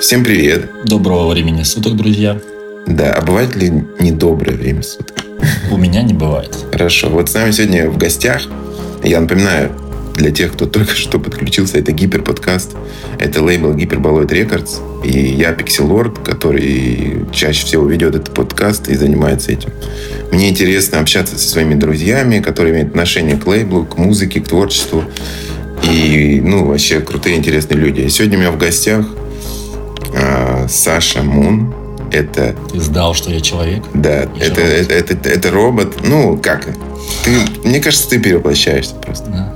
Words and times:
Всем 0.00 0.22
привет. 0.24 0.68
Доброго 0.84 1.30
времени 1.32 1.62
суток, 1.62 1.96
друзья. 1.96 2.38
Да, 2.86 3.14
а 3.14 3.22
бывает 3.22 3.56
ли 3.56 3.72
недоброе 3.98 4.54
время 4.54 4.82
суток? 4.82 5.24
У 5.70 5.78
меня 5.78 6.02
не 6.02 6.12
бывает. 6.12 6.54
Хорошо. 6.70 7.08
Вот 7.08 7.30
с 7.30 7.34
нами 7.34 7.50
сегодня 7.50 7.88
в 7.88 7.96
гостях, 7.96 8.42
я 9.02 9.20
напоминаю, 9.20 9.72
для 10.14 10.30
тех, 10.30 10.52
кто 10.52 10.66
только 10.66 10.94
что 10.96 11.18
подключился, 11.18 11.78
это 11.78 11.92
гиперподкаст, 11.92 12.76
это 13.18 13.42
лейбл 13.42 13.72
Гиперболоид 13.72 14.30
Рекордс, 14.32 14.80
и 15.02 15.10
я 15.10 15.52
Пикселорд, 15.52 16.18
который 16.18 17.24
чаще 17.32 17.64
всего 17.64 17.86
ведет 17.86 18.14
этот 18.14 18.34
подкаст 18.34 18.88
и 18.88 18.94
занимается 18.94 19.52
этим. 19.52 19.70
Мне 20.30 20.50
интересно 20.50 21.00
общаться 21.00 21.38
со 21.38 21.48
своими 21.48 21.74
друзьями, 21.74 22.40
которые 22.40 22.74
имеют 22.74 22.90
отношение 22.90 23.38
к 23.38 23.46
лейблу, 23.46 23.86
к 23.86 23.96
музыке, 23.96 24.40
к 24.40 24.48
творчеству. 24.48 25.04
И, 25.82 26.40
ну, 26.44 26.66
вообще 26.66 27.00
крутые, 27.00 27.36
интересные 27.36 27.78
люди. 27.78 28.00
И 28.02 28.08
сегодня 28.10 28.36
у 28.36 28.40
меня 28.40 28.50
в 28.50 28.58
гостях 28.58 29.06
э, 30.66 30.68
Саша 30.68 31.22
Мун. 31.22 31.74
Это... 32.12 32.54
Ты 32.70 32.80
сдал, 32.80 33.14
что 33.14 33.30
я 33.30 33.40
человек? 33.40 33.82
Да, 33.94 34.22
это, 34.40 34.60
это, 34.60 34.94
это, 34.94 35.14
это, 35.14 35.28
это 35.28 35.50
робот. 35.50 35.96
Ну, 36.04 36.36
как? 36.36 36.68
Ты, 37.24 37.30
мне 37.64 37.80
кажется, 37.80 38.08
ты 38.08 38.20
перевоплощаешься 38.20 38.94
просто. 38.94 39.26
Да. 39.30 39.52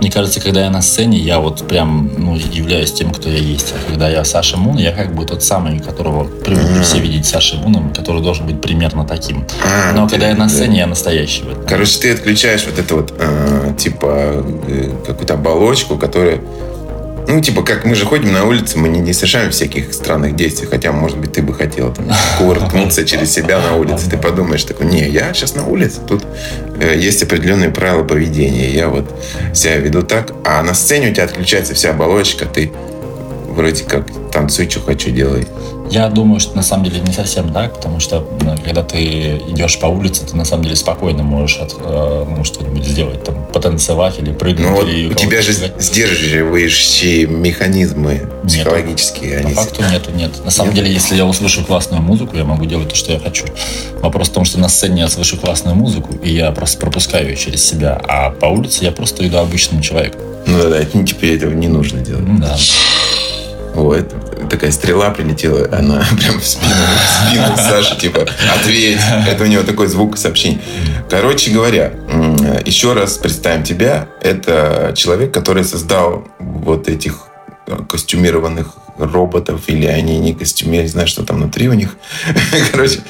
Мне 0.00 0.10
кажется, 0.10 0.40
когда 0.40 0.64
я 0.64 0.70
на 0.70 0.82
сцене, 0.82 1.18
я 1.18 1.40
вот 1.40 1.66
прям 1.66 2.10
ну, 2.18 2.36
являюсь 2.36 2.92
тем, 2.92 3.12
кто 3.12 3.30
я 3.30 3.38
есть. 3.38 3.72
А 3.72 3.90
когда 3.90 4.08
я 4.08 4.24
Саша 4.24 4.56
Мун, 4.56 4.76
я 4.76 4.92
как 4.92 5.14
бы 5.14 5.24
тот 5.24 5.42
самый, 5.42 5.78
которого 5.80 6.24
привыкли 6.24 6.82
все 6.82 6.98
видеть 6.98 7.26
Сашей 7.26 7.58
Муном, 7.58 7.92
который 7.94 8.22
должен 8.22 8.46
быть 8.46 8.60
примерно 8.60 9.04
таким. 9.04 9.46
А, 9.64 9.92
Но 9.94 10.06
ты- 10.06 10.12
когда 10.12 10.28
я 10.28 10.34
на 10.34 10.44
да. 10.44 10.50
сцене, 10.50 10.78
я 10.78 10.86
настоящий. 10.86 11.44
Короче, 11.66 11.98
ты 11.98 12.12
отключаешь 12.12 12.64
вот 12.66 12.78
эту 12.78 12.96
вот, 12.96 13.14
э, 13.18 13.72
типа, 13.78 14.44
э, 14.68 14.90
какую-то 15.06 15.34
оболочку, 15.34 15.96
которая... 15.96 16.40
Ну, 17.28 17.40
типа, 17.40 17.62
как 17.62 17.84
мы 17.84 17.94
же 17.94 18.04
ходим 18.04 18.32
на 18.32 18.44
улице, 18.44 18.78
мы 18.78 18.88
не, 18.88 19.00
не 19.00 19.12
совершаем 19.12 19.50
всяких 19.50 19.92
странных 19.92 20.36
действий, 20.36 20.68
хотя, 20.68 20.92
может 20.92 21.18
быть, 21.18 21.32
ты 21.32 21.42
бы 21.42 21.52
хотел 21.54 21.92
там 21.92 22.08
кувыркнуться 22.38 23.04
через 23.06 23.32
себя 23.32 23.60
на 23.60 23.76
улице. 23.76 24.08
Ты 24.08 24.16
подумаешь, 24.16 24.62
такой, 24.64 24.86
не, 24.86 25.08
я 25.08 25.34
сейчас 25.34 25.54
на 25.56 25.66
улице, 25.66 26.00
тут 26.06 26.24
э, 26.80 26.96
есть 26.96 27.22
определенные 27.22 27.70
правила 27.70 28.04
поведения, 28.04 28.70
я 28.70 28.88
вот 28.88 29.12
себя 29.52 29.76
веду 29.76 30.02
так, 30.02 30.32
а 30.44 30.62
на 30.62 30.74
сцене 30.74 31.10
у 31.10 31.12
тебя 31.12 31.24
отключается 31.24 31.74
вся 31.74 31.90
оболочка, 31.90 32.46
ты 32.46 32.70
вроде 33.48 33.82
как 33.84 34.06
танцуй, 34.30 34.70
что 34.70 34.80
хочу, 34.80 35.10
делай. 35.10 35.46
Я 35.90 36.08
думаю, 36.08 36.40
что 36.40 36.56
на 36.56 36.62
самом 36.62 36.84
деле 36.84 37.00
не 37.00 37.12
совсем 37.12 37.52
так, 37.52 37.74
потому 37.74 38.00
что 38.00 38.26
ну, 38.40 38.56
когда 38.64 38.82
ты 38.82 39.38
идешь 39.48 39.78
по 39.78 39.86
улице, 39.86 40.26
ты 40.26 40.36
на 40.36 40.44
самом 40.44 40.64
деле 40.64 40.76
спокойно 40.76 41.22
можешь 41.22 41.58
от, 41.58 41.74
э, 41.78 42.26
ну, 42.28 42.44
что-нибудь 42.44 42.84
сделать, 42.84 43.22
там, 43.24 43.46
потанцевать 43.52 44.18
или 44.18 44.32
прыгнуть. 44.32 44.68
Ну 44.68 44.76
вот 44.76 44.88
или 44.88 45.08
у 45.08 45.14
тебя 45.14 45.42
же 45.42 45.52
испугать. 45.52 45.82
сдерживающие 45.82 47.26
механизмы 47.26 48.28
психологические. 48.46 49.40
По 49.40 49.46
они 49.46 49.54
факту 49.54 49.82
нету, 49.90 50.10
нет. 50.12 50.44
На 50.44 50.50
самом 50.50 50.74
Нет? 50.74 50.84
деле, 50.84 50.92
если 50.94 51.16
я 51.16 51.26
услышу 51.26 51.64
классную 51.64 52.02
музыку, 52.02 52.36
я 52.36 52.44
могу 52.44 52.64
делать 52.66 52.88
то, 52.88 52.96
что 52.96 53.12
я 53.12 53.18
хочу. 53.18 53.44
Вопрос 54.00 54.28
в 54.28 54.32
том, 54.32 54.44
что 54.44 54.58
на 54.58 54.68
сцене 54.68 55.02
я 55.02 55.08
слышу 55.08 55.36
классную 55.36 55.76
музыку, 55.76 56.14
и 56.22 56.32
я 56.32 56.50
просто 56.52 56.78
пропускаю 56.78 57.30
ее 57.30 57.36
через 57.36 57.64
себя. 57.64 58.00
А 58.06 58.30
по 58.30 58.46
улице 58.46 58.84
я 58.84 58.92
просто 58.92 59.26
иду 59.26 59.38
обычным 59.38 59.82
человеком. 59.82 60.20
Ну 60.46 60.62
да, 60.62 60.68
да, 60.68 60.84
теперь 60.84 61.36
этого 61.36 61.52
не 61.52 61.68
нужно 61.68 62.00
делать. 62.00 62.24
Ну 62.26 62.38
Да. 62.38 62.56
Вот, 63.76 64.48
такая 64.48 64.70
стрела 64.70 65.10
прилетела, 65.10 65.68
она 65.70 66.02
прям 66.18 66.40
в 66.40 66.46
спину, 66.46 66.72
в 66.72 67.30
спину 67.30 67.56
Саши, 67.56 68.00
типа, 68.00 68.26
ответь. 68.54 68.98
Это 69.28 69.44
у 69.44 69.46
него 69.46 69.62
такой 69.64 69.86
звук 69.88 70.16
сообщений. 70.16 70.60
Короче 71.10 71.50
говоря, 71.50 71.92
еще 72.64 72.94
раз 72.94 73.18
представим 73.18 73.64
тебя. 73.64 74.08
Это 74.22 74.94
человек, 74.96 75.32
который 75.32 75.62
создал 75.62 76.26
вот 76.38 76.88
этих 76.88 77.26
э, 77.66 77.76
костюмированных 77.86 78.74
роботов, 78.96 79.60
или 79.66 79.84
они 79.84 80.18
не 80.20 80.32
не 80.32 80.88
знаю, 80.88 81.06
что 81.06 81.22
там 81.22 81.36
внутри 81.36 81.68
у 81.68 81.74
них. 81.74 81.96
Короче, 82.72 83.00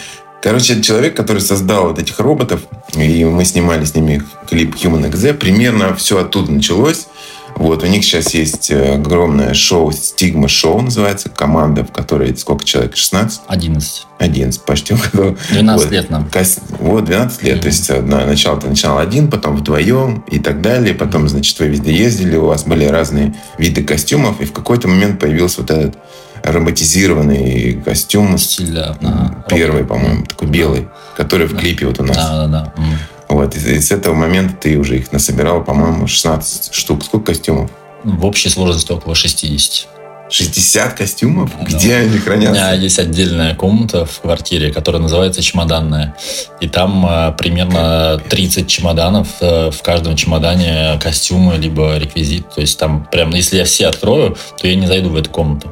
Короче, 0.42 0.74
это 0.74 0.82
человек, 0.82 1.16
который 1.16 1.42
создал 1.42 1.88
вот 1.88 1.98
этих 1.98 2.20
роботов, 2.20 2.60
и 2.94 3.24
мы 3.24 3.44
снимали 3.44 3.84
с 3.84 3.94
ними 3.94 4.22
клип 4.48 4.76
Human 4.76 5.10
XZ. 5.10 5.34
Примерно 5.34 5.94
все 5.96 6.18
оттуда 6.18 6.52
началось. 6.52 7.08
Вот, 7.56 7.82
у 7.82 7.86
них 7.86 8.04
сейчас 8.04 8.34
есть 8.34 8.70
э, 8.70 8.94
огромное 8.96 9.54
шоу, 9.54 9.90
Стигма 9.90 10.46
Шоу 10.46 10.82
называется, 10.82 11.30
команда, 11.30 11.84
в 11.84 11.90
которой 11.90 12.36
сколько 12.36 12.64
человек? 12.64 12.96
16? 12.96 13.40
11. 13.48 14.06
11 14.18 14.62
почти. 14.62 14.94
у 14.94 14.98
кого- 14.98 15.36
12 15.50 15.84
Вот. 15.86 15.92
лет 15.92 16.10
нам. 16.10 16.28
Кос- 16.30 16.58
Вот, 16.78 17.04
12 17.06 17.42
лет. 17.42 17.60
То 17.62 17.68
есть, 17.68 17.88
на 17.88 18.26
начало 18.26 18.60
ты 18.60 18.68
начинал 18.68 18.98
один, 18.98 19.30
потом 19.30 19.56
вдвоем 19.56 20.22
и 20.30 20.38
так 20.38 20.60
далее. 20.60 20.94
Потом, 20.94 21.28
значит, 21.28 21.58
вы 21.58 21.68
везде 21.68 21.94
ездили, 21.94 22.36
у 22.36 22.46
вас 22.46 22.64
были 22.64 22.84
разные 22.84 23.34
виды 23.58 23.82
костюмов, 23.82 24.40
и 24.40 24.44
в 24.44 24.52
какой-то 24.52 24.88
момент 24.88 25.18
появился 25.18 25.62
вот 25.62 25.70
этот 25.70 25.96
роботизированный 26.42 27.80
костюм, 27.84 28.36
Стиль, 28.38 28.72
да. 28.72 29.44
первый, 29.48 29.84
по-моему, 29.84 30.24
такой 30.26 30.48
белый, 30.48 30.88
который 31.16 31.46
в 31.46 31.56
клипе 31.56 31.86
вот 31.86 31.98
у 32.00 32.04
нас. 32.04 32.16
Да, 32.16 32.46
да, 32.46 32.48
да. 32.48 32.72
Вот, 33.28 33.56
и, 33.56 33.80
с 33.80 33.90
этого 33.90 34.14
момента 34.14 34.54
ты 34.60 34.78
уже 34.78 34.98
их 34.98 35.12
насобирал, 35.12 35.64
по-моему, 35.64 36.06
16 36.06 36.72
штук. 36.72 37.04
Сколько 37.04 37.32
костюмов? 37.32 37.70
В 38.04 38.24
общей 38.24 38.48
сложности 38.48 38.92
около 38.92 39.14
60. 39.14 39.88
60 40.28 40.94
костюмов? 40.94 41.50
Да. 41.58 41.64
Где 41.64 41.96
они 41.96 42.08
У 42.08 42.12
меня 42.12 42.20
хранятся? 42.20 42.74
есть 42.74 42.98
отдельная 42.98 43.54
комната 43.54 44.06
в 44.06 44.20
квартире, 44.20 44.72
которая 44.72 45.00
называется 45.00 45.42
чемоданная. 45.42 46.16
И 46.60 46.68
там 46.68 47.06
э, 47.06 47.32
примерно 47.38 48.20
30 48.28 48.66
чемоданов. 48.66 49.28
Э, 49.40 49.70
в 49.70 49.82
каждом 49.82 50.16
чемодане 50.16 50.98
костюмы, 51.00 51.56
либо 51.56 51.96
реквизит. 51.98 52.48
То 52.50 52.60
есть 52.60 52.78
там 52.78 53.06
прям, 53.10 53.30
если 53.30 53.58
я 53.58 53.64
все 53.64 53.86
открою, 53.86 54.36
то 54.60 54.66
я 54.66 54.74
не 54.74 54.86
зайду 54.86 55.10
в 55.10 55.16
эту 55.16 55.30
комнату. 55.30 55.70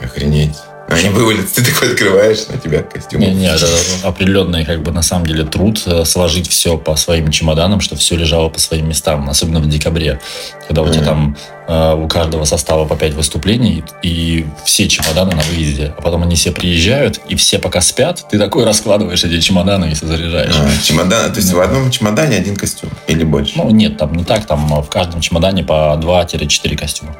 Охренеть. 0.00 0.54
Они 0.88 1.08
вывалятся, 1.08 1.56
ты 1.56 1.72
такой 1.72 1.92
открываешь, 1.92 2.46
на 2.48 2.58
тебя 2.58 2.82
костюм. 2.82 3.20
Не, 3.20 3.32
не, 3.34 3.46
это 3.46 3.66
определенный, 4.04 4.64
как 4.64 4.82
бы, 4.82 4.92
на 4.92 5.02
самом 5.02 5.26
деле, 5.26 5.44
труд 5.44 5.82
э, 5.86 6.04
сложить 6.04 6.48
все 6.48 6.78
по 6.78 6.94
своим 6.96 7.30
чемоданам, 7.30 7.80
чтобы 7.80 8.00
все 8.00 8.16
лежало 8.16 8.48
по 8.50 8.60
своим 8.60 8.88
местам, 8.88 9.28
особенно 9.28 9.58
в 9.58 9.68
декабре, 9.68 10.20
когда 10.68 10.82
у 10.82 10.88
тебя 10.88 11.02
там 11.04 11.36
э, 11.66 11.94
у 11.94 12.06
каждого 12.06 12.44
состава 12.44 12.84
по 12.86 12.94
5 12.94 13.14
выступлений, 13.14 13.82
и 14.02 14.46
все 14.64 14.88
чемоданы 14.88 15.34
на 15.34 15.42
выезде. 15.42 15.92
А 15.98 16.02
потом 16.02 16.22
они 16.22 16.36
все 16.36 16.52
приезжают, 16.52 17.20
и 17.28 17.34
все 17.34 17.58
пока 17.58 17.80
спят, 17.80 18.24
ты 18.30 18.38
такой 18.38 18.64
раскладываешь 18.64 19.24
эти 19.24 19.40
чемоданы 19.40 19.90
и 19.90 19.94
все 19.94 20.06
заряжаешь. 20.06 20.54
А, 20.56 20.82
чемодан, 20.84 21.32
то 21.32 21.40
есть 21.40 21.52
в 21.52 21.60
одном 21.60 21.90
чемодане 21.90 22.36
один 22.36 22.54
костюм 22.54 22.90
или 23.08 23.24
больше? 23.24 23.54
Ну, 23.56 23.70
нет, 23.70 23.98
там 23.98 24.14
не 24.14 24.24
так, 24.24 24.46
там 24.46 24.66
в 24.82 24.88
каждом 24.88 25.20
чемодане 25.20 25.64
по 25.64 25.98
2-4 26.00 26.76
костюма. 26.76 27.16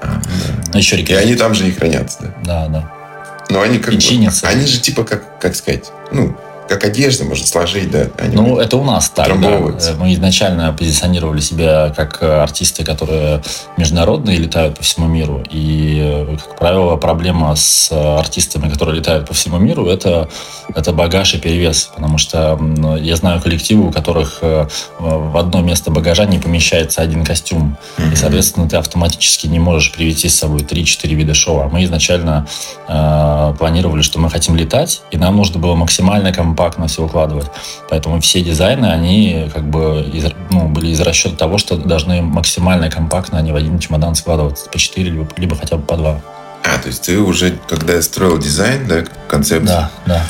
А, 0.00 0.06
да. 0.06 0.64
Ну, 0.72 0.78
еще 0.78 0.96
И 0.96 0.98
реквизит. 1.00 1.22
они 1.22 1.34
там 1.36 1.54
же 1.54 1.68
и 1.68 1.72
хранятся, 1.72 2.18
да? 2.20 2.34
Да, 2.44 2.68
да. 2.68 2.92
Но 3.48 3.60
они 3.62 3.78
как 3.78 3.92
И 3.92 3.96
бы- 3.96 4.02
чинятся. 4.02 4.48
Они 4.48 4.66
же 4.66 4.80
типа 4.80 5.04
как, 5.04 5.38
как 5.38 5.54
сказать, 5.54 5.90
ну, 6.10 6.36
как 6.68 6.84
одежда 6.84 7.24
можно 7.24 7.46
сложить, 7.46 7.90
да? 7.90 8.06
Они 8.18 8.34
Ну, 8.34 8.58
это 8.58 8.76
у 8.76 8.84
нас 8.84 9.08
так, 9.10 9.40
да. 9.40 9.60
Мы 9.98 10.14
изначально 10.14 10.72
позиционировали 10.72 11.40
себя 11.40 11.92
как 11.96 12.18
э, 12.22 12.40
артисты, 12.40 12.84
которые 12.84 13.42
международные, 13.76 14.38
летают 14.38 14.76
по 14.76 14.82
всему 14.82 15.06
миру. 15.06 15.42
И, 15.50 15.98
э, 16.02 16.36
как 16.36 16.58
правило, 16.58 16.96
проблема 16.96 17.54
с 17.54 17.88
э, 17.90 18.18
артистами, 18.18 18.68
которые 18.68 18.98
летают 18.98 19.28
по 19.28 19.34
всему 19.34 19.58
миру, 19.58 19.86
это, 19.86 20.28
это 20.74 20.92
багаж 20.92 21.34
и 21.34 21.38
перевес. 21.38 21.90
Потому 21.94 22.18
что 22.18 22.58
я 23.00 23.16
знаю 23.16 23.40
коллективы, 23.40 23.88
у 23.88 23.92
которых 23.92 24.42
в 24.98 25.36
одно 25.36 25.60
место 25.60 25.90
багажа 25.90 26.24
не 26.24 26.38
помещается 26.38 27.02
один 27.02 27.24
костюм. 27.24 27.76
Мгм. 27.98 28.12
И, 28.12 28.16
соответственно, 28.16 28.68
ты 28.68 28.76
автоматически 28.76 29.46
не 29.46 29.58
можешь 29.58 29.92
привести 29.92 30.28
с 30.28 30.36
собой 30.36 30.60
3-4 30.60 31.14
вида 31.14 31.34
шоу. 31.34 31.60
А 31.60 31.68
мы 31.68 31.84
изначально 31.84 32.46
э, 32.88 33.54
планировали, 33.58 34.02
что 34.02 34.18
мы 34.18 34.30
хотим 34.30 34.56
летать, 34.56 35.02
и 35.10 35.16
нам 35.16 35.36
нужно 35.36 35.60
было 35.60 35.74
максимально 35.74 36.32
компактно 36.56 36.88
все 36.88 37.04
укладывать. 37.04 37.46
Поэтому 37.90 38.20
все 38.20 38.40
дизайны, 38.40 38.86
они 38.86 39.50
как 39.52 39.68
бы 39.68 40.00
из, 40.12 40.24
ну, 40.50 40.68
были 40.68 40.88
из 40.88 41.00
расчета 41.00 41.36
того, 41.36 41.58
что 41.58 41.76
должны 41.76 42.22
максимально 42.22 42.90
компактно 42.90 43.38
они 43.38 43.52
в 43.52 43.56
один 43.56 43.78
чемодан 43.78 44.14
складываться 44.14 44.70
по 44.70 44.78
4, 44.78 45.10
либо, 45.10 45.28
либо 45.36 45.54
хотя 45.54 45.76
бы 45.76 45.82
по 45.82 45.96
2. 45.96 46.20
А, 46.64 46.78
то 46.78 46.88
есть 46.88 47.02
ты 47.02 47.18
уже, 47.18 47.58
когда 47.68 48.00
строил 48.00 48.38
дизайн, 48.38 48.88
да, 48.88 49.04
концепцию, 49.28 49.66
Да, 49.66 49.90
да. 50.06 50.26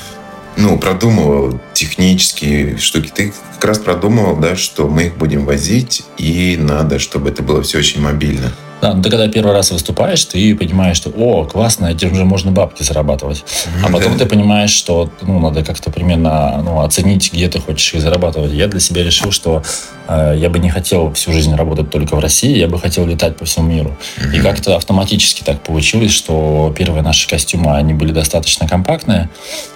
ну, 0.57 0.79
продумывал 0.79 1.61
технические 1.73 2.77
штуки, 2.79 3.11
ты 3.15 3.33
как 3.55 3.65
раз 3.65 3.79
продумывал, 3.79 4.37
да, 4.37 4.57
что 4.57 4.89
мы 4.89 5.05
их 5.05 5.17
будем 5.17 5.47
возить, 5.47 6.05
и 6.19 6.57
надо, 6.61 6.99
чтобы 6.99 7.31
это 7.31 7.43
было 7.43 7.63
все 7.63 7.79
очень 7.79 8.03
мобильно. 8.03 8.53
Да, 8.83 8.93
но 8.93 9.03
ты 9.03 9.11
когда 9.11 9.27
первый 9.29 9.53
раз 9.53 9.71
выступаешь, 9.71 10.25
ты 10.25 10.55
понимаешь, 10.55 10.97
что, 10.99 11.11
о, 11.11 11.45
классно, 11.45 11.87
этим 11.87 12.15
же 12.15 12.25
можно 12.25 12.51
бабки 12.51 12.83
зарабатывать. 12.83 13.45
А 13.83 13.91
потом 13.91 14.19
ты 14.19 14.27
понимаешь, 14.27 14.71
что 14.71 15.11
ну, 15.23 15.41
надо 15.41 15.65
как-то 15.65 15.91
примерно 15.91 16.61
ну, 16.63 16.81
оценить, 16.83 17.33
где 17.33 17.49
ты 17.49 17.59
хочешь 17.61 17.95
их 17.95 18.03
зарабатывать. 18.03 18.53
Я 18.53 18.69
для 18.69 18.81
себя 18.81 19.03
решил, 19.03 19.33
что 19.33 19.63
э, 20.09 20.35
я 20.37 20.51
бы 20.51 20.59
не 20.59 20.69
хотел 20.69 21.13
всю 21.15 21.33
жизнь 21.33 21.55
работать 21.55 21.91
только 21.91 22.17
в 22.17 22.19
России, 22.19 22.57
я 22.57 22.69
бы 22.69 22.79
хотел 22.79 23.07
летать 23.07 23.37
по 23.37 23.47
всему 23.47 23.67
миру. 23.67 23.97
И 24.35 24.41
как-то 24.41 24.77
автоматически 24.77 25.43
так 25.43 25.63
получилось, 25.63 26.13
что 26.13 26.75
первые 26.77 27.03
наши 27.03 27.29
костюмы, 27.29 27.77
они 27.77 27.95
были 27.95 28.13
достаточно 28.13 28.69
компактные, 28.69 29.31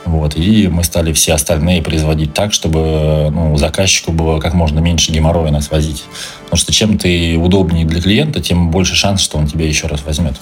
вот, 0.04 0.36
и 0.36 0.68
мы 0.68 0.84
стали 0.84 1.12
все 1.12 1.34
остальные 1.34 1.82
производить 1.82 2.34
так, 2.34 2.52
чтобы 2.52 3.30
ну, 3.30 3.56
заказчику 3.56 4.12
было 4.12 4.40
как 4.40 4.54
можно 4.54 4.80
меньше 4.80 5.12
геморроя 5.12 5.50
нас 5.50 5.70
возить. 5.70 6.04
Потому 6.44 6.58
что 6.58 6.72
чем 6.72 6.98
ты 6.98 7.36
удобнее 7.36 7.84
для 7.84 8.00
клиента, 8.00 8.40
тем 8.40 8.70
больше 8.70 8.89
шанс, 8.94 9.20
что 9.20 9.38
он 9.38 9.46
тебя 9.46 9.66
еще 9.66 9.86
раз 9.86 10.02
возьмет. 10.04 10.34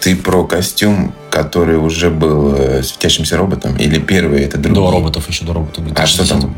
Ты 0.00 0.14
про 0.16 0.44
костюм, 0.44 1.12
который 1.30 1.76
уже 1.76 2.10
был 2.10 2.54
э, 2.54 2.82
светящимся 2.82 3.36
роботом? 3.36 3.76
Или 3.76 3.98
первый 3.98 4.42
это 4.42 4.58
другие? 4.58 4.84
До 4.84 4.90
роботов, 4.90 5.28
еще 5.28 5.44
до 5.44 5.52
роботов. 5.54 5.84
А 5.96 6.06
что 6.06 6.26
там? 6.28 6.54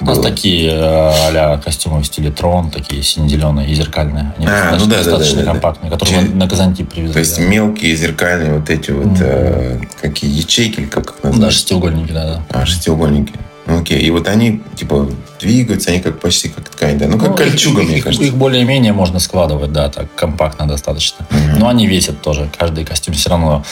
У 0.00 0.04
нас 0.04 0.18
было? 0.18 0.28
такие 0.30 0.70
а 0.72 1.58
костюмы 1.58 2.02
в 2.02 2.06
стиле 2.06 2.30
Трон, 2.30 2.70
такие 2.70 3.02
сине-зеленые 3.02 3.68
и 3.68 3.74
зеркальные. 3.74 4.32
Они 4.36 4.46
А, 4.46 4.70
достаточно, 4.70 4.78
ну 4.78 4.86
да, 4.86 4.96
да, 4.96 4.96
достаточно 5.02 5.34
да, 5.34 5.40
да, 5.40 5.46
да. 5.46 5.52
компактные, 5.52 5.90
которые 5.90 6.18
Через- 6.20 6.34
на 6.34 6.48
Казантип 6.48 6.88
привезли. 6.92 7.12
То 7.14 7.18
есть 7.18 7.36
да. 7.36 7.42
мелкие 7.42 7.96
зеркальные 7.96 8.52
вот 8.60 8.70
эти 8.70 8.92
вот 8.92 9.06
Мгм. 9.06 9.16
э, 9.22 9.80
какие 10.00 10.30
ячейки 10.38 10.84
как 10.86 11.06
их 11.10 11.14
Да, 11.22 11.28
назвать? 11.30 11.52
шестиугольники, 11.52 12.12
да, 12.12 12.24
да. 12.24 12.42
А, 12.60 12.64
шестиугольники. 12.64 13.32
Ну, 13.68 13.80
окей. 13.82 14.00
И 14.00 14.10
вот 14.10 14.26
они, 14.28 14.62
типа, 14.74 15.08
двигаются, 15.38 15.90
они 15.90 16.00
как 16.00 16.18
почти 16.20 16.48
как 16.48 16.68
ткань, 16.70 16.98
да? 16.98 17.06
Ну, 17.06 17.18
как 17.18 17.28
Ну, 17.28 17.36
кольчуга, 17.36 17.82
их, 17.82 17.88
мне 17.88 17.98
их- 17.98 18.04
кажется. 18.04 18.26
Их 18.26 18.34
более-менее 18.34 18.94
можно 18.94 19.18
складывать, 19.20 19.72
да, 19.72 19.90
так 19.90 20.06
компактно 20.14 20.66
достаточно. 20.66 21.26
Мгм. 21.30 21.58
Но 21.58 21.68
они 21.68 21.86
весят 21.86 22.20
тоже. 22.22 22.48
Каждый 22.58 22.84
костюм 22.86 23.14
все 23.14 23.28
равно. 23.30 23.62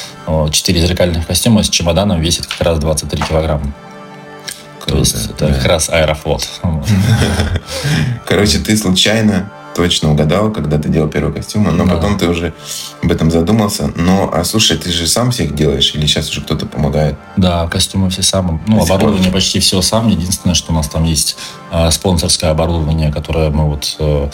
Четыре 0.53 0.81
зеркальных 0.83 1.27
костюма 1.27 1.63
с 1.63 1.71
чемоданом 1.71 2.21
весит 2.21 2.47
как 2.47 2.61
раз 2.61 2.79
23 2.79 3.23
килограмма. 3.23 3.73
То 4.81 4.93
Круто, 4.93 4.99
есть 4.99 5.31
это 5.31 5.49
да. 5.49 5.55
как 5.55 5.65
раз 5.65 5.89
аэрофлот. 5.91 6.47
Короче, 8.27 8.59
ты 8.59 8.77
случайно 8.77 9.51
точно 9.77 10.11
угадал, 10.13 10.51
когда 10.51 10.79
ты 10.79 10.89
делал 10.89 11.09
первый 11.09 11.35
костюм, 11.35 11.65
но 11.77 11.85
Да. 11.85 11.95
потом 11.95 12.19
ты 12.19 12.27
уже 12.29 12.55
об 13.03 13.13
этом 13.13 13.31
задумался. 13.31 13.93
Но, 13.95 14.31
а 14.33 14.43
слушай, 14.45 14.79
ты 14.79 14.91
же 14.91 15.07
сам 15.07 15.31
всех 15.31 15.55
делаешь 15.55 15.95
или 15.95 16.07
сейчас 16.07 16.31
уже 16.31 16.41
кто-то 16.41 16.65
помогает? 16.67 17.17
Да, 17.37 17.69
костюмы 17.69 18.09
все 18.09 18.23
сам. 18.23 18.61
Ну, 18.67 18.83
оборудование 18.83 19.31
почти 19.31 19.61
все 19.61 19.83
сам. 19.83 20.09
Единственное, 20.09 20.55
что 20.55 20.73
у 20.73 20.75
нас 20.75 20.89
там 20.89 21.05
есть 21.05 21.37
э, 21.71 21.91
спонсорское 21.91 22.51
оборудование, 22.51 23.13
которое 23.13 23.51
мы 23.51 23.65
вот... 23.67 23.97
э, 23.99 24.31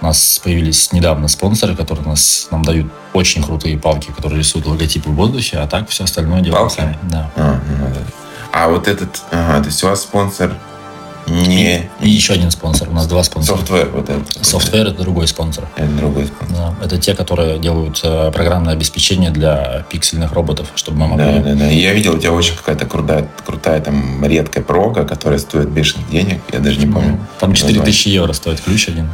у 0.00 0.04
нас 0.04 0.40
появились 0.44 0.92
недавно 0.92 1.28
спонсоры, 1.28 1.74
которые 1.76 2.06
нас, 2.06 2.48
нам 2.50 2.62
дают 2.64 2.86
очень 3.14 3.42
крутые 3.42 3.78
палки, 3.78 4.10
которые 4.14 4.40
рисуют 4.40 4.66
логотипы 4.66 5.08
в 5.08 5.14
воздухе, 5.14 5.58
а 5.58 5.66
так 5.66 5.88
все 5.88 6.04
остальное 6.04 6.40
делаем 6.42 6.62
Палки? 6.64 6.76
сами. 6.76 6.98
Да. 7.04 7.30
А, 7.36 7.60
ну 7.78 7.86
да. 7.86 8.00
А 8.52 8.68
вот 8.68 8.88
этот, 8.88 9.22
ага, 9.30 9.60
то 9.60 9.66
есть 9.68 9.82
у 9.84 9.86
вас 9.88 10.02
спонсор 10.02 10.52
не 11.26 11.88
И 12.00 12.08
еще 12.10 12.32
один 12.34 12.50
спонсор. 12.50 12.88
У 12.88 12.92
нас 12.92 13.06
два 13.06 13.22
спонсора. 13.22 13.58
software, 13.58 13.90
вот 13.94 14.10
этот. 14.10 14.44
Software 14.46 14.88
это 14.88 15.02
другой 15.02 15.26
спонсор. 15.28 15.68
Это 15.76 15.88
другой 15.92 16.26
спонсор. 16.26 16.56
Да, 16.56 16.74
это 16.84 16.98
те, 16.98 17.14
которые 17.14 17.58
делают 17.58 18.00
э, 18.02 18.30
программное 18.32 18.72
обеспечение 18.72 19.30
для 19.30 19.84
пиксельных 19.90 20.32
роботов, 20.32 20.68
чтобы 20.74 20.98
мы 20.98 21.06
могли... 21.08 21.24
Да, 21.26 21.38
да, 21.40 21.54
да. 21.54 21.70
И 21.70 21.78
Я 21.78 21.92
видел, 21.94 22.14
у 22.14 22.18
тебя 22.18 22.32
очень 22.32 22.56
какая-то 22.56 22.86
крутая, 22.86 23.28
крутая 23.46 23.80
там 23.80 24.24
редкая 24.24 24.64
прога, 24.64 25.04
которая 25.04 25.38
стоит 25.38 25.68
бешеных 25.68 26.10
денег. 26.10 26.40
Я 26.52 26.58
даже 26.58 26.78
не 26.78 26.86
помню. 26.92 27.18
Там 27.38 27.54
4000 27.54 27.78
название. 27.78 28.14
евро 28.14 28.32
стоит 28.32 28.60
ключ 28.60 28.88
один. 28.88 29.08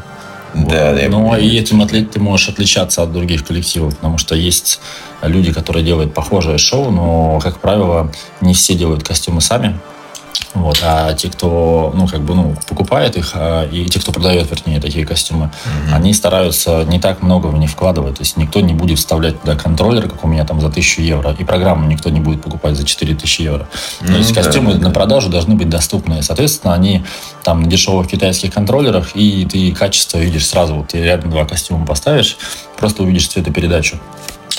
Да, 0.55 0.93
да, 0.95 1.01
я 1.01 1.11
Ну, 1.11 1.29
помню. 1.29 1.41
и 1.43 1.59
этим 1.59 1.83
отли- 1.83 2.07
ты 2.07 2.19
можешь 2.21 2.49
отличаться 2.49 3.03
от 3.03 3.13
других 3.13 3.45
коллективов, 3.47 3.95
потому 3.97 4.17
что 4.17 4.35
есть 4.35 4.81
люди, 5.21 5.53
которые 5.53 5.85
делают 5.85 6.15
похожее 6.15 6.57
шоу, 6.57 6.91
но, 6.91 7.39
как 7.41 7.59
правило, 7.59 8.11
не 8.41 8.55
все 8.55 8.75
делают 8.75 9.03
костюмы 9.07 9.43
сами. 9.43 9.79
Вот, 10.55 10.81
а 10.83 11.13
те, 11.13 11.29
кто, 11.31 11.93
ну, 11.95 12.09
как 12.09 12.23
бы, 12.23 12.35
ну, 12.35 12.57
покупает 12.69 13.17
их, 13.17 13.33
а, 13.35 13.69
и 13.69 13.85
те, 13.85 14.01
кто 14.01 14.13
продает, 14.13 14.51
вернее, 14.51 14.81
такие 14.81 15.05
костюмы, 15.05 15.51
Мгм. 15.87 15.95
они 15.95 16.15
стараются 16.15 16.85
не 16.85 16.99
так 16.99 17.23
много 17.23 17.49
в 17.49 17.59
них 17.59 17.71
вкладывать. 17.71 18.17
То 18.17 18.23
есть 18.23 18.37
никто 18.39 18.61
не 18.61 18.73
будет 18.73 18.99
вставлять 18.99 19.41
туда 19.41 19.55
контроллер, 19.57 20.09
как 20.09 20.25
у 20.25 20.29
меня 20.29 20.45
там 20.47 20.61
за 20.61 20.71
1000 20.71 21.03
евро, 21.03 21.37
и 21.39 21.45
программу 21.45 21.87
никто 21.87 22.09
не 22.11 22.21
будет 22.21 22.43
покупать 22.43 22.77
за 22.77 22.85
4000 22.85 23.43
евро. 23.43 23.69
То 24.01 24.07
Ну 24.11 24.17
есть 24.17 24.33
костюмы 24.35 24.73
да, 24.73 24.79
на 24.79 24.85
да. 24.87 24.91
продажу 24.91 25.29
должны 25.29 25.55
быть 25.55 25.69
доступны. 25.69 26.23
Соответственно, 26.23 26.73
они 26.75 27.05
там 27.43 27.63
на 27.63 27.69
дешевых 27.69 28.09
китайских 28.09 28.53
контроллерах, 28.55 29.15
и 29.15 29.45
ты 29.45 29.73
качество 29.73 30.19
видишь 30.19 30.47
сразу. 30.47 30.77
Вот 30.77 30.89
ты 30.89 30.99
рядом 31.03 31.31
два 31.31 31.45
костюма 31.45 31.85
поставишь, 31.85 32.39
просто 32.79 33.03
увидишь 33.03 33.29
цветопередачу. 33.29 33.99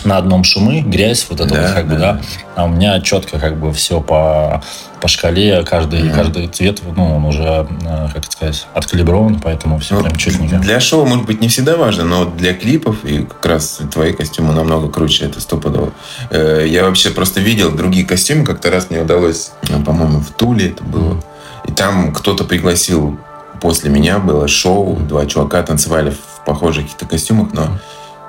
На 0.06 0.18
одном 0.18 0.44
шумы, 0.44 0.82
грязь, 0.82 1.26
вот 1.30 1.40
это 1.42 1.54
Да, 1.54 1.62
вот 1.62 1.72
как 1.74 1.88
бы, 1.88 1.96
да. 1.96 2.14
да. 2.14 2.22
А 2.56 2.66
у 2.66 2.70
меня 2.70 3.00
четко 3.02 3.40
как 3.40 3.58
бы 3.58 3.74
все 3.74 4.00
по, 4.02 4.62
по 5.02 5.08
шкале, 5.08 5.64
каждый, 5.64 6.04
Мгм. 6.04 6.14
каждый 6.16 6.48
цвет, 6.48 6.82
ну, 6.96 7.16
он 7.18 7.26
уже, 7.26 7.68
э, 7.82 8.08
как 8.14 8.18
это 8.24 8.32
сказать, 8.32 8.68
откалиброван, 8.74 9.40
поэтому 9.40 9.78
все 9.80 9.96
Ну, 9.96 10.04
прям 10.04 10.16
четненько. 10.16 10.58
Для 10.58 10.80
шоу, 10.80 11.06
может 11.06 11.26
быть, 11.26 11.42
не 11.42 11.48
всегда 11.48 11.76
важно, 11.78 12.04
но 12.06 12.26
для 12.26 12.54
клипов 12.54 13.04
и 13.04 13.24
как 13.24 13.46
раз 13.46 13.80
твои 13.92 14.14
костюмы 14.14 14.54
намного 14.54 14.90
круче, 14.90 15.26
это 15.26 15.42
стопудово. 15.42 15.92
Э, 16.30 16.66
Я 16.68 16.84
вообще 16.86 17.10
просто 17.10 17.40
видел 17.42 17.72
другие 17.72 18.06
костюмы, 18.06 18.46
как-то 18.46 18.70
раз 18.72 18.90
мне 18.90 19.02
удалось, 19.02 19.52
э, 19.70 19.82
по-моему, 19.84 20.20
в 20.20 20.32
Туле 20.32 20.70
это 20.70 20.84
было. 20.84 21.22
И 21.68 21.72
там 21.72 22.14
кто-то 22.14 22.44
пригласил, 22.46 23.20
после 23.62 23.90
меня 23.90 24.20
было 24.20 24.48
шоу, 24.48 24.96
два 24.98 25.26
чувака 25.26 25.62
танцевали 25.64 26.12
в 26.12 26.46
похожих 26.46 26.84
каких-то 26.86 27.06
костюмах, 27.06 27.50
но 27.54 27.78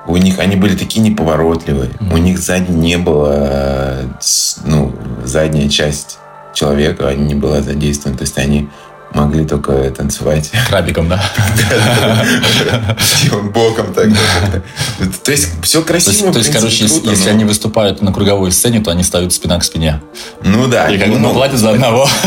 у 0.07 0.17
них 0.17 0.39
они 0.39 0.55
были 0.55 0.75
такие 0.75 1.01
неповоротливые. 1.01 1.91
Мгм. 1.99 2.13
У 2.13 2.17
них 2.17 2.39
сзади 2.39 2.71
не 2.71 2.97
было, 2.97 3.99
ну, 4.65 4.93
задняя 5.23 5.69
часть 5.69 6.17
человека 6.53 7.07
а 7.07 7.15
не 7.15 7.35
была 7.35 7.61
задействована. 7.61 8.17
То 8.17 8.23
есть 8.23 8.37
они 8.37 8.69
могли 9.13 9.45
только 9.45 9.91
танцевать 9.91 10.51
Крабиком, 10.69 11.09
да? 11.09 11.21
Боком 13.53 13.93
так. 13.93 14.09
То 15.23 15.31
есть 15.31 15.49
все 15.63 15.81
красиво. 15.83 16.31
то 16.31 16.39
есть, 16.39 16.51
короче, 16.51 16.85
если, 16.85 17.29
они 17.29 17.45
выступают 17.45 18.01
на 18.01 18.13
круговой 18.13 18.51
сцене, 18.51 18.79
то 18.79 18.91
они 18.91 19.03
ставят 19.03 19.33
спина 19.33 19.59
к 19.59 19.63
спине. 19.63 20.01
Ну 20.43 20.67
да. 20.67 20.89
И 20.89 20.97
как 20.97 21.09
ну, 21.09 21.29
бы 21.29 21.33
платят 21.33 21.59
за 21.59 21.71
одного. 21.71 22.07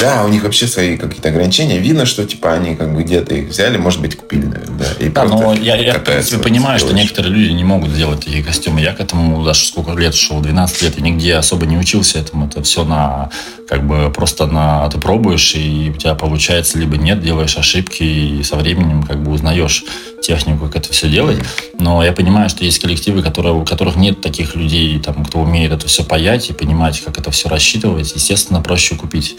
Да, 0.00 0.24
у 0.24 0.28
них 0.28 0.42
вообще 0.42 0.66
свои 0.66 0.96
какие-то 0.96 1.28
ограничения. 1.28 1.78
Видно, 1.78 2.06
что 2.06 2.24
типа 2.24 2.54
они 2.54 2.74
как 2.74 2.94
бы 2.94 3.02
где-то 3.02 3.34
их 3.34 3.48
взяли, 3.48 3.76
может 3.76 4.00
быть, 4.00 4.16
купили, 4.16 4.46
наверное, 4.46 4.78
да. 4.78 5.04
И 5.04 5.08
Да, 5.08 5.24
но 5.24 5.54
я, 5.54 5.76
я 5.76 5.94
в 5.94 6.04
принципе, 6.04 6.42
понимаю, 6.42 6.78
что 6.78 6.92
некоторые 6.92 7.32
люди 7.32 7.52
не 7.52 7.64
могут 7.64 7.90
сделать 7.90 8.20
такие 8.24 8.42
костюмы. 8.42 8.80
Я 8.80 8.92
к 8.92 9.00
этому 9.00 9.44
даже 9.44 9.66
сколько 9.66 9.92
лет 9.92 10.14
шел, 10.14 10.40
12 10.40 10.82
лет, 10.82 10.98
и 10.98 11.02
нигде 11.02 11.36
особо 11.36 11.66
не 11.66 11.78
учился 11.78 12.18
этому. 12.18 12.46
Это 12.46 12.62
все 12.62 12.84
на, 12.84 13.30
как 13.68 13.86
бы, 13.86 14.10
просто 14.10 14.46
на, 14.46 14.88
ты 14.90 14.98
пробуешь, 14.98 15.54
и 15.54 15.92
у 15.94 15.98
тебя 15.98 16.14
получается, 16.14 16.78
либо 16.78 16.96
нет, 16.96 17.22
делаешь 17.22 17.56
ошибки, 17.56 18.02
и 18.02 18.42
со 18.42 18.56
временем, 18.56 19.02
как 19.04 19.22
бы, 19.22 19.32
узнаешь 19.32 19.84
технику, 20.24 20.66
как 20.66 20.76
это 20.76 20.92
все 20.92 21.08
делать. 21.08 21.38
Но 21.78 22.02
я 22.04 22.12
понимаю, 22.12 22.48
что 22.48 22.64
есть 22.64 22.78
коллективы, 22.78 23.22
которые, 23.22 23.54
у 23.54 23.64
которых 23.64 23.96
нет 23.96 24.20
таких 24.20 24.56
людей, 24.56 24.98
там, 24.98 25.24
кто 25.24 25.40
умеет 25.40 25.72
это 25.72 25.86
все 25.86 26.04
паять 26.04 26.50
и 26.50 26.52
понимать, 26.52 27.00
как 27.00 27.18
это 27.18 27.30
все 27.30 27.48
рассчитывать. 27.48 28.12
Естественно, 28.14 28.60
проще 28.62 28.94
купить. 28.94 29.36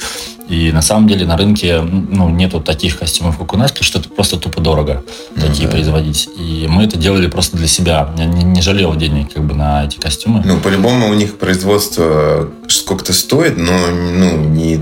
И 0.48 0.72
на 0.72 0.82
самом 0.82 1.08
деле 1.08 1.26
на 1.26 1.38
рынке 1.38 1.82
ну, 1.82 2.30
нету 2.30 2.62
таких 2.62 3.00
костюмов, 3.00 3.38
как 3.38 3.54
у 3.54 3.58
нас, 3.58 3.72
потому 3.72 3.86
что 3.86 4.00
это 4.00 4.10
просто 4.10 4.38
тупо 4.38 4.62
дорого 4.62 5.04
Ну 5.36 5.42
такие 5.42 5.68
да. 5.68 5.72
производить. 5.72 6.30
И 6.38 6.68
мы 6.70 6.84
это 6.84 6.98
делали 6.98 7.28
просто 7.28 7.58
для 7.58 7.68
себя. 7.68 8.14
Я 8.18 8.26
не, 8.26 8.44
не 8.44 8.62
жалел 8.62 8.96
денег 8.96 9.34
как 9.34 9.44
бы 9.44 9.56
на 9.56 9.86
эти 9.86 9.98
костюмы. 9.98 10.44
Ну, 10.46 10.60
по-любому 10.60 11.10
у 11.10 11.14
них 11.14 11.38
производство 11.38 12.50
сколько-то 12.68 13.14
стоит, 13.14 13.58
но 13.58 13.72
ну, 13.88 14.38
не, 14.38 14.80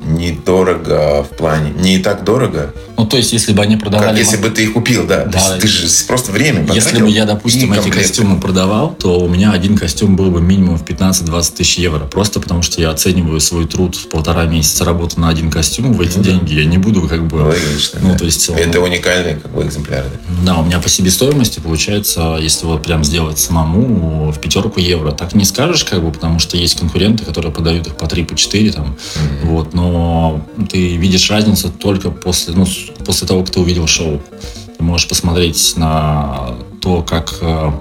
не 0.00 0.32
дорого 0.32 1.24
в 1.24 1.36
плане. 1.36 1.72
Не 1.78 1.98
так 1.98 2.24
дорого, 2.24 2.72
Ну, 2.96 3.06
то 3.06 3.16
есть, 3.16 3.32
если 3.32 3.52
бы 3.52 3.62
они 3.62 3.76
продавали... 3.76 4.10
как 4.10 4.18
если 4.18 4.36
бы 4.36 4.50
ты 4.50 4.64
их 4.64 4.72
купил, 4.72 5.06
да. 5.06 5.24
Да. 5.24 5.58
ты 5.60 5.66
же 5.66 5.86
просто 6.06 6.32
время 6.32 6.66
Если 6.72 7.00
бы 7.00 7.08
я, 7.10 7.24
допустим, 7.24 7.72
эти 7.72 7.90
костюмы 7.90 8.40
продавал, 8.40 8.94
то 8.94 9.20
у 9.20 9.28
меня 9.28 9.52
один 9.52 9.76
костюм 9.76 10.16
был 10.16 10.30
бы 10.30 10.40
минимум 10.40 10.78
в 10.78 10.84
15-20 10.84 11.56
тысяч 11.56 11.78
евро. 11.78 12.00
Просто 12.06 12.40
потому, 12.40 12.62
что 12.62 12.80
я 12.80 12.90
оцениваю 12.90 13.40
свой 13.40 13.66
труд 13.66 13.96
в 13.96 14.08
полтора 14.08 14.44
месяца 14.44 14.84
работы 14.84 15.20
на 15.20 15.28
один 15.28 15.50
костюм 15.50 15.92
в 15.92 16.00
эти 16.00 16.18
Ну 16.18 16.24
да. 16.24 16.30
деньги. 16.30 16.54
Я 16.54 16.64
не 16.64 16.78
буду 16.78 17.02
как 17.08 17.26
бы... 17.26 17.36
Логично. 17.36 18.00
Ну, 18.02 18.12
да. 18.12 18.18
то 18.18 18.24
есть... 18.24 18.48
Это 18.48 18.80
уникальный 18.80 19.36
как 19.36 19.52
бы 19.52 19.62
экземпляр. 19.62 20.04
да. 20.44 20.54
Да, 20.54 20.58
у 20.60 20.64
меня 20.64 20.78
по 20.78 20.88
себестоимости 20.88 21.60
получается, 21.60 22.38
если 22.40 22.66
вот 22.66 22.82
прям 22.82 23.04
сделать 23.04 23.38
самому, 23.38 24.32
в 24.32 24.38
пятерку 24.40 24.80
евро. 24.80 25.12
Так 25.12 25.34
не 25.34 25.44
скажешь, 25.44 25.84
как 25.84 26.02
бы, 26.02 26.12
потому 26.12 26.38
что 26.38 26.56
есть 26.56 26.78
конкуренты, 26.78 27.24
которые 27.24 27.52
подают 27.52 27.86
их 27.86 27.96
по 27.96 28.06
3, 28.06 28.24
по 28.24 28.34
4 28.36 28.70
там. 28.72 28.96
Мгм. 29.40 29.48
Вот, 29.48 29.74
но 29.74 29.85
ты 30.70 30.96
видишь 30.96 31.30
разницу 31.30 31.70
только 31.70 32.10
после, 32.10 32.54
ну, 32.54 32.66
после 33.04 33.26
того, 33.26 33.42
как 33.42 33.50
ты 33.50 33.60
увидел 33.60 33.86
шоу. 33.86 34.20
Ты 34.76 34.82
можешь 34.82 35.08
посмотреть 35.08 35.74
на 35.76 36.56
то, 36.80 37.02
как 37.02 37.38
э, 37.40 37.72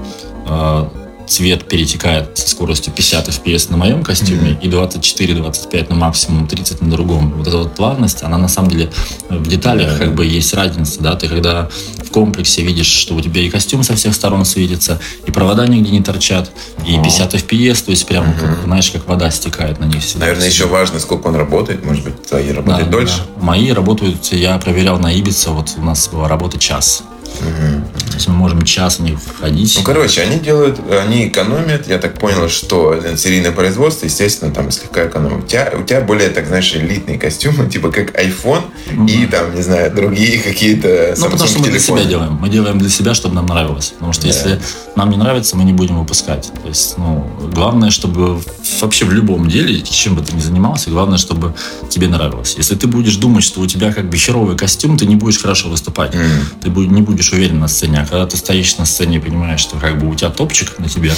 э, 0.48 0.86
цвет 1.28 1.68
перетекает 1.68 2.38
со 2.38 2.48
скоростью 2.50 2.94
50 2.94 3.30
FPS 3.30 3.72
на 3.72 3.78
моем 3.78 4.04
костюме 4.04 4.52
Мгм. 4.52 4.60
и 4.62 4.68
24-25 4.68 5.90
на 5.90 5.96
максимум 5.96 6.48
30 6.48 6.82
на 6.82 6.90
другом. 6.92 7.34
Вот 7.38 7.48
эта 7.48 7.58
вот 7.58 7.76
плавность, 7.76 8.24
она 8.24 8.38
на 8.38 8.48
самом 8.48 8.70
деле 8.72 8.92
э, 9.30 9.38
в 9.38 9.48
деталях 9.48 9.94
Да, 9.94 9.98
как 10.06 10.16
бы 10.16 10.26
есть 10.26 10.54
разница, 10.54 11.02
да, 11.02 11.16
ты 11.16 11.28
когда 11.28 11.70
в 12.04 12.10
комплексе 12.12 12.62
видишь, 12.62 12.88
что 12.88 13.16
у 13.16 13.22
тебя 13.22 13.42
и 13.42 13.50
костюм 13.50 13.84
со 13.84 13.96
всех 13.96 14.14
сторон 14.14 14.46
светится, 14.46 15.00
и 15.26 15.32
провода 15.32 15.68
нигде 15.68 15.92
не 15.92 16.02
торчат, 16.02 16.52
и 16.88 16.94
Ага. 16.96 17.04
50 17.04 17.34
FPS, 17.36 17.86
то 17.86 17.92
есть 17.92 18.06
прям, 18.06 18.34
как, 18.34 18.58
Мгм. 18.60 18.64
знаешь, 18.66 18.92
как 18.92 19.08
вода 19.08 19.30
стекает 19.32 19.80
на 19.80 19.86
них 19.86 20.02
всегда. 20.04 20.26
Наверное, 20.28 20.48
еще 20.48 20.66
важно, 20.68 21.00
сколько 21.00 21.28
он 21.28 21.36
работает. 21.36 21.84
Может 21.86 22.04
быть, 22.04 22.24
твои 22.28 22.52
работают 22.52 22.86
Да, 22.90 22.92
дольше. 22.98 23.18
да. 23.36 23.44
Мои 23.46 23.72
работают, 23.72 24.24
я 24.32 24.58
проверял 24.58 24.98
на 25.00 25.12
Ибице, 25.12 25.50
вот 25.50 25.72
у 25.78 25.82
нас 25.82 26.08
была 26.08 26.28
работа 26.28 26.58
час. 26.58 27.04
То 27.40 28.14
есть 28.16 28.28
мы 28.28 28.34
можем 28.36 28.64
час 28.64 29.00
в 29.00 29.04
них 29.04 29.20
входить. 29.22 29.76
Ну, 29.78 29.84
короче, 29.84 30.22
они 30.22 30.40
делают, 30.40 30.80
они 30.90 31.28
экономят. 31.28 31.88
Я 31.88 31.98
так 31.98 32.18
понял, 32.18 32.48
что 32.50 33.00
серийное 33.18 33.52
производство, 33.52 34.06
естественно, 34.06 34.52
там 34.54 34.72
слегка 34.72 35.08
экономит. 35.08 35.44
У 35.44 35.48
тебя, 35.48 35.72
у 35.80 35.84
тебя 35.84 36.02
более, 36.02 36.30
так 36.30 36.48
знаешь, 36.48 36.74
элитные 36.76 37.18
костюмы, 37.20 37.70
типа 37.72 37.92
как 37.92 38.16
iPhone 38.20 38.64
Ну 38.94 39.08
и 39.08 39.26
там, 39.26 39.54
не 39.56 39.62
знаю, 39.62 39.94
другие 39.94 40.40
какие-то 40.40 41.16
Ну, 41.18 41.26
потому 41.30 41.48
что 41.50 41.60
мы 41.60 41.68
для 41.70 41.80
себя 41.80 42.04
делаем. 42.06 42.34
Мы 42.42 42.50
делаем 42.50 42.80
для 42.80 42.90
себя, 42.90 43.14
чтобы 43.14 43.36
нам 43.36 43.46
нравилось. 43.48 43.90
Потому 43.90 44.14
что 44.14 44.24
Да. 44.24 44.28
если 44.30 44.62
нам 44.96 45.10
не 45.10 45.18
нравится, 45.18 45.58
мы 45.58 45.64
не 45.64 45.74
будем 45.74 46.00
выпускать. 46.00 46.52
То 46.64 46.70
есть, 46.70 46.98
ну, 46.98 47.30
главное, 47.54 47.90
чтобы 47.92 48.40
вообще 48.82 49.06
в 49.06 49.12
любом 49.12 49.48
деле, 49.50 49.82
чем 49.82 50.16
бы 50.16 50.22
ты 50.22 50.34
ни 50.36 50.40
занимался, 50.40 50.90
главное, 50.90 51.18
чтобы 51.18 51.54
тебе 51.90 52.08
нравилось. 52.08 52.56
Если 52.58 52.76
ты 52.76 52.88
будешь 52.88 53.16
думать, 53.18 53.44
что 53.44 53.62
у 53.62 53.68
тебя 53.68 53.92
как 53.94 54.10
бы 54.10 54.18
херовый 54.18 54.56
костюм, 54.58 54.98
ты 54.98 55.06
не 55.06 55.16
будешь 55.16 55.42
хорошо 55.42 55.70
выступать. 55.70 56.14
Мгм. 56.16 56.24
Ты 56.62 56.70
бу- 56.70 56.86
не 56.88 57.02
будешь 57.02 57.25
уверен 57.34 57.60
на 57.60 57.68
сцене. 57.68 58.00
А 58.02 58.06
когда 58.06 58.26
ты 58.26 58.38
стоишь 58.38 58.78
на 58.78 58.86
сцене 58.86 59.18
и 59.18 59.20
понимаешь, 59.20 59.60
что 59.60 59.78
как 59.78 59.98
бы 60.00 60.08
у 60.10 60.16
тебя 60.16 60.30
топчик 60.30 60.78
на 60.80 60.88
тебе, 60.90 61.12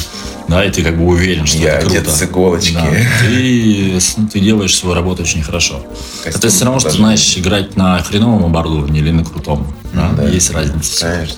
да, 0.48 0.64
и 0.66 0.72
ты 0.72 0.84
как 0.84 0.98
бы 0.98 1.06
уверен, 1.06 1.46
что 1.46 1.58
Я 1.58 1.78
это 1.80 1.90
круто. 1.90 2.10
с 2.12 2.24
иголочки. 2.24 2.74
Да, 2.74 2.88
ты, 3.22 4.00
ты 4.32 4.40
делаешь 4.40 4.76
свою 4.76 4.96
работу 4.96 5.24
очень 5.24 5.44
хорошо. 5.44 5.86
Костюм 6.24 6.40
это 6.40 6.50
все 6.50 6.66
равно, 6.66 6.80
что 6.80 6.90
знаешь 6.92 7.38
играть 7.38 7.76
на 7.76 8.02
хреновом 8.04 8.46
оборудовании 8.46 9.02
или 9.02 9.12
на 9.12 9.24
крутом. 9.24 9.68
Да, 9.94 10.12
Да. 10.12 10.28
Есть 10.28 10.52
разница. 10.52 11.08
Конечно. 11.08 11.38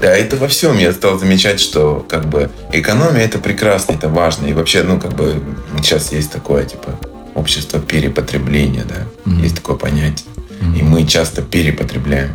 Да, 0.00 0.08
это 0.16 0.36
во 0.36 0.48
всем. 0.48 0.78
Я 0.78 0.92
стал 0.92 1.18
замечать, 1.18 1.60
что 1.60 2.04
как 2.08 2.28
бы 2.28 2.50
экономия 2.72 3.22
это 3.22 3.38
прекрасно, 3.38 3.92
это 3.92 4.08
важно. 4.08 4.46
И 4.46 4.52
вообще, 4.52 4.82
ну, 4.82 4.98
как 4.98 5.14
бы 5.14 5.40
сейчас 5.76 6.10
есть 6.12 6.32
такое, 6.32 6.64
типа, 6.64 6.98
общество 7.34 7.78
перепотребления, 7.78 8.84
да. 8.84 9.06
Мгм. 9.24 9.42
Есть 9.44 9.54
такое 9.56 9.76
понятие. 9.76 10.26
Мгм. 10.60 10.74
И 10.74 10.82
мы 10.82 11.06
часто 11.06 11.40
перепотребляем. 11.42 12.34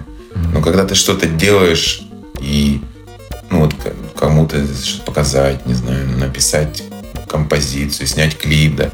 Но 0.54 0.62
когда 0.62 0.86
ты 0.86 0.96
что-то 0.96 1.28
делаешь 1.28 2.02
и 2.40 2.82
ну 3.50 3.62
вот 3.62 3.74
кому-то 4.16 4.58
что-то 4.84 5.06
показать, 5.06 5.66
не 5.66 5.74
знаю, 5.74 6.08
написать 6.18 6.84
композицию, 7.28 8.08
снять 8.08 8.38
клип, 8.38 8.76
да, 8.76 8.90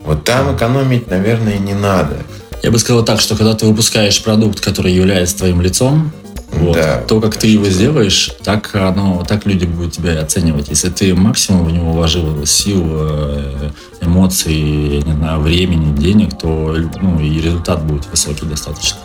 вот 0.00 0.24
там 0.24 0.54
экономить, 0.54 1.08
наверное, 1.08 1.58
не 1.58 1.74
надо. 1.74 2.18
Я 2.62 2.70
бы 2.70 2.78
сказал 2.78 3.04
так, 3.04 3.20
что 3.20 3.36
когда 3.36 3.54
ты 3.54 3.66
выпускаешь 3.66 4.22
продукт, 4.22 4.60
который 4.60 4.92
является 4.92 5.38
твоим 5.38 5.60
лицом, 5.60 6.12
вот, 6.52 6.76
Да, 6.76 6.98
то, 6.98 7.20
как 7.20 7.36
ты 7.36 7.48
его 7.48 7.64
сделаешь, 7.66 8.30
так, 8.42 8.74
оно, 8.74 9.24
так 9.26 9.44
люди 9.44 9.64
будут 9.64 9.92
тебя 9.92 10.20
оценивать. 10.20 10.68
Если 10.68 10.88
ты 10.88 11.14
максимум 11.14 11.64
в 11.64 11.70
него 11.72 11.92
вложил 11.92 12.46
сил, 12.46 12.82
э, 12.86 13.70
эмоций, 14.00 15.02
не 15.02 15.12
знаю, 15.12 15.40
времени, 15.40 15.96
денег, 15.96 16.38
то 16.38 16.76
ну, 17.00 17.18
и 17.18 17.40
результат 17.40 17.84
будет 17.84 18.06
высокий 18.06 18.46
достаточно. 18.46 18.98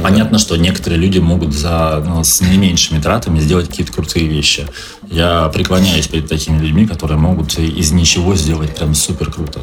Ну 0.00 0.04
Понятно, 0.04 0.38
что 0.38 0.56
некоторые 0.56 0.98
люди 0.98 1.18
могут 1.18 1.52
за, 1.52 2.02
ну, 2.06 2.24
с 2.24 2.40
наименьшими 2.40 3.00
тратами 3.00 3.38
сделать 3.38 3.68
какие-то 3.68 3.92
крутые 3.92 4.26
вещи. 4.26 4.66
Я 5.10 5.48
преклоняюсь 5.52 6.06
перед 6.08 6.26
такими 6.26 6.58
людьми, 6.58 6.86
которые 6.86 7.18
могут 7.18 7.58
из 7.58 7.92
ничего 7.92 8.34
сделать 8.34 8.74
прям 8.76 8.94
супер 8.94 9.30
круто. 9.30 9.60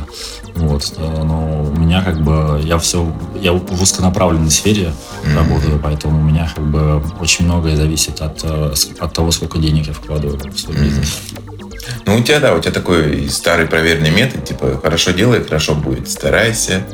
Вот. 0.53 0.93
Э, 0.97 1.23
Но 1.23 1.63
у 1.63 1.75
меня 1.75 2.03
как 2.03 2.21
бы 2.21 2.61
я 2.63 2.77
все 2.77 3.11
я 3.41 3.51
в 3.53 3.81
узконаправленной 3.81 4.51
сфере 4.51 4.93
Мгм. 5.23 5.35
работаю, 5.37 5.79
поэтому 5.83 6.19
у 6.19 6.23
меня 6.23 6.51
как 6.55 6.63
бы 6.65 7.01
очень 7.19 7.45
многое 7.45 7.75
зависит 7.75 8.21
от, 8.21 8.39
э, 8.43 8.73
от 8.99 9.13
того, 9.13 9.31
сколько 9.31 9.57
денег 9.57 9.87
я 9.87 9.93
вкладываю 9.93 10.39
в 10.51 10.59
свой 10.59 10.77
бизнес. 10.77 11.17
Ну, 12.05 12.15
у 12.17 12.21
тебя, 12.21 12.39
да, 12.39 12.53
у 12.53 12.59
тебя 12.59 12.71
такой 12.71 13.27
старый 13.29 13.65
проверенный 13.65 14.11
метод, 14.11 14.45
типа, 14.45 14.79
хорошо 14.83 15.11
делай, 15.11 15.43
хорошо 15.43 15.73
будет. 15.73 16.09
Старайся, 16.09 16.85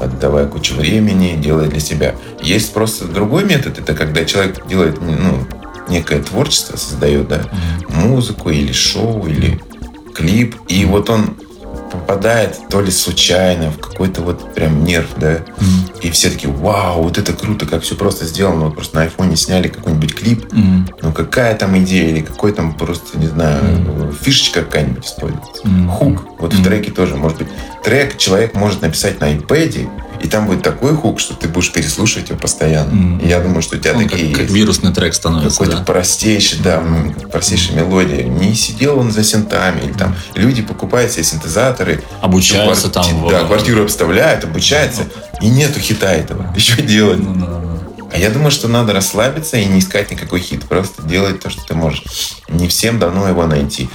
отдавай 0.00 0.46
кучу 0.46 0.74
времени, 0.74 1.36
делай 1.40 1.68
для 1.68 1.80
себя. 1.80 2.14
Есть 2.42 2.72
просто 2.72 3.06
другой 3.06 3.44
метод, 3.44 3.78
это 3.78 3.94
когда 3.94 4.24
человек 4.24 4.66
делает, 4.66 5.00
ну, 5.00 5.46
некое 5.88 6.20
творчество, 6.22 6.76
создает, 6.76 7.28
да, 7.28 7.42
музыку 7.88 8.50
или 8.50 8.72
шоу, 8.72 9.26
или 9.26 9.60
клип, 10.14 10.56
и 10.68 10.84
вот 10.84 11.10
он 11.10 11.36
попадает 11.90 12.58
то 12.70 12.80
ли 12.80 12.90
случайно 12.90 13.70
в 13.70 13.78
какой-то 13.78 14.22
вот 14.22 14.54
прям 14.54 14.84
нерв, 14.84 15.08
да, 15.16 15.40
Мгм. 15.58 15.90
и 16.02 16.10
все 16.10 16.30
таки 16.30 16.46
вау, 16.46 17.02
вот 17.02 17.18
это 17.18 17.32
круто, 17.32 17.66
как 17.66 17.82
все 17.82 17.94
просто 17.94 18.24
сделано, 18.26 18.66
вот 18.66 18.74
просто 18.74 18.96
на 18.96 19.02
айфоне 19.02 19.36
сняли 19.36 19.68
какой-нибудь 19.68 20.14
клип, 20.14 20.52
Мгм. 20.52 20.88
ну 21.02 21.12
какая 21.12 21.54
там 21.56 21.76
идея 21.78 22.08
или 22.10 22.20
какой 22.20 22.52
там 22.52 22.74
просто, 22.74 23.18
не 23.18 23.26
знаю, 23.26 24.14
фишечка 24.22 24.62
какая-нибудь 24.62 25.04
используется. 25.06 25.66
Мгм. 25.66 25.88
Хук. 25.90 26.24
Вот 26.38 26.52
в 26.52 26.56
Мгм. 26.56 26.64
треке 26.64 26.90
тоже 26.90 27.16
может 27.16 27.38
быть. 27.38 27.48
Трек 27.84 28.16
человек 28.18 28.54
может 28.54 28.82
написать 28.82 29.20
на 29.20 29.32
iPad, 29.34 29.88
и 30.22 30.28
там 30.28 30.46
будет 30.46 30.62
такой 30.62 30.94
хук, 30.94 31.18
что 31.20 31.34
ты 31.34 31.48
будешь 31.48 31.72
переслушивать 31.72 32.28
его 32.28 32.38
постоянно. 32.38 33.18
И 33.20 33.26
я 33.28 33.40
думаю, 33.40 33.62
что 33.62 33.76
у 33.76 33.78
тебя 33.78 33.94
Он 33.94 34.08
такие 34.08 34.34
как, 34.34 34.42
как 34.46 34.50
вирусный 34.50 34.92
трек 34.92 35.14
становится, 35.14 35.58
Какой-то 35.58 35.78
да? 35.78 35.84
простейший, 35.84 36.58
да, 36.60 36.82
простейшая 37.32 37.76
мелодия. 37.76 38.24
Не 38.24 38.54
сидел 38.54 38.98
он 38.98 39.10
за 39.10 39.24
синтами. 39.24 39.80
Или 39.84 39.92
там 39.92 40.14
люди 40.34 40.62
покупают 40.62 41.10
себе 41.12 41.24
синтезаторы, 41.24 42.02
Обучаются 42.20 42.88
там. 42.90 43.04
в- 43.04 43.30
Да, 43.30 43.44
квартиру 43.44 43.82
обставляют, 43.82 44.44
обучаются. 44.44 45.02
И 45.40 45.48
нету 45.48 45.80
хита 45.80 46.12
этого. 46.12 46.52
И 46.56 46.60
что 46.60 46.82
делать? 46.82 47.18
Ну, 47.20 47.34
да, 47.34 47.46
да. 47.46 47.60
А 48.12 48.18
я 48.18 48.30
думаю, 48.30 48.50
что 48.50 48.66
надо 48.66 48.92
расслабиться 48.92 49.56
и 49.56 49.64
не 49.66 49.78
искать 49.78 50.10
никакой 50.10 50.40
хит. 50.40 50.64
Просто 50.68 51.00
делать 51.02 51.40
то, 51.40 51.48
что 51.48 51.62
ты 51.64 51.74
можешь. 51.74 52.02
Не 52.48 52.66
всем 52.66 52.98
дано 52.98 53.28
его 53.28 53.46
найти. 53.46 53.88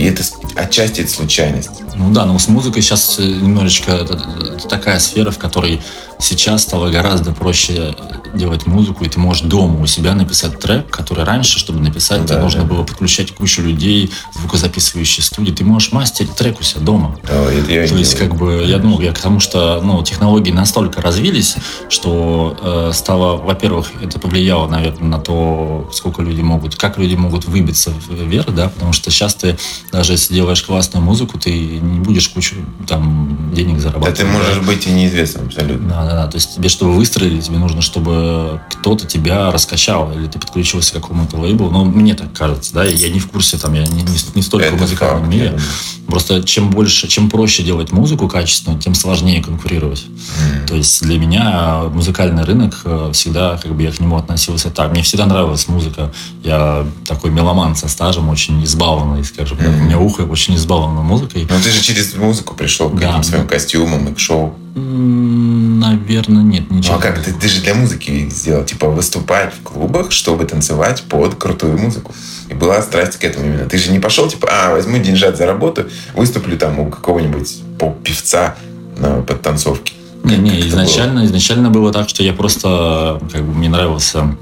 И 0.00 0.04
это 0.04 0.22
отчасти 0.56 1.02
это 1.02 1.10
случайность. 1.10 1.68
Ну 1.94 2.10
да, 2.10 2.24
но 2.24 2.38
с 2.38 2.48
музыкой 2.48 2.80
сейчас 2.80 3.18
э, 3.18 3.22
немножечко 3.22 3.90
это, 3.92 4.14
это 4.14 4.66
такая 4.66 4.98
сфера, 4.98 5.30
в 5.30 5.38
которой 5.38 5.82
сейчас 6.18 6.62
стало 6.62 6.90
гораздо 6.90 7.32
проще 7.32 7.94
делать 8.34 8.66
музыку, 8.66 9.04
и 9.04 9.08
ты 9.08 9.18
можешь 9.18 9.42
дома 9.42 9.80
у 9.80 9.86
себя 9.86 10.14
написать 10.14 10.58
трек, 10.58 10.88
который 10.88 11.24
раньше, 11.24 11.58
чтобы 11.58 11.80
написать, 11.80 12.20
Ну 12.20 12.26
тебе 12.26 12.36
да, 12.36 12.42
нужно 12.42 12.62
да. 12.62 12.66
было 12.68 12.82
подключать 12.84 13.32
кучу 13.34 13.60
людей, 13.62 14.12
звукозаписывающие 14.34 15.24
студии. 15.24 15.52
Ты 15.52 15.64
можешь 15.64 15.92
мастерить 15.92 16.34
трек 16.34 16.60
у 16.60 16.62
себя 16.62 16.80
дома. 16.82 17.18
Да, 17.26 17.50
это 17.50 17.72
я 17.72 17.86
То 17.88 17.96
есть, 17.96 18.12
делаю. 18.12 18.30
как 18.30 18.38
бы, 18.38 18.64
я 18.66 18.78
думаю, 18.78 19.04
я 19.04 19.12
к 19.12 19.18
тому, 19.18 19.40
что 19.40 19.80
ну, 19.82 20.02
технологии 20.02 20.52
настолько 20.52 21.02
развились, 21.02 21.56
что 21.88 22.56
э, 22.62 22.92
стало, 22.94 23.36
во-первых, 23.36 23.90
это 24.00 24.18
повлияло, 24.18 24.68
наверное, 24.68 25.08
на 25.08 25.18
то, 25.18 25.90
сколько 25.92 26.22
люди 26.22 26.40
могут, 26.40 26.76
как 26.76 26.98
люди 26.98 27.14
могут 27.14 27.46
выбиться 27.46 27.92
вверх, 28.08 28.54
да, 28.54 28.68
потому 28.68 28.92
что 28.92 29.10
сейчас 29.10 29.34
ты, 29.34 29.58
даже 29.92 30.12
если 30.12 30.34
делаешь 30.34 30.62
классную 30.62 31.04
музыку, 31.04 31.38
ты 31.38 31.50
не 31.52 32.00
будешь 32.00 32.28
кучу 32.28 32.56
там 32.86 33.50
денег 33.54 33.76
Да 33.76 33.80
зарабатывать. 33.82 34.18
ты 34.18 34.24
можешь 34.26 34.58
быть 34.58 34.86
и 34.86 34.90
неизвестным 34.90 35.46
абсолютно. 35.46 35.88
Да, 35.88 36.04
да, 36.04 36.12
да. 36.12 36.26
То 36.28 36.36
есть 36.36 36.56
тебе, 36.56 36.68
чтобы 36.68 36.92
выстрелить, 36.94 37.46
тебе 37.46 37.58
нужно, 37.58 37.82
чтобы 37.82 38.60
кто-то 38.70 39.06
тебя 39.06 39.50
раскачал, 39.50 40.12
или 40.12 40.26
ты 40.26 40.38
подключился 40.38 40.92
к 40.92 40.94
какому-то 40.94 41.36
лейблу. 41.38 41.70
Ну, 41.70 41.84
мне 41.84 42.14
так 42.14 42.32
кажется, 42.32 42.72
да. 42.74 42.84
Я 42.84 43.08
не 43.10 43.18
в 43.20 43.28
курсе, 43.28 43.58
там, 43.58 43.74
я 43.74 43.86
не, 43.86 44.02
не, 44.02 44.16
не 44.34 44.42
столько 44.42 44.66
Это 44.66 44.76
в 44.76 44.80
музыкальном 44.80 45.20
факт, 45.22 45.32
мире. 45.32 45.58
Просто 46.06 46.42
чем 46.42 46.70
больше, 46.70 47.08
чем 47.08 47.30
проще 47.30 47.62
делать 47.62 47.92
музыку 47.92 48.28
качественную, 48.28 48.80
тем 48.80 48.94
сложнее 48.94 49.42
конкурировать. 49.42 50.06
М. 50.06 50.66
То 50.66 50.74
есть 50.74 51.02
для 51.02 51.18
меня 51.18 51.82
музыкальный 51.92 52.44
рынок 52.44 52.80
э, 52.84 53.10
всегда, 53.12 53.58
как 53.62 53.74
бы 53.74 53.82
я 53.82 53.92
к 53.92 54.00
нему 54.00 54.16
относился 54.16 54.70
так. 54.70 54.90
Мне 54.92 55.02
всегда 55.02 55.26
нравилась 55.26 55.68
музыка. 55.68 56.12
Я 56.42 56.86
такой 57.06 57.30
меломан 57.30 57.76
со 57.76 57.88
стажем, 57.88 58.28
очень 58.28 58.64
избалованный, 58.64 59.24
скажем 59.24 59.58
так. 59.58 59.79
У 59.80 59.84
меня 59.84 59.98
ухо 59.98 60.22
очень 60.22 60.54
избаловано 60.56 61.02
музыкой. 61.02 61.46
Ну 61.48 61.56
ты 61.62 61.70
же 61.70 61.80
через 61.80 62.14
музыку 62.14 62.54
пришел 62.54 62.90
к 62.90 62.98
Да, 62.98 63.10
этим 63.14 63.22
своим 63.22 63.44
да. 63.44 63.48
костюмам 63.50 64.08
и 64.08 64.14
к 64.14 64.18
шоу. 64.18 64.54
Наверное, 64.74 66.42
нет, 66.42 66.64
Ну 66.70 66.76
ничего. 66.78 66.96
а 66.96 66.98
как 66.98 67.22
ты, 67.22 67.32
ты 67.32 67.48
же 67.48 67.60
для 67.62 67.74
музыки 67.74 68.28
сделал, 68.30 68.64
типа 68.64 68.88
выступать 68.88 69.52
в 69.54 69.62
клубах, 69.62 70.12
чтобы 70.12 70.44
танцевать 70.44 71.02
под 71.08 71.34
крутую 71.36 71.78
музыку. 71.78 72.14
И 72.48 72.54
была 72.54 72.82
страсть 72.82 73.16
к 73.16 73.24
этому 73.24 73.46
именно. 73.46 73.66
Ты 73.68 73.78
же 73.78 73.90
не 73.90 73.98
пошел, 73.98 74.28
типа, 74.28 74.48
а, 74.50 74.72
возьму 74.72 74.98
деньжат 74.98 75.36
за 75.38 75.46
работу, 75.46 75.86
выступлю 76.14 76.56
там 76.58 76.78
у 76.78 76.90
какого-нибудь 76.90 77.62
поп-певца 77.78 78.56
на 78.98 79.22
подтанцовке. 79.22 79.94
Не, 80.24 80.36
не, 80.36 80.50
Как 80.50 80.68
изначально, 80.68 81.24
изначально 81.24 81.70
было 81.70 81.92
так, 81.92 82.08
что 82.10 82.22
я 82.22 82.32
просто, 82.34 83.20
как 83.32 83.42
бы, 83.42 83.54
мне 83.54 83.68
нравился 83.70 84.36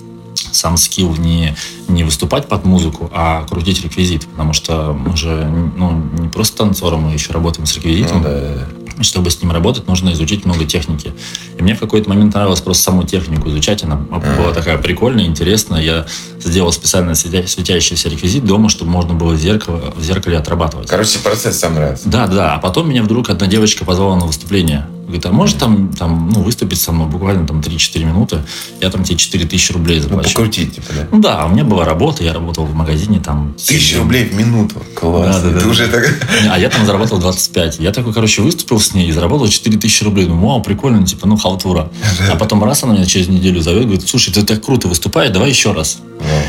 сам 0.52 0.76
скилл 0.76 1.14
не, 1.16 1.56
не 1.88 2.04
выступать 2.04 2.48
под 2.48 2.64
музыку, 2.64 3.10
а 3.12 3.44
крутить 3.48 3.82
реквизит, 3.82 4.26
потому 4.26 4.52
что 4.52 4.92
мы 4.92 5.16
же 5.16 5.46
ну, 5.76 6.02
не 6.18 6.28
просто 6.28 6.58
танцоры, 6.58 6.96
мы 6.96 7.12
еще 7.12 7.32
работаем 7.32 7.66
с 7.66 7.74
реквизитом. 7.74 8.18
Ну, 8.18 8.24
да. 8.24 8.68
И 8.98 9.02
чтобы 9.04 9.30
с 9.30 9.40
ним 9.40 9.52
работать, 9.52 9.86
нужно 9.86 10.12
изучить 10.12 10.44
много 10.44 10.64
техники. 10.64 11.12
И 11.56 11.62
мне 11.62 11.74
в 11.74 11.78
какой-то 11.78 12.08
момент 12.08 12.34
нравилось 12.34 12.60
просто 12.60 12.82
саму 12.82 13.04
технику 13.04 13.48
изучать. 13.48 13.84
Она 13.84 13.96
была 13.96 14.52
такая 14.52 14.76
прикольная, 14.78 15.24
интересная. 15.24 15.80
Я 15.80 16.06
сделал 16.40 16.72
специально 16.72 17.12
светя- 17.12 17.46
светящийся 17.46 18.08
реквизит 18.08 18.44
дома, 18.44 18.68
чтобы 18.68 18.90
можно 18.90 19.14
было 19.14 19.34
в, 19.34 19.38
зеркало, 19.38 19.94
в 19.96 20.02
зеркале 20.02 20.36
отрабатывать. 20.36 20.88
Короче, 20.88 21.20
процесс 21.20 21.58
сам 21.58 21.74
нравится. 21.74 22.08
Да, 22.08 22.26
да. 22.26 22.54
А 22.54 22.58
потом 22.58 22.90
меня 22.90 23.04
вдруг 23.04 23.30
одна 23.30 23.46
девочка 23.46 23.84
позвала 23.84 24.16
на 24.16 24.26
выступление. 24.26 24.86
Говорит, 25.08 25.26
а 25.26 25.32
может 25.32 25.56
там, 25.58 25.88
там 25.92 26.30
ну, 26.32 26.42
выступить 26.42 26.78
со 26.80 26.92
мной 26.92 27.08
буквально 27.08 27.46
там 27.46 27.60
3-4 27.60 28.04
минуты, 28.04 28.38
я 28.80 28.90
там 28.90 29.02
тебе 29.04 29.16
4 29.16 29.46
тысячи 29.46 29.72
рублей 29.72 29.96
Ну, 29.96 30.02
заплачу. 30.02 30.28
покрутить, 30.34 30.74
типа, 30.74 30.86
да? 30.94 31.08
Ну 31.10 31.18
да, 31.20 31.46
у 31.46 31.48
меня 31.48 31.64
была 31.64 31.84
работа, 31.86 32.22
я 32.22 32.34
работал 32.34 32.66
в 32.66 32.74
магазине 32.74 33.18
там. 33.18 33.54
Тысяча 33.54 33.96
рублей 33.98 34.24
в 34.26 34.34
минуту. 34.34 34.82
Класс. 34.94 35.36
Да, 35.36 35.42
да, 35.42 35.50
да. 35.54 35.60
Ты 35.60 35.66
уже 35.68 35.88
так... 35.88 36.04
А 36.50 36.58
я 36.58 36.68
там 36.68 36.84
заработал 36.84 37.18
25. 37.18 37.78
Я 37.80 37.90
такой, 37.92 38.12
короче, 38.12 38.42
выступил 38.42 38.78
с 38.80 38.92
ней 38.92 39.08
и 39.08 39.12
заработал 39.12 39.48
4 39.48 39.78
тысячи 39.78 40.04
рублей. 40.04 40.26
Ну, 40.26 40.38
вау, 40.38 40.62
прикольно, 40.62 41.06
типа, 41.06 41.26
ну, 41.26 41.36
халтура. 41.38 41.90
А 42.30 42.36
потом 42.36 42.62
раз 42.62 42.82
она 42.82 42.92
меня 42.94 43.06
через 43.06 43.28
неделю 43.28 43.62
зовет, 43.62 43.84
говорит, 43.84 44.06
слушай, 44.06 44.30
ты 44.32 44.42
так 44.42 44.62
круто 44.62 44.88
выступаешь, 44.88 45.30
давай 45.32 45.48
еще 45.48 45.72
раз. 45.72 45.98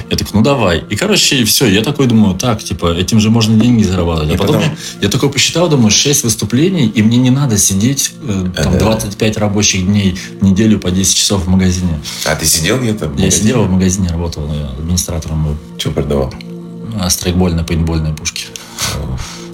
Я 0.10 0.18
такой, 0.18 0.32
ну 0.34 0.42
давай. 0.42 0.84
И, 0.90 0.96
короче, 0.96 1.46
все, 1.46 1.68
я 1.68 1.82
такой 1.84 2.08
думаю, 2.08 2.36
так, 2.36 2.62
типа, 2.64 2.92
этим 2.94 3.20
же 3.20 3.30
можно 3.30 3.56
деньги 3.58 3.84
зарабатывать. 3.84 4.34
А 4.36 4.38
потом, 4.38 4.56
потом- 4.58 4.72
я 5.02 5.10
такой 5.10 5.30
посчитал, 5.30 5.70
думаю, 5.70 5.92
6 5.92 6.24
выступлений, 6.24 6.88
и 6.88 7.04
мне 7.04 7.18
не 7.18 7.30
надо 7.30 7.58
сидеть 7.60 8.14
э, 8.56 8.64
там 8.64 8.74
Да. 8.74 8.80
25 8.80 9.38
рабочих 9.38 9.86
дней 9.86 10.18
в 10.40 10.44
неделю 10.44 10.80
по 10.80 10.92
10 10.92 11.16
часов 11.16 11.46
в 11.46 11.50
магазине. 11.50 12.00
А 12.26 12.36
ты 12.36 12.46
сидел 12.46 12.80
где-то? 12.80 13.06
Я 13.06 13.12
магазине? 13.12 13.32
сидел 13.32 13.64
в 13.64 13.70
магазине, 13.72 14.10
работал 14.10 14.52
я 14.54 14.68
администратором. 14.70 15.58
Что 15.78 15.92
продавал? 15.92 16.34
А, 17.00 17.10
страйкбольные, 17.10 17.66
пейнтбольные 17.66 18.14
пушки. 18.14 18.46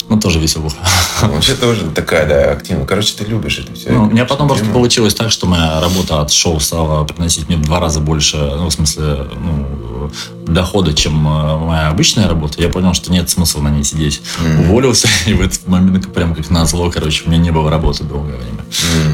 Ну, 0.08 0.20
тоже 0.20 0.38
веселуха. 0.38 0.76
Вообще 1.22 1.54
тоже 1.54 1.90
такая, 1.90 2.28
да, 2.28 2.52
активная. 2.52 2.86
Короче, 2.86 3.14
ты 3.16 3.24
любишь 3.24 3.58
это 3.58 3.74
все. 3.74 3.90
Ну, 3.90 4.04
у 4.04 4.10
меня 4.10 4.24
потом 4.24 4.46
просто 4.46 4.66
получилось 4.66 5.14
так, 5.14 5.30
что 5.30 5.46
моя 5.46 5.80
работа 5.80 6.20
от 6.20 6.30
шоу 6.30 6.60
стала 6.60 7.04
приносить 7.04 7.48
мне 7.48 7.56
в 7.56 7.62
два 7.62 7.80
раза 7.80 8.00
больше, 8.00 8.36
ну, 8.36 8.66
в 8.68 8.72
смысле, 8.72 9.26
ну, 9.40 10.10
дохода, 10.46 10.94
чем 10.94 11.26
э, 11.26 11.58
моя 11.58 11.88
обычная 11.88 12.28
работа. 12.28 12.62
Я 12.62 12.68
понял, 12.68 12.94
что 12.94 13.10
нет 13.10 13.28
смысла 13.28 13.60
на 13.62 13.68
ней 13.68 13.82
сидеть. 13.82 14.22
Уволился, 14.60 15.08
и 15.26 15.34
в 15.34 15.40
этот 15.40 15.66
момент, 15.66 16.12
прям 16.12 16.34
как 16.34 16.50
назло, 16.50 16.90
короче, 16.90 17.24
у 17.26 17.28
меня 17.28 17.38
не 17.38 17.50
было 17.50 17.70
работы 17.70 18.04
долгое 18.04 18.36
время. 18.36 18.64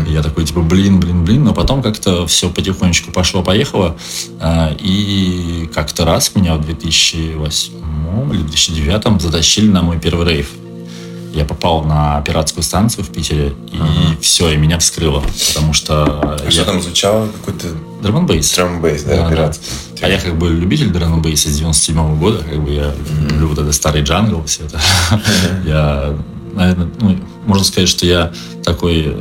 И 0.06 0.12
Я 0.12 0.22
такой, 0.22 0.44
типа, 0.44 0.60
блин, 0.60 1.00
блин, 1.00 1.24
блин. 1.24 1.44
Но 1.44 1.54
потом 1.54 1.82
как-то 1.82 2.26
все 2.26 2.50
потихонечку 2.50 3.12
пошло-поехало. 3.12 3.96
А, 4.40 4.74
И 4.78 5.70
как-то 5.74 6.04
раз 6.04 6.34
меня 6.34 6.56
в 6.56 6.64
2008 6.64 7.72
или 8.32 8.42
2009 8.42 9.22
затащили 9.22 9.68
на 9.68 9.82
мой 9.82 9.98
первый 9.98 10.26
рейв. 10.26 10.50
Я 11.32 11.44
попал 11.44 11.82
на 11.84 12.20
пиратскую 12.22 12.62
станцию 12.62 13.04
в 13.04 13.08
Питере, 13.08 13.54
и 13.72 13.80
все, 14.20 14.50
и 14.50 14.56
меня 14.56 14.78
вскрыло. 14.78 15.22
Потому 15.54 15.72
что 15.72 16.04
А 16.04 16.44
я... 16.44 16.50
что 16.50 16.64
там 16.64 16.82
звучало? 16.82 17.26
Какой-то 17.28 17.68
Драм 18.02 18.26
бейс. 18.26 18.50
трамбейс, 18.50 19.02
Да, 19.04 19.16
да, 19.16 19.22
да. 19.24 19.30
пиратский. 19.30 19.66
А 20.02 20.08
я 20.08 20.18
как 20.18 20.36
бы 20.36 20.48
любитель 20.50 20.90
драм 20.90 21.22
бейса 21.22 21.48
с 21.48 21.56
97 21.56 22.18
года, 22.18 22.42
как 22.44 22.62
бы 22.62 22.70
я 22.72 22.92
люблю 23.30 23.46
вот 23.48 23.58
этот 23.58 23.74
старый 23.74 24.02
джангл, 24.02 24.42
все 24.44 24.64
это. 24.64 24.80
Я, 25.64 26.14
наверное, 26.54 26.88
ну, 27.00 27.18
можно 27.46 27.64
сказать, 27.64 27.88
что 27.88 28.06
я 28.06 28.32
такой 28.64 29.02
э, 29.06 29.12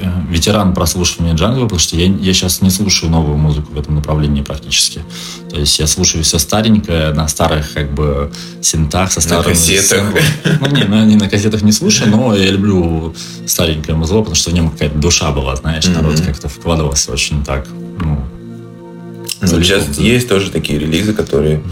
э, 0.00 0.10
ветеран 0.30 0.74
прослушивания 0.74 1.34
джангла, 1.34 1.62
потому 1.64 1.78
что 1.78 1.96
я, 1.96 2.06
я 2.06 2.34
сейчас 2.34 2.60
не 2.60 2.70
слушаю 2.70 3.10
новую 3.10 3.38
музыку 3.38 3.72
в 3.72 3.78
этом 3.78 3.94
направлении 3.94 4.42
практически. 4.42 5.02
То 5.50 5.58
есть 5.58 5.78
я 5.78 5.86
слушаю 5.86 6.22
все 6.24 6.38
старенькое 6.38 7.12
на 7.14 7.26
старых 7.28 7.72
как 7.72 7.92
бы 7.94 8.30
синтах 8.60 9.10
со 9.12 9.20
старыми 9.20 9.54
кассетах. 9.54 9.86
сэмплами. 9.86 10.58
Ну, 10.60 10.66
не, 10.76 10.84
ну, 10.84 11.04
не 11.06 11.16
на 11.16 11.28
кассетах 11.28 11.62
не 11.62 11.72
слушаю, 11.72 12.10
но 12.10 12.34
я 12.36 12.50
люблю 12.50 13.14
старенькое 13.46 13.96
музло, 13.96 14.18
потому 14.18 14.34
что 14.36 14.50
в 14.50 14.52
нем 14.54 14.70
какая-то 14.70 14.98
душа 14.98 15.30
была, 15.30 15.56
знаешь, 15.56 15.86
народ 15.86 16.14
Мгм. 16.18 16.24
как-то 16.26 16.48
вкладывался 16.48 17.12
очень 17.12 17.42
так, 17.44 17.66
ну, 18.00 18.18
Ну, 19.40 19.48
сейчас 19.62 19.98
есть 19.98 20.28
тоже 20.28 20.50
такие 20.50 20.78
релизы, 20.78 21.12
которые 21.12 21.62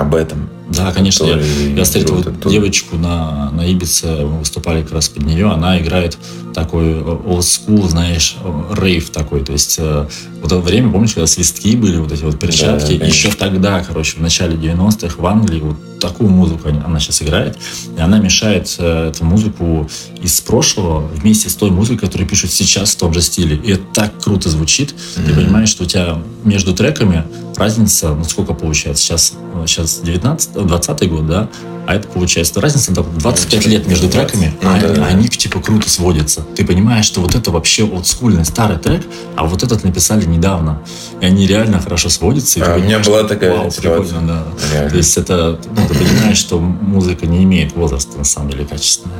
об 0.00 0.14
этом. 0.14 0.48
Да, 0.70 0.92
конечно. 0.92 1.24
Я, 1.24 1.40
я 1.40 1.84
встретил 1.84 2.14
вот 2.14 2.28
оттуда. 2.28 2.48
девочку 2.48 2.96
на, 2.96 3.50
на 3.50 3.66
Ибице, 3.66 4.06
мы 4.06 4.38
выступали 4.38 4.82
как 4.82 4.92
раз 4.92 5.08
под 5.08 5.24
нее. 5.24 5.50
Она 5.50 5.80
играет 5.80 6.16
такой 6.54 6.92
old 6.92 7.40
school, 7.40 7.88
знаешь, 7.88 8.36
рейв 8.76 9.10
такой. 9.10 9.44
То 9.44 9.52
есть 9.52 9.76
э, 9.80 10.06
вот 10.40 10.52
это 10.52 10.60
время, 10.60 10.92
помнишь, 10.92 11.14
когда 11.14 11.26
свистки 11.26 11.74
были, 11.74 11.96
вот 11.96 12.12
эти 12.12 12.22
вот 12.22 12.38
перчатки. 12.38 12.96
Да, 12.96 13.04
Еще 13.04 13.32
тогда, 13.32 13.82
короче, 13.82 14.16
в 14.16 14.20
начале 14.20 14.54
90-х 14.56 15.16
в 15.20 15.26
Англии 15.26 15.60
вот 15.60 15.76
такую 15.98 16.30
музыку 16.30 16.68
она 16.68 17.00
сейчас 17.00 17.22
играет. 17.22 17.58
И 17.96 18.00
она 18.00 18.18
мешает 18.18 18.74
э, 18.78 19.08
эту 19.08 19.24
музыку 19.24 19.90
из 20.22 20.40
прошлого 20.40 21.06
вместе 21.08 21.48
с 21.50 21.54
той 21.56 21.70
музыкой, 21.70 21.98
которую 21.98 22.28
пишут 22.28 22.52
сейчас 22.52 22.94
в 22.94 22.96
том 22.96 23.12
же 23.12 23.20
стиле. 23.22 23.56
И 23.56 23.72
это 23.72 23.82
так 23.92 24.22
круто 24.22 24.48
звучит. 24.48 24.94
Ты 25.16 25.34
понимаешь, 25.34 25.68
что 25.68 25.82
у 25.82 25.86
тебя 25.86 26.18
между 26.44 26.74
треками 26.74 27.24
разница, 27.60 28.08
ну 28.14 28.24
сколько 28.24 28.54
получается? 28.54 29.04
Сейчас, 29.04 29.34
э, 29.54 29.64
сейчас 29.66 30.00
19, 30.00 30.66
20 30.66 31.08
год, 31.10 31.26
да? 31.28 31.48
А 31.86 31.94
это 31.94 32.08
получается 32.08 32.60
разница 32.60 32.94
там, 32.94 33.06
25 33.18 33.66
лет 33.66 33.86
между 33.86 34.08
20. 34.08 34.32
треками, 34.32 34.54
Ну 34.62 34.70
а 34.70 34.78
да, 34.80 34.86
они, 34.86 34.94
да. 34.96 35.06
они, 35.06 35.28
типа 35.28 35.60
круто 35.60 35.88
сводятся. 35.90 36.42
Ты 36.54 36.64
понимаешь, 36.64 37.04
что 37.04 37.20
вот 37.20 37.34
это 37.34 37.50
вообще 37.50 37.84
олдскульный 37.84 38.44
старый 38.44 38.78
трек, 38.78 39.02
а 39.36 39.44
вот 39.46 39.62
этот 39.62 39.82
написали 39.84 40.24
недавно. 40.24 40.82
И 41.20 41.26
они 41.26 41.46
реально 41.46 41.80
хорошо 41.80 42.08
сводятся. 42.08 42.60
А, 42.64 42.76
у 42.76 42.80
меня 42.80 42.98
была 43.00 43.24
такая 43.24 43.52
вау, 43.54 43.70
прикольно, 43.70 44.20
да. 44.26 44.44
Реально. 44.72 44.90
То 44.90 44.96
есть 44.96 45.16
это, 45.16 45.58
ну, 45.76 45.88
ты 45.88 45.94
понимаешь, 45.94 46.38
что 46.38 46.58
музыка 46.60 47.26
не 47.26 47.42
имеет 47.44 47.74
возраста, 47.74 48.16
на 48.16 48.24
самом 48.24 48.50
деле, 48.50 48.64
качественная. 48.64 49.18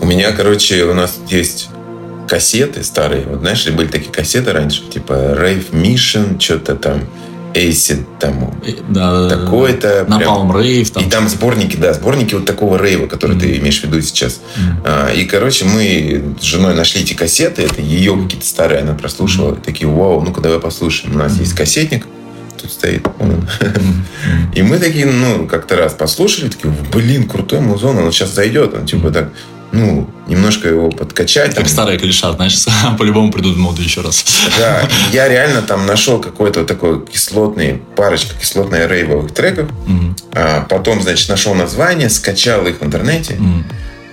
У 0.00 0.06
меня, 0.06 0.32
короче, 0.32 0.84
у 0.84 0.94
нас 0.94 1.18
есть 1.30 1.68
кассеты 2.28 2.82
старые. 2.82 3.24
Вот 3.26 3.40
знаешь, 3.40 3.66
были 3.68 3.88
такие 3.88 4.10
кассеты 4.12 4.52
раньше, 4.52 4.82
типа 4.88 5.12
Rave 5.12 5.70
Mission, 5.72 6.40
что-то 6.40 6.74
там, 6.76 7.02
Acid, 7.54 8.04
там, 8.18 8.54
И, 8.64 8.76
Да, 8.88 9.28
такой-то. 9.28 10.04
На 10.08 10.18
прям. 10.18 10.50
Palm 10.50 10.52
Rave. 10.52 10.90
Там, 10.92 11.04
И 11.04 11.10
там 11.10 11.28
сборники, 11.28 11.76
да, 11.76 11.92
сборники 11.92 12.34
вот 12.34 12.44
такого 12.46 12.76
рейва, 12.82 13.06
который 13.06 13.38
ты 13.38 13.56
имеешь 13.58 13.80
в 13.80 13.84
виду 13.84 14.00
сейчас. 14.00 14.40
Мгм. 14.56 14.82
А, 14.84 15.12
И, 15.12 15.24
короче, 15.24 15.64
мы 15.64 16.34
с 16.40 16.44
женой 16.44 16.74
нашли 16.74 17.02
эти 17.02 17.14
кассеты, 17.14 17.62
это 17.62 17.80
ее 17.80 18.16
какие-то 18.16 18.46
старые, 18.46 18.80
она 18.80 18.94
прослушивала. 18.94 19.56
Такие, 19.56 19.88
вау, 19.88 20.20
ну-ка 20.22 20.40
давай 20.40 20.60
послушаем. 20.60 21.14
У 21.14 21.18
нас 21.18 21.38
есть 21.38 21.54
кассетник, 21.54 22.06
тут 22.60 22.72
стоит. 22.72 23.06
он. 23.18 23.28
Мгм. 23.60 24.52
И 24.54 24.62
мы 24.62 24.78
такие, 24.78 25.06
ну, 25.06 25.46
как-то 25.46 25.76
раз 25.76 25.92
послушали, 25.94 26.48
такие, 26.48 26.72
блин, 26.92 27.28
крутой 27.28 27.60
музон, 27.60 27.98
он 27.98 28.12
сейчас 28.12 28.34
зайдет. 28.34 28.74
Он 28.74 28.86
типа 28.86 29.10
так, 29.10 29.30
ну, 29.72 30.08
немножко 30.26 30.68
его 30.68 30.90
подкачать. 30.90 31.54
Как 31.54 31.64
там. 31.64 31.68
старая 31.68 31.98
клиша, 31.98 32.32
знаешь, 32.32 32.64
по-любому 32.98 33.32
придут 33.32 33.56
в 33.56 33.58
моду 33.58 33.82
еще 33.82 34.02
раз. 34.02 34.24
Да, 34.58 34.88
я 35.12 35.28
реально 35.28 35.62
там 35.62 35.86
нашел 35.86 36.20
какой-то 36.20 36.64
такой 36.64 37.04
кислотный, 37.06 37.82
парочка 37.96 38.34
кислотных 38.38 38.88
рейвовых 38.88 39.32
треков. 39.32 39.70
Мгм. 39.86 40.16
А 40.32 40.66
потом, 40.68 41.02
значит, 41.02 41.28
нашел 41.28 41.54
название, 41.54 42.10
скачал 42.10 42.66
их 42.66 42.80
в 42.80 42.84
интернете. 42.84 43.34
Мгм. 43.34 43.64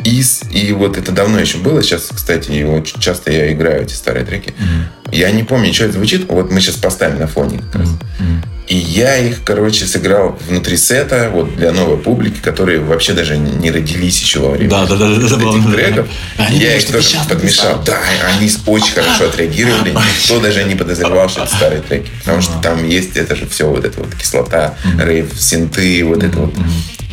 И, 0.03 0.21
с- 0.23 0.43
и 0.51 0.71
вот 0.71 0.97
это 0.97 1.11
давно 1.11 1.39
еще 1.39 1.57
было. 1.57 1.83
Сейчас, 1.83 2.09
кстати, 2.13 2.51
его 2.51 2.81
часто 2.81 3.31
я 3.31 3.51
играю, 3.51 3.83
эти 3.83 3.93
старые 3.93 4.25
треки. 4.25 4.53
Мгм. 4.57 4.85
Я 5.11 5.31
не 5.31 5.43
помню, 5.43 5.73
что 5.73 5.85
это 5.85 5.93
звучит. 5.93 6.25
Вот 6.29 6.51
мы 6.51 6.61
сейчас 6.61 6.75
поставим 6.75 7.19
на 7.19 7.27
фоне 7.27 7.59
как 7.71 7.81
раз. 7.81 7.89
Мгм. 8.19 8.43
И 8.67 8.75
я 8.77 9.17
их, 9.17 9.37
короче, 9.43 9.85
сыграл 9.85 10.37
внутри 10.47 10.77
сета 10.77 11.31
вот 11.33 11.55
для 11.55 11.71
новой 11.71 11.97
публики, 11.97 12.39
которые 12.39 12.79
вообще 12.79 13.13
даже 13.13 13.35
не 13.35 13.71
родились 13.71 14.21
еще 14.21 14.39
во 14.41 14.51
время 14.51 14.69
Да, 14.69 14.85
да, 14.85 14.95
да, 14.95 15.07
да, 15.07 15.15
этих 15.17 15.27
забавно. 15.27 15.73
треков. 15.73 16.07
Они 16.37 16.59
я 16.59 16.65
думают, 16.69 16.83
их 16.83 16.91
тоже 16.91 17.17
подмешал. 17.27 17.81
Да, 17.83 17.97
они 18.37 18.49
очень 18.67 18.93
хорошо 18.93 19.25
отреагировали. 19.25 19.89
Никто 19.89 20.39
даже 20.39 20.63
не 20.65 20.75
подозревал, 20.75 21.27
что 21.29 21.43
это 21.45 21.55
старые 21.55 21.81
треки. 21.81 22.11
Потому 22.19 22.41
что 22.43 22.53
там 22.61 22.87
есть 22.87 23.17
это 23.17 23.35
же 23.35 23.47
все, 23.47 23.67
вот 23.67 23.83
это 23.85 23.99
вот 24.01 24.13
кислота, 24.13 24.75
рейв, 25.03 25.29
синты, 25.35 26.03
вот 26.05 26.23
это 26.23 26.37
вот 26.37 26.53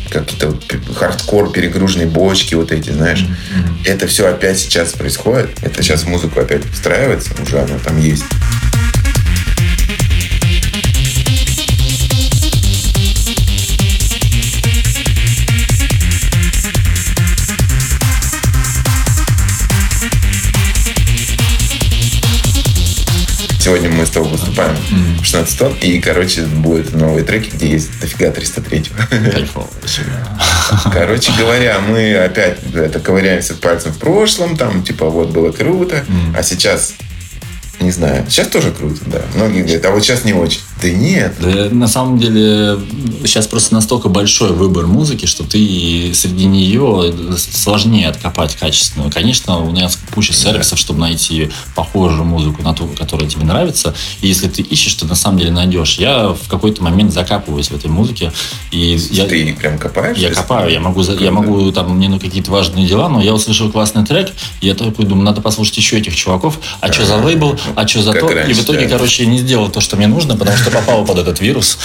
какие-то 0.09 0.47
вот 0.47 0.63
хардкор, 0.95 1.51
перегруженные 1.51 2.07
бочки, 2.07 2.55
вот 2.55 2.71
эти, 2.71 2.91
знаешь. 2.91 3.25
Это 3.85 4.07
все 4.07 4.27
опять 4.27 4.59
сейчас 4.59 4.93
происходит. 4.93 5.49
Это 5.61 5.81
сейчас 5.83 6.05
музыку 6.05 6.39
опять 6.39 6.63
встраивается. 6.65 7.31
Уже 7.41 7.59
оно 7.59 7.77
там 7.83 7.99
есть. 7.99 8.25
Мы 23.97 24.05
с 24.05 24.09
тобой 24.09 24.29
выступаем 24.29 24.75
в 25.19 25.25
16 25.25 25.59
тонн, 25.59 25.73
и, 25.81 25.99
короче, 25.99 26.43
будут 26.43 26.93
новые 26.93 27.23
треки, 27.23 27.49
где 27.53 27.67
есть 27.71 27.99
дофига 27.99 28.29
303 28.31 28.85
Кайфово. 29.09 29.67
вообще. 29.81 30.01
Короче 30.91 31.31
говоря, 31.37 31.79
мы 31.79 32.15
опять 32.15 32.59
это 32.73 32.99
ковыряемся 32.99 33.55
пальцем 33.55 33.91
в 33.91 33.97
прошлом, 33.97 34.55
там, 34.55 34.83
типа, 34.83 35.09
вот 35.09 35.29
было 35.29 35.51
круто, 35.51 36.05
а 36.35 36.43
сейчас, 36.43 36.93
не 37.79 37.91
знаю, 37.91 38.25
сейчас 38.29 38.47
тоже 38.47 38.71
круто, 38.71 38.99
да. 39.07 39.21
Многие 39.35 39.61
говорят, 39.63 39.85
а 39.85 39.91
вот 39.91 40.03
сейчас 40.03 40.23
не 40.23 40.33
очень. 40.33 40.61
Да 40.81 40.89
нет. 40.89 41.35
Да, 41.39 41.69
на 41.71 41.87
самом 41.87 42.19
деле 42.19 42.79
сейчас 43.23 43.47
просто 43.47 43.73
настолько 43.73 44.09
большой 44.09 44.51
выбор 44.51 44.85
музыки, 44.87 45.25
что 45.25 45.43
ты 45.43 46.11
среди 46.13 46.45
нее 46.45 47.13
сложнее 47.37 48.07
откопать 48.09 48.55
качественную. 48.55 49.11
Конечно, 49.11 49.57
у 49.59 49.71
нас 49.71 49.97
куча 50.13 50.33
сервисов, 50.33 50.77
чтобы 50.77 50.99
найти 50.99 51.49
похожую 51.75 52.25
музыку 52.25 52.61
на 52.61 52.73
ту, 52.73 52.87
которая 52.97 53.27
тебе 53.27 53.43
нравится. 53.45 53.95
И 54.21 54.27
если 54.27 54.47
ты 54.47 54.61
ищешь, 54.61 54.93
то 54.93 55.05
на 55.05 55.15
самом 55.15 55.39
деле 55.39 55.51
найдешь. 55.51 55.95
Я 55.97 56.29
в 56.29 56.47
какой-то 56.47 56.83
момент 56.83 57.13
закапываюсь 57.13 57.69
в 57.69 57.75
этой 57.75 57.89
музыке. 57.89 58.31
И 58.71 58.97
Ты 58.97 59.15
я, 59.15 59.53
прям 59.55 59.77
копаешь? 59.77 60.17
я 60.17 60.31
копаю, 60.31 60.71
я 60.71 60.79
могу, 60.79 61.01
я 61.01 61.31
могу 61.31 61.71
там, 61.71 61.95
мне 61.97 62.09
на 62.09 62.19
какие-то 62.19 62.51
важные 62.51 62.87
дела, 62.87 63.09
но 63.09 63.21
я 63.21 63.33
услышал 63.33 63.71
классный 63.71 64.05
трек, 64.05 64.31
и 64.61 64.67
я 64.67 64.75
такой 64.75 65.05
думаю, 65.05 65.25
надо 65.25 65.41
послушать 65.41 65.77
еще 65.77 65.97
этих 65.97 66.15
чуваков, 66.15 66.59
а 66.81 66.91
что 66.91 67.05
за 67.05 67.17
лейбл, 67.17 67.57
а 67.75 67.87
что 67.87 68.01
за 68.01 68.11
Как 68.13 68.21
то, 68.21 68.31
и 68.31 68.35
раньше, 68.35 68.61
в 68.61 68.63
итоге, 68.63 68.85
да. 68.87 68.89
короче, 68.97 69.23
я 69.23 69.29
не 69.29 69.39
сделал 69.39 69.69
то, 69.69 69.81
что 69.81 69.95
мне 69.97 70.07
нужно, 70.07 70.35
потому 70.35 70.57
что 70.57 70.66
попал 70.71 71.05
под 71.05 71.19
этот 71.19 71.39
вирус, 71.39 71.77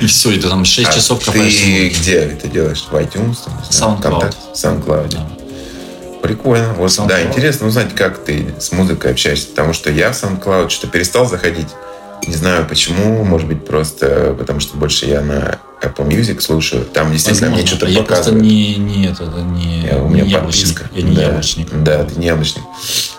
и 0.00 0.06
все, 0.06 0.30
и 0.32 0.38
ты 0.38 0.48
там 0.48 0.64
6 0.64 0.88
А 0.88 0.92
часов 0.92 1.18
ты 1.20 1.26
копаешься. 1.26 1.64
где 2.00 2.14
это 2.16 2.48
делаешь? 2.48 2.84
В 2.90 2.94
iTunes? 2.94 3.38
не 3.46 3.70
SoundCloud. 3.70 4.34
SoundCloud. 4.54 5.18
Прикольно. 6.22 6.72
Вот, 6.74 6.90
SoundCloud. 6.90 7.08
да, 7.08 7.22
интересно 7.22 7.66
узнать, 7.66 7.94
как 7.94 8.18
ты 8.24 8.54
с 8.60 8.70
музыкой 8.72 9.10
общаешься. 9.12 9.48
Потому 9.48 9.72
что 9.72 9.90
я 9.90 10.12
в 10.12 10.22
SoundCloud 10.22 10.68
что-то 10.70 10.88
перестал 10.92 11.26
заходить. 11.28 11.68
Не 12.28 12.34
знаю 12.34 12.64
почему. 12.68 13.24
Может 13.24 13.48
быть, 13.48 13.64
просто 13.66 14.34
потому 14.38 14.60
что 14.60 14.76
больше 14.76 15.06
я 15.06 15.20
на 15.22 15.58
Apple 15.82 16.06
Music 16.06 16.40
слушаю. 16.40 16.84
Там 16.84 17.10
действительно 17.10 17.48
мне 17.48 17.62
Возможно. 17.62 17.76
что-то 17.76 17.90
я 17.92 18.02
просто 18.04 18.24
показывает. 18.30 18.42
не, 18.44 18.76
не, 18.76 19.06
это, 19.08 19.24
не, 19.24 19.80
Я- 19.84 19.98
у 19.98 20.08
не 20.08 20.20
меня 20.20 20.24
яблочник. 20.38 20.78
подписка. 20.78 20.90
Я 20.94 21.02
не 21.02 21.16
да. 21.16 21.22
яблочник. 21.22 21.68
Да, 21.82 22.04
ты 22.04 22.20
не 22.20 22.26
яблочник. 22.26 22.62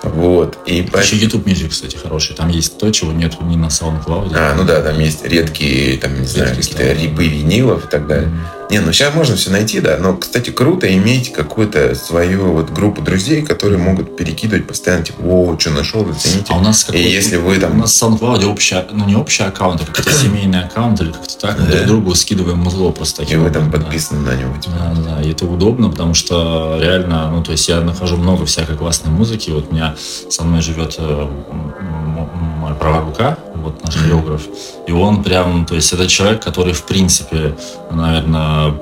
Вот. 0.03 0.57
И 0.65 0.85
Еще 1.01 1.15
YouTube 1.17 1.47
Music, 1.47 1.69
кстати, 1.69 1.95
хороший. 1.95 2.35
Там 2.35 2.49
есть 2.49 2.77
то, 2.77 2.91
чего 2.91 3.11
нет 3.13 3.39
ни 3.41 3.55
на 3.55 3.67
SoundCloud. 3.67 4.33
А, 4.35 4.53
ну 4.55 4.63
да, 4.65 4.81
там 4.81 4.99
есть 4.99 5.23
редкие, 5.25 5.97
там, 5.97 6.19
не 6.19 6.27
знаю, 6.27 6.55
какие-то 6.55 6.91
рипы 6.93 7.25
винилов 7.27 7.85
и 7.85 7.87
так 7.87 8.07
далее. 8.07 8.29
Не, 8.71 8.79
ну 8.79 8.91
сейчас 8.91 9.13
можно 9.13 9.35
все 9.35 9.51
найти, 9.51 9.79
да. 9.81 9.97
Но, 9.99 10.15
кстати, 10.17 10.49
круто 10.49 10.91
иметь 10.97 11.31
какую-то 11.31 11.93
свою 11.95 12.53
вот 12.53 12.71
группу 12.71 13.01
друзей, 13.01 13.43
которые 13.43 13.77
могут 13.77 14.15
перекидывать 14.17 14.65
постоянно, 14.67 15.03
типа, 15.05 15.21
о, 15.23 15.55
что 15.59 15.69
нашел, 15.71 16.05
зацените. 16.11 16.45
А 16.53 16.57
у 16.57 16.61
нас 16.61 16.83
И 16.83 16.85
какой-то- 16.87 17.07
если 17.09 17.35
вы 17.35 17.57
У 17.57 17.61
там... 17.61 17.77
нас 17.77 17.91
в 17.93 18.03
SoundCloud 18.03 18.45
общий, 18.45 18.75
ну 18.91 19.05
не 19.05 19.15
общий 19.15 19.43
аккаунт, 19.43 19.81
а 19.81 19.85
какой-то 19.85 20.11
семейный 20.17 20.63
аккаунт 20.63 20.99
или 21.01 21.11
как-то 21.11 21.37
так. 21.37 21.59
Мы 21.59 21.67
Да. 21.67 21.73
друг 21.75 21.87
другу 21.87 22.15
скидываем 22.15 22.57
музло 22.59 22.91
просто 22.91 23.23
И 23.23 23.35
вы 23.35 23.49
там 23.51 23.67
образом, 23.67 23.71
да. 23.71 23.77
подписаны 23.79 24.21
на 24.21 24.35
него. 24.35 24.57
типа. 24.57 24.75
Да, 24.95 25.01
да, 25.17 25.21
и 25.21 25.31
это 25.31 25.45
удобно, 25.45 25.89
потому 25.89 26.13
что 26.15 26.79
реально, 26.81 27.29
ну, 27.31 27.43
то 27.43 27.51
есть 27.51 27.67
я 27.67 27.79
нахожу 27.81 28.17
много 28.17 28.45
всякой 28.45 28.75
классной 28.77 29.11
музыки. 29.11 29.51
Вот 29.51 29.67
у 29.69 29.73
меня 29.73 29.92
со 29.97 30.43
мной 30.43 30.61
живет 30.61 30.95
э, 30.97 31.03
м- 31.03 31.73
м- 31.79 32.29
мой 32.59 32.73
правая 32.75 33.01
рука, 33.01 33.37
вот 33.55 33.83
наш 33.83 33.95
хореограф. 33.95 34.41
И 34.87 34.91
он 34.91 35.23
прям, 35.23 35.65
то 35.65 35.75
есть 35.75 35.91
это 35.93 36.07
человек, 36.07 36.41
который, 36.43 36.73
в 36.73 36.83
принципе, 36.83 37.55
наверное, 37.91 38.73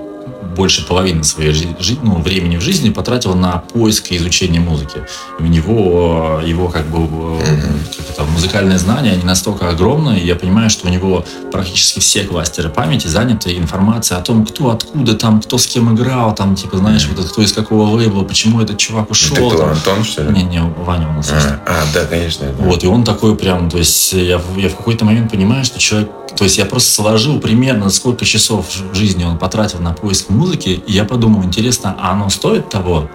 больше 0.55 0.85
половины 0.85 1.23
своей 1.23 1.53
жи- 1.53 1.97
ну, 2.01 2.21
времени 2.21 2.57
в 2.57 2.61
жизни 2.61 2.89
потратил 2.89 3.35
на 3.35 3.63
поиск 3.73 4.11
и 4.11 4.17
изучение 4.17 4.61
музыки. 4.61 4.99
И 5.39 5.43
у 5.43 5.47
него, 5.47 6.41
э, 6.43 6.47
его 6.47 6.67
как 6.67 6.85
бы 6.87 7.07
э, 7.41 7.61
как 7.97 8.09
это, 8.09 8.23
музыкальные 8.23 8.77
знания, 8.77 9.11
они 9.11 9.23
настолько 9.23 9.69
огромные, 9.69 10.21
и 10.21 10.25
я 10.25 10.35
понимаю, 10.35 10.69
что 10.69 10.87
у 10.87 10.91
него 10.91 11.25
практически 11.51 11.99
все 11.99 12.23
кластеры 12.23 12.69
памяти 12.69 13.07
заняты 13.07 13.57
информацией 13.57 14.19
о 14.19 14.21
том, 14.23 14.45
кто 14.45 14.71
откуда 14.71 15.15
там, 15.15 15.41
кто 15.41 15.57
с 15.57 15.67
кем 15.67 15.93
играл, 15.95 16.35
там, 16.35 16.55
типа, 16.55 16.77
знаешь, 16.77 17.07
вот 17.07 17.19
это, 17.19 17.27
кто 17.29 17.41
из 17.41 17.53
какого 17.53 17.89
лейбла, 17.95 18.23
почему 18.23 18.61
этот 18.61 18.77
чувак 18.77 19.09
ушел. 19.11 19.35
ты 19.35 19.47
кто, 19.47 19.57
там. 19.57 19.69
Антон, 19.69 20.03
что 20.03 20.23
ли? 20.23 20.31
Не, 20.31 20.43
не, 20.43 20.61
Ваня 20.61 21.09
у 21.09 21.13
нас. 21.13 21.29
А, 21.31 21.61
а, 21.65 21.83
да, 21.93 22.05
конечно. 22.05 22.47
Вот, 22.59 22.83
и 22.83 22.87
он 22.87 23.03
такой 23.03 23.35
прям, 23.35 23.69
то 23.69 23.77
есть 23.77 24.13
я, 24.13 24.41
я 24.57 24.69
в 24.69 24.75
какой-то 24.75 25.05
момент 25.05 25.31
понимаю, 25.31 25.63
что 25.65 25.79
человек, 25.79 26.09
то 26.35 26.43
есть 26.45 26.57
я 26.57 26.65
просто 26.65 26.91
сложил 26.91 27.39
примерно 27.39 27.89
сколько 27.89 28.25
часов 28.25 28.65
жизни 28.93 29.23
он 29.23 29.37
потратил 29.37 29.79
на 29.79 29.93
поиск 29.93 30.29
музыки, 30.29 30.40
и 30.49 30.81
я 30.87 31.05
подумал, 31.05 31.43
интересно, 31.43 31.95
а 31.99 32.11
оно 32.11 32.29
стоит 32.29 32.69
того? 32.69 33.09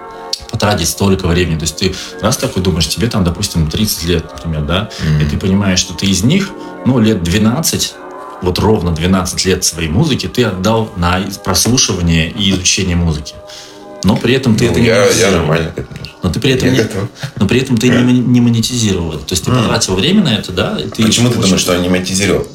потратить 0.50 0.88
столько 0.88 1.26
времени. 1.26 1.58
То 1.58 1.64
есть 1.64 1.76
ты 1.76 1.94
раз 2.22 2.36
такой 2.38 2.62
думаешь, 2.62 2.88
тебе 2.88 3.08
там, 3.08 3.24
допустим, 3.24 3.68
30 3.68 4.04
лет, 4.04 4.24
например, 4.32 4.62
да, 4.62 4.88
Мгм. 5.04 5.20
и 5.20 5.24
ты 5.28 5.36
понимаешь, 5.36 5.80
что 5.80 5.92
ты 5.92 6.06
из 6.06 6.22
них, 6.22 6.50
ну, 6.86 6.98
лет 7.00 7.22
12, 7.22 7.94
вот 8.42 8.58
ровно 8.60 8.92
12 8.92 9.44
лет 9.44 9.64
своей 9.64 9.88
музыки 9.88 10.28
ты 10.28 10.44
отдал 10.44 10.90
на 10.96 11.20
прослушивание 11.44 12.30
и 12.30 12.52
изучение 12.52 12.96
музыки. 12.96 13.34
Но 14.04 14.16
при 14.16 14.34
этом 14.34 14.56
ты 14.56 14.66
Ну, 14.66 14.70
это 14.70 14.80
не 14.80 14.86
я, 14.86 14.94
я 14.94 15.00
монетизировал. 15.02 15.36
нормально 15.38 15.70
к 15.72 15.78
этому. 15.78 15.98
Но 16.22 16.30
ты 16.30 16.40
при 16.40 16.52
этом 16.52 16.68
Я 16.68 16.72
не, 16.74 16.78
готов. 16.78 17.08
но 17.38 17.46
при 17.48 17.60
этом 17.60 17.76
ты 17.76 17.88
не, 17.88 18.12
не 18.20 18.40
монетизировал. 18.40 19.12
То 19.18 19.32
есть 19.32 19.44
ты 19.44 19.50
потратил 19.50 19.94
время 19.96 20.22
на 20.22 20.34
это, 20.36 20.52
да? 20.52 20.78
и 20.78 20.88
ты 20.88 21.02
Почему 21.02 21.28
ты 21.30 21.38
думаешь, 21.38 21.60
что 21.60 21.74
он 21.74 21.82
не 21.82 21.88
монетизировал? 21.88 22.46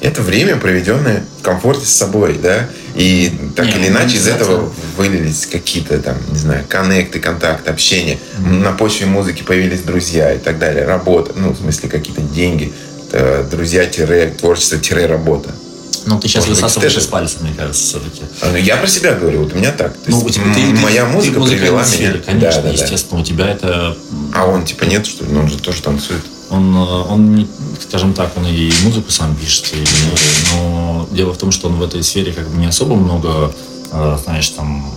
Это 0.00 0.22
время, 0.22 0.56
проведенное 0.56 1.24
в 1.40 1.42
комфорте 1.42 1.84
с 1.86 1.90
собой, 1.90 2.38
да? 2.40 2.68
И 2.94 3.32
так 3.56 3.66
Не, 3.66 3.72
или 3.72 3.88
ну, 3.88 3.98
иначе 3.98 4.16
из 4.16 4.28
этого 4.28 4.72
вылились 4.96 5.46
какие-то 5.46 5.98
там, 5.98 6.16
не 6.30 6.38
знаю, 6.38 6.64
коннекты, 6.68 7.18
контакты, 7.20 7.70
общение. 7.70 8.18
На 8.38 8.72
почве 8.72 9.06
музыки 9.06 9.42
появились 9.42 9.80
друзья 9.82 10.32
и 10.32 10.38
так 10.38 10.58
далее. 10.58 10.84
Работа, 10.84 11.32
ну, 11.36 11.50
в 11.52 11.58
смысле, 11.58 11.88
какие-то 11.88 12.22
деньги. 12.22 12.72
Э, 13.12 13.44
Друзья-творчество-работа. 13.50 15.50
Ну, 16.06 16.18
ты 16.18 16.28
сейчас 16.28 16.46
Может 16.46 16.62
высасываешь 16.62 16.96
из 16.96 17.06
пальца, 17.06 17.36
мне 17.40 17.52
кажется, 17.56 17.82
все-таки. 17.82 18.22
А, 18.40 18.50
ну, 18.50 18.56
Я 18.56 18.76
про 18.76 18.86
себя 18.86 19.14
говорю, 19.14 19.42
вот 19.44 19.52
у 19.52 19.56
меня 19.56 19.72
так. 19.72 19.92
То 19.94 20.10
Ну, 20.10 20.24
есть, 20.24 20.28
у 20.28 20.30
тебя, 20.42 20.54
ты, 20.54 20.60
ты- 20.60 20.66
моя 20.80 21.04
ты 21.04 21.10
музыка 21.12 21.38
музыкальной 21.38 21.66
привела 21.66 21.84
сфере, 21.84 22.12
меня. 22.14 22.22
Конечно, 22.22 22.62
Да, 22.62 22.68
да, 22.68 22.76
да. 22.76 22.82
естественно, 22.84 23.20
у 23.20 23.24
тебя 23.24 23.48
это... 23.48 23.96
А 24.34 24.46
он 24.46 24.64
типа 24.64 24.84
нет, 24.84 25.06
что 25.06 25.24
ли? 25.24 25.30
Ну, 25.32 25.40
он 25.40 25.48
же 25.48 25.58
тоже 25.58 25.82
танцует. 25.82 26.22
Он, 26.50 26.74
э, 26.74 27.02
он, 27.10 27.46
скажем 27.80 28.14
так, 28.14 28.36
он 28.36 28.46
и 28.46 28.72
музыку 28.84 29.10
сам 29.10 29.34
пишет, 29.34 29.66
и- 29.74 29.84
но 30.54 31.06
дело 31.10 31.32
в 31.34 31.38
том, 31.38 31.52
что 31.52 31.68
он 31.68 31.74
в 31.76 31.82
этой 31.82 32.02
сфере 32.02 32.32
как 32.32 32.48
бы 32.48 32.56
не 32.58 32.66
особо 32.66 32.94
много, 32.96 33.52
э, 33.92 34.18
знаешь, 34.24 34.48
там 34.50 34.90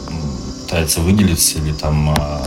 пытается 0.63 1.01
выделиться 1.01 1.57
или 1.59 1.73
там 1.73 2.11
э, 2.11 2.43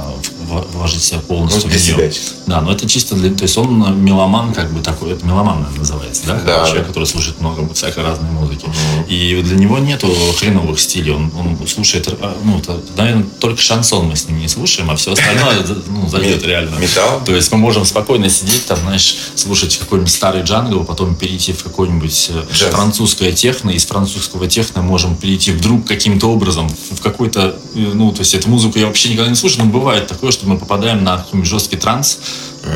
вложить 0.72 1.02
себя 1.02 1.20
Ну, 1.22 1.36
полностью 1.36 1.70
для 1.70 1.78
в 1.78 2.12
чисто. 2.12 2.34
Да, 2.46 2.60
но 2.60 2.72
это 2.72 2.88
чисто 2.88 3.14
для... 3.14 3.34
То 3.34 3.42
есть 3.42 3.56
он 3.58 3.82
э, 3.84 3.90
меломан, 3.90 4.52
как 4.52 4.72
бы 4.72 4.80
такой, 4.80 5.12
это 5.12 5.24
меломан 5.26 5.60
наверное, 5.60 5.78
называется, 5.78 6.22
да? 6.26 6.40
Да. 6.44 6.64
Человек, 6.66 6.86
который 6.86 7.04
слушает 7.04 7.40
много 7.40 7.72
всякой 7.74 8.04
разной 8.04 8.30
музыки. 8.30 8.66
И 9.08 9.40
для 9.42 9.56
него 9.56 9.78
нету 9.78 10.08
хреновых 10.38 10.78
стилей. 10.80 11.12
Он, 11.12 11.30
он 11.36 11.58
слушает, 11.66 12.08
э, 12.08 12.34
ну, 12.44 12.58
это, 12.58 12.80
наверное, 12.96 13.26
только 13.40 13.60
шансон 13.60 14.06
мы 14.06 14.16
с 14.16 14.28
ним 14.28 14.38
не 14.38 14.48
слушаем, 14.48 14.90
а 14.90 14.96
все 14.96 15.12
остальное 15.12 15.64
ну, 15.86 16.08
зайдет 16.08 16.44
реально. 16.44 16.76
Металл? 16.76 17.22
То 17.24 17.34
есть 17.34 17.50
мы 17.52 17.58
можем 17.58 17.84
спокойно 17.84 18.28
сидеть, 18.28 18.66
там, 18.66 18.78
знаешь, 18.78 19.16
слушать 19.34 19.76
какой-нибудь 19.78 20.12
старый 20.12 20.42
джангл, 20.42 20.84
потом 20.84 21.14
перейти 21.14 21.52
в 21.52 21.62
какой-нибудь 21.62 22.30
э, 22.30 22.70
французское 22.70 23.32
техно, 23.32 23.70
из 23.70 23.86
французского 23.86 24.46
техно 24.48 24.82
можем 24.82 25.16
перейти 25.16 25.52
вдруг 25.52 25.86
каким-то 25.86 26.30
образом 26.30 26.68
в 26.68 27.00
какой-то, 27.00 27.56
ну, 27.74 28.12
то 28.12 28.20
есть 28.20 28.34
эту 28.34 28.48
музыку 28.48 28.78
я 28.78 28.86
вообще 28.86 29.10
никогда 29.10 29.30
не 29.30 29.36
слушаю, 29.36 29.64
но 29.64 29.70
бывает 29.72 30.06
такое, 30.06 30.30
что 30.30 30.43
мы 30.46 30.59
попадаем 30.59 31.02
на 31.04 31.18
какой-нибудь 31.18 31.48
жесткий 31.48 31.76
транс, 31.76 32.18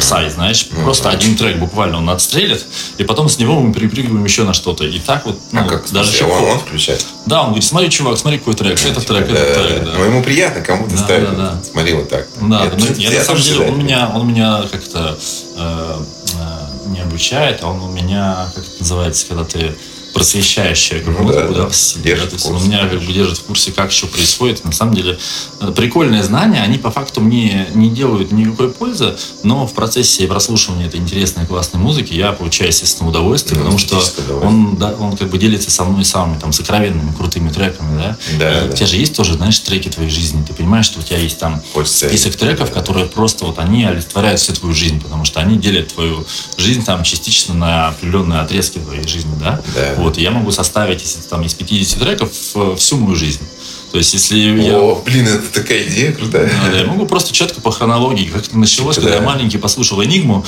псай, 0.00 0.28
знаешь, 0.31 0.68
просто 0.68 1.09
один 1.11 1.37
трек 1.37 1.57
буквально 1.59 1.98
он 1.98 2.11
отстрелит, 2.11 2.64
и 2.98 3.04
потом 3.04 3.28
с 3.28 3.38
него 3.38 3.59
мы 3.61 3.72
перепрыгиваем 3.72 4.22
еще 4.24 4.44
на 4.44 4.52
что-то. 4.52 4.85
И 4.85 4.98
так 4.98 5.24
вот, 5.26 5.38
ну, 5.52 5.61
А 5.61 5.64
как? 5.64 5.90
даже 5.90 6.11
Слушай, 6.11 6.31
он, 6.31 6.44
он 6.44 6.59
включает? 6.59 7.07
Да, 7.26 7.40
он 7.40 7.46
говорит, 7.48 7.64
смотри, 7.64 7.90
чувак, 7.90 8.18
смотри, 8.18 8.38
какой 8.38 8.54
трек, 8.54 8.78
этот 8.85 9.07
трек, 9.07 9.26
Да, 9.28 9.33
этот 9.35 9.54
да, 9.57 9.62
трек, 9.68 9.85
да. 9.85 9.92
да. 9.92 9.98
Ну, 9.98 10.04
ему 10.04 10.22
приятно, 10.22 10.61
кому-то 10.61 10.90
Да, 10.96 10.98
ставит. 11.04 11.31
да, 11.31 11.37
да. 11.37 11.62
Смотри, 11.62 11.94
вот 11.94 12.09
так. 12.09 12.26
Да, 12.40 12.64
Это 12.66 12.76
ну, 12.78 12.87
я, 12.96 13.11
я 13.11 13.18
на 13.18 13.24
самом 13.24 13.40
деле, 13.42 13.61
он 13.68 13.78
меня, 13.78 14.11
он 14.14 14.28
меня 14.28 14.62
как-то 14.70 15.18
э, 15.57 16.02
э, 16.35 16.88
не 16.90 17.00
обучает, 17.00 17.61
а 17.62 17.68
он 17.68 17.83
у 17.83 17.88
меня, 17.90 18.48
как 18.54 18.64
это 18.64 18.81
называется, 18.81 19.26
когда 19.26 19.44
ты 19.44 19.74
просвещающая 20.18 21.02
Ну 21.07 21.12
музыку, 21.12 21.33
да, 21.33 21.48
да, 21.48 21.54
да. 21.62 21.68
в 21.68 21.74
стиле, 21.76 22.02
Держит 22.04 22.24
да, 22.24 22.31
то 22.31 22.35
есть 22.37 22.46
он 22.46 22.64
меня 22.64 22.87
как 22.88 23.00
бы 23.02 23.12
держит 23.12 23.38
в 23.38 23.42
курсе, 23.44 23.70
как 23.72 23.92
что 23.92 24.09
происходит. 24.09 24.64
На 24.64 24.72
самом 24.72 24.94
деле, 24.94 25.16
э, 25.61 25.72
прикольные 25.74 26.22
знания, 26.24 26.61
они 26.61 26.76
по 26.78 26.90
факту 26.90 27.20
мне 27.20 27.68
не 27.74 27.88
делают 27.90 28.33
никакой 28.33 28.70
пользы, 28.70 29.14
но 29.44 29.66
в 29.66 29.72
процессе 29.74 30.26
прослушивания 30.26 30.87
этой 30.87 30.98
интересной, 31.00 31.46
классной 31.46 31.81
музыки 31.81 32.12
я 32.14 32.33
получаю, 32.33 32.70
естественно, 32.70 33.09
удовольствие, 33.09 33.59
Ну, 33.61 33.70
потому 33.70 33.78
что 33.78 34.02
он, 34.42 34.76
да, 34.76 34.92
он 34.98 35.16
как 35.16 35.28
бы 35.31 35.38
делится 35.38 35.70
со 35.70 35.85
мной 35.85 36.04
самыми 36.04 36.38
там 36.40 36.52
сокровенными, 36.52 37.12
крутыми 37.16 37.50
треками, 37.50 37.96
да. 37.96 38.16
Да, 38.38 38.64
И 38.64 38.66
да. 38.68 38.72
у 38.72 38.76
тебя 38.76 38.87
же 38.87 38.96
есть 38.96 39.14
тоже, 39.14 39.35
знаешь, 39.35 39.59
треки 39.61 39.88
твоей 39.88 40.11
жизни, 40.11 40.44
ты 40.46 40.52
понимаешь, 40.52 40.87
что 40.87 40.98
у 40.98 41.02
тебя 41.02 41.18
есть 41.18 41.38
там 41.38 41.62
Хочется- 41.72 42.09
список 42.09 42.35
треков, 42.37 42.72
которые 42.72 43.07
просто 43.07 43.44
вот 43.44 43.59
они 43.61 43.85
олицетворяют 43.85 44.40
всю 44.40 44.52
твою 44.54 44.74
жизнь, 44.74 45.00
потому 45.00 45.24
что 45.24 45.40
они 45.40 45.57
делят 45.59 45.94
твою 45.94 46.26
жизнь 46.57 46.85
там 46.85 47.02
частично 47.04 47.54
на 47.54 47.88
определенные 47.88 48.40
отрезки 48.40 48.78
твоей 48.78 49.07
жизни, 49.07 49.33
да? 49.40 49.61
Да. 49.74 49.94
Вот, 49.98 50.08
и 50.16 50.23
я 50.23 50.31
могу 50.31 50.51
составить, 50.53 51.03
если 51.03 51.21
там 51.29 51.42
из 51.42 51.53
50 51.55 51.99
треков, 52.01 52.31
э, 52.55 52.77
всю 52.79 52.97
мою 52.97 53.16
жизнь. 53.16 53.42
То 53.90 53.97
есть, 53.99 54.12
если 54.12 54.37
я... 54.38 54.79
О, 54.79 55.03
блин, 55.05 55.27
это 55.27 55.49
такая 55.51 55.83
идея 55.85 56.12
крутая. 56.12 56.47
Да, 56.47 56.71
да, 56.73 56.79
я 56.81 56.87
могу 56.87 57.07
просто 57.07 57.33
четко 57.33 57.61
по 57.61 57.71
хронологии, 57.73 58.27
как 58.27 58.47
это 58.47 58.59
началось, 58.59 58.97
когда 58.97 59.11
Да. 59.11 59.16
я 59.16 59.23
маленький 59.23 59.57
послушал 59.59 60.05
Энигму. 60.05 60.44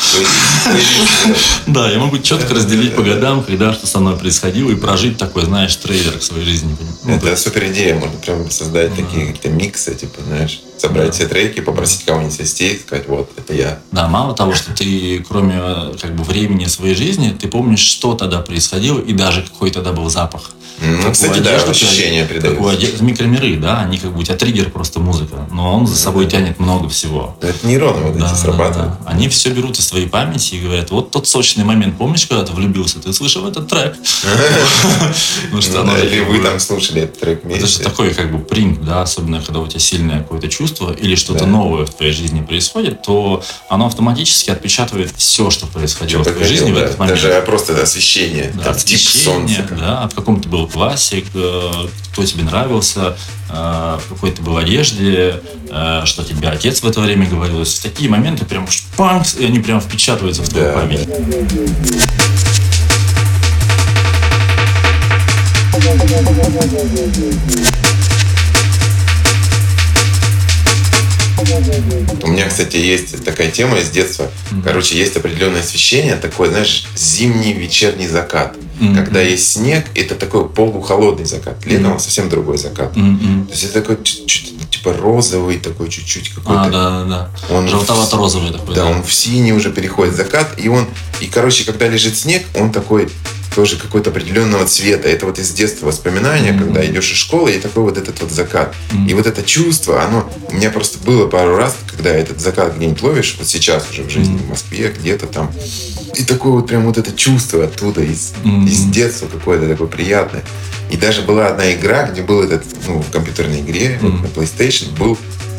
Да, 1.66 1.90
я 1.90 1.98
могу 1.98 2.18
четко 2.18 2.54
разделить 2.54 2.94
по 2.94 3.02
годам, 3.02 3.42
когда 3.42 3.72
что 3.72 3.86
со 3.86 3.98
мной 4.00 4.16
происходило, 4.16 4.70
и 4.70 4.74
прожить 4.74 5.16
такой, 5.16 5.44
знаешь, 5.44 5.74
трейлер 5.76 6.18
к 6.18 6.22
своей 6.22 6.44
жизни. 6.44 6.76
Ну, 7.04 7.18
то 7.18 7.28
Это 7.28 7.36
супер 7.36 7.66
идея, 7.68 7.94
можно 7.98 8.18
прям 8.18 8.50
создать 8.50 8.94
такие 8.94 9.26
какие-то 9.26 9.48
миксы, 9.48 9.94
типа, 9.94 10.20
знаешь, 10.26 10.60
собрать 10.80 11.14
все 11.14 11.26
треки, 11.26 11.60
попросить 11.60 12.04
кого-нибудь 12.04 12.34
состей, 12.34 12.80
сказать, 12.84 13.06
вот, 13.08 13.30
это 13.36 13.52
я. 13.54 13.78
Да, 13.92 14.08
мало 14.08 14.34
того, 14.34 14.54
что 14.54 14.72
ты, 14.72 15.24
кроме 15.28 15.60
как 16.00 16.14
бы 16.16 16.24
времени 16.24 16.64
своей 16.66 16.94
жизни, 16.94 17.36
ты 17.38 17.48
помнишь, 17.48 17.80
что 17.80 18.14
тогда 18.14 18.40
происходило, 18.40 18.98
и 19.00 19.12
даже 19.12 19.42
какой 19.42 19.70
тогда 19.70 19.92
был 19.92 20.08
запах. 20.08 20.50
Ну, 20.82 20.96
Какую 20.96 21.12
кстати, 21.12 21.40
да, 21.40 21.50
одежду 21.50 21.66
ты 21.66 21.70
ощущение 21.72 22.24
оде- 22.58 22.94
Микромиры, 23.00 23.56
да, 23.58 23.80
они 23.80 23.98
как 23.98 24.14
бы 24.14 24.20
у 24.20 24.22
тебя 24.22 24.36
триггер 24.36 24.70
просто 24.70 24.98
музыка, 24.98 25.46
но 25.52 25.74
он 25.74 25.86
за 25.86 25.94
собой 25.94 26.26
тянет 26.26 26.58
много 26.58 26.88
всего. 26.88 27.36
Это 27.42 27.66
нейроны 27.66 28.00
вот 28.06 28.16
Да, 28.16 28.24
эти 28.24 28.30
да, 28.30 28.34
срабатывают. 28.36 28.92
да. 29.04 29.10
Они 29.10 29.28
все 29.28 29.50
берут 29.50 29.78
из 29.78 29.86
своей 29.86 30.06
памяти 30.08 30.54
и 30.54 30.60
говорят, 30.60 30.90
вот 30.90 31.10
тот 31.10 31.28
сочный 31.28 31.64
момент, 31.64 31.98
помнишь, 31.98 32.26
когда 32.26 32.44
ты 32.46 32.52
влюбился, 32.52 32.98
ты 32.98 33.12
слышал 33.12 33.46
этот 33.46 33.68
трек? 33.68 33.94
Ну 35.52 35.60
что, 35.60 35.82
Ну 35.82 35.92
да, 35.92 35.98
же 35.98 36.06
Или 36.06 36.20
как 36.20 36.28
вы 36.30 36.38
там 36.38 36.60
слушали 36.60 37.02
этот 37.02 37.20
трек 37.20 37.40
Это 37.44 37.54
же 37.54 37.58
вместе. 37.60 37.82
такой 37.84 38.14
как 38.14 38.32
бы 38.32 38.38
принт, 38.38 38.82
да, 38.84 39.02
особенно 39.02 39.42
когда 39.42 39.60
у 39.60 39.66
тебя 39.66 39.80
сильное 39.80 40.18
какое-то 40.20 40.48
чувство 40.48 40.69
или 40.98 41.14
что-то 41.14 41.40
Да. 41.40 41.46
новое 41.46 41.86
в 41.86 41.90
твоей 41.94 42.12
жизни 42.12 42.40
происходит, 42.42 43.02
то 43.02 43.42
оно 43.68 43.86
автоматически 43.86 44.50
отпечатывает 44.50 45.12
все, 45.16 45.50
что 45.50 45.66
происходило 45.66 46.22
Что 46.22 46.32
в 46.32 46.34
твоей 46.36 46.48
жизни 46.48 46.72
в 46.72 46.74
да. 46.74 46.80
этот 46.82 46.98
момент. 46.98 47.20
Даже 47.20 47.42
просто 47.42 47.80
освещение, 47.82 48.50
Да, 48.54 48.64
там, 48.64 48.74
тип 48.74 48.96
освещение, 48.96 49.24
солнца. 49.58 49.74
да, 49.78 50.08
в 50.08 50.14
каком 50.14 50.40
ты 50.40 50.48
был 50.48 50.66
классик, 50.68 51.26
э, 51.34 51.70
кто 52.12 52.24
тебе 52.24 52.44
нравился, 52.44 53.16
э, 53.48 53.52
в 53.52 54.02
какой 54.08 54.30
ты 54.32 54.42
был 54.42 54.56
одежде, 54.56 55.40
э, 55.70 56.02
что 56.04 56.24
тебе 56.24 56.48
отец 56.48 56.82
в 56.82 56.88
это 56.88 57.00
время 57.00 57.26
говорил. 57.28 57.56
То 57.56 57.60
есть 57.60 57.78
в 57.78 57.82
такие 57.82 58.08
моменты 58.10 58.44
прям 58.44 58.68
шпанк, 58.70 59.26
и 59.38 59.44
они 59.44 59.58
прям 59.58 59.80
впечатываются 59.80 60.42
в 60.42 60.48
твою 60.48 60.66
Да, 60.66 60.72
память. 60.74 61.08
У 72.22 72.28
меня, 72.28 72.48
кстати, 72.48 72.76
есть 72.76 73.24
такая 73.24 73.50
тема 73.50 73.78
из 73.78 73.90
детства. 73.90 74.30
Короче, 74.64 74.96
есть 74.96 75.16
определенное 75.16 75.60
освещение, 75.60 76.16
такой, 76.16 76.48
знаешь, 76.48 76.86
зимний 76.96 77.52
вечерний 77.52 78.06
закат. 78.06 78.56
Мгм. 78.80 78.94
Когда 78.96 79.20
есть 79.20 79.52
снег, 79.52 79.84
это 79.94 80.14
такой 80.14 80.48
полухолодный 80.48 81.26
закат. 81.26 81.64
Летом 81.66 81.90
Мгм. 81.92 81.98
совсем 82.00 82.28
другой 82.28 82.56
закат. 82.58 82.96
М-м. 82.96 83.46
То 83.46 83.52
есть 83.52 83.64
это 83.64 83.80
такой 83.82 84.02
чуть-чуть, 84.02 84.70
типа 84.70 84.94
розовый, 84.94 85.58
такой 85.58 85.88
чуть-чуть 85.90 86.30
какой-то. 86.30 86.62
А, 86.64 86.70
да, 86.70 86.90
да, 86.90 87.04
да. 87.48 87.54
Он 87.54 87.68
Желтовато-розовый 87.68 88.52
такой. 88.52 88.74
Да, 88.74 88.86
он 88.86 89.02
в 89.02 89.12
синий 89.12 89.52
уже 89.52 89.70
переходит 89.70 90.16
закат, 90.16 90.54
и 90.56 90.68
он, 90.68 90.86
и, 91.20 91.26
короче, 91.26 91.64
когда 91.64 91.86
лежит 91.88 92.16
снег, 92.16 92.42
он 92.54 92.72
такой 92.72 93.08
тоже 93.54 93.76
какой-то 93.76 94.10
определенного 94.10 94.64
цвета. 94.64 95.08
Это 95.08 95.26
вот 95.26 95.40
из 95.40 95.50
детства 95.50 95.86
воспоминания, 95.86 96.52
Мгм. 96.52 96.64
когда 96.66 96.86
идешь 96.86 97.10
из 97.10 97.16
школы, 97.18 97.50
и 97.52 97.58
такой 97.58 97.82
вот 97.82 97.98
этот 97.98 98.20
вот 98.20 98.30
закат. 98.30 98.72
Мгм. 98.92 99.08
И 99.08 99.14
вот 99.14 99.26
это 99.26 99.42
чувство, 99.42 100.04
оно 100.04 100.30
у 100.48 100.54
меня 100.54 100.70
просто 100.70 100.98
было 101.04 101.26
пару 101.26 101.56
раз, 101.56 101.74
когда 101.90 102.10
этот 102.10 102.40
закат 102.40 102.76
где-нибудь 102.76 103.02
ловишь, 103.02 103.34
вот 103.38 103.48
сейчас 103.48 103.90
уже 103.90 104.04
в 104.04 104.10
жизни, 104.10 104.34
Мгм. 104.34 104.44
в 104.44 104.48
Москве, 104.50 104.94
где-то 104.96 105.26
там. 105.26 105.50
И 106.14 106.24
такое 106.24 106.52
вот 106.52 106.66
прям 106.66 106.84
вот 106.86 106.98
это 106.98 107.12
чувство 107.12 107.64
оттуда, 107.64 108.02
из, 108.02 108.32
Мгм. 108.44 108.66
из 108.66 108.84
детства 108.84 109.26
какое-то 109.26 109.68
такое 109.68 109.86
приятное. 109.88 110.42
И 110.90 110.96
даже 110.96 111.22
была 111.22 111.46
одна 111.48 111.72
игра, 111.72 112.04
где 112.08 112.22
был 112.22 112.42
этот, 112.42 112.64
ну, 112.86 113.00
в 113.00 113.10
компьютерной 113.10 113.60
игре, 113.60 113.98
вот 114.02 114.12
Мгм. 114.12 114.22
на 114.22 114.26
PlayStation, 114.26 114.96
был 114.98 115.16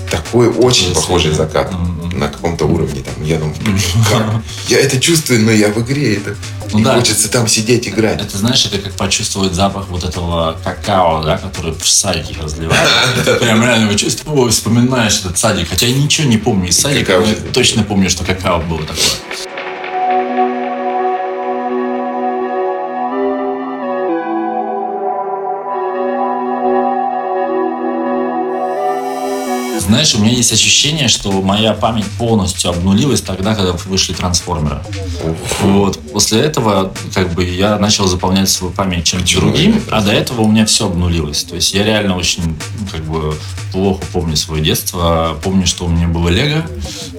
такой 0.10 0.48
очень 0.50 0.90
Если- 0.90 0.96
похожий 0.96 1.32
закат 1.34 1.72
Мгм. 1.72 2.20
на 2.20 2.28
каком-то 2.28 2.66
уровне. 2.66 3.02
Там, 3.02 3.24
я 3.24 3.38
думаю, 3.38 3.56
как? 4.12 4.42
Я 4.68 4.80
это 4.82 5.00
чувствую, 5.00 5.42
но 5.44 5.52
я 5.52 5.70
в 5.70 5.80
игре. 5.82 6.16
Это... 6.16 6.36
Ну 6.74 6.80
и 6.80 6.84
да. 6.84 6.96
хочется 6.96 7.30
там 7.30 7.48
сидеть, 7.48 7.88
играть. 7.88 8.22
Это, 8.22 8.38
знаешь, 8.38 8.66
это 8.66 8.78
как 8.78 8.94
почувствовать 8.94 9.54
запах 9.54 9.88
вот 9.90 10.04
этого 10.06 10.58
какао, 10.64 11.24
да, 11.24 11.38
который 11.38 11.74
в 11.74 11.88
садике 11.88 12.36
разливают. 12.42 12.90
Ты 13.26 13.36
прям 13.36 13.62
реально 13.64 13.86
его 13.86 13.94
чувствуешь, 13.98 14.54
вспоминаешь 14.54 15.20
этот 15.20 15.38
садик. 15.38 15.70
Хотя 15.70 15.86
я 15.88 15.96
ничего 15.98 16.28
не 16.28 16.38
помню 16.38 16.70
из 16.70 16.78
садика, 16.80 17.20
но 17.20 17.52
точно 17.54 17.84
помню, 17.84 18.10
что 18.10 18.24
какао 18.26 18.60
было 18.62 18.80
такое. 18.82 18.96
Знаешь, 29.82 30.14
у 30.16 30.20
меня 30.20 30.32
есть 30.32 30.52
ощущение, 30.54 31.08
что 31.08 31.32
моя 31.42 31.74
память 31.74 32.06
полностью 32.18 32.70
обнулилась 32.70 33.22
тогда, 33.22 33.56
когда 33.56 33.74
вышли 33.74 34.14
трансформеры. 34.14 34.82
Вот. 35.62 36.00
После 36.12 36.42
этого 36.42 36.94
как 37.14 37.34
бы 37.34 37.44
я 37.44 37.78
начал 37.80 38.08
заполнять 38.08 38.50
свою 38.50 38.72
память 38.74 39.06
чем-то 39.06 39.36
другим, 39.38 39.78
это? 39.78 39.98
а 39.98 40.02
до 40.02 40.12
этого 40.12 40.42
у 40.42 40.48
меня 40.48 40.66
все 40.66 40.86
обнулилось. 40.86 41.44
То 41.44 41.56
есть 41.56 41.74
я 41.74 41.84
реально 41.84 42.16
очень 42.16 42.56
как 42.92 43.02
бы 43.06 43.36
плохо 43.72 44.02
помню 44.14 44.36
свое 44.36 44.64
детство. 44.64 45.38
Помню, 45.44 45.66
что 45.66 45.86
у 45.86 45.88
меня 45.90 46.08
было 46.08 46.30
Лего, 46.30 46.64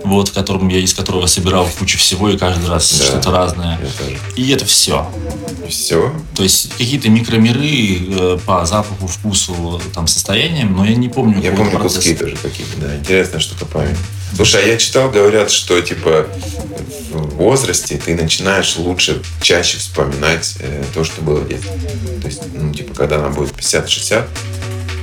вот, 0.04 0.28
в 0.28 0.32
котором 0.32 0.68
я 0.68 0.78
из 0.78 0.94
которого 0.94 1.26
собирал 1.26 1.68
кучу 1.78 1.98
всего 1.98 2.30
и 2.30 2.38
каждый 2.38 2.68
раз 2.68 2.96
Да. 2.98 3.04
что-то 3.04 3.30
разное. 3.32 3.78
Тоже. 3.98 4.18
И 4.36 4.48
это 4.50 4.64
все. 4.64 5.10
Все. 5.68 6.12
То 6.34 6.42
есть 6.42 6.70
какие-то 6.76 7.08
микромиры 7.08 7.62
э, 7.64 8.38
по 8.44 8.64
запаху, 8.66 9.06
вкусу, 9.06 9.80
там, 9.94 10.06
состояниям, 10.06 10.76
но 10.76 10.84
я 10.84 10.94
не 10.94 11.08
помню. 11.08 11.40
Я 11.42 11.52
помню 11.52 11.78
куски 11.78 12.14
тоже 12.14 12.36
какие-то, 12.52 12.76
да. 12.76 12.96
Интересная 12.96 13.40
штука 13.40 13.66
память. 13.66 13.96
Слушай, 14.34 14.64
а 14.64 14.66
я 14.66 14.76
читал, 14.76 15.10
говорят, 15.10 15.50
что 15.50 15.80
типа 15.80 16.26
в 17.10 17.34
возрасте 17.36 17.98
ты 17.98 18.14
начинаешь 18.14 18.76
лучше, 18.76 19.22
чаще 19.40 19.78
вспоминать 19.78 20.56
э, 20.60 20.82
то, 20.94 21.04
что 21.04 21.20
было 21.20 21.40
в 21.40 21.48
детстве. 21.48 21.72
То 22.20 22.26
есть, 22.26 22.42
ну, 22.54 22.72
типа, 22.72 22.94
когда 22.94 23.18
нам 23.18 23.34
будет 23.34 23.52
50-60, 23.52 24.26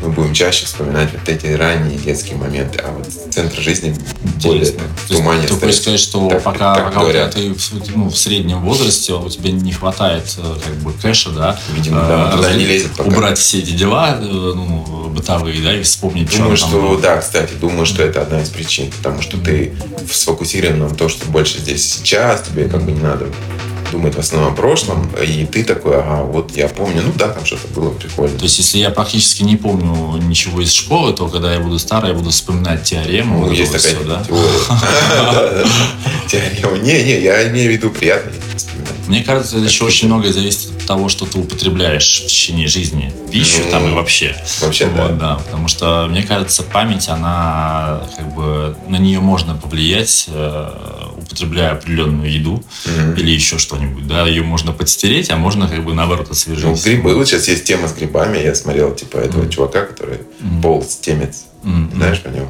мы 0.01 0.09
будем 0.09 0.33
чаще 0.33 0.65
вспоминать 0.65 1.09
вот 1.11 1.27
эти 1.27 1.47
ранние 1.47 1.97
детские 1.97 2.37
моменты, 2.37 2.79
а 2.79 2.91
вот 2.91 3.07
центр 3.33 3.59
жизни 3.59 3.95
более 4.43 4.65
так, 4.65 4.87
в 5.05 5.07
тумане 5.09 5.47
ты 5.47 5.53
хочешь 5.55 5.77
сказать, 5.81 5.99
что 5.99 6.29
Так- 6.29 6.43
пока, 6.43 6.75
так 6.75 6.85
пока 6.85 6.99
говорят. 7.01 7.35
ты 7.35 7.53
в, 7.53 7.71
ну, 7.95 8.09
в 8.09 8.17
среднем 8.17 8.61
возрасте 8.61 9.13
у 9.13 9.29
тебя 9.29 9.51
не 9.51 9.71
хватает 9.73 10.23
э, 10.37 10.55
как 10.63 10.73
бы 10.77 10.93
кэша, 10.93 11.31
да, 11.31 11.59
Видимо, 11.75 11.99
э, 12.01 12.07
да, 12.07 12.31
туда 12.31 12.49
разли- 12.49 12.57
не 12.57 12.65
лезет 12.65 12.91
пока. 12.91 13.09
убрать 13.09 13.37
все 13.37 13.59
эти 13.59 13.71
дела 13.71 14.17
э, 14.19 14.23
ну, 14.23 15.09
бытовые, 15.09 15.61
да, 15.61 15.75
и 15.77 15.83
вспомнить, 15.83 16.29
Думаю, 16.35 16.55
что 16.55 16.67
что 16.67 16.77
там 16.77 16.87
было. 16.87 17.01
да, 17.01 17.17
кстати, 17.17 17.53
думаю, 17.59 17.85
что 17.85 18.01
это 18.03 18.21
одна 18.21 18.41
из 18.41 18.49
причин, 18.49 18.89
потому 18.91 19.21
что 19.21 19.37
ты 19.37 19.73
сфокусирован 20.09 20.79
на 20.79 20.89
том, 20.89 21.09
что 21.09 21.25
больше 21.27 21.59
здесь 21.59 21.93
сейчас, 21.93 22.43
тебе 22.43 22.69
как 22.69 22.83
бы 22.83 22.91
не 22.91 23.01
надо 23.01 23.27
думать 23.91 24.15
в 24.15 24.19
основном 24.19 24.53
о 24.53 24.55
прошлом, 24.55 25.09
и 25.21 25.45
ты 25.45 25.63
такой, 25.63 25.99
ага, 25.99 26.23
вот 26.23 26.55
я 26.55 26.67
помню, 26.67 27.01
ну 27.05 27.13
да, 27.15 27.29
там 27.29 27.45
что-то 27.45 27.67
было 27.69 27.91
прикольно. 27.91 28.37
То 28.37 28.43
есть, 28.43 28.57
если 28.59 28.77
я 28.77 28.89
практически 28.89 29.43
не 29.43 29.57
помню 29.57 30.17
ничего 30.21 30.61
из 30.61 30.71
школы, 30.73 31.13
то 31.13 31.27
когда 31.27 31.53
я 31.53 31.59
буду 31.59 31.79
старый, 31.79 32.09
я 32.11 32.15
буду 32.15 32.29
вспоминать 32.29 32.83
теорему. 32.83 33.39
Ну, 33.39 33.47
вот 33.47 33.53
есть 33.53 33.71
такая 33.71 33.95
всё, 33.95 34.03
да? 34.07 34.23
теория. 34.23 35.65
Теорема. 36.27 36.77
Не-не, 36.77 37.19
я 37.21 37.47
имею 37.49 37.69
в 37.69 37.73
виду 37.73 37.89
приятные. 37.89 38.39
Мне 39.07 39.23
кажется, 39.23 39.57
это 39.57 39.65
еще 39.65 39.85
очень 39.85 40.07
многое 40.07 40.31
зависит 40.31 40.69
от 40.69 40.85
того, 40.85 41.09
что 41.09 41.25
ты 41.25 41.39
употребляешь 41.39 42.21
в 42.21 42.27
течение 42.27 42.67
жизни. 42.67 43.11
Пищу 43.31 43.61
Ну, 43.65 43.71
там 43.71 43.87
и 43.89 43.93
вообще. 43.95 44.35
Вообще, 44.61 44.85
Вот, 44.85 45.17
да. 45.17 45.29
да. 45.29 45.35
Потому 45.37 45.67
что, 45.67 46.05
мне 46.07 46.21
кажется, 46.21 46.61
память, 46.61 47.09
она 47.09 48.03
как 48.15 48.35
бы 48.35 48.77
на 48.87 48.97
нее 48.97 49.19
можно 49.19 49.55
повлиять, 49.55 50.25
э, 50.27 50.69
употребляя 51.29 51.71
определенную 51.73 52.31
еду 52.31 52.63
Мгм. 52.85 53.13
или 53.13 53.31
еще 53.31 53.57
что-нибудь. 53.57 54.07
Да, 54.07 54.25
ее 54.25 54.41
можно 54.43 54.71
подстереть, 54.73 55.29
а 55.29 55.37
можно 55.37 55.67
как 55.67 55.83
бы 55.85 55.93
наоборот 55.93 56.25
Ну, 56.27 56.31
освежить. 56.33 56.83
грибы, 56.85 57.15
вот 57.15 57.27
сейчас 57.27 57.47
есть 57.47 57.65
тема 57.65 57.87
с 57.87 57.93
грибами, 57.93 58.39
я 58.39 58.55
смотрел, 58.55 58.93
типа, 58.93 59.17
этого 59.17 59.41
Мгм. 59.43 59.49
чувака, 59.51 59.81
который 59.85 60.19
Мгм. 60.39 60.61
полз, 60.61 60.95
темец, 60.95 61.43
м. 61.63 61.91
знаешь 61.95 62.19
про 62.21 62.31
него? 62.31 62.47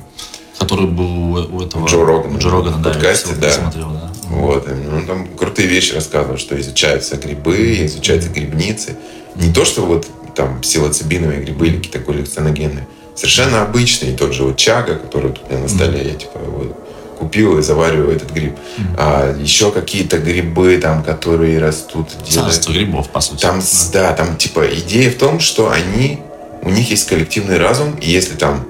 Который 0.58 0.88
был 0.88 1.34
у, 1.56 1.62
этого 1.62 1.88
Джо 1.88 2.06
Рогана. 2.06 2.38
Джо 2.38 2.50
Рогана, 2.50 2.78
да, 2.78 2.89
подкасте, 2.92 3.34
да. 3.39 3.48
посмотрел, 3.48 3.89
да. 3.92 4.12
Вот, 4.30 4.68
и, 4.68 4.72
ну, 4.74 4.98
он 4.98 5.06
там 5.08 5.28
крутые 5.38 5.68
вещи 5.68 5.94
рассказывал, 5.94 6.38
что 6.38 6.60
изучаются 6.60 7.15
грибы, 7.18 7.86
изучаются 7.86 8.30
грибницы. 8.30 8.96
Не 9.36 9.52
то, 9.54 9.65
что 9.65 9.82
вот 9.86 10.08
там 10.36 10.62
псилоцибиновые 10.62 11.42
грибы 11.42 11.68
или 11.68 11.78
какие-то 11.78 12.00
галлюциногенные. 12.00 12.88
Совершенно 13.15 13.62
обычные, 13.63 14.15
тот 14.15 14.34
же 14.34 14.44
вот 14.44 14.58
чага, 14.58 14.96
который 14.96 15.32
тут 15.32 15.44
у 15.50 15.52
меня 15.54 15.63
на 15.63 15.68
столе, 15.70 16.08
я 16.08 16.13
типа 16.15 16.39
вот 16.39 16.78
купил 17.19 17.60
и 17.60 17.62
завариваю 17.62 18.15
этот 18.15 18.32
гриб. 18.32 18.53
А 18.97 19.36
еще 19.38 19.71
какие-то 19.71 20.17
грибы 20.17 20.77
там, 20.82 21.03
которые 21.03 21.60
растут. 21.60 22.08
Царство 22.27 22.71
грибов, 22.71 23.10
по 23.10 23.19
сути. 23.21 23.41
Там, 23.41 23.62
с- 23.62 23.89
да, 23.91 24.13
там 24.13 24.38
типа 24.38 24.65
идея 24.79 25.12
в 25.12 25.15
том, 25.15 25.39
что 25.39 25.69
они, 25.69 26.19
у 26.63 26.69
них 26.69 26.89
есть 26.89 27.08
коллективный 27.08 27.58
разум, 27.58 27.95
и 28.01 28.10
если 28.10 28.36
там, 28.36 28.65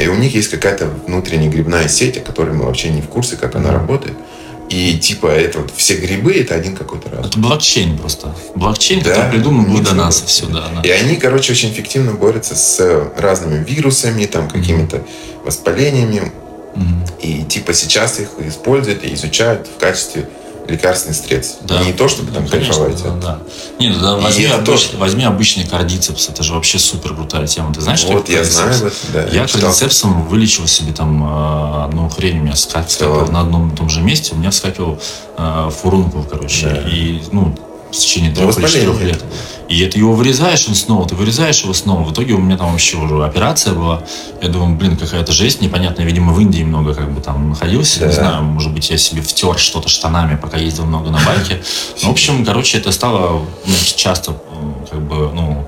и 0.00 0.06
у 0.08 0.14
них 0.14 0.34
есть 0.34 0.48
какая-то 0.48 0.86
внутренняя 1.06 1.50
грибная 1.50 1.88
сеть, 1.88 2.16
о 2.18 2.20
которой 2.20 2.54
мы 2.54 2.64
вообще 2.64 2.90
не 2.90 3.02
в 3.02 3.06
курсе, 3.08 3.36
как 3.36 3.54
она 3.56 3.70
работает, 3.72 4.14
И 4.70 4.98
типа 4.98 5.28
это 5.28 5.60
вот 5.60 5.72
все 5.74 5.94
грибы 5.96 6.34
это 6.34 6.54
один 6.54 6.76
какой-то 6.76 7.08
раз. 7.08 7.26
Это 7.26 7.38
блокчейн 7.38 7.96
просто. 7.96 8.34
Блокчейн, 8.54 9.00
Да, 9.02 9.10
который 9.14 9.30
придуман 9.30 9.64
был 9.72 9.80
до 9.80 9.94
нас. 9.94 10.20
Все, 10.26 10.44
да, 10.46 10.68
да. 10.74 10.82
И 10.86 10.90
они, 10.90 11.16
короче, 11.16 11.52
очень 11.52 11.70
эффективно 11.72 12.12
борются 12.12 12.54
с 12.54 12.78
разными 13.16 13.64
вирусами, 13.64 14.26
там 14.26 14.46
какими-то 14.48 15.02
воспалениями. 15.42 16.30
Мгм. 16.78 17.04
И 17.20 17.42
типа 17.44 17.72
сейчас 17.74 18.20
их 18.20 18.28
используют 18.38 19.04
и 19.04 19.12
изучают 19.14 19.66
в 19.66 19.80
качестве 19.80 20.28
лекарственных 20.68 21.16
средств. 21.16 21.56
Да. 21.62 21.82
Не 21.82 21.94
то, 21.94 22.08
чтобы 22.08 22.30
там 22.30 22.46
Конечно, 22.46 22.74
кайфовать. 22.74 23.02
да, 23.02 23.08
а- 23.10 23.16
да. 23.22 23.38
Не, 23.78 23.88
ну 23.88 24.00
да, 24.00 24.16
возьми, 24.16 24.44
обыч- 24.44 24.64
тоже. 24.64 24.88
возьми 24.98 25.24
обычный 25.24 25.64
кардицепс, 25.66 26.28
это 26.28 26.42
же 26.42 26.52
вообще 26.52 26.78
супер 26.78 27.14
крутая 27.14 27.46
тема. 27.46 27.72
Ты 27.72 27.80
знаешь, 27.80 28.00
что 28.00 28.12
Вот 28.12 28.26
такое 28.26 28.36
я 28.36 28.44
знаю 28.44 28.92
да. 29.14 29.22
Я 29.32 29.46
читал. 29.46 29.62
кардицепсом 29.62 30.24
вылечил 30.28 30.66
себе 30.66 30.92
там 30.92 31.24
э, 31.24 31.84
одну 31.84 32.10
хрень, 32.10 32.40
у 32.40 32.42
меня 32.42 32.52
ска- 32.52 32.86
вскакивал 32.86 33.16
ладно? 33.20 33.32
на 33.32 33.40
одном 33.40 33.72
и 33.72 33.76
том 33.76 33.88
же 33.88 34.02
месте, 34.02 34.34
у 34.34 34.36
меня 34.38 34.50
вскакивал 34.50 35.00
э, 35.38 35.70
фурункул, 35.80 36.24
короче, 36.24 36.66
Да. 36.68 36.88
и, 36.90 37.22
ну, 37.32 37.56
в 37.90 37.96
течение 37.96 38.30
трех 38.32 38.58
или 38.58 38.66
четырех 38.66 39.00
лет. 39.02 39.24
И 39.68 39.80
это 39.82 39.98
его 39.98 40.14
вырезаешь, 40.14 40.66
он 40.66 40.74
снова, 40.74 41.06
ты 41.06 41.14
вырезаешь 41.14 41.62
его 41.62 41.74
снова. 41.74 42.02
В 42.02 42.12
итоге 42.12 42.32
у 42.34 42.38
меня 42.38 42.56
там 42.56 42.72
вообще 42.72 42.96
уже 42.96 43.22
операция 43.22 43.74
была. 43.74 44.02
Я 44.40 44.48
думаю, 44.48 44.76
блин, 44.76 44.96
какая-то 44.96 45.32
жесть 45.32 45.60
непонятная. 45.60 46.06
Видимо, 46.06 46.32
в 46.32 46.40
Индии 46.40 46.62
много 46.62 46.94
как 46.94 47.12
бы 47.12 47.20
там 47.20 47.50
находился. 47.50 48.00
Не 48.00 48.06
Да. 48.06 48.12
знаю, 48.12 48.44
может 48.44 48.72
быть, 48.72 48.88
я 48.88 48.96
себе 48.96 49.20
втер 49.20 49.58
что-то 49.58 49.90
штанами, 49.90 50.36
пока 50.36 50.56
ездил 50.56 50.86
много 50.86 51.10
на 51.10 51.18
байке. 51.18 51.60
Ну, 52.02 52.08
в 52.08 52.12
общем, 52.12 52.44
короче, 52.46 52.78
это 52.78 52.92
стало 52.92 53.44
ну, 53.66 53.74
часто 53.96 54.40
как 54.90 55.00
бы, 55.02 55.30
ну, 55.34 55.66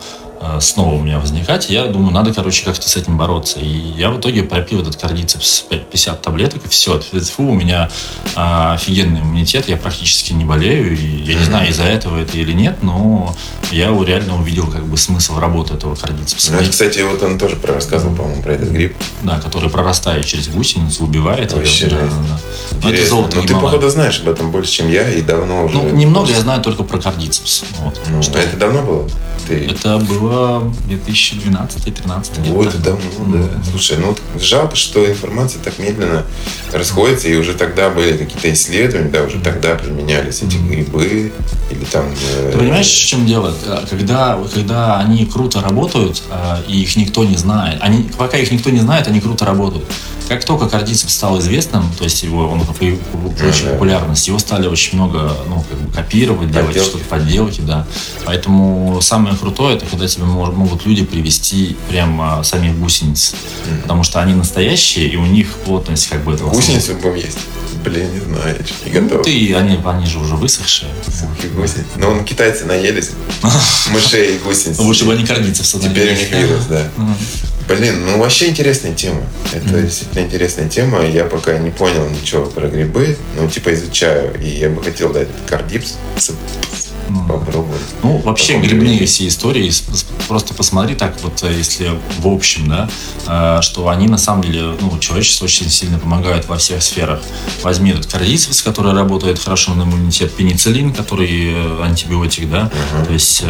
снова 0.61 0.94
у 0.94 1.00
меня 1.00 1.18
возникать. 1.18 1.68
Я 1.68 1.87
думаю, 1.87 2.12
надо, 2.12 2.33
короче, 2.33 2.64
как-то 2.64 2.88
с 2.88 2.96
этим 2.96 3.18
бороться. 3.18 3.59
И 3.59 3.66
я 3.66 4.11
в 4.11 4.18
итоге 4.18 4.42
пропил 4.42 4.81
этот 4.81 4.96
кардицепс 4.96 5.66
50 5.68 6.22
таблеток, 6.22 6.64
и 6.64 6.68
все. 6.68 6.98
Фу, 7.00 7.48
у 7.48 7.55
меня 7.55 7.90
а, 8.35 8.74
офигенный 8.74 9.20
иммунитет, 9.20 9.68
я 9.68 9.76
практически 9.76 10.33
не 10.33 10.44
болею. 10.44 10.96
И 10.96 11.22
я 11.22 11.35
не 11.35 11.44
знаю, 11.44 11.68
из-за 11.68 11.85
этого 11.85 12.18
это 12.18 12.37
или 12.38 12.53
нет, 12.53 12.83
но 12.83 13.35
я 13.70 13.88
реально 13.88 14.38
увидел 14.40 14.66
как 14.66 14.85
бы 14.87 14.96
смысл 14.96 15.38
работы 15.38 15.74
этого 15.74 15.94
кардицепса. 15.94 16.53
Ну, 16.53 16.68
кстати, 16.68 17.00
вот 17.00 17.22
он 17.22 17.38
тоже 17.38 17.57
про 17.57 17.74
рассказывал, 17.74 18.14
по-моему, 18.14 18.42
про 18.42 18.53
этот 18.53 18.70
гриб. 18.70 18.96
Да, 19.22 19.38
который 19.40 19.70
прорастает 19.70 20.24
через 20.24 20.48
гусеницу, 20.48 21.05
убивает 21.05 21.53
ее. 21.53 21.59
Вообще 21.59 21.87
Да, 21.87 21.96
да, 21.96 22.07
да. 22.07 22.40
Но 22.83 22.90
это 22.90 23.07
золото 23.07 23.37
Ну, 23.37 23.42
ты, 23.42 23.55
походу, 23.55 23.88
знаешь 23.90 24.20
об 24.20 24.29
этом 24.29 24.50
больше, 24.50 24.72
чем 24.72 24.90
я, 24.90 25.11
и 25.11 25.20
давно 25.20 25.64
уже. 25.64 25.74
Ну, 25.74 25.90
немного 25.90 26.31
я 26.31 26.40
знаю 26.40 26.62
только 26.62 26.83
про 26.83 26.98
кардицепс. 26.98 27.64
Вот. 27.79 28.00
Ну, 28.09 28.22
Что 28.22 28.38
это 28.38 28.57
давно 28.57 28.83
было? 28.83 29.09
Ты... 29.46 29.66
Это 29.66 29.98
было 29.98 30.29
2012-2013 30.30 32.52
Вот, 32.52 32.82
давно, 32.82 33.00
да. 33.28 33.48
Слушай, 33.70 33.98
ну 33.98 34.08
вот 34.08 34.20
жалко, 34.42 34.76
что 34.76 35.08
информация 35.08 35.62
так 35.62 35.78
медленно 35.78 36.24
расходится, 36.72 37.28
и 37.28 37.36
уже 37.36 37.54
тогда 37.54 37.90
были 37.90 38.16
какие-то 38.16 38.52
исследования, 38.52 39.10
да, 39.10 39.22
уже 39.24 39.40
тогда 39.40 39.74
применялись 39.74 40.42
эти 40.42 40.56
грибы, 40.56 41.32
или 41.70 41.84
там... 41.84 42.06
э, 42.36 42.50
Ты 42.52 42.58
понимаешь, 42.58 42.88
в 42.88 43.06
чем 43.06 43.26
дело? 43.26 43.54
Э, 43.66 43.84
Когда, 43.88 44.38
когда 44.52 44.98
они 44.98 45.26
круто 45.26 45.60
работают, 45.60 46.22
э, 46.30 46.62
и 46.68 46.82
их 46.82 46.96
никто 46.96 47.24
не 47.24 47.36
знает, 47.36 47.78
они, 47.80 48.08
пока 48.16 48.38
их 48.38 48.50
никто 48.50 48.70
не 48.70 48.80
знает, 48.80 49.06
они 49.08 49.20
круто 49.20 49.44
работают. 49.44 49.84
Как 50.30 50.44
только 50.44 50.68
кардицепс 50.68 51.12
стал 51.12 51.40
известным, 51.40 51.92
то 51.98 52.04
есть 52.04 52.22
его, 52.22 52.46
он 52.48 52.60
по- 52.64 52.72
получил 52.72 53.70
популярность, 53.72 54.28
его 54.28 54.38
стали 54.38 54.68
очень 54.68 54.94
много 54.96 55.36
ну, 55.48 55.64
как 55.68 55.76
бы 55.76 55.92
копировать, 55.92 56.52
делать 56.52 56.68
Подделки. 56.68 56.88
что-то, 56.88 57.04
подделки, 57.06 57.60
да. 57.62 57.84
Поэтому 58.24 59.00
самое 59.02 59.34
крутое, 59.36 59.76
это 59.76 59.86
когда 59.86 60.06
тебе 60.06 60.24
могут 60.26 60.86
люди 60.86 61.04
привести 61.04 61.76
прямо 61.88 62.44
самих 62.44 62.78
гусениц. 62.78 63.34
Потому 63.82 64.04
что 64.04 64.20
они 64.20 64.34
настоящие, 64.34 65.08
и 65.08 65.16
у 65.16 65.26
них 65.26 65.48
плотность 65.64 66.06
как 66.08 66.22
бы 66.22 66.34
этого 66.34 66.50
Гусеницы 66.50 66.94
будем 66.94 67.16
есть. 67.16 67.38
Блин, 67.84 68.06
не 68.14 68.20
знаю, 68.20 68.56
я 68.56 68.64
чуть 68.64 68.86
не 68.86 69.00
Ну, 69.00 69.08
готов. 69.08 69.24
ты, 69.26 69.54
они, 69.56 69.80
они 69.84 70.06
же 70.06 70.20
уже 70.20 70.36
высохшие. 70.36 70.92
Сухие 71.06 71.52
гусеницы. 71.54 71.88
Но 71.96 72.08
он 72.10 72.24
китайцы 72.24 72.66
наелись. 72.66 73.10
Мышей 73.90 74.36
и 74.36 74.38
гусениц. 74.38 74.78
Лучше 74.78 75.06
бы 75.06 75.12
они 75.14 75.26
кардицепса 75.26 75.80
Теперь 75.80 76.12
у 76.14 76.16
них 76.16 76.30
вирус, 76.30 76.66
да. 76.66 76.88
Блин, 77.70 78.04
ну 78.04 78.18
вообще 78.18 78.48
интересная 78.48 78.92
тема. 78.94 79.22
Это 79.54 79.80
действительно 79.80 80.24
интересная 80.24 80.68
тема. 80.68 81.06
Я 81.06 81.24
пока 81.24 81.56
не 81.56 81.70
понял 81.70 82.09
ничего 82.09 82.46
про 82.46 82.66
грибы, 82.66 83.16
ну 83.37 83.48
типа 83.48 83.72
изучаю. 83.74 84.37
И 84.42 84.48
я 84.48 84.68
бы 84.68 84.83
хотел 84.83 85.12
дать 85.12 85.28
кардипс 85.48 85.96
Ну, 87.10 87.26
попробовать. 87.26 87.80
Ну, 88.02 88.18
вообще 88.18 88.58
грибные 88.58 89.04
все 89.06 89.26
истории, 89.28 89.70
просто 90.28 90.54
посмотри 90.54 90.94
так 90.94 91.20
вот, 91.22 91.42
э, 91.42 91.52
если 91.52 91.90
в 92.18 92.28
общем, 92.28 92.68
да, 92.68 92.88
э, 93.26 93.62
что 93.62 93.88
они 93.88 94.06
на 94.06 94.18
самом 94.18 94.42
деле, 94.42 94.76
ну, 94.80 94.98
человечеству 94.98 95.44
очень 95.44 95.68
сильно 95.70 95.98
помогают 95.98 96.48
во 96.48 96.56
всех 96.56 96.82
сферах. 96.82 97.20
Возьми 97.62 97.90
этот 97.90 98.06
кардицепс, 98.06 98.62
который 98.62 98.92
работает 98.92 99.38
хорошо 99.38 99.74
на 99.74 99.82
иммунитет, 99.82 100.34
пенициллин, 100.34 100.92
который 100.92 101.52
э, 101.52 101.82
антибиотик, 101.82 102.50
да, 102.50 102.70
Ага. 102.94 103.06
то 103.06 103.12
есть 103.12 103.42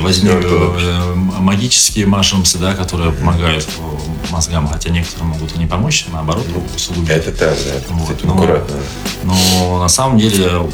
возьми 0.00 0.30
Ну, 0.30 1.14
магические 1.40 2.06
машинцы, 2.06 2.58
да, 2.58 2.74
которые 2.74 3.12
помогают 3.12 3.68
э, 3.78 4.30
мозгам, 4.32 4.66
хотя 4.66 4.90
некоторые 4.90 5.28
могут 5.28 5.54
и 5.54 5.58
не 5.58 5.66
помочь, 5.66 6.06
наоборот, 6.12 6.46
усугубить. 6.74 7.10
Это 7.10 7.32
так, 7.32 7.56
да. 7.64 7.94
Вот, 7.94 8.24
ну, 8.24 8.34
аккуратно. 8.34 8.76
Но 9.24 9.78
на 9.78 9.88
самом 9.88 10.18
деле 10.18 10.68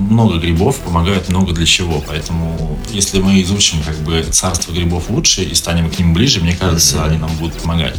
много 0.00 0.38
грибов 0.38 0.78
помогают 0.78 1.28
много 1.28 1.52
для 1.52 1.66
чего. 1.66 1.83
Поэтому 2.06 2.78
если 2.90 3.18
мы 3.18 3.40
изучим 3.42 3.82
как 3.82 3.96
бы 3.98 4.22
царство 4.30 4.72
грибов 4.72 5.10
лучше 5.10 5.42
и 5.42 5.54
станем 5.54 5.90
к 5.90 5.98
ним 5.98 6.14
ближе, 6.14 6.40
мне 6.40 6.54
кажется, 6.54 7.04
они 7.04 7.18
нам 7.18 7.34
будут 7.36 7.54
помогать. 7.60 7.96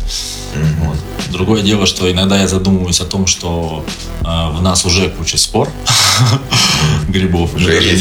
Вот. 0.79 0.97
Другое 1.31 1.61
дело, 1.61 1.85
что 1.85 2.09
иногда 2.11 2.39
я 2.39 2.47
задумываюсь 2.47 3.01
о 3.01 3.05
том, 3.05 3.27
что 3.27 3.85
э, 4.21 4.23
в 4.23 4.61
нас 4.61 4.85
уже 4.85 5.09
куча 5.09 5.37
спор 5.37 5.69
грибов. 7.09 7.53
Мы 7.53 7.59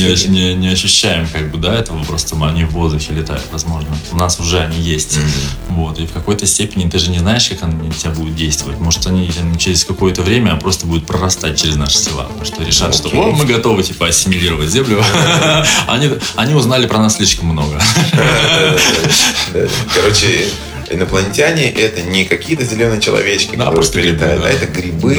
даже 0.08 0.28
не, 0.28 0.54
не- 0.54 0.68
ощущаем 0.74 1.28
как 1.32 1.50
бы, 1.50 1.58
да, 1.58 1.74
этого, 1.74 2.02
просто 2.04 2.36
они 2.46 2.64
в 2.64 2.70
воздухе 2.70 3.12
летают, 3.12 3.44
возможно. 3.52 3.88
У 4.12 4.16
нас 4.16 4.38
уже 4.40 4.60
они 4.60 4.78
есть. 4.78 5.18
Вот. 5.68 5.98
И 5.98 6.06
в 6.06 6.12
какой-то 6.12 6.46
степени 6.46 6.88
ты 6.88 6.98
же 6.98 7.10
не 7.10 7.18
знаешь, 7.18 7.48
как 7.48 7.62
они 7.62 7.88
на 7.88 7.94
тебя 7.94 8.10
будут 8.10 8.34
действовать. 8.34 8.78
Может, 8.80 9.06
они 9.06 9.28
там, 9.28 9.56
через 9.56 9.84
какое-то 9.84 10.22
время 10.22 10.56
просто 10.56 10.86
будут 10.86 11.06
прорастать 11.06 11.60
через 11.60 11.76
наши 11.76 11.98
тела. 11.98 12.24
Потому 12.24 12.44
что 12.44 12.62
решат, 12.64 12.94
что 12.94 13.08
Окей. 13.08 13.20
«О, 13.20 13.30
мы 13.32 13.44
готовы 13.44 13.82
типа 13.82 14.08
ассимилировать 14.08 14.70
землю. 14.70 15.02
Они, 15.86 16.10
они 16.36 16.54
узнали 16.54 16.86
про 16.86 16.98
нас 16.98 17.16
слишком 17.16 17.48
много. 17.48 17.80
Короче, 19.94 20.46
инопланетяне 20.90 21.70
это 21.70 22.02
не 22.02 22.24
какие-то 22.24 22.64
зеленые 22.64 23.00
человечки, 23.00 23.50
Да, 23.56 23.66
которые 23.66 23.74
просто 23.74 24.00
грибы, 24.00 24.18
прилетают, 24.18 24.42
да. 24.42 24.48
а 24.48 24.50
это 24.52 24.66
грибы, 24.66 25.18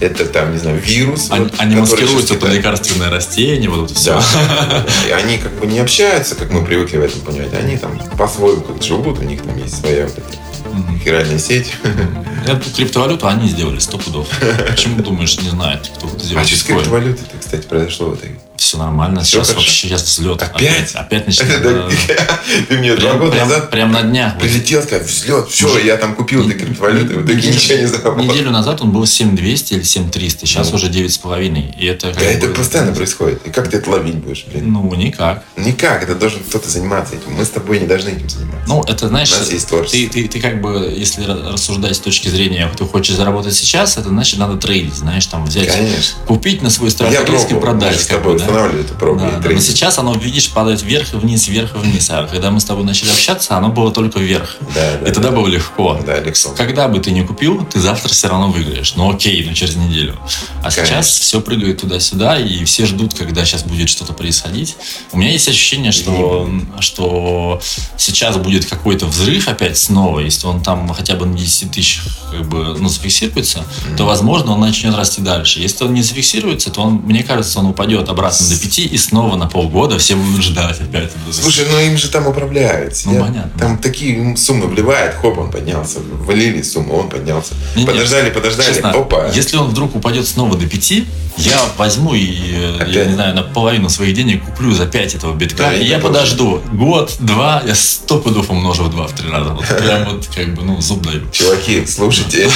Да, 0.00 0.06
это 0.06 0.26
там, 0.26 0.52
не 0.52 0.58
знаю, 0.58 0.78
вирус. 0.80 1.28
Они, 1.30 1.44
вот, 1.44 1.54
они 1.58 1.76
маскируются 1.76 2.34
под 2.34 2.52
лекарственное 2.52 3.10
растение, 3.10 3.68
вот 3.70 3.90
это 3.90 3.94
все. 3.98 4.12
Да. 4.14 4.86
И 5.08 5.10
они 5.10 5.38
как 5.38 5.52
бы 5.58 5.66
не 5.66 5.78
общаются, 5.80 6.34
как 6.34 6.50
мы 6.52 6.64
привыкли 6.64 6.98
в 6.98 7.02
этом 7.02 7.20
понимать. 7.20 7.52
Они 7.54 7.76
там 7.76 7.98
по-своему 8.16 8.60
как 8.62 8.82
живут, 8.82 9.18
у 9.18 9.22
них 9.22 9.42
там 9.42 9.56
есть 9.58 9.78
своя 9.80 10.04
вот 10.06 10.18
эта 10.18 10.38
хиральная 11.02 11.38
сеть. 11.38 11.72
Эту 12.46 12.70
криптовалюту 12.70 13.26
они 13.26 13.48
сделали 13.48 13.78
сто 13.78 13.98
пудов. 13.98 14.28
Почему 14.68 15.02
думаешь, 15.02 15.38
не 15.40 15.50
знает, 15.50 15.90
кто 15.96 16.06
это 16.08 16.16
А 16.16 16.20
сделал? 16.20 16.44
что 16.44 16.56
с 16.56 16.62
криптовалютой-то, 16.62 17.36
кстати, 17.38 17.66
произошло 17.66 18.10
в 18.10 18.14
итоге? 18.16 18.38
Все 18.58 18.76
нормально. 18.76 19.22
Всё 19.22 19.38
Сейчас 19.38 19.48
хорошо. 19.48 19.60
вообще 19.66 19.88
сейчас 19.88 20.02
взлет. 20.02 20.42
Опять? 20.42 20.92
Опять 20.94 21.38
да. 21.62 21.88
Ты 22.68 22.78
мне 22.78 22.94
два 22.96 23.14
года 23.14 23.36
назад 23.36 23.70
прям 23.70 23.92
на 23.92 24.02
днях. 24.02 24.34
Вот 24.34 24.42
прилетел, 24.42 24.82
сказал, 24.82 25.06
взлет, 25.06 25.48
все, 25.48 25.78
я 25.78 25.96
там 25.96 26.14
купил 26.14 26.46
этой 26.48 26.58
криптовалюты, 26.58 27.14
в 27.18 27.24
итоге 27.24 27.48
ничего 27.50 27.78
не 27.78 27.86
заработал. 27.86 28.24
Неделю 28.24 28.50
назад 28.50 28.80
он 28.82 28.90
был 28.90 29.06
7200 29.06 29.74
или 29.74 29.82
7300, 29.82 30.46
сейчас 30.46 30.70
Ну. 30.70 30.76
уже 30.76 30.88
9,5. 30.88 31.74
И 31.78 31.86
это, 31.86 32.12
Да 32.12 32.20
это 32.20 32.48
постоянно 32.48 32.92
происходит. 32.92 33.46
И 33.46 33.50
как 33.50 33.70
ты 33.70 33.76
это 33.76 33.90
ловить 33.90 34.16
будешь, 34.16 34.44
блин? 34.46 34.72
Ну, 34.72 34.92
никак. 34.94 35.44
Никак, 35.56 36.02
это 36.02 36.14
должен 36.16 36.40
кто-то 36.40 36.68
заниматься 36.68 37.14
этим. 37.14 37.32
Мы 37.36 37.44
с 37.44 37.50
тобой 37.50 37.78
не 37.78 37.86
должны 37.86 38.10
этим 38.10 38.28
заниматься. 38.28 38.64
Ну, 38.66 38.82
это, 38.82 39.06
знаешь, 39.08 39.32
У 39.32 39.38
нас 39.38 39.52
есть 39.52 39.68
творчество. 39.68 39.98
ты, 39.98 40.08
ты, 40.08 40.28
ты 40.28 40.40
как 40.40 40.60
бы, 40.60 40.92
если 40.96 41.24
ра- 41.24 41.52
рассуждать 41.52 41.94
с 41.94 42.00
точки 42.00 42.28
зрения, 42.28 42.68
ты 42.76 42.84
хочешь 42.84 43.14
заработать 43.14 43.54
сейчас, 43.54 43.96
это 43.96 44.08
значит 44.08 44.38
надо 44.38 44.56
трейдить, 44.56 44.94
знаешь, 44.94 45.26
там 45.26 45.44
взять, 45.46 45.68
Конечно. 45.72 46.18
купить 46.26 46.60
на 46.62 46.70
свой 46.70 46.90
страх 46.90 47.12
риск 47.28 47.50
и 47.50 47.54
мы 47.54 47.60
продать. 47.60 47.94
же 47.94 48.00
с 48.00 48.06
как 48.06 48.18
тобой 48.18 48.34
бы, 48.34 48.38
да? 48.40 48.46
Устанавливали 48.48 48.84
эту 48.84 48.94
пробу. 48.94 49.20
Да, 49.20 49.28
и 49.28 49.40
да. 49.40 49.50
Но 49.50 49.60
сейчас 49.60 49.98
оно, 49.98 50.14
видишь, 50.14 50.50
падает 50.50 50.82
вверх 50.82 51.14
и 51.14 51.16
вниз, 51.16 51.48
вверх 51.48 51.74
и 51.76 51.78
вниз. 51.78 52.10
А 52.10 52.26
когда 52.26 52.50
мы 52.50 52.60
с 52.60 52.64
тобой 52.64 52.84
начали 52.84 53.10
общаться, 53.10 53.56
оно 53.56 53.68
было 53.68 53.90
только 53.90 54.18
вверх. 54.18 54.56
Да, 54.74 54.98
да, 55.00 55.08
и 55.08 55.12
тогда 55.12 55.30
да. 55.30 55.36
было 55.36 55.46
легко. 55.46 55.98
Да, 56.04 56.18
легко. 56.20 56.50
Когда 56.56 56.88
бы 56.88 57.00
ты 57.00 57.10
не 57.10 57.24
купил, 57.24 57.64
ты 57.66 57.80
завтра 57.80 58.10
все 58.10 58.28
равно 58.28 58.50
выиграешь. 58.50 58.94
Ну 58.96 59.10
окей, 59.10 59.44
ну 59.48 59.54
через 59.54 59.76
неделю. 59.76 60.18
А 60.62 60.70
Конечно. 60.70 60.84
сейчас 60.84 61.06
все 61.08 61.40
прыгает 61.40 61.80
туда-сюда, 61.80 62.38
и 62.38 62.64
все 62.64 62.86
ждут, 62.86 63.14
когда 63.14 63.44
сейчас 63.44 63.62
будет 63.62 63.88
что-то 63.88 64.12
происходить. 64.12 64.76
У 65.12 65.18
меня 65.18 65.32
есть 65.32 65.48
ощущение, 65.48 65.92
что, 65.92 66.48
что 66.80 67.60
сейчас 67.96 68.36
будет 68.36 68.58
будет 68.58 68.70
какой-то 68.70 69.06
взрыв 69.06 69.46
опять 69.48 69.76
снова, 69.78 70.20
если 70.20 70.46
он 70.46 70.62
там 70.62 70.88
хотя 70.94 71.14
бы 71.14 71.26
на 71.26 71.36
10 71.36 71.70
тысяч 71.70 72.02
как 72.30 72.48
бы, 72.48 72.76
ну, 72.78 72.88
зафиксируется, 72.88 73.58
mm-hmm. 73.58 73.96
то, 73.96 74.04
возможно, 74.04 74.52
он 74.52 74.60
начнет 74.60 74.94
расти 74.94 75.20
дальше. 75.20 75.60
Если 75.60 75.84
он 75.84 75.94
не 75.94 76.02
зафиксируется, 76.02 76.70
то 76.70 76.82
он, 76.82 76.94
мне 77.04 77.22
кажется, 77.22 77.58
он 77.58 77.66
упадет 77.66 78.08
обратно 78.08 78.37
до 78.44 78.56
5 78.56 78.78
и 78.78 78.98
снова 78.98 79.36
на 79.36 79.46
полгода 79.46 79.98
все 79.98 80.16
будут 80.16 80.42
ждать 80.42 80.80
опять. 80.80 81.10
Слушай, 81.30 81.66
ну 81.70 81.78
им 81.78 81.96
же 81.96 82.08
там 82.08 82.26
управляют. 82.26 82.94
Ну, 83.04 83.14
Я, 83.14 83.20
понятно. 83.20 83.58
Там 83.58 83.78
такие 83.78 84.36
суммы 84.36 84.66
вливает, 84.66 85.14
хоп, 85.14 85.38
он 85.38 85.50
поднялся. 85.50 85.98
Валили 86.00 86.62
сумму, 86.62 86.96
он 86.96 87.08
поднялся. 87.08 87.54
Не, 87.76 87.84
подождали, 87.84 88.24
нет, 88.24 88.34
подождали, 88.34 88.68
честно, 88.68 88.90
опа. 88.90 89.28
Если 89.34 89.56
он 89.56 89.68
вдруг 89.68 89.96
упадет 89.96 90.26
снова 90.26 90.56
до 90.56 90.66
5, 90.66 90.92
я 91.38 91.60
возьму 91.76 92.14
и, 92.14 92.76
опять? 92.76 92.94
я 92.94 93.04
не 93.04 93.14
знаю, 93.14 93.34
на 93.34 93.42
половину 93.42 93.88
своих 93.88 94.14
денег 94.14 94.44
куплю 94.44 94.72
за 94.72 94.86
5 94.86 95.14
этого 95.14 95.34
битка, 95.34 95.58
да, 95.58 95.74
и 95.74 95.84
я 95.84 95.98
подожду. 95.98 96.60
Год, 96.72 97.14
два, 97.20 97.62
я 97.64 97.74
сто 97.74 98.18
пудов 98.18 98.50
умножу 98.50 98.84
в 98.84 98.90
два, 98.90 99.06
в 99.06 99.12
три 99.12 99.30
раза. 99.30 99.50
Вот 99.50 99.64
прям 99.66 100.04
вот 100.04 100.28
как 100.34 100.54
бы, 100.54 100.62
ну, 100.62 100.80
зуб 100.80 101.02
даю. 101.02 101.22
Чуваки, 101.30 101.86
слушайте 101.86 102.48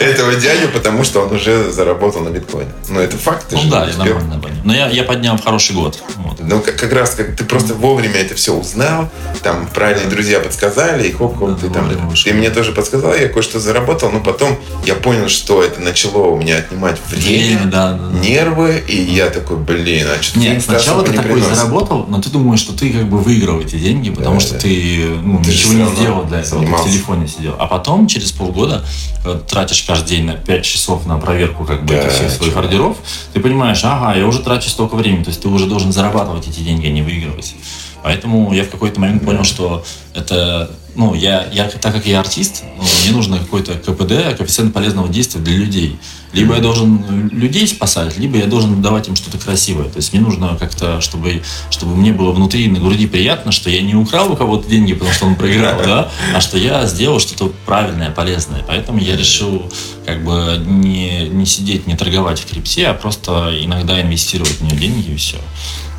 этого 0.00 0.34
дядю, 0.34 0.68
потому 0.68 1.04
что 1.04 1.20
он 1.20 1.34
уже 1.34 1.70
заработал 1.72 2.20
на 2.20 2.28
биткоине. 2.28 2.70
Ну, 2.88 3.00
это 3.00 3.16
факт. 3.16 3.46
Ну 3.52 3.62
да, 3.70 3.88
я 3.88 3.96
нормально. 3.96 4.60
Но 4.64 4.74
я, 4.74 4.88
я 5.10 5.16
поднял 5.16 5.36
в 5.36 5.44
хороший 5.44 5.74
год. 5.74 6.02
Ну, 6.38 6.60
как, 6.60 6.92
раз 6.92 7.10
как 7.10 7.36
ты 7.36 7.44
просто 7.44 7.74
вовремя 7.74 8.16
это 8.16 8.34
все 8.34 8.54
узнал, 8.54 9.08
там 9.42 9.68
правильные 9.72 10.08
друзья 10.08 10.40
подсказали, 10.40 11.08
и 11.08 11.12
хоп-хоп, 11.12 11.60
ты 11.60 11.68
там... 11.68 11.90
Ты 12.24 12.32
мне 12.34 12.50
тоже 12.50 12.72
подсказал, 12.72 13.14
я 13.14 13.28
кое-что 13.28 13.60
заработал, 13.60 14.10
но 14.10 14.20
потом 14.20 14.56
я 14.84 14.94
понял, 14.94 15.28
что 15.28 15.62
это 15.62 15.80
начало 15.80 16.28
у 16.28 16.36
меня 16.36 16.58
отнимать 16.58 16.98
время, 17.08 17.64
да, 17.66 17.92
да, 17.92 18.18
нервы, 18.18 18.82
и 18.86 18.96
я 19.02 19.30
такой, 19.30 19.56
блин, 19.56 20.06
а 20.08 20.22
что 20.22 20.38
Нет, 20.38 20.62
сначала 20.62 21.04
ты 21.04 21.12
такой 21.12 21.32
приносит. 21.32 21.56
заработал, 21.56 22.06
но 22.08 22.20
ты 22.20 22.30
думаешь, 22.30 22.60
что 22.60 22.72
ты 22.72 22.90
как 22.90 23.08
бы 23.08 23.18
выиграл 23.18 23.60
эти 23.60 23.76
деньги, 23.76 24.10
потому 24.10 24.36
да, 24.36 24.40
что 24.40 24.54
да. 24.54 24.60
ты, 24.60 25.06
ну, 25.22 25.42
ты 25.42 25.50
ничего 25.50 25.72
не 25.72 25.96
сделал 25.96 26.24
для 26.24 26.40
этого, 26.40 26.60
занимался. 26.60 26.88
в 26.88 26.92
телефоне 26.92 27.28
сидел. 27.28 27.56
А 27.58 27.66
потом, 27.66 28.06
через 28.06 28.32
полгода, 28.32 28.84
э, 29.24 29.40
тратишь 29.48 29.82
каждый 29.82 30.08
день 30.16 30.24
на 30.26 30.34
5 30.34 30.64
часов 30.64 31.06
на 31.06 31.18
проверку 31.18 31.64
как 31.64 31.84
бы 31.84 31.94
да, 31.94 32.00
этих 32.00 32.12
всех 32.12 32.30
своих 32.30 32.56
ордеров, 32.56 32.96
ты 33.32 33.40
понимаешь, 33.40 33.80
ага, 33.84 34.18
я 34.18 34.26
уже 34.26 34.40
трачу 34.40 34.68
столько 34.68 34.96
времени, 35.00 35.24
то 35.24 35.30
есть 35.30 35.42
ты 35.42 35.48
уже 35.48 35.66
должен 35.66 35.92
зарабатывать 35.92 36.48
эти 36.48 36.60
деньги, 36.60 36.86
а 36.86 36.90
не 36.90 37.02
выигрывать. 37.02 37.54
Поэтому 38.02 38.52
я 38.52 38.64
в 38.64 38.70
какой-то 38.70 39.00
момент 39.00 39.24
понял, 39.24 39.44
что 39.44 39.84
это, 40.14 40.70
ну, 40.94 41.14
я, 41.14 41.46
я 41.52 41.64
так 41.64 41.94
как 41.94 42.06
я 42.06 42.20
артист, 42.20 42.64
ну, 42.76 42.84
мне 43.02 43.12
нужно 43.12 43.38
какой-то 43.38 43.74
КПД, 43.74 44.36
коэффициент 44.36 44.72
полезного 44.72 45.08
действия 45.08 45.40
для 45.40 45.56
людей. 45.56 45.98
Либо 46.32 46.54
я 46.54 46.60
должен 46.60 47.28
людей 47.28 47.66
спасать, 47.66 48.16
либо 48.16 48.38
я 48.38 48.46
должен 48.46 48.80
давать 48.80 49.08
им 49.08 49.16
что-то 49.16 49.36
красивое. 49.38 49.88
То 49.88 49.96
есть 49.96 50.12
мне 50.12 50.22
нужно 50.22 50.56
как-то, 50.58 51.00
чтобы, 51.00 51.42
чтобы 51.70 51.96
мне 51.96 52.12
было 52.12 52.30
внутри 52.30 52.68
на 52.68 52.78
груди 52.78 53.06
приятно, 53.08 53.50
что 53.50 53.68
я 53.68 53.82
не 53.82 53.96
украл 53.96 54.32
у 54.32 54.36
кого-то 54.36 54.68
деньги, 54.68 54.92
потому 54.92 55.12
что 55.12 55.26
он 55.26 55.34
проиграл, 55.34 55.82
да, 55.82 56.08
а 56.32 56.40
что 56.40 56.56
я 56.56 56.86
сделал 56.86 57.18
что-то 57.18 57.52
правильное, 57.66 58.10
полезное. 58.10 58.62
Поэтому 58.66 59.00
я 59.00 59.16
решил 59.16 59.70
как 60.06 60.24
бы 60.24 60.62
не, 60.64 61.28
не 61.28 61.46
сидеть, 61.46 61.86
не 61.86 61.96
торговать 61.96 62.38
в 62.38 62.46
крипте, 62.46 62.86
а 62.86 62.94
просто 62.94 63.52
иногда 63.60 64.00
инвестировать 64.00 64.60
в 64.60 64.62
нее 64.62 64.76
деньги 64.76 65.10
и 65.10 65.16
все. 65.16 65.38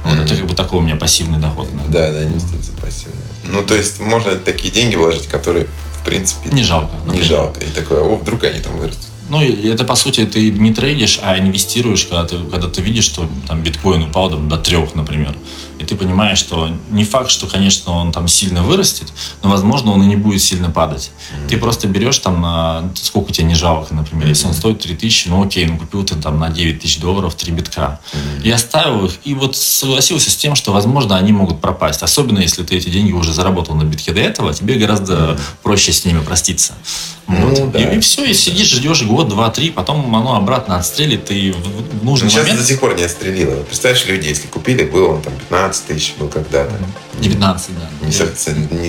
Вот 0.03 0.13
mm-hmm. 0.13 0.23
это 0.23 0.35
как 0.35 0.45
бы 0.47 0.55
такой 0.55 0.79
у 0.79 0.81
меня 0.81 0.95
пассивный 0.95 1.39
доход. 1.39 1.67
Иногда. 1.71 2.07
Да, 2.07 2.11
да, 2.11 2.23
инвестиции 2.23 2.73
пассивные. 2.81 3.21
Ну, 3.45 3.63
то 3.63 3.75
есть 3.75 3.99
можно 3.99 4.35
такие 4.35 4.71
деньги 4.73 4.95
вложить, 4.95 5.27
которые, 5.27 5.67
в 5.99 6.05
принципе, 6.05 6.49
не 6.49 6.63
жалко. 6.63 6.91
Не 7.05 7.21
жалко. 7.21 7.59
И 7.59 7.69
такое, 7.69 8.01
о, 8.01 8.15
вдруг 8.15 8.43
они 8.43 8.59
там 8.59 8.77
вырастут. 8.77 9.10
Ну, 9.31 9.41
это 9.41 9.85
по 9.85 9.95
сути 9.95 10.25
ты 10.25 10.51
не 10.51 10.73
трейдишь, 10.73 11.21
а 11.23 11.39
инвестируешь, 11.39 12.03
когда 12.03 12.25
ты, 12.25 12.37
когда 12.51 12.67
ты 12.67 12.81
видишь, 12.81 13.05
что 13.05 13.29
там 13.47 13.63
биткоин 13.63 14.03
упал 14.03 14.29
там, 14.29 14.49
до 14.49 14.57
трех, 14.57 14.93
например. 14.93 15.33
И 15.79 15.85
ты 15.85 15.95
понимаешь, 15.95 16.37
что 16.37 16.69
не 16.89 17.05
факт, 17.05 17.31
что, 17.31 17.47
конечно, 17.47 17.93
он 17.93 18.11
там 18.11 18.27
сильно 18.27 18.61
вырастет, 18.61 19.07
но, 19.41 19.49
возможно, 19.49 19.93
он 19.93 20.03
и 20.03 20.05
не 20.05 20.17
будет 20.17 20.41
сильно 20.41 20.69
падать. 20.69 21.11
Mm-hmm. 21.11 21.47
Ты 21.47 21.57
просто 21.57 21.87
берешь 21.87 22.19
там, 22.19 22.41
на, 22.41 22.91
сколько 22.95 23.31
тебе 23.31 23.47
не 23.47 23.55
жалко, 23.55 23.95
например, 23.95 24.27
mm-hmm. 24.27 24.29
если 24.29 24.47
он 24.47 24.53
стоит 24.53 24.79
3 24.79 24.95
тысячи, 24.95 25.29
ну 25.29 25.43
окей, 25.43 25.65
ну 25.65 25.77
купил 25.77 26.03
ты 26.03 26.15
там 26.15 26.37
на 26.37 26.49
9 26.49 26.81
тысяч 26.81 26.99
долларов 26.99 27.33
3 27.33 27.53
битка. 27.53 28.01
Mm-hmm. 28.11 28.43
И 28.43 28.51
оставил 28.51 29.05
их, 29.05 29.13
и 29.23 29.33
вот 29.33 29.55
согласился 29.55 30.29
с 30.29 30.35
тем, 30.35 30.55
что, 30.55 30.73
возможно, 30.73 31.15
они 31.15 31.31
могут 31.31 31.61
пропасть. 31.61 32.03
Особенно, 32.03 32.39
если 32.39 32.63
ты 32.63 32.75
эти 32.75 32.89
деньги 32.89 33.13
уже 33.13 33.33
заработал 33.33 33.75
на 33.75 33.83
битке 33.83 34.11
до 34.11 34.19
этого, 34.19 34.53
тебе 34.53 34.75
гораздо 34.75 35.13
mm-hmm. 35.13 35.39
проще 35.63 35.93
с 35.93 36.03
ними 36.03 36.19
проститься. 36.19 36.73
Ну, 37.39 37.55
вот. 37.55 37.71
да. 37.71 37.79
и, 37.79 37.97
и 37.97 37.99
все, 37.99 38.25
и 38.25 38.33
сидишь, 38.33 38.71
ждешь 38.71 39.03
год, 39.03 39.29
два, 39.29 39.49
три, 39.49 39.71
потом 39.71 40.13
оно 40.15 40.35
обратно 40.35 40.77
отстрелит, 40.77 41.31
и 41.31 41.51
в, 41.51 42.03
нужный 42.03 42.29
Сейчас 42.29 42.43
момент... 42.43 42.59
до 42.59 42.65
сих 42.65 42.79
пор 42.79 42.95
не 42.95 43.03
отстрелило. 43.03 43.63
Представляешь, 43.63 44.05
люди, 44.05 44.27
если 44.27 44.47
купили, 44.47 44.83
было 44.83 45.21
там 45.21 45.33
15 45.49 45.85
тысяч 45.85 46.15
был 46.19 46.27
когда-то. 46.27 46.73
19, 47.19 47.69
да. 47.79 47.89
Не, 48.01 48.07
не, 48.07 48.87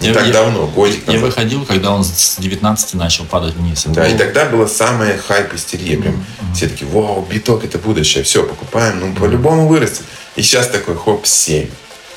не 0.00 0.08
я, 0.08 0.14
так 0.14 0.26
я, 0.26 0.32
давно, 0.32 0.66
годик 0.66 1.06
назад. 1.06 1.20
Я 1.20 1.26
выходил, 1.26 1.64
когда 1.64 1.92
он 1.92 2.04
с 2.04 2.36
19 2.38 2.94
начал 2.94 3.24
падать 3.24 3.54
вниз. 3.54 3.84
Да, 3.86 4.04
был... 4.04 4.10
и 4.10 4.18
тогда 4.18 4.44
было 4.46 4.66
самое 4.66 5.16
хайп 5.16 5.54
истерия. 5.54 5.96
Прям 5.96 6.14
mm-hmm. 6.14 6.54
все 6.54 6.68
такие, 6.68 6.90
вау, 6.90 7.26
биток 7.28 7.64
это 7.64 7.78
будущее, 7.78 8.22
все, 8.24 8.44
покупаем, 8.44 9.00
ну 9.00 9.06
mm-hmm. 9.06 9.18
по-любому 9.18 9.66
вырастет. 9.66 10.04
И 10.36 10.42
сейчас 10.42 10.68
такой 10.68 10.96
хоп, 10.96 11.26
7. 11.26 11.68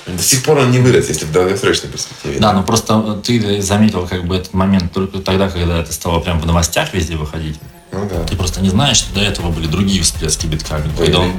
До 0.05 0.21
сих 0.21 0.43
пор 0.43 0.57
он 0.59 0.71
не 0.71 0.79
вырос, 0.79 1.07
если 1.07 1.25
в 1.25 1.31
долгосрочной 1.31 1.89
перспективе. 1.89 2.39
Да, 2.39 2.53
но 2.53 2.63
просто 2.63 3.21
ты 3.23 3.61
заметил 3.61 4.05
как 4.07 4.25
бы 4.25 4.35
этот 4.35 4.53
момент 4.53 4.91
только 4.91 5.19
тогда, 5.19 5.49
когда 5.49 5.79
это 5.79 5.93
стало 5.93 6.19
прям 6.19 6.39
в 6.39 6.45
новостях 6.45 6.93
везде 6.93 7.15
выходить. 7.15 7.57
Ну, 7.93 8.09
да. 8.09 8.23
Ты 8.23 8.35
просто 8.35 8.59
не 8.59 8.69
знаешь, 8.69 8.97
что 8.97 9.13
до 9.13 9.21
этого 9.21 9.51
были 9.51 9.67
другие 9.67 10.01
всплески 10.01 10.47
биткоина. 10.47 10.89
Когда 10.97 11.19
он, 11.19 11.33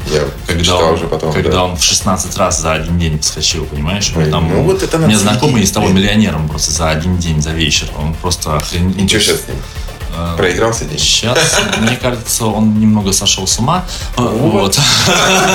когда 0.46 0.76
он, 0.76 0.94
уже 0.94 1.08
потом, 1.08 1.32
когда 1.32 1.50
да. 1.50 1.64
он 1.64 1.76
в 1.76 1.82
16 1.82 2.36
раз 2.36 2.60
за 2.60 2.74
один 2.74 2.98
день 2.98 3.18
подскочил, 3.18 3.64
понимаешь? 3.66 4.12
Ой, 4.16 4.30
там, 4.30 4.48
ну, 4.48 4.62
вот 4.62 4.82
это 4.82 4.96
у 4.96 5.00
меня 5.00 5.18
знакомый 5.18 5.66
стал 5.66 5.88
миллионером 5.88 6.48
просто 6.48 6.70
за 6.70 6.90
один 6.90 7.18
день, 7.18 7.42
за 7.42 7.50
вечер. 7.50 7.88
Он 7.98 8.14
просто 8.14 8.56
охренел. 8.56 8.94
Ничего 8.96 9.20
сейчас 9.20 9.42
с 9.42 9.48
ним? 9.48 9.56
А, 10.16 10.36
Проигрался 10.36 10.84
деньги? 10.84 11.00
Сейчас, 11.00 11.38
мне 11.80 11.96
кажется, 11.96 12.46
он 12.46 12.78
немного 12.78 13.12
сошел 13.12 13.46
с 13.46 13.58
ума. 13.58 13.84
Вот. 14.16 14.78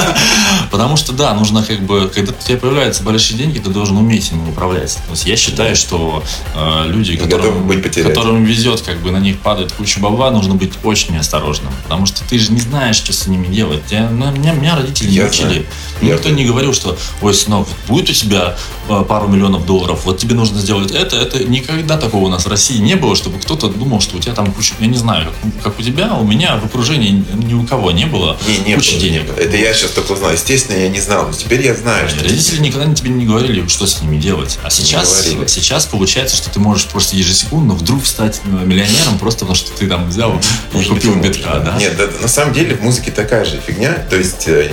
Потому 0.72 0.97
что, 0.97 1.14
да, 1.14 1.34
нужно 1.34 1.64
как 1.64 1.82
бы, 1.82 2.12
когда 2.14 2.34
у 2.34 2.43
тебя 2.43 2.57
появляются 2.57 3.03
большие 3.03 3.38
деньги, 3.38 3.60
ты 3.60 3.70
должен 3.70 3.97
уметь 3.97 4.32
ими 4.32 4.49
управлять. 4.49 4.95
То 4.95 5.12
есть 5.12 5.26
я 5.26 5.36
считаю, 5.36 5.76
что 5.76 6.24
э, 6.55 6.84
люди, 6.88 7.16
которым, 7.16 7.70
которым 7.82 8.43
везет, 8.43 8.82
как 8.82 8.99
бы 8.99 9.12
на 9.12 9.18
них 9.18 9.39
падает 9.39 9.72
куча 9.72 9.99
бабла, 9.99 10.32
нужно 10.32 10.55
быть 10.55 10.74
очень 10.84 11.18
осторожным. 11.18 11.72
Потому 11.84 12.05
что 12.05 12.24
ты 12.28 12.38
же 12.38 12.51
не 12.51 12.60
знаешь, 12.60 12.97
что 12.97 13.14
с 13.14 13.28
ними 13.28 13.47
делать. 13.47 13.84
Я, 13.89 14.10
ну, 14.10 14.32
меня, 14.32 14.53
меня 14.53 14.76
родители 14.76 15.10
не 15.10 15.24
учили. 15.24 15.66
Никто 16.01 16.30
не 16.30 16.45
говорил, 16.45 16.74
что, 16.74 16.97
ой, 17.22 17.34
сынок, 17.34 17.68
будет 17.88 18.10
у 18.10 18.14
тебя 18.14 18.57
э, 18.88 19.05
пару 19.07 19.28
миллионов 19.28 19.66
долларов, 19.66 20.01
вот 20.05 20.18
тебе 20.18 20.36
нужно 20.36 20.60
сделать 20.60 20.91
это. 20.91 21.16
Это 21.18 21.43
никогда 21.43 21.97
такого 21.97 22.26
у 22.26 22.30
нас 22.30 22.45
в 22.45 22.49
России 22.49 22.78
не 22.78 22.95
было, 22.95 23.16
чтобы 23.16 23.39
кто-то 23.39 23.70
думал, 23.70 24.01
что 24.01 24.18
у 24.18 24.20
тебя 24.20 24.34
там 24.34 24.49
кучу, 24.52 24.74
я 24.80 24.88
не 24.88 24.97
знаю, 24.97 25.32
как 25.64 25.80
у 25.80 25.82
тебя, 25.82 26.14
у 26.16 26.24
меня 26.24 26.58
в 26.58 26.66
окружении 26.66 27.24
ни 27.34 27.54
у 27.54 27.66
кого 27.66 27.91
не 27.91 28.06
было 28.06 28.38
не, 28.47 28.70
не 28.70 28.76
кучи 28.76 28.91
было, 28.91 29.02
денег. 29.02 29.38
Это 29.38 29.58
я 29.58 29.74
сейчас 29.74 29.91
только 29.91 30.14
узнаю. 30.14 30.34
Естественно, 30.34 30.78
я 30.78 30.89
не 30.89 31.00
знал, 31.00 31.28
но 31.28 31.34
теперь 31.34 31.62
я 31.66 31.76
знаю. 31.76 32.10
Что 32.10 32.24
родители 32.24 32.60
никогда 32.60 32.93
тебе 32.93 33.10
не 33.12 33.26
говорили, 33.26 33.68
что 33.68 33.88
с 33.88 34.02
ними 34.02 34.18
делать. 34.18 34.60
А 34.64 34.70
сейчас, 34.70 35.28
сейчас 35.47 35.86
получается, 35.86 36.36
что 36.36 36.50
ты 36.50 36.60
можешь 36.60 36.88
просто 36.88 37.16
ежесекундно 37.16 37.74
вдруг 37.74 38.06
стать 38.06 38.41
э, 38.45 38.66
миллионером 38.66 39.18
просто 39.20 39.39
потому, 39.41 39.56
что 39.56 39.72
ты 39.72 39.88
там 39.88 40.10
взял 40.10 40.39
и 40.74 40.84
купил 40.84 41.16
битка, 41.16 41.62
да? 41.66 41.78
Нет, 41.78 41.97
да, 41.97 42.08
на 42.22 42.28
самом 42.28 42.54
деле 42.54 42.76
в 42.76 42.82
музыке 42.82 43.12
такая 43.12 43.45
же 43.45 43.60
фигня. 43.66 43.93
То 44.10 44.16
есть 44.16 44.47
э, 44.47 44.72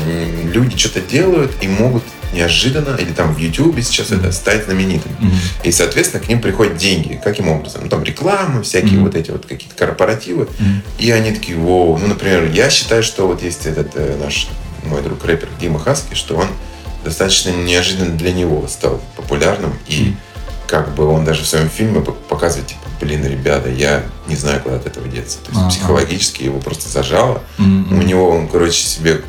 люди 0.52 0.76
что-то 0.76 1.00
делают 1.00 1.52
и 1.60 1.68
могут 1.68 2.02
неожиданно, 2.36 2.96
или 2.96 3.12
там 3.12 3.34
в 3.34 3.38
YouTube 3.38 3.80
сейчас 3.82 4.12
это 4.12 4.30
стать 4.30 4.64
знаменитым. 4.66 5.12
Mm-hmm. 5.12 5.66
И, 5.68 5.72
соответственно, 5.72 6.22
к 6.22 6.28
ним 6.28 6.40
приходят 6.40 6.76
деньги. 6.76 7.20
Каким 7.22 7.48
образом? 7.48 7.82
Ну, 7.84 7.88
там 7.88 8.04
реклама, 8.04 8.62
всякие 8.62 8.98
mm-hmm. 8.98 9.02
вот 9.02 9.14
эти 9.14 9.30
вот 9.30 9.46
какие-то 9.46 9.74
корпоративы. 9.74 10.44
Mm-hmm. 10.44 10.80
И 10.98 11.10
они 11.10 11.32
такие, 11.32 11.58
вау. 11.58 11.98
Ну, 11.98 12.06
например, 12.06 12.50
я 12.52 12.70
считаю, 12.70 13.02
что 13.02 13.26
вот 13.26 13.42
есть 13.42 13.66
этот 13.66 13.92
э, 13.94 14.16
наш 14.22 14.48
мой 14.84 15.02
друг 15.02 15.24
рэпер 15.24 15.48
Дима 15.60 15.80
Хаски, 15.80 16.14
что 16.14 16.36
он 16.36 16.48
достаточно 17.04 17.50
неожиданно 17.50 18.16
для 18.16 18.32
него 18.32 18.66
стал 18.68 19.00
популярным. 19.16 19.72
И 19.88 20.14
как 20.66 20.94
бы 20.94 21.06
он 21.06 21.24
даже 21.24 21.42
в 21.42 21.46
своем 21.46 21.68
фильме 21.68 22.00
показывает, 22.00 22.68
типа, 22.68 22.80
блин, 23.00 23.24
ребята, 23.24 23.70
я 23.70 24.02
не 24.26 24.36
знаю, 24.36 24.60
куда 24.60 24.76
от 24.76 24.86
этого 24.86 25.08
деться. 25.08 25.38
То 25.38 25.52
есть 25.52 25.62
uh-huh. 25.62 25.68
психологически 25.68 26.42
его 26.42 26.58
просто 26.58 26.88
зажало. 26.88 27.42
Mm-hmm. 27.58 27.98
У 27.98 28.02
него 28.02 28.28
он, 28.28 28.48
короче, 28.48 28.82
себе 28.82 29.22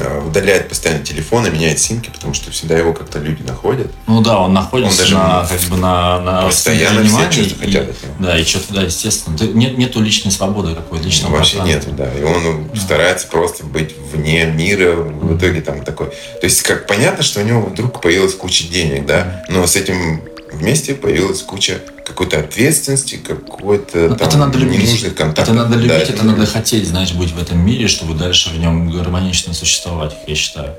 удаляет 0.00 0.68
постоянно 0.68 1.04
телефон 1.04 1.46
и 1.46 1.50
меняет 1.50 1.78
симки, 1.78 2.10
потому 2.10 2.34
что 2.34 2.50
всегда 2.50 2.76
его 2.76 2.92
как-то 2.92 3.18
люди 3.18 3.42
находят. 3.42 3.90
Ну 4.06 4.20
да, 4.20 4.38
он 4.38 4.52
находится 4.52 4.92
он 4.92 4.98
даже 4.98 5.14
на, 5.14 5.46
как 5.46 5.60
бы 5.62 5.76
на, 5.76 6.20
на 6.20 6.42
постоянно 6.42 7.04
все 7.04 7.30
что-то 7.30 7.60
хотят 7.60 7.88
от 7.90 8.02
него. 8.02 8.14
Да, 8.20 8.38
и 8.38 8.44
что-то, 8.44 8.74
да, 8.74 8.82
естественно. 8.82 9.36
Нет, 9.54 9.78
нету 9.78 10.00
личной 10.00 10.32
свободы 10.32 10.74
какой-то, 10.74 11.04
личного 11.04 11.32
ну, 11.32 11.38
Вообще 11.38 11.60
нет, 11.60 11.84
да. 11.96 12.12
И 12.12 12.22
он 12.22 12.68
да. 12.72 12.80
старается 12.80 13.26
просто 13.26 13.64
быть 13.64 13.94
вне 14.12 14.46
мира, 14.46 14.94
в 14.94 15.36
итоге 15.36 15.60
там 15.60 15.84
такой. 15.84 16.08
То 16.08 16.44
есть, 16.44 16.62
как 16.62 16.86
понятно, 16.86 17.22
что 17.22 17.40
у 17.40 17.44
него 17.44 17.62
вдруг 17.62 18.00
появилась 18.00 18.34
куча 18.34 18.68
денег, 18.68 19.06
да, 19.06 19.44
но 19.48 19.66
с 19.66 19.76
этим 19.76 20.22
вместе 20.52 20.94
появилась 20.94 21.42
куча 21.42 21.80
какой-то 22.12 22.38
ответственности, 22.38 23.16
какой-то 23.16 24.14
там 24.14 24.28
это 24.28 24.38
надо 24.38 24.58
любить. 24.58 25.14
контакт. 25.14 25.48
Это 25.48 25.56
надо 25.56 25.74
любить, 25.74 25.88
да, 25.88 25.98
это, 25.98 26.12
это 26.12 26.24
надо 26.24 26.46
хотеть, 26.46 26.86
знаешь, 26.86 27.12
быть 27.12 27.32
в 27.32 27.40
этом 27.40 27.58
мире, 27.64 27.88
чтобы 27.88 28.14
дальше 28.14 28.50
в 28.50 28.58
нем 28.58 28.90
гармонично 28.90 29.54
существовать, 29.54 30.14
я 30.26 30.34
считаю. 30.34 30.74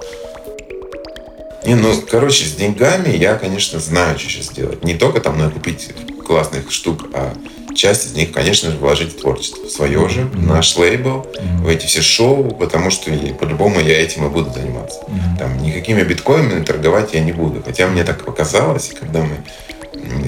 Не, 1.65 1.75
ну, 1.75 1.93
короче, 2.09 2.45
с 2.45 2.53
деньгами 2.53 3.15
я, 3.15 3.35
конечно, 3.35 3.79
знаю, 3.79 4.19
что 4.19 4.29
сейчас 4.29 4.49
делать. 4.49 4.83
Не 4.83 4.95
только 4.95 5.21
там 5.21 5.37
надо 5.37 5.51
купить 5.51 5.89
классных 6.25 6.71
штук, 6.71 7.05
а 7.13 7.33
часть 7.73 8.07
из 8.07 8.13
них, 8.15 8.31
конечно 8.31 8.69
же, 8.69 8.77
вложить 8.77 9.13
в 9.13 9.21
творчество. 9.21 9.67
Свое 9.67 10.09
же, 10.09 10.21
mm-hmm. 10.21 10.45
наш 10.45 10.75
лейбл, 10.75 11.25
mm-hmm. 11.25 11.63
в 11.63 11.67
эти 11.67 11.85
все 11.85 12.01
шоу, 12.01 12.51
потому 12.55 12.91
что 12.91 13.11
по-любому 13.39 13.79
я 13.79 14.01
этим 14.01 14.25
и 14.25 14.29
буду 14.29 14.51
заниматься. 14.51 14.99
Mm-hmm. 14.99 15.39
Там 15.39 15.63
никакими 15.63 16.03
биткоинами 16.03 16.63
торговать 16.63 17.13
я 17.13 17.21
не 17.21 17.31
буду. 17.31 17.63
Хотя 17.63 17.87
мне 17.87 18.03
так 18.03 18.23
показалось, 18.25 18.91
когда 18.99 19.21
мы 19.21 19.37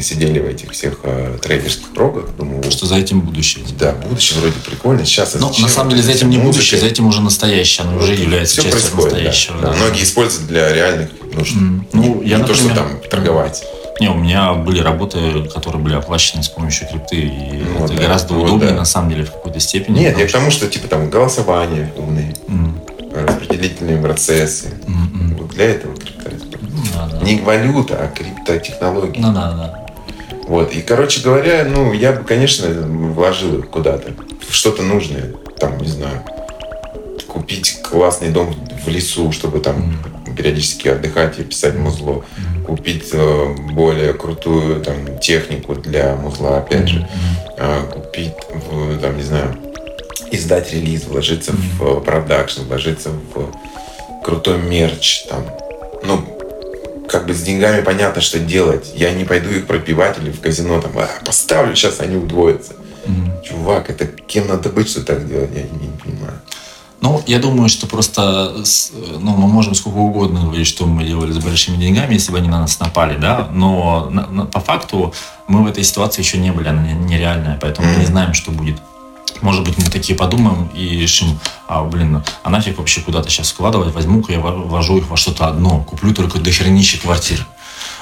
сидели 0.01 0.39
в 0.39 0.45
этих 0.45 0.71
всех 0.71 0.99
э, 1.03 1.37
трейдерских 1.41 1.93
прогах, 1.93 2.35
думаю... 2.37 2.63
Что 2.69 2.85
за 2.85 2.95
этим 2.95 3.21
будущее. 3.21 3.65
Да, 3.79 3.93
будущее 3.93 4.39
вроде 4.39 4.55
прикольно. 4.65 5.05
Сейчас 5.05 5.35
Но 5.35 5.53
на 5.59 5.67
самом 5.67 5.91
деле 5.91 6.03
за 6.03 6.11
этим 6.11 6.29
не 6.29 6.37
музыка, 6.37 6.57
будущее, 6.57 6.79
за 6.79 6.87
этим 6.87 7.07
уже 7.07 7.21
настоящее. 7.21 7.87
Оно 7.87 7.97
уже 7.97 8.15
является 8.15 8.61
частью 8.61 8.95
настоящего. 8.95 9.59
Да, 9.61 9.67
да. 9.67 9.73
Да. 9.73 9.77
Многие 9.77 10.03
используют 10.03 10.47
для 10.47 10.73
реальных 10.73 11.09
нужд. 11.33 11.55
Mm. 11.55 11.81
Ну, 11.93 12.01
не, 12.01 12.29
я, 12.29 12.37
не 12.37 12.43
например, 12.43 12.47
то, 12.47 12.53
что 12.55 12.69
там 12.75 12.99
торговать. 13.09 13.63
Не, 13.99 14.09
у 14.09 14.15
меня 14.15 14.53
были 14.53 14.79
работы, 14.79 15.47
которые 15.53 15.81
были 15.81 15.95
оплачены 15.95 16.43
с 16.43 16.49
помощью 16.49 16.87
крипты, 16.89 17.15
и 17.15 17.63
ну, 17.63 17.85
это 17.85 17.93
да, 17.93 18.01
гораздо 18.01 18.33
вот, 18.33 18.43
удобнее, 18.43 18.71
да. 18.71 18.77
на 18.77 18.85
самом 18.85 19.09
деле, 19.09 19.23
в 19.23 19.31
какой-то 19.31 19.59
степени. 19.59 19.99
Нет, 19.99 20.19
я 20.19 20.27
к 20.27 20.31
тому, 20.31 20.51
что, 20.51 20.67
типа, 20.67 20.87
там, 20.87 21.09
голосование 21.09 21.93
умные, 21.95 22.33
mm. 22.47 23.25
распределительные 23.25 24.01
процессы. 24.01 24.67
Mm-hmm. 24.85 25.37
Вот 25.37 25.51
для 25.51 25.65
этого 25.65 25.95
крипта. 25.95 26.44
Не 27.21 27.41
валюта, 27.41 27.97
а 27.99 28.07
криптотехнологии. 28.07 29.19
Ну, 29.19 29.33
да, 29.33 29.51
да. 29.51 29.85
Вот. 30.47 30.71
И, 30.73 30.81
короче 30.81 31.21
говоря, 31.21 31.65
ну, 31.65 31.91
я 31.93 32.11
бы, 32.11 32.23
конечно, 32.23 32.67
вложил 32.69 33.59
их 33.59 33.69
куда-то. 33.69 34.13
В 34.47 34.53
что-то 34.53 34.83
нужное. 34.83 35.33
Там, 35.59 35.77
не 35.79 35.87
знаю, 35.87 36.23
купить 37.27 37.81
классный 37.81 38.29
дом 38.29 38.55
в 38.85 38.87
лесу, 38.87 39.31
чтобы 39.31 39.59
там 39.59 39.99
mm. 40.25 40.35
периодически 40.35 40.89
отдыхать 40.89 41.39
и 41.39 41.43
писать 41.43 41.75
музло. 41.75 42.23
Mm. 42.37 42.63
Купить 42.65 43.09
э, 43.13 43.55
более 43.71 44.13
крутую 44.13 44.81
там, 44.81 45.17
технику 45.19 45.75
для 45.75 46.15
музла, 46.15 46.59
опять 46.59 46.87
же. 46.87 47.07
Mm. 47.57 47.91
Купить, 47.91 48.33
там, 49.01 49.17
не 49.17 49.23
знаю, 49.23 49.55
издать 50.31 50.73
релиз, 50.73 51.05
вложиться 51.05 51.53
в 51.53 52.01
продакшн, 52.01 52.63
вложиться 52.63 53.09
в 53.09 54.23
крутой 54.23 54.59
мерч. 54.59 55.23
Там. 55.23 55.45
Ну, 56.03 56.34
как 57.15 57.27
бы 57.27 57.33
с 57.33 57.43
деньгами 57.43 57.81
понятно, 57.81 58.21
что 58.21 58.39
делать. 58.39 58.91
Я 58.93 59.13
не 59.13 59.23
пойду 59.23 59.49
их 59.49 59.67
пропивать 59.67 60.17
или 60.19 60.31
в 60.31 60.41
казино 60.41 60.81
там, 60.81 60.91
а, 60.97 61.07
поставлю, 61.23 61.73
сейчас 61.73 62.01
они 62.01 62.17
удвоятся. 62.17 62.73
Mm-hmm. 63.05 63.41
Чувак, 63.41 63.89
это 63.89 64.05
кем 64.05 64.47
надо 64.47 64.67
быть, 64.67 64.89
что 64.89 65.01
так 65.01 65.25
делать, 65.25 65.51
я 65.55 65.61
не, 65.61 65.87
не 65.87 65.97
понимаю. 65.97 66.41
Ну, 66.99 67.21
я 67.25 67.39
думаю, 67.39 67.69
что 67.69 67.87
просто 67.87 68.53
ну, 69.21 69.31
мы 69.31 69.47
можем 69.47 69.75
сколько 69.75 69.95
угодно 69.95 70.41
говорить, 70.41 70.67
что 70.67 70.85
мы 70.85 71.05
делали 71.05 71.31
с 71.31 71.37
большими 71.37 71.77
деньгами, 71.77 72.15
если 72.15 72.33
бы 72.33 72.39
они 72.39 72.49
на 72.49 72.59
нас 72.59 72.81
напали, 72.81 73.17
да, 73.17 73.47
но 73.53 74.09
на, 74.11 74.27
на, 74.27 74.45
по 74.45 74.59
факту 74.59 75.13
мы 75.47 75.63
в 75.63 75.67
этой 75.67 75.85
ситуации 75.85 76.21
еще 76.21 76.37
не 76.37 76.51
были, 76.51 76.67
она 76.67 76.81
нереальная, 76.81 77.57
поэтому 77.61 77.87
mm-hmm. 77.87 77.93
мы 77.93 77.99
не 77.99 78.05
знаем, 78.07 78.33
что 78.33 78.51
будет. 78.51 78.75
Может 79.41 79.63
быть, 79.63 79.77
мы 79.77 79.85
такие 79.85 80.17
подумаем 80.17 80.69
и 80.73 80.97
решим, 80.97 81.39
а, 81.67 81.83
блин, 81.83 82.23
а 82.43 82.49
нафиг 82.49 82.77
вообще 82.77 83.01
куда-то 83.01 83.29
сейчас 83.29 83.51
вкладывать, 83.51 83.93
возьму-ка 83.93 84.31
я 84.31 84.39
вложу 84.39 84.97
их 84.97 85.07
во 85.09 85.17
что-то 85.17 85.47
одно, 85.47 85.83
куплю 85.83 86.13
только 86.13 86.39
дохеренища 86.39 86.99
квартир. 86.99 87.45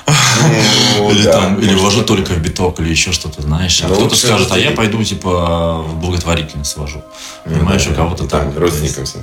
Ну, 0.06 1.12
или 1.12 1.24
там, 1.24 1.60
или 1.60 1.74
вложу 1.76 2.04
только 2.04 2.32
в 2.34 2.40
биток, 2.40 2.80
или 2.80 2.90
еще 2.90 3.12
что-то, 3.12 3.42
знаешь. 3.42 3.82
А 3.84 3.88
ну, 3.88 3.96
кто-то 3.96 4.16
скажет, 4.16 4.52
а 4.52 4.58
я 4.58 4.72
пойду, 4.72 5.04
типа, 5.04 5.82
в 5.82 6.00
благотворительность 6.00 6.76
вложу. 6.76 7.02
Ну 7.46 7.56
Понимаешь, 7.56 7.88
у 7.88 7.94
кого-то 7.94 8.28
там. 8.28 8.58
Родственникам 8.58 9.06
всем 9.06 9.22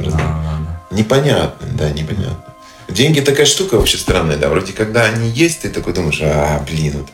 Непонятно, 0.91 1.69
да, 1.75 1.91
непонятно. 1.91 2.45
Деньги 2.89 3.21
такая 3.21 3.47
штука 3.47 3.77
вообще 3.77 3.99
странная, 3.99 4.37
да. 4.37 4.49
Вроде 4.49 4.73
когда 4.73 5.05
они 5.05 5.29
есть, 5.29 5.63
ты 5.63 5.71
такой 5.71 5.93
думаешь, 5.93 6.19
а, 6.23 6.65
блин, 6.69 6.95
вот 6.99 7.09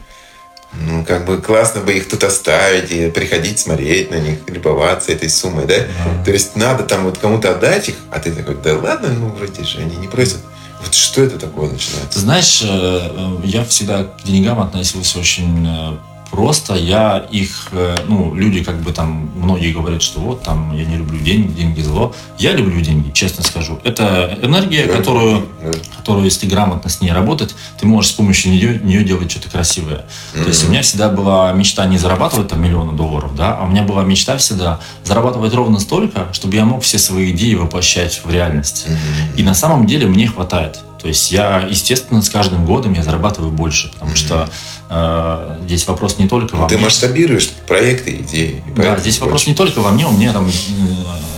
ну, 0.80 1.04
как 1.04 1.24
бы 1.24 1.38
классно 1.38 1.80
бы 1.80 1.92
их 1.92 2.08
тут 2.08 2.24
оставить 2.24 2.90
и 2.90 3.10
приходить 3.10 3.58
смотреть 3.58 4.10
на 4.10 4.16
них, 4.16 4.38
любоваться 4.46 5.12
этой 5.12 5.30
суммой, 5.30 5.66
да? 5.66 5.76
Mm-hmm. 5.76 6.24
То 6.24 6.30
есть 6.30 6.56
надо 6.56 6.84
там 6.84 7.04
вот 7.04 7.18
кому-то 7.18 7.52
отдать 7.52 7.88
их, 7.88 7.94
а 8.10 8.18
ты 8.18 8.32
такой, 8.32 8.56
да 8.56 8.76
ладно, 8.76 9.08
ну, 9.08 9.28
вроде 9.28 9.64
же 9.64 9.78
они 9.78 9.96
не 9.96 10.08
просят. 10.08 10.40
Вот 10.82 10.94
что 10.94 11.22
это 11.22 11.38
такое 11.38 11.70
начинается? 11.70 12.12
Ты 12.12 12.20
знаешь, 12.20 12.62
э, 12.62 12.68
э, 12.68 13.36
я 13.44 13.64
всегда 13.64 14.04
к 14.04 14.22
деньгам 14.24 14.60
относился 14.60 15.18
очень 15.18 15.66
э, 15.66 15.96
просто 16.30 16.74
я 16.74 17.18
их, 17.30 17.68
э, 17.72 17.96
ну, 18.08 18.34
люди 18.34 18.62
как 18.62 18.80
бы 18.80 18.92
там, 18.92 19.30
многие 19.36 19.72
говорят, 19.72 20.02
что 20.02 20.20
вот 20.20 20.42
там 20.42 20.76
я 20.76 20.84
не 20.84 20.96
люблю 20.96 21.18
деньги, 21.18 21.52
деньги 21.52 21.80
зло. 21.80 22.14
Я 22.38 22.52
люблю 22.52 22.80
деньги, 22.80 23.10
честно 23.10 23.42
скажу. 23.44 23.78
Это 23.84 24.38
энергия, 24.42 24.86
да, 24.86 24.96
которую, 24.96 25.46
да. 25.62 25.72
которую, 25.96 26.24
если 26.24 26.46
грамотно 26.46 26.90
с 26.90 27.00
ней 27.00 27.12
работать, 27.12 27.54
ты 27.78 27.86
можешь 27.86 28.10
с 28.10 28.14
помощью 28.14 28.52
нее, 28.52 28.80
нее 28.82 29.04
делать 29.04 29.30
что-то 29.30 29.50
красивое. 29.50 30.04
Mm-hmm. 30.34 30.42
То 30.42 30.48
есть 30.48 30.64
у 30.66 30.70
меня 30.70 30.82
всегда 30.82 31.08
была 31.08 31.52
мечта 31.52 31.86
не 31.86 31.98
зарабатывать 31.98 32.48
там 32.48 32.62
миллионы 32.62 32.92
долларов, 32.92 33.34
да, 33.34 33.56
а 33.58 33.64
у 33.64 33.68
меня 33.68 33.82
была 33.82 34.04
мечта 34.04 34.36
всегда 34.36 34.80
зарабатывать 35.04 35.54
ровно 35.54 35.78
столько, 35.78 36.28
чтобы 36.32 36.56
я 36.56 36.64
мог 36.64 36.82
все 36.82 36.98
свои 36.98 37.30
идеи 37.32 37.54
воплощать 37.54 38.20
в 38.24 38.30
реальность. 38.30 38.86
Mm-hmm. 38.88 39.38
И 39.38 39.42
на 39.42 39.54
самом 39.54 39.86
деле 39.86 40.06
мне 40.06 40.26
хватает. 40.26 40.80
То 41.06 41.10
есть 41.10 41.30
я, 41.30 41.64
естественно, 41.70 42.20
с 42.20 42.28
каждым 42.28 42.66
годом 42.66 42.92
я 42.94 43.04
зарабатываю 43.04 43.52
больше, 43.52 43.92
потому 43.92 44.10
mm-hmm. 44.10 44.16
что 44.16 44.50
э, 44.90 45.58
здесь 45.64 45.86
вопрос 45.86 46.18
не 46.18 46.26
только 46.26 46.56
во 46.56 46.66
Ты 46.66 46.74
мне. 46.74 46.86
масштабируешь 46.86 47.48
проекты, 47.68 48.16
идеи. 48.16 48.60
Да, 48.74 48.98
здесь 48.98 49.18
больше. 49.18 49.20
вопрос 49.20 49.46
не 49.46 49.54
только 49.54 49.78
во 49.78 49.92
мне, 49.92 50.04
у 50.04 50.10
меня 50.10 50.32
там 50.32 50.50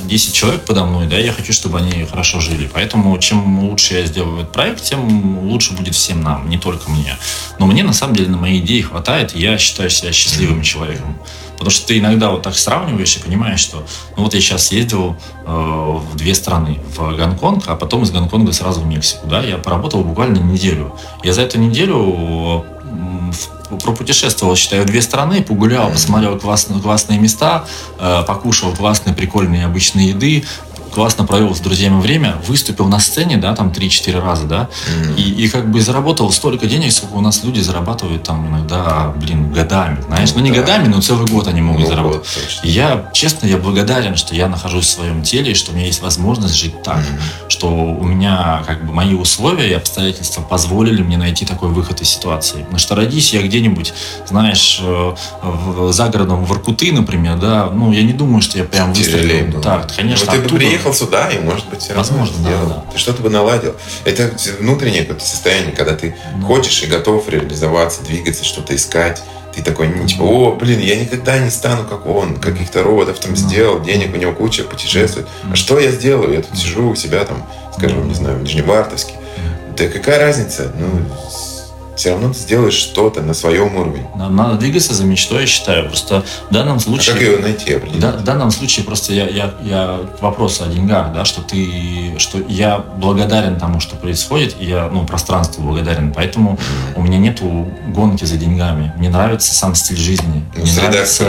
10 0.04 0.32
человек 0.32 0.62
подо 0.62 0.86
мной, 0.86 1.06
да, 1.06 1.18
я 1.18 1.34
хочу, 1.34 1.52
чтобы 1.52 1.80
они 1.80 2.06
хорошо 2.06 2.40
жили. 2.40 2.66
Поэтому 2.72 3.18
чем 3.18 3.68
лучше 3.68 3.92
я 3.92 4.06
сделаю 4.06 4.40
этот 4.40 4.52
проект, 4.52 4.82
тем 4.82 5.40
лучше 5.40 5.74
будет 5.74 5.94
всем 5.94 6.22
нам, 6.22 6.48
не 6.48 6.56
только 6.56 6.90
мне. 6.90 7.14
Но 7.58 7.66
мне 7.66 7.84
на 7.84 7.92
самом 7.92 8.16
деле 8.16 8.30
на 8.30 8.38
мои 8.38 8.60
идеи 8.60 8.80
хватает, 8.80 9.36
и 9.36 9.38
я 9.38 9.58
считаю 9.58 9.90
себя 9.90 10.12
счастливым 10.12 10.62
человеком. 10.62 11.18
Потому 11.58 11.70
что 11.70 11.88
ты 11.88 11.98
иногда 11.98 12.30
вот 12.30 12.42
так 12.42 12.56
сравниваешь 12.56 13.16
и 13.16 13.20
понимаешь, 13.20 13.60
что 13.60 13.84
ну 14.16 14.22
вот 14.22 14.34
я 14.34 14.40
сейчас 14.40 14.70
ездил 14.70 15.16
э, 15.44 15.50
в 15.50 16.16
две 16.16 16.34
страны, 16.34 16.78
в 16.96 17.16
Гонконг, 17.16 17.64
а 17.66 17.74
потом 17.74 18.04
из 18.04 18.10
Гонконга 18.10 18.52
сразу 18.52 18.80
в 18.80 18.86
Мексику, 18.86 19.26
да, 19.26 19.42
я 19.42 19.58
поработал 19.58 20.04
буквально 20.04 20.38
неделю. 20.38 20.94
Я 21.24 21.32
за 21.32 21.42
эту 21.42 21.58
неделю 21.58 22.64
пропутешествовал, 23.82 24.56
считаю, 24.56 24.84
в 24.84 24.86
две 24.86 25.02
страны, 25.02 25.42
погулял, 25.42 25.90
посмотрел 25.90 26.38
классные, 26.38 26.80
классные 26.80 27.18
места, 27.18 27.66
э, 27.98 28.22
покушал 28.26 28.74
классные, 28.74 29.14
прикольные 29.14 29.66
обычные 29.66 30.10
еды, 30.10 30.44
классно 30.94 31.24
провел 31.24 31.54
с 31.54 31.60
друзьями 31.60 32.00
время, 32.00 32.36
выступил 32.46 32.86
на 32.86 32.98
сцене, 32.98 33.36
да, 33.36 33.54
там 33.54 33.68
3-4 33.68 34.20
раза, 34.20 34.46
да, 34.46 34.68
mm-hmm. 34.68 35.16
и, 35.16 35.44
и 35.44 35.48
как 35.48 35.70
бы 35.70 35.80
заработал 35.80 36.30
столько 36.32 36.66
денег, 36.66 36.92
сколько 36.92 37.14
у 37.14 37.20
нас 37.20 37.44
люди 37.44 37.60
зарабатывают 37.60 38.22
там 38.22 38.48
иногда, 38.48 39.12
блин, 39.16 39.52
годами, 39.52 40.02
знаешь, 40.06 40.30
ну, 40.32 40.40
ну 40.40 40.44
не 40.46 40.50
да. 40.50 40.60
годами, 40.60 40.88
но 40.88 41.00
целый 41.00 41.26
год 41.26 41.46
они 41.48 41.60
могут 41.60 41.82
ну, 41.82 41.88
заработать. 41.88 42.26
Вот, 42.36 42.64
я, 42.64 43.10
честно, 43.12 43.46
я 43.46 43.56
благодарен, 43.56 44.16
что 44.16 44.34
я 44.34 44.48
нахожусь 44.48 44.86
в 44.86 44.90
своем 44.90 45.22
теле, 45.22 45.54
что 45.54 45.72
у 45.72 45.74
меня 45.74 45.86
есть 45.86 46.02
возможность 46.02 46.54
жить 46.54 46.82
так, 46.82 46.98
mm-hmm. 46.98 47.48
что 47.48 47.68
у 47.68 48.04
меня 48.04 48.62
как 48.66 48.84
бы 48.84 48.92
мои 48.92 49.14
условия 49.14 49.70
и 49.70 49.72
обстоятельства 49.72 50.42
позволили 50.42 51.02
мне 51.02 51.16
найти 51.16 51.44
такой 51.44 51.68
выход 51.68 52.00
из 52.00 52.08
ситуации. 52.08 52.58
Потому 52.58 52.78
что 52.78 52.94
родись 52.94 53.32
я 53.32 53.42
где-нибудь, 53.42 53.92
знаешь, 54.26 54.80
э, 54.82 55.14
в, 55.42 55.92
за 55.92 56.08
городом 56.08 56.44
в 56.44 56.52
Иркуты, 56.52 56.92
например, 56.92 57.38
да, 57.38 57.70
ну, 57.72 57.92
я 57.92 58.02
не 58.02 58.12
думаю, 58.12 58.42
что 58.42 58.58
я 58.58 58.64
прям 58.64 58.92
выстрелил. 58.92 59.60
Так, 59.60 59.94
конечно, 59.94 60.26
Но 60.26 60.32
ты 60.32 60.48
бы 60.48 60.58
приехал 60.78 60.94
сюда, 60.94 61.30
и, 61.30 61.38
может 61.38 61.68
быть, 61.68 61.82
все 61.82 61.94
Возможно, 61.94 62.34
сделал. 62.36 62.68
Да, 62.68 62.74
да. 62.74 62.84
Ты 62.92 62.98
что-то 62.98 63.22
бы 63.22 63.30
наладил. 63.30 63.74
Это 64.04 64.30
внутреннее 64.58 65.02
какое-то 65.02 65.24
состояние, 65.24 65.72
когда 65.72 65.94
ты 65.94 66.16
да. 66.40 66.46
хочешь 66.46 66.82
и 66.82 66.86
готов 66.86 67.28
реализоваться, 67.28 68.02
двигаться, 68.02 68.44
что-то 68.44 68.74
искать. 68.74 69.22
Ты 69.54 69.62
такой, 69.62 69.88
не 69.88 70.06
типа, 70.06 70.22
о, 70.22 70.54
блин, 70.54 70.78
я 70.78 71.00
никогда 71.00 71.38
не 71.38 71.50
стану, 71.50 71.84
как 71.84 72.06
он, 72.06 72.36
каких-то 72.36 72.82
роботов 72.82 73.18
там 73.18 73.34
сделал, 73.34 73.80
денег 73.80 74.14
у 74.14 74.16
него 74.16 74.32
куча, 74.32 74.62
путешествует. 74.62 75.26
А 75.50 75.56
что 75.56 75.80
я 75.80 75.90
сделаю? 75.90 76.32
Я 76.32 76.42
тут 76.42 76.56
сижу 76.56 76.90
у 76.90 76.94
себя 76.94 77.24
там, 77.24 77.44
скажем, 77.76 78.06
не 78.06 78.14
знаю, 78.14 78.38
в 78.38 78.42
Нижневартовске. 78.42 79.14
Да 79.76 79.88
какая 79.88 80.18
разница? 80.18 80.72
Ну, 80.78 81.02
все 81.98 82.12
равно 82.12 82.32
ты 82.32 82.38
сделаешь 82.38 82.74
что-то 82.74 83.22
на 83.22 83.34
своем 83.34 83.74
уровне. 83.74 84.06
Надо 84.14 84.54
двигаться 84.54 84.94
за 84.94 85.04
мечтой, 85.04 85.40
я 85.40 85.46
считаю. 85.46 85.86
Просто 85.86 86.24
в 86.48 86.52
данном 86.52 86.78
случае... 86.78 87.10
А 87.10 87.18
как 87.18 87.22
ее 87.22 87.38
найти? 87.38 87.80
Да, 87.98 88.12
в 88.12 88.24
данном 88.24 88.52
случае 88.52 88.86
просто 88.86 89.12
я, 89.12 89.28
я, 89.28 89.52
я 89.62 90.00
к 90.16 90.22
вопросу 90.22 90.62
о 90.64 90.68
деньгах, 90.68 91.12
да, 91.12 91.24
что 91.24 91.42
ты, 91.42 92.14
что 92.18 92.38
я 92.48 92.78
благодарен 92.78 93.58
тому, 93.58 93.80
что 93.80 93.96
происходит, 93.96 94.54
и 94.60 94.66
я, 94.66 94.88
ну, 94.92 95.04
пространству 95.06 95.64
благодарен, 95.64 96.12
поэтому 96.14 96.52
mm-hmm. 96.52 96.92
у 96.94 97.02
меня 97.02 97.18
нету 97.18 97.68
гонки 97.88 98.24
за 98.24 98.36
деньгами. 98.36 98.92
Мне 98.96 99.10
нравится 99.10 99.52
сам 99.52 99.74
стиль 99.74 99.98
жизни. 99.98 100.44
Ну, 100.56 100.62
мне 100.62 100.72
нравится, 100.72 101.24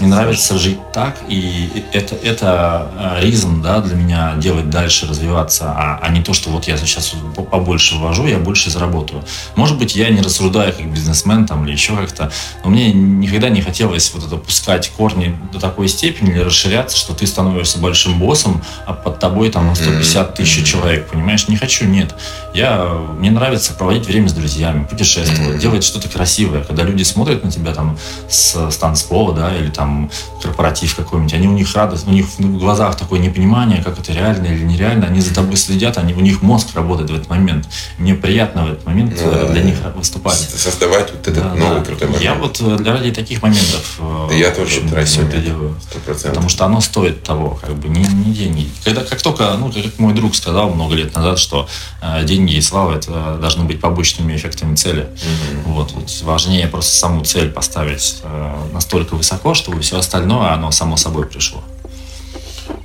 мне 0.00 0.08
нравится 0.08 0.58
жить 0.58 0.78
так, 0.92 1.16
и 1.28 1.84
это, 1.92 2.16
это 2.16 3.18
ризм, 3.20 3.62
да, 3.62 3.80
для 3.80 3.94
меня 3.94 4.34
делать 4.36 4.68
дальше, 4.68 5.06
развиваться, 5.06 5.66
а, 5.76 6.00
а 6.02 6.08
не 6.08 6.22
то, 6.22 6.32
что 6.32 6.50
вот 6.50 6.64
я 6.64 6.76
сейчас 6.76 7.14
побольше 7.52 7.96
ввожу, 7.96 8.26
я 8.26 8.38
больше 8.38 8.70
заработаю. 8.70 9.22
Может 9.54 9.78
быть, 9.78 9.94
я 9.94 10.07
я 10.08 10.14
не 10.14 10.22
рассуждаю 10.22 10.72
как 10.72 10.86
бизнесмен 10.90 11.46
там 11.46 11.64
или 11.64 11.72
еще 11.72 11.94
как-то, 11.94 12.30
но 12.64 12.70
мне 12.70 12.92
никогда 12.92 13.48
не 13.48 13.60
хотелось 13.60 14.12
вот 14.14 14.26
это 14.26 14.36
пускать 14.36 14.90
корни 14.96 15.36
до 15.52 15.60
такой 15.60 15.88
степени 15.88 16.30
или 16.30 16.40
расширяться, 16.40 16.96
что 16.96 17.14
ты 17.14 17.26
становишься 17.26 17.78
большим 17.78 18.18
боссом, 18.18 18.62
а 18.86 18.94
под 18.94 19.18
тобой 19.18 19.50
там 19.50 19.74
150 19.74 20.34
тысяч 20.34 20.66
человек, 20.66 21.08
понимаешь? 21.08 21.48
Не 21.48 21.56
хочу, 21.56 21.84
нет. 21.84 22.14
Я, 22.54 22.84
мне 23.18 23.30
нравится 23.30 23.74
проводить 23.74 24.06
время 24.06 24.28
с 24.28 24.32
друзьями, 24.32 24.84
путешествовать, 24.84 25.58
делать 25.58 25.84
что-то 25.84 26.08
красивое. 26.08 26.62
Когда 26.64 26.82
люди 26.82 27.02
смотрят 27.02 27.44
на 27.44 27.50
тебя 27.50 27.74
там 27.74 27.98
с, 28.28 28.70
с 28.70 28.76
танцпола, 28.76 29.34
да, 29.34 29.54
или 29.56 29.70
там 29.70 30.10
корпоратив 30.42 30.96
какой-нибудь, 30.96 31.34
они 31.34 31.48
у 31.48 31.52
них 31.52 31.74
радость, 31.74 32.06
у 32.08 32.10
них 32.10 32.26
в 32.38 32.58
глазах 32.58 32.96
такое 32.96 33.20
непонимание, 33.20 33.82
как 33.82 33.98
это 33.98 34.12
реально 34.12 34.46
или 34.46 34.64
нереально, 34.64 35.06
они 35.06 35.20
за 35.20 35.34
тобой 35.34 35.56
следят, 35.56 35.98
они, 35.98 36.14
у 36.14 36.20
них 36.20 36.42
мозг 36.42 36.68
работает 36.74 37.10
в 37.10 37.14
этот 37.14 37.28
момент. 37.28 37.68
Мне 37.98 38.14
приятно 38.14 38.64
в 38.64 38.72
этот 38.72 38.86
момент 38.86 39.14
э, 39.20 39.48
для 39.52 39.62
них 39.62 39.76
выступать. 39.98 40.38
Создавать 40.38 41.10
вот 41.12 41.26
этот 41.26 41.42
да, 41.42 41.54
новый 41.54 41.80
да. 41.80 41.84
крутой 41.84 42.08
момент. 42.08 42.24
Я 42.24 42.34
вот 42.34 42.60
э, 42.60 42.76
для 42.76 42.92
ради 42.92 43.12
таких 43.12 43.42
моментов 43.42 43.96
э, 43.98 44.26
да 44.28 44.34
я 44.34 44.50
тоже 44.50 44.80
все 45.04 45.22
это 45.22 45.38
делаю. 45.38 45.76
100%. 46.06 46.28
Потому 46.28 46.48
что 46.48 46.64
оно 46.64 46.80
стоит 46.80 47.22
того, 47.22 47.58
как 47.60 47.74
бы, 47.74 47.88
не, 47.88 48.04
не 48.04 48.32
деньги. 48.32 48.70
Когда, 48.84 49.04
как 49.04 49.20
только, 49.22 49.54
ну, 49.54 49.72
как 49.72 49.98
мой 49.98 50.14
друг 50.14 50.34
сказал 50.34 50.70
много 50.70 50.94
лет 50.94 51.14
назад, 51.14 51.38
что 51.38 51.68
э, 52.00 52.24
деньги 52.24 52.54
и 52.54 52.60
слава 52.60 52.96
это 52.96 53.38
должны 53.40 53.64
быть 53.64 53.80
побочными 53.80 54.34
эффектами 54.36 54.74
цели. 54.74 55.02
Mm-hmm. 55.02 55.62
Вот, 55.66 55.92
вот 55.92 56.22
важнее 56.22 56.66
просто 56.68 56.96
саму 56.96 57.24
цель 57.24 57.50
поставить 57.50 58.18
э, 58.22 58.54
настолько 58.72 59.14
высоко, 59.14 59.54
чтобы 59.54 59.80
все 59.80 59.98
остальное, 59.98 60.52
оно 60.52 60.70
само 60.70 60.96
собой 60.96 61.26
пришло. 61.26 61.62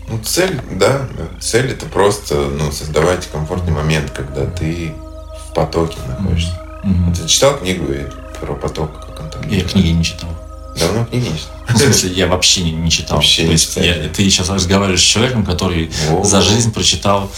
Ну, 0.08 0.20
цель, 0.24 0.62
да, 0.72 1.08
цель 1.40 1.72
это 1.72 1.86
просто 1.86 2.36
ну, 2.36 2.72
создавать 2.72 3.28
комфортный 3.32 3.74
момент, 3.74 4.12
когда 4.12 4.46
ты 4.46 4.94
в 5.50 5.54
потоке 5.54 5.98
находишься. 6.08 6.63
Mm-hmm. 6.84 7.16
Ты 7.16 7.28
читал 7.28 7.58
книгу 7.58 7.86
про 8.40 8.54
поток? 8.56 8.92
Как 9.06 9.20
он 9.22 9.30
там 9.30 9.50
я 9.50 9.64
книги 9.64 9.90
не 9.90 10.04
читал. 10.04 10.30
Давно 10.78 11.06
книги 11.06 11.28
не 11.28 11.38
читал? 11.38 11.54
В 11.68 11.78
смысле, 11.78 12.12
я 12.12 12.28
вообще 12.28 12.64
не, 12.64 12.72
не 12.72 12.92
читал. 12.92 13.18
Вообще 13.18 13.48
не 13.48 13.58
читал. 13.58 13.84
Я, 13.84 14.10
ты 14.10 14.24
сейчас 14.24 14.50
разговариваешь 14.50 15.02
с 15.02 15.06
человеком, 15.06 15.46
который 15.46 15.92
О-о-о. 16.10 16.24
за 16.24 16.42
жизнь 16.42 16.74
прочитал 16.74 17.30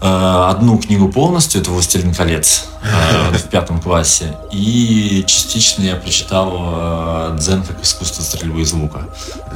Э, 0.00 0.50
одну 0.50 0.78
книгу 0.78 1.08
полностью, 1.08 1.60
это 1.60 1.70
«Властелин 1.70 2.14
колец» 2.14 2.66
э, 2.84 3.36
в 3.36 3.48
пятом 3.48 3.80
классе, 3.80 4.36
и 4.52 5.24
частично 5.26 5.82
я 5.82 5.96
прочитал 5.96 7.32
э, 7.32 7.36
«Дзен 7.40 7.64
как 7.64 7.82
искусство 7.82 8.22
стрельбы 8.22 8.60
из 8.60 8.72
лука». 8.72 9.08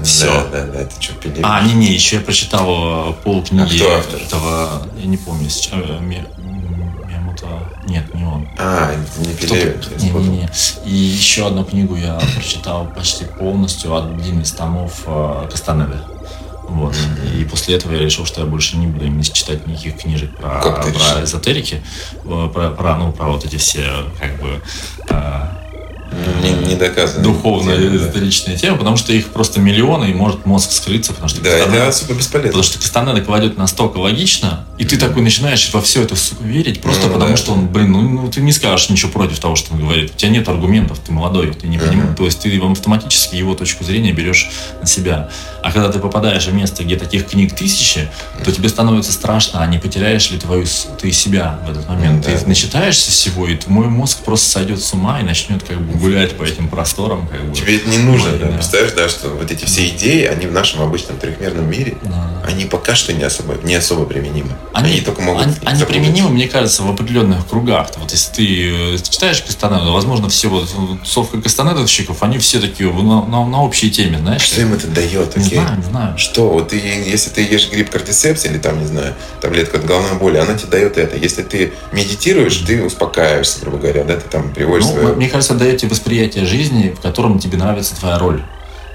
Все. 0.03 0.27
Да, 0.27 0.65
да, 0.65 0.67
да, 0.67 0.81
это 0.81 1.01
что, 1.01 1.15
пилили? 1.15 1.43
А, 1.45 1.63
не-не, 1.63 1.93
еще 1.93 2.17
я 2.17 2.23
прочитал 2.23 3.15
полкниги 3.23 3.85
а 3.85 4.17
этого, 4.17 4.83
я 4.99 5.07
не 5.07 5.17
помню, 5.17 5.49
сейчас, 5.49 5.75
нет, 7.85 8.15
не 8.15 8.25
он. 8.25 8.49
А, 8.59 8.95
не 9.19 9.35
Пелевин. 9.35 9.81
Не, 9.99 10.11
не, 10.11 10.29
не. 10.39 10.51
И 10.85 10.95
еще 10.95 11.47
одну 11.47 11.65
книгу 11.65 11.97
я 11.97 12.21
прочитал 12.35 12.87
почти 12.87 13.25
полностью, 13.25 13.97
один 13.97 14.41
из 14.41 14.53
томов 14.53 15.07
Кастанеда. 15.51 16.05
Вот. 16.73 16.97
И 17.35 17.45
после 17.45 17.77
этого 17.77 17.93
я 17.93 17.99
решил, 17.99 18.25
что 18.25 18.41
я 18.41 18.47
больше 18.47 18.77
не 18.77 18.87
буду 18.87 19.05
именно 19.05 19.23
читать 19.25 19.67
никаких 19.67 19.99
книжек 19.99 20.35
про, 20.37 20.61
про 20.61 21.23
эзотерики, 21.23 21.83
э, 22.25 22.51
про, 22.53 22.71
про, 22.71 22.97
ну, 22.97 23.13
про 23.13 23.29
вот 23.29 23.45
эти 23.45 23.57
все 23.57 23.85
как 24.19 24.41
бы 24.41 24.63
а, 25.11 25.62
не, 26.43 26.69
не 26.69 26.75
доказано. 26.77 27.23
Духовная 27.23 27.79
эзотеричная 27.97 28.57
тема, 28.57 28.79
потому 28.79 28.97
что 28.97 29.13
их 29.13 29.29
просто 29.29 29.61
миллионы, 29.61 30.11
и 30.11 30.15
может 30.15 30.47
мозг 30.47 30.73
скрыться, 30.73 31.13
потому 31.13 31.29
что 31.29 31.41
да, 31.43 31.51
Кастанеда, 31.51 31.77
это 31.77 31.89
особо 31.89 32.15
бесполезно. 32.15 32.51
Потому 32.51 32.65
что 32.65 32.79
Кастанеда 32.79 33.21
кладет 33.21 33.59
настолько 33.59 33.99
логично, 33.99 34.67
и 34.79 34.85
ты 34.85 34.97
такой 34.97 35.23
начинаешь 35.23 35.73
во 35.73 35.81
все 35.81 36.03
это 36.03 36.17
сука, 36.17 36.45
верить, 36.45 36.81
просто 36.81 37.07
ну, 37.07 37.13
потому 37.15 37.31
да. 37.33 37.37
что 37.37 37.53
он, 37.53 37.69
блин, 37.69 37.93
ну, 37.93 38.03
ну 38.03 38.31
ты 38.31 38.41
не 38.41 38.53
скажешь 38.53 38.89
ничего 38.91 39.11
против 39.11 39.39
того, 39.39 39.57
что 39.57 39.75
он 39.75 39.81
говорит. 39.81 40.13
У 40.15 40.19
тебя 40.19 40.31
нет 40.31 40.49
аргументов, 40.49 40.99
ты 40.99 41.13
молодой, 41.13 41.53
ты 41.53 41.67
не 41.67 41.79
понимаешь. 41.79 42.11
Uh-huh. 42.11 42.17
То 42.17 42.25
есть 42.25 42.41
ты 42.41 42.59
автоматически 42.59 43.37
его 43.37 43.55
точку 43.55 43.85
зрения 43.85 44.13
берешь 44.13 44.51
на 44.81 44.87
себя. 44.87 45.31
А 45.63 45.71
когда 45.73 45.91
ты 45.91 45.99
попадаешь 45.99 46.47
в 46.47 46.55
место, 46.55 46.85
где 46.85 46.97
таких 46.97 47.27
книг 47.29 47.55
тысячи, 47.55 48.09
то 48.45 48.53
тебе 48.53 48.69
становится 48.69 49.13
страшно, 49.13 49.61
а 49.63 49.67
не 49.67 49.79
потеряешь 49.79 50.31
ли 50.31 50.39
твою, 50.39 50.67
ты 51.01 51.13
себя 51.13 51.61
в 51.67 51.71
этот 51.71 51.89
момент. 51.89 52.25
Да. 52.27 52.37
Ты 52.37 52.47
начитаешься 52.47 53.11
всего, 53.11 53.47
и 53.47 53.59
мой 53.67 53.87
мозг 53.87 54.19
просто 54.25 54.51
сойдет 54.51 54.83
с 54.83 54.93
ума 54.93 55.21
и 55.21 55.23
начнет 55.23 55.63
как 55.63 55.81
бы 55.81 55.97
гулять 56.03 56.37
по 56.37 56.43
этим 56.43 56.69
просторам. 56.69 57.27
Как 57.29 57.43
бы. 57.43 57.55
Тебе 57.55 57.77
это 57.77 57.89
не 57.89 57.99
нужно, 57.99 58.33
да, 58.33 58.47
да. 58.47 58.55
представляешь, 58.55 58.93
да, 58.93 59.09
что 59.09 59.29
вот 59.31 59.51
эти 59.51 59.65
все 59.65 59.89
идеи, 59.89 60.25
они 60.25 60.47
в 60.47 60.53
нашем 60.53 60.83
обычном 60.83 61.17
трехмерном 61.19 61.71
мире, 61.71 61.97
да. 62.03 62.43
они 62.47 62.65
пока 62.67 62.95
что 62.95 63.13
не 63.13 63.23
особо, 63.23 63.55
не 63.63 63.75
особо 63.75 64.05
применимы. 64.05 64.51
Они, 64.73 64.93
они 64.93 65.01
только 65.01 65.23
могут... 65.23 65.43
Они, 65.43 65.55
они 65.65 65.85
применимы, 65.85 66.31
мне 66.31 66.49
кажется, 66.49 66.83
в 66.83 66.91
определенных 66.91 67.47
кругах. 67.47 67.89
Вот 67.97 68.11
если 68.11 68.33
ты 68.33 68.95
э, 68.95 68.99
читаешь 68.99 69.43
Кастанеду, 69.43 69.93
возможно, 69.93 70.29
все 70.29 70.49
вот 70.49 70.69
совка 71.05 71.41
Кастанедовщиков, 71.41 72.23
они 72.23 72.39
все 72.39 72.61
такие 72.61 72.93
на, 72.93 73.25
на, 73.25 73.47
на 73.47 73.63
общей 73.63 73.91
теме, 73.91 74.19
знаешь? 74.19 74.43
Что 74.43 74.63
им 74.63 74.75
это 74.75 74.89
дает? 74.89 75.37
Не 75.37 75.45
знаю, 75.45 75.77
не 75.77 75.85
знаю. 75.85 76.19
Что? 76.19 76.49
Вот 76.49 76.69
ты, 76.69 76.77
если 76.77 77.31
ты 77.31 77.43
ешь 77.43 77.71
гриб 77.71 77.91
кортицепс 77.91 78.45
или 78.47 78.59
там, 78.59 78.81
не 78.81 78.87
знаю, 78.87 79.15
таблетка 79.41 79.79
от 79.79 79.87
головной 79.87 80.19
боли, 80.19 80.39
она 80.39 80.55
тебе 80.55 80.71
дает 80.71 80.99
это. 80.99 81.17
Если 81.17 81.43
ты 81.43 81.73
медитируешь, 81.93 82.57
ты 82.57 82.83
успокаиваешься, 82.83 83.61
грубо 83.61 83.79
говоря, 83.79 84.05
да, 84.05 84.17
ты 84.17 84.29
там 84.29 84.53
приводишь 84.53 84.87
ну, 84.87 84.93
свое... 84.93 85.15
Мне 85.15 85.29
кажется, 85.29 85.55
дает 85.55 85.79
тебе 85.79 85.92
восприятие 85.93 86.47
жизни, 86.47 86.95
в 86.97 87.01
котором 87.01 87.39
тебе 87.39 87.57
нравится 87.59 87.95
твоя 87.95 88.19
роль. 88.19 88.43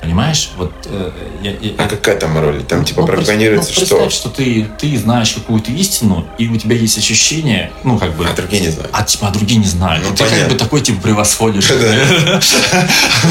Понимаешь? 0.02 0.52
Вот, 0.58 0.72
э, 0.86 1.12
я, 1.42 1.52
я, 1.52 1.72
а 1.80 1.88
какая 1.88 2.18
там 2.18 2.38
роль? 2.38 2.64
Там 2.64 2.86
типа 2.86 3.02
ну, 3.02 3.08
пропагандируется 3.08 3.74
ну, 3.76 3.86
что? 3.86 4.10
что 4.12 4.30
ты, 4.30 4.68
ты 4.78 4.96
знаешь 4.96 5.32
какую-то 5.32 5.72
истину, 5.72 6.28
и 6.38 6.48
у 6.48 6.56
тебя 6.56 6.76
есть 6.76 7.00
ощущение, 7.00 7.72
ну 7.84 7.98
как 7.98 8.16
бы... 8.16 8.28
А 8.28 8.36
другие 8.36 8.62
не 8.62 8.70
знают. 8.70 8.92
А 8.94 9.04
типа, 9.04 9.28
а 9.28 9.32
другие 9.32 9.60
не 9.60 9.66
знают. 9.66 10.06
Ну, 10.08 10.12
ты 10.12 10.24
понятно. 10.24 10.40
как 10.40 10.50
бы 10.50 10.56
такой 10.56 10.82
типа 10.82 11.02
превосходишь. 11.02 11.68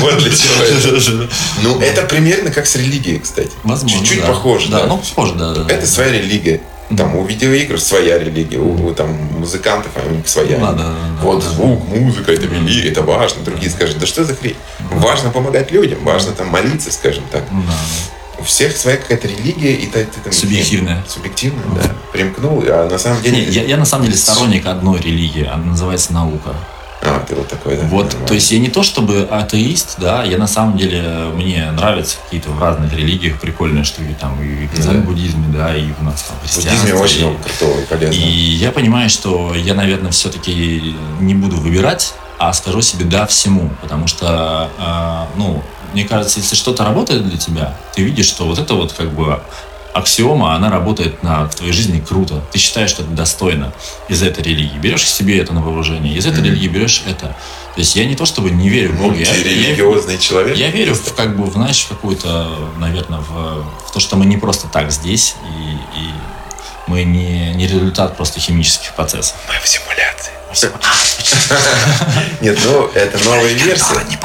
Вот 0.00 0.18
для 0.18 0.30
чего 0.30 0.62
это. 0.64 1.28
Ну, 1.62 1.80
это 1.80 2.02
примерно 2.02 2.50
как 2.50 2.66
с 2.66 2.74
религией, 2.74 3.20
кстати. 3.20 3.50
Возможно, 3.62 4.00
Чуть-чуть 4.00 4.24
похоже. 4.24 4.68
Да, 4.68 4.86
ну 4.86 4.98
похоже, 4.98 5.34
да. 5.34 5.54
Это 5.68 5.86
своя 5.86 6.12
религия. 6.12 6.60
Там 6.94 7.16
у 7.16 7.24
видеоигр 7.24 7.80
своя 7.80 8.18
религия, 8.18 8.58
у, 8.58 8.86
у 8.86 8.94
там 8.94 9.10
музыкантов 9.38 9.90
у 10.08 10.14
них 10.14 10.28
своя. 10.28 10.58
Да, 10.58 10.72
да, 10.72 10.94
вот 11.20 11.42
да, 11.42 11.50
звук, 11.50 11.88
музыка, 11.88 12.32
это 12.32 12.46
великое, 12.46 12.90
это 12.90 13.02
важно. 13.02 13.42
Другие 13.42 13.70
скажут, 13.70 13.98
да 13.98 14.06
что 14.06 14.24
за 14.24 14.36
хрень? 14.36 14.56
Важно 14.92 15.30
помогать 15.30 15.72
людям, 15.72 15.98
важно 16.04 16.32
там 16.32 16.46
молиться, 16.48 16.92
скажем 16.92 17.24
так. 17.32 17.44
У 18.38 18.44
всех 18.44 18.76
своя 18.76 18.98
какая-то 18.98 19.26
религия, 19.28 19.72
и 19.72 19.86
ты, 19.86 20.04
ты 20.04 20.20
там... 20.22 20.32
Субъективная. 20.32 21.02
Субъективная, 21.08 21.64
да. 21.74 21.90
Примкнул, 22.12 22.62
а 22.66 22.88
на 22.88 22.98
самом 22.98 23.22
деле... 23.22 23.38
Не, 23.38 23.44
я, 23.44 23.64
я 23.64 23.76
на 23.78 23.86
самом 23.86 24.04
деле 24.04 24.16
сторонник 24.16 24.66
одной 24.66 25.00
религии, 25.00 25.46
она 25.46 25.64
называется 25.64 26.12
наука. 26.12 26.54
А, 27.08 27.24
ты 27.26 27.34
вот 27.34 27.48
такой, 27.48 27.76
да? 27.76 27.84
Вот, 27.84 28.16
то 28.26 28.34
есть 28.34 28.50
я 28.50 28.58
не 28.58 28.68
то 28.68 28.82
чтобы 28.82 29.22
атеист, 29.30 29.96
да, 29.98 30.24
я 30.24 30.38
на 30.38 30.46
самом 30.46 30.76
деле, 30.76 31.02
мне 31.34 31.70
нравятся 31.72 32.18
какие-то 32.24 32.50
в 32.50 32.60
разных 32.60 32.92
религиях 32.92 33.40
прикольные 33.40 33.84
штуки, 33.84 34.16
там, 34.20 34.40
и 34.42 34.66
в 34.66 34.84
да. 34.84 34.92
буддизме, 35.00 35.46
да, 35.48 35.76
и 35.76 35.88
у 35.98 36.04
нас 36.04 36.22
там 36.22 36.36
В 36.42 36.54
буддизме 36.54 36.94
очень 36.94 37.36
круто 37.38 37.80
и 37.80 37.84
полезно. 37.86 38.14
И 38.14 38.28
я 38.28 38.72
понимаю, 38.72 39.10
что 39.10 39.54
я, 39.54 39.74
наверное, 39.74 40.10
все-таки 40.10 40.94
не 41.20 41.34
буду 41.34 41.56
выбирать, 41.56 42.14
а 42.38 42.52
скажу 42.52 42.82
себе 42.82 43.04
«да» 43.04 43.26
всему, 43.26 43.70
потому 43.80 44.06
что, 44.06 44.70
э, 44.78 45.38
ну, 45.38 45.62
мне 45.92 46.04
кажется, 46.04 46.40
если 46.40 46.54
что-то 46.54 46.84
работает 46.84 47.26
для 47.26 47.38
тебя, 47.38 47.74
ты 47.94 48.02
видишь, 48.02 48.26
что 48.26 48.44
вот 48.44 48.58
это 48.58 48.74
вот 48.74 48.92
как 48.92 49.12
бы 49.12 49.40
аксиома, 49.96 50.54
она 50.54 50.70
работает 50.70 51.22
на, 51.22 51.48
в 51.48 51.54
твоей 51.54 51.72
жизни 51.72 52.00
круто. 52.00 52.42
Ты 52.52 52.58
считаешь, 52.58 52.90
что 52.90 53.02
это 53.02 53.10
достойно 53.12 53.72
из 54.08 54.22
этой 54.22 54.44
религии. 54.44 54.76
Берешь 54.78 55.08
себе 55.08 55.38
это 55.38 55.52
на 55.52 55.62
вооружение, 55.62 56.14
из 56.14 56.26
этой 56.26 56.40
mm-hmm. 56.40 56.44
религии 56.44 56.68
берешь 56.68 57.02
это. 57.06 57.36
То 57.74 57.80
есть 57.80 57.96
я 57.96 58.06
не 58.06 58.14
то 58.14 58.24
чтобы 58.24 58.50
не 58.50 58.68
верю 58.68 58.92
в 58.92 58.98
Бога. 58.98 59.16
Я, 59.16 59.34
религиозный 59.34 60.14
я, 60.14 60.20
человек. 60.20 60.56
Я 60.56 60.70
верю 60.70 60.94
в, 60.94 61.14
как 61.14 61.36
бы, 61.36 61.50
знаешь, 61.50 61.82
в 61.82 61.88
какую-то, 61.88 62.70
наверное, 62.78 63.20
в, 63.20 63.64
в 63.86 63.92
то, 63.92 64.00
что 64.00 64.16
мы 64.16 64.24
не 64.26 64.36
просто 64.36 64.68
так 64.68 64.90
здесь, 64.90 65.36
и, 65.44 65.98
и 65.98 66.10
мы 66.86 67.04
не, 67.04 67.52
не 67.54 67.66
результат 67.66 68.16
просто 68.16 68.40
химических 68.40 68.94
процессов. 68.94 69.36
Мы 69.48 69.54
в 69.62 69.68
симуляции. 69.68 70.32
Нет, 72.40 72.58
ну 72.64 72.86
это 72.94 73.18
новая 73.24 73.52
версия. 73.52 74.04
Не 74.08 74.16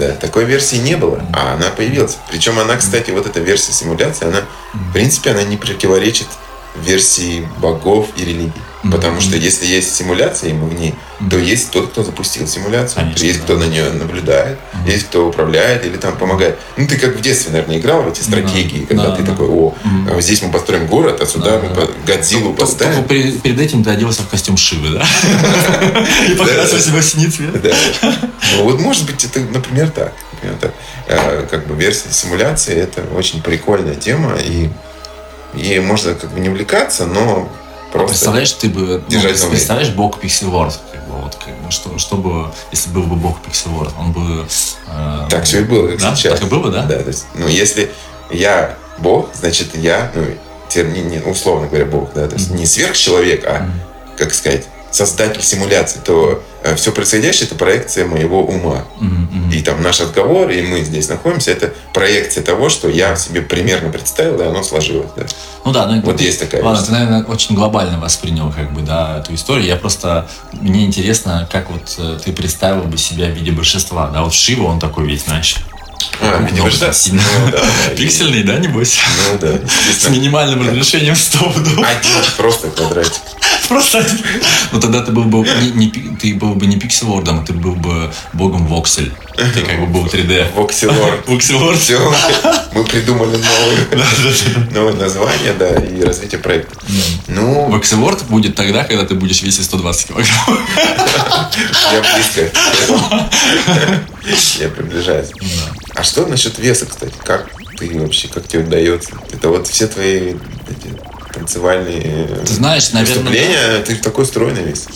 да, 0.00 0.16
такой 0.16 0.46
версии 0.46 0.76
не 0.76 0.96
было, 0.96 1.22
а 1.34 1.54
она 1.54 1.68
появилась. 1.70 2.18
Причем 2.30 2.58
она, 2.58 2.76
кстати, 2.76 3.10
вот 3.10 3.26
эта 3.26 3.38
версия 3.40 3.72
симуляции, 3.72 4.26
она, 4.26 4.40
в 4.72 4.92
принципе, 4.92 5.30
она 5.30 5.42
не 5.42 5.58
противоречит 5.58 6.26
версии 6.74 7.46
богов 7.58 8.08
и 8.16 8.24
религий. 8.24 8.62
Потому 8.82 9.20
что 9.20 9.36
если 9.36 9.66
есть 9.66 9.94
симуляция, 9.94 10.50
и 10.50 10.52
мы 10.54 10.68
в 10.68 10.74
ней, 10.74 10.94
то 11.28 11.36
есть 11.36 11.70
тот, 11.70 11.90
кто 11.90 12.02
запустил 12.02 12.46
симуляцию, 12.46 13.02
Конечно, 13.02 13.24
есть 13.24 13.40
да. 13.40 13.44
кто 13.44 13.58
на 13.58 13.64
нее 13.64 13.90
наблюдает, 13.92 14.58
mm-hmm. 14.58 14.90
есть 14.90 15.06
кто 15.06 15.28
управляет 15.28 15.84
или 15.84 15.96
там 15.96 16.16
помогает. 16.16 16.58
Ну, 16.78 16.86
ты 16.86 16.96
как 16.96 17.16
в 17.16 17.20
детстве, 17.20 17.52
наверное, 17.52 17.78
играл 17.78 18.02
в 18.02 18.08
эти 18.08 18.22
стратегии, 18.22 18.80
да, 18.80 18.86
когда 18.86 19.08
да, 19.08 19.16
ты 19.16 19.22
да. 19.22 19.32
такой, 19.32 19.48
о, 19.48 19.74
mm-hmm. 19.84 20.22
здесь 20.22 20.42
мы 20.42 20.50
построим 20.50 20.86
город, 20.86 21.20
а 21.20 21.26
сюда 21.26 21.58
да, 21.58 21.68
мы 21.68 21.74
да. 21.74 21.88
Годзиллу 22.06 22.54
поставим. 22.54 23.04
Только 23.04 23.32
перед 23.40 23.60
этим 23.60 23.84
ты 23.84 23.90
оделся 23.90 24.22
в 24.22 24.28
костюм 24.28 24.56
Шивы, 24.56 24.90
да? 24.90 25.06
И 26.28 26.34
показывал 26.34 26.80
себя 26.80 27.02
синицами. 27.02 27.58
Да. 27.58 27.70
Ну, 28.56 28.64
вот 28.64 28.80
может 28.80 29.04
быть, 29.04 29.22
это, 29.24 29.40
например, 29.40 29.90
так. 29.90 30.14
Э, 31.06 31.46
как 31.50 31.66
бы 31.66 31.74
версия 31.74 32.10
симуляции, 32.12 32.74
это 32.74 33.02
очень 33.14 33.42
прикольная 33.42 33.94
тема, 33.94 34.36
и 34.42 34.70
и 35.54 35.80
можно 35.80 36.14
как 36.14 36.30
бы 36.32 36.40
не 36.40 36.48
увлекаться, 36.48 37.06
но 37.06 37.50
просто 37.92 38.08
Представляешь, 38.08 38.52
ты 38.52 38.68
бы... 38.68 39.02
Ну, 39.08 39.20
представляешь, 39.50 39.90
бог 39.90 40.22
World, 40.22 40.78
как 40.92 41.06
бы, 41.06 41.22
Вот, 41.22 41.36
как, 41.36 41.54
бы, 41.62 41.70
что, 41.70 41.98
чтобы, 41.98 42.52
если 42.70 42.90
был 42.90 43.02
бы 43.02 43.16
бог 43.16 43.38
Pixelworld, 43.46 43.92
он 43.98 44.12
бы... 44.12 44.46
Э, 44.86 45.26
так 45.28 45.44
все 45.44 45.60
и 45.60 45.64
было, 45.64 45.88
да? 45.96 46.14
сейчас. 46.14 46.38
Так 46.38 46.42
и 46.42 46.50
было, 46.50 46.70
да? 46.70 46.84
Да, 46.84 46.98
то 46.98 47.08
есть, 47.08 47.26
ну, 47.34 47.48
если 47.48 47.90
я 48.30 48.76
бог, 48.98 49.28
значит, 49.34 49.76
я, 49.76 50.10
ну, 50.14 50.24
не, 50.82 51.18
условно 51.18 51.66
говоря, 51.66 51.86
бог, 51.86 52.12
да, 52.14 52.28
то 52.28 52.36
есть 52.36 52.50
mm-hmm. 52.50 52.56
не 52.58 52.66
сверхчеловек, 52.66 53.44
а, 53.44 53.50
mm-hmm. 53.50 54.16
как 54.18 54.34
сказать, 54.34 54.68
создатель 54.90 55.42
симуляции, 55.42 56.00
то 56.04 56.42
э, 56.62 56.74
все 56.74 56.92
происходящее 56.92 57.46
это 57.46 57.54
проекция 57.54 58.06
моего 58.06 58.42
ума. 58.42 58.84
Mm-hmm. 59.00 59.54
И 59.54 59.62
там 59.62 59.82
наш 59.82 60.00
разговор, 60.00 60.50
и 60.50 60.62
мы 60.62 60.80
здесь 60.80 61.08
находимся, 61.08 61.52
это 61.52 61.72
проекция 61.94 62.42
того, 62.42 62.68
что 62.68 62.88
я 62.88 63.16
себе 63.16 63.42
примерно 63.42 63.90
представил, 63.90 64.40
и 64.40 64.44
оно 64.44 64.62
сложилось. 64.62 65.10
Да? 65.16 65.26
Ну 65.64 65.72
да, 65.72 65.86
ну 65.86 66.00
вот 66.02 66.16
ты, 66.16 66.24
есть 66.24 66.40
такая. 66.40 66.62
Ладно, 66.62 66.78
вещь. 66.78 66.86
ты, 66.86 66.92
наверное, 66.92 67.24
очень 67.24 67.54
глобально 67.54 67.98
воспринял 68.00 68.52
как 68.52 68.72
бы, 68.72 68.82
да, 68.82 69.18
эту 69.18 69.34
историю. 69.34 69.66
Я 69.66 69.76
просто 69.76 70.28
мне 70.52 70.84
интересно, 70.84 71.48
как 71.50 71.70
вот 71.70 71.94
э, 71.98 72.18
ты 72.24 72.32
представил 72.32 72.82
бы 72.82 72.98
себя 72.98 73.26
в 73.26 73.30
виде 73.30 73.52
большинства, 73.52 74.08
да, 74.08 74.22
вот 74.22 74.34
Шива, 74.34 74.64
он 74.64 74.80
такой 74.80 75.06
весь, 75.06 75.24
знаешь. 75.24 75.56
А, 76.20 76.42
видимо, 76.42 76.70
да. 76.78 76.92
Сильный. 76.92 77.22
Ну, 77.44 77.52
да, 77.52 77.62
Пиксельный, 77.96 78.42
да, 78.42 78.56
небось? 78.56 78.98
Ну 79.30 79.38
да. 79.38 79.58
С 79.98 80.08
минимальным 80.08 80.66
разрешением 80.66 81.16
100 81.16 81.38
Один 81.46 82.32
просто 82.36 82.70
квадратик. 82.70 83.20
Просто 83.70 84.04
Ну 84.72 84.80
тогда 84.80 85.00
ты 85.00 85.12
был 85.12 85.22
бы 85.22 85.46
не, 85.62 85.70
не, 85.70 85.90
ты 86.16 86.34
был 86.34 86.56
бы 86.56 86.66
не 86.66 86.76
пикселордом, 86.76 87.44
ты 87.46 87.52
был 87.52 87.76
бы 87.76 88.12
богом 88.32 88.66
Воксель. 88.66 89.12
Ты 89.36 89.62
как 89.62 89.78
бы 89.78 89.86
был 89.86 90.06
3D. 90.06 90.52
Вокселорд. 90.56 91.28
Вокселорд. 91.28 91.78
Все. 91.78 92.12
Мы 92.74 92.82
придумали 92.82 93.36
новое, 93.36 94.70
новое 94.74 94.94
название, 94.94 95.52
да, 95.52 95.68
и 95.76 96.02
развитие 96.02 96.40
проекта. 96.40 96.74
Ну... 97.28 97.70
Вокселорд 97.70 98.24
будет 98.24 98.56
тогда, 98.56 98.82
когда 98.82 99.04
ты 99.04 99.14
будешь 99.14 99.40
весить 99.42 99.64
120 99.66 100.08
килограмм. 100.08 100.58
Я 101.92 102.02
близко. 102.12 102.50
Я 104.58 104.68
приближаюсь. 104.68 105.30
А 105.94 106.02
что 106.02 106.26
насчет 106.26 106.58
веса, 106.58 106.86
кстати? 106.86 107.14
Как 107.24 107.48
ты 107.78 108.00
вообще, 108.00 108.26
как 108.26 108.48
тебе 108.48 108.64
удается? 108.64 109.12
Это 109.32 109.48
вот 109.48 109.68
все 109.68 109.86
твои 109.86 110.34
эти, 110.68 111.00
танцевальные 111.40 112.26
ты 112.44 112.52
знаешь, 112.52 112.92
наверное, 112.92 113.22
выступления, 113.22 113.78
да. 113.78 113.82
ты 113.82 113.96
такой 113.96 114.26
стройный 114.26 114.62
весь. 114.62 114.86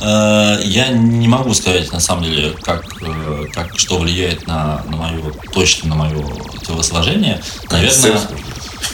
Э, 0.00 0.58
я 0.62 0.88
не 0.88 1.28
могу 1.28 1.54
сказать, 1.54 1.92
на 1.92 2.00
самом 2.00 2.24
деле, 2.24 2.54
как, 2.62 2.84
э, 3.00 3.44
как 3.54 3.78
что 3.78 3.98
влияет 3.98 4.46
на, 4.46 4.82
на 4.88 4.96
мое, 4.96 5.32
точно 5.52 5.90
на 5.90 5.94
мое 5.94 6.24
телосложение. 6.66 7.40
Наверное, 7.70 8.20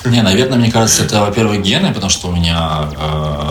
не, 0.04 0.22
наверное, 0.22 0.58
мне 0.58 0.70
кажется, 0.70 1.04
это, 1.04 1.20
во-первых, 1.20 1.62
гены, 1.62 1.92
потому 1.92 2.10
что 2.10 2.28
у 2.28 2.32
меня 2.32 2.90
э, 2.96 3.48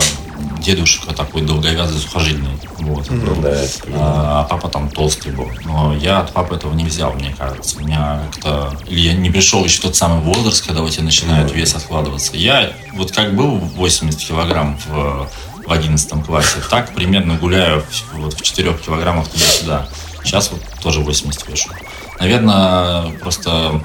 дедушка 0.68 1.14
такой 1.14 1.40
долговязый, 1.42 1.98
сухожильный. 1.98 2.50
Вот, 2.78 3.08
ну, 3.08 3.40
да, 3.40 3.56
а, 3.94 4.40
а 4.40 4.44
папа 4.44 4.68
там 4.68 4.90
толстый 4.90 5.32
был. 5.32 5.48
Но 5.64 5.96
я 5.96 6.20
от 6.20 6.32
папы 6.34 6.56
этого 6.56 6.74
не 6.74 6.84
взял, 6.84 7.14
мне 7.14 7.34
кажется. 7.36 7.78
У 7.78 7.80
меня 7.80 8.20
как-то... 8.30 8.76
Или 8.86 9.00
я 9.00 9.14
не 9.14 9.30
пришел 9.30 9.64
еще 9.64 9.78
в 9.78 9.82
тот 9.82 9.96
самый 9.96 10.20
возраст, 10.20 10.66
когда 10.66 10.82
у 10.82 10.88
тебя 10.90 11.04
начинает 11.04 11.50
вес 11.54 11.74
откладываться. 11.74 12.36
Я 12.36 12.72
вот 12.92 13.12
как 13.12 13.34
был 13.34 13.56
80 13.56 14.20
килограмм 14.20 14.78
в, 14.86 15.30
в 15.66 15.72
11 15.72 16.26
классе, 16.26 16.58
так 16.68 16.94
примерно 16.94 17.36
гуляю 17.36 17.82
вот 18.12 18.34
в 18.34 18.42
4 18.42 18.74
килограммах 18.74 19.26
туда-сюда. 19.28 19.88
Сейчас 20.22 20.50
вот 20.50 20.60
тоже 20.82 21.00
80 21.00 21.48
вешу. 21.48 21.70
Наверное, 22.20 23.10
просто 23.20 23.82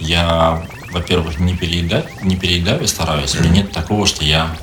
я, 0.00 0.64
во-первых, 0.90 1.38
не 1.38 1.56
переедаю, 1.56 2.04
не 2.22 2.34
переедаю, 2.34 2.88
стараюсь. 2.88 3.36
У 3.36 3.40
меня 3.40 3.62
нет 3.62 3.70
такого, 3.70 4.04
что 4.04 4.24
я 4.24 4.56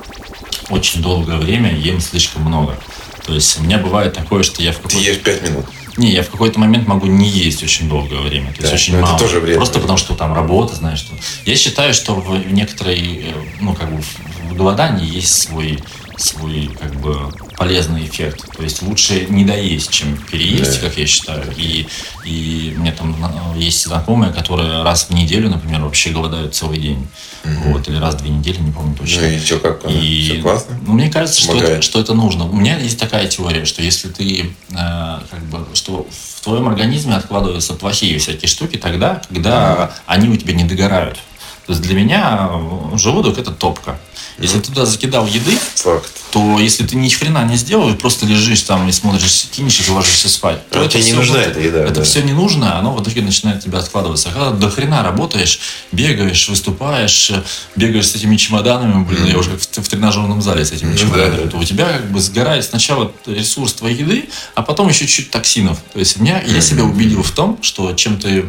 очень 0.70 1.02
долгое 1.02 1.38
время 1.38 1.76
ем 1.76 2.00
слишком 2.00 2.44
много. 2.44 2.78
То 3.26 3.34
есть 3.34 3.60
у 3.60 3.64
меня 3.64 3.78
бывает 3.78 4.14
такое, 4.14 4.44
что 4.44 4.62
я 4.62 4.72
в 4.72 4.78
какой-то... 4.78 4.98
Ты 4.98 5.04
ешь 5.04 5.20
5 5.20 5.42
минут. 5.50 5.66
Не, 5.98 6.12
я 6.12 6.24
в 6.24 6.30
какой-то 6.30 6.60
момент 6.60 6.88
могу 6.88 7.08
не 7.08 7.28
есть 7.28 7.64
очень 7.64 7.88
долгое 7.88 8.20
время. 8.20 8.54
То 8.54 8.64
да, 8.64 8.72
есть 8.72 8.84
очень 8.84 9.00
мало. 9.00 9.16
Это 9.16 9.24
тоже 9.24 9.40
время. 9.40 9.58
Просто 9.58 9.80
потому 9.80 9.98
что 9.98 10.14
там 10.14 10.34
работа, 10.34 10.76
знаешь, 10.76 11.00
что. 11.00 11.14
Я 11.46 11.56
считаю, 11.56 11.94
что 11.94 12.16
в 12.16 12.52
некоторой, 12.52 13.24
э, 13.24 13.34
ну, 13.62 13.74
как 13.74 13.90
бы 13.96 14.02
в 14.50 14.56
голодании 14.56 15.10
есть 15.10 15.42
свой 15.42 15.80
свой 16.18 16.70
как 16.80 16.94
бы 16.96 17.32
полезный 17.58 18.06
эффект. 18.06 18.46
То 18.56 18.64
есть 18.64 18.82
лучше 18.82 19.26
не 19.30 19.46
доесть, 19.46 19.92
чем 19.92 20.18
переесть, 20.18 20.82
да. 20.82 20.88
как 20.88 20.98
я 20.98 21.06
считаю. 21.06 21.44
И, 21.58 21.88
и 22.24 22.74
у 22.76 22.82
меня 22.82 22.92
там 22.92 23.16
есть 23.56 23.84
знакомые, 23.84 24.34
которые 24.34 24.84
раз 24.84 25.08
в 25.10 25.14
неделю, 25.14 25.50
например, 25.50 25.82
вообще 25.82 26.12
голодают 26.12 26.56
целый 26.56 26.80
день. 26.80 27.08
Угу. 27.44 27.74
Вот, 27.74 27.88
или 27.88 27.98
раз 27.98 28.16
в 28.16 28.18
две 28.20 28.32
недели, 28.32 28.60
не 28.60 28.72
помню 28.72 28.96
точно. 28.96 29.22
Ну 29.22 29.28
и 29.28 29.40
что, 29.40 29.60
как? 29.60 29.82
И, 29.90 30.30
Все 30.32 30.42
классно? 30.42 30.80
Ну, 30.86 30.94
мне 30.94 31.12
кажется, 31.12 31.42
что 31.42 31.58
это, 31.58 31.82
что 31.82 32.00
это 32.00 32.14
нужно. 32.14 32.46
У 32.46 32.56
меня 32.56 32.78
есть 32.78 33.00
такая 33.00 33.28
теория, 33.28 33.66
что 33.66 33.82
если 33.82 34.10
ты 34.10 34.52
э, 34.72 34.76
как 34.76 35.44
бы, 35.52 35.66
что 35.74 36.08
в 36.10 36.44
твоем 36.44 36.68
организме 36.68 37.16
откладываются 37.16 37.74
плохие 37.74 38.18
всякие 38.20 38.48
штуки 38.48 38.78
тогда, 38.78 39.22
когда 39.30 39.92
они 40.06 40.30
у 40.30 40.36
тебя 40.36 40.54
не 40.54 40.64
догорают. 40.64 41.20
То 41.66 41.74
есть 41.74 41.82
для 41.82 41.96
меня 41.96 42.50
желудок 42.96 43.38
это 43.38 43.52
топка. 43.52 43.98
Если 44.38 44.60
ты 44.60 44.68
туда 44.68 44.86
закидал 44.86 45.26
еды, 45.26 45.58
Факт. 45.76 46.10
то 46.32 46.60
если 46.60 46.86
ты 46.86 46.98
ни 46.98 47.08
хрена 47.08 47.46
не 47.46 47.56
сделал, 47.56 47.94
просто 47.96 48.26
лежишь 48.26 48.62
там 48.62 48.88
и 48.90 48.92
смотришь 48.92 49.48
кинчик 49.52 49.88
и 49.88 49.92
ложишься 49.92 50.28
спать, 50.28 50.68
то 50.70 50.82
а 50.82 50.84
это 50.84 51.00
тебе 51.00 51.12
не 51.12 51.14
нужна 51.14 51.42
эта 51.42 51.60
еда. 51.62 51.84
Это 51.84 51.96
да. 51.96 52.04
все 52.04 52.22
не 52.22 52.34
нужно, 52.34 52.78
оно 52.78 52.94
в 52.94 53.02
итоге 53.02 53.22
начинает 53.22 53.64
тебя 53.64 53.80
откладываться. 53.80 54.30
А 54.30 54.34
когда 54.34 54.52
до 54.52 54.70
хрена 54.70 55.04
работаешь, 55.04 55.60
бегаешь, 55.94 56.50
выступаешь, 56.50 57.32
бегаешь 57.78 58.08
с 58.08 58.16
этими 58.16 58.36
чемоданами, 58.36 59.06
блин, 59.06 59.24
mm-hmm. 59.24 59.32
я 59.32 59.38
уже 59.38 59.52
как 59.52 59.62
в, 59.62 59.66
в 59.66 59.88
тренажерном 59.88 60.42
зале 60.42 60.66
с 60.66 60.72
этими 60.72 60.94
mm-hmm. 60.94 60.98
чемоданами, 60.98 61.50
то 61.50 61.58
у 61.58 61.64
тебя 61.64 61.86
как 61.86 62.12
бы 62.12 62.20
сгорает 62.20 62.66
сначала 62.66 63.12
ресурс 63.26 63.74
твоей 63.74 63.98
еды, 63.98 64.30
а 64.54 64.64
потом 64.64 64.90
еще 64.90 65.08
чуть 65.08 65.32
токсинов. 65.32 65.80
То 65.94 66.00
есть 66.00 66.20
меня, 66.20 66.42
mm-hmm. 66.42 66.54
я 66.54 66.62
себя 66.62 66.84
убедил 66.84 67.24
в 67.24 67.32
том, 67.32 67.58
что 67.62 67.94
чем 67.94 68.20
ты 68.20 68.46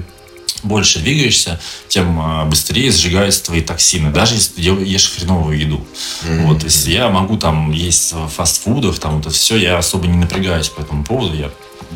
больше 0.62 0.98
двигаешься, 1.00 1.60
тем 1.88 2.18
а, 2.20 2.44
быстрее 2.44 2.90
сжигаются 2.90 3.44
твои 3.44 3.60
токсины, 3.60 4.10
даже 4.10 4.34
если 4.34 4.54
ты 4.54 4.62
ешь 4.62 5.12
хреновую 5.12 5.58
еду. 5.58 5.86
Mm-hmm. 6.22 6.42
Вот, 6.46 6.64
если 6.64 6.92
я 6.92 7.08
могу 7.08 7.36
там 7.36 7.72
есть 7.72 8.14
фастфудов, 8.34 8.98
там 8.98 9.20
это 9.20 9.30
все, 9.30 9.56
я 9.56 9.78
особо 9.78 10.06
не 10.06 10.16
напрягаюсь 10.16 10.68
по 10.68 10.80
этому 10.80 11.04
поводу, 11.04 11.36
я 11.36 11.50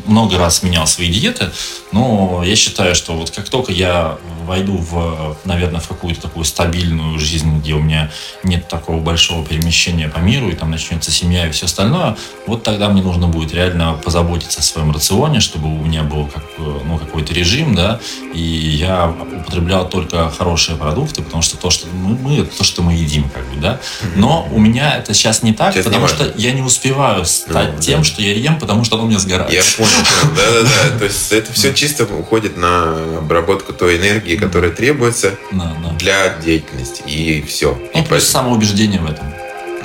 много 0.05 0.37
раз 0.37 0.63
менял 0.63 0.87
свои 0.87 1.09
диеты, 1.09 1.51
но 1.91 2.43
я 2.45 2.55
считаю, 2.55 2.95
что 2.95 3.13
вот 3.13 3.31
как 3.31 3.49
только 3.49 3.71
я 3.71 4.17
войду 4.45 4.77
в, 4.77 5.37
наверное, 5.45 5.79
в 5.79 5.87
какую-то 5.87 6.21
такую 6.21 6.45
стабильную 6.45 7.19
жизнь, 7.19 7.59
где 7.59 7.73
у 7.73 7.79
меня 7.79 8.11
нет 8.43 8.67
такого 8.67 8.99
большого 8.99 9.45
перемещения 9.45 10.07
по 10.07 10.17
миру, 10.17 10.49
и 10.49 10.53
там 10.53 10.71
начнется 10.71 11.11
семья 11.11 11.47
и 11.47 11.51
все 11.51 11.65
остальное, 11.65 12.17
вот 12.47 12.63
тогда 12.63 12.89
мне 12.89 13.01
нужно 13.01 13.27
будет 13.27 13.53
реально 13.53 13.93
позаботиться 14.03 14.59
о 14.59 14.63
своем 14.63 14.91
рационе, 14.91 15.39
чтобы 15.39 15.67
у 15.67 15.83
меня 15.83 16.03
был 16.03 16.27
как, 16.27 16.43
ну, 16.57 16.97
какой-то 16.97 17.33
режим, 17.33 17.75
да, 17.75 17.99
и 18.33 18.41
я 18.41 19.13
употреблял 19.41 19.87
только 19.87 20.29
хорошие 20.29 20.77
продукты, 20.77 21.21
потому 21.21 21.43
что 21.43 21.57
то, 21.57 21.69
что 21.69 21.87
мы, 21.87 22.15
мы 22.15 22.39
это 22.39 22.57
то, 22.57 22.63
что 22.63 22.81
мы 22.81 22.93
едим, 22.93 23.29
как 23.29 23.47
бы, 23.49 23.61
да. 23.61 23.79
Но 24.15 24.47
у 24.51 24.59
меня 24.59 24.97
это 24.97 25.13
сейчас 25.13 25.43
не 25.43 25.53
так, 25.53 25.73
сейчас 25.73 25.85
потому 25.85 26.07
что 26.07 26.31
я 26.35 26.51
не 26.51 26.61
успеваю 26.61 27.25
стать 27.25 27.75
ну, 27.75 27.81
тем, 27.81 27.99
да. 27.99 28.05
что 28.05 28.21
я 28.21 28.33
ем, 28.33 28.59
потому 28.59 28.83
что 28.83 28.97
оно 28.97 29.05
мне 29.05 29.19
сгорает. 29.19 29.53
Я 29.53 29.61
понял, 29.75 29.89
да-да-да, 30.35 30.97
то 30.99 31.05
есть 31.05 31.31
это 31.31 31.51
все 31.53 31.73
чисто 31.73 32.05
уходит 32.05 32.57
на 32.57 32.93
обработку 33.17 33.73
той 33.73 33.97
энергии, 33.97 34.35
которая 34.35 34.71
требуется 34.71 35.35
да, 35.51 35.75
да. 35.83 35.89
для 35.97 36.37
деятельности. 36.37 37.03
И 37.05 37.41
все. 37.43 37.73
Ну, 37.73 37.85
и 37.85 37.89
плюс 37.91 38.07
поэтому... 38.09 38.21
самоубеждение 38.21 38.99
в 38.99 39.09
этом. 39.09 39.25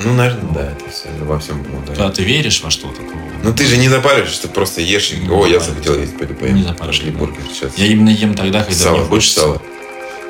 Ну, 0.05 0.13
наверное, 0.13 0.53
да, 0.53 0.71
это 0.73 0.91
все 0.91 1.09
во 1.21 1.39
всем 1.39 1.65
помогает. 1.65 1.97
Когда 1.97 2.11
ты 2.11 2.23
веришь 2.23 2.63
во 2.63 2.71
что-то, 2.71 3.01
то... 3.01 3.13
Ну, 3.43 3.55
ты 3.55 3.65
же 3.67 3.77
не 3.77 3.89
запариваешь, 3.89 4.33
что 4.33 4.49
просто 4.49 4.81
ешь 4.81 5.13
и... 5.13 5.29
О, 5.29 5.47
я 5.47 5.61
захотел 5.61 5.99
есть, 5.99 6.19
пойду 6.19 6.35
поем. 6.35 6.57
Не 6.57 6.63
запариваешь. 6.63 6.99
Пошли 6.99 7.11
бургер 7.13 7.43
сейчас. 7.53 7.73
Я 7.77 7.87
именно 7.87 8.11
ем 8.11 8.35
тогда, 8.35 8.63
когда 8.63 8.77
Сало, 8.79 8.99
мне 8.99 9.07
хочешь 9.07 9.33
сало? 9.33 9.63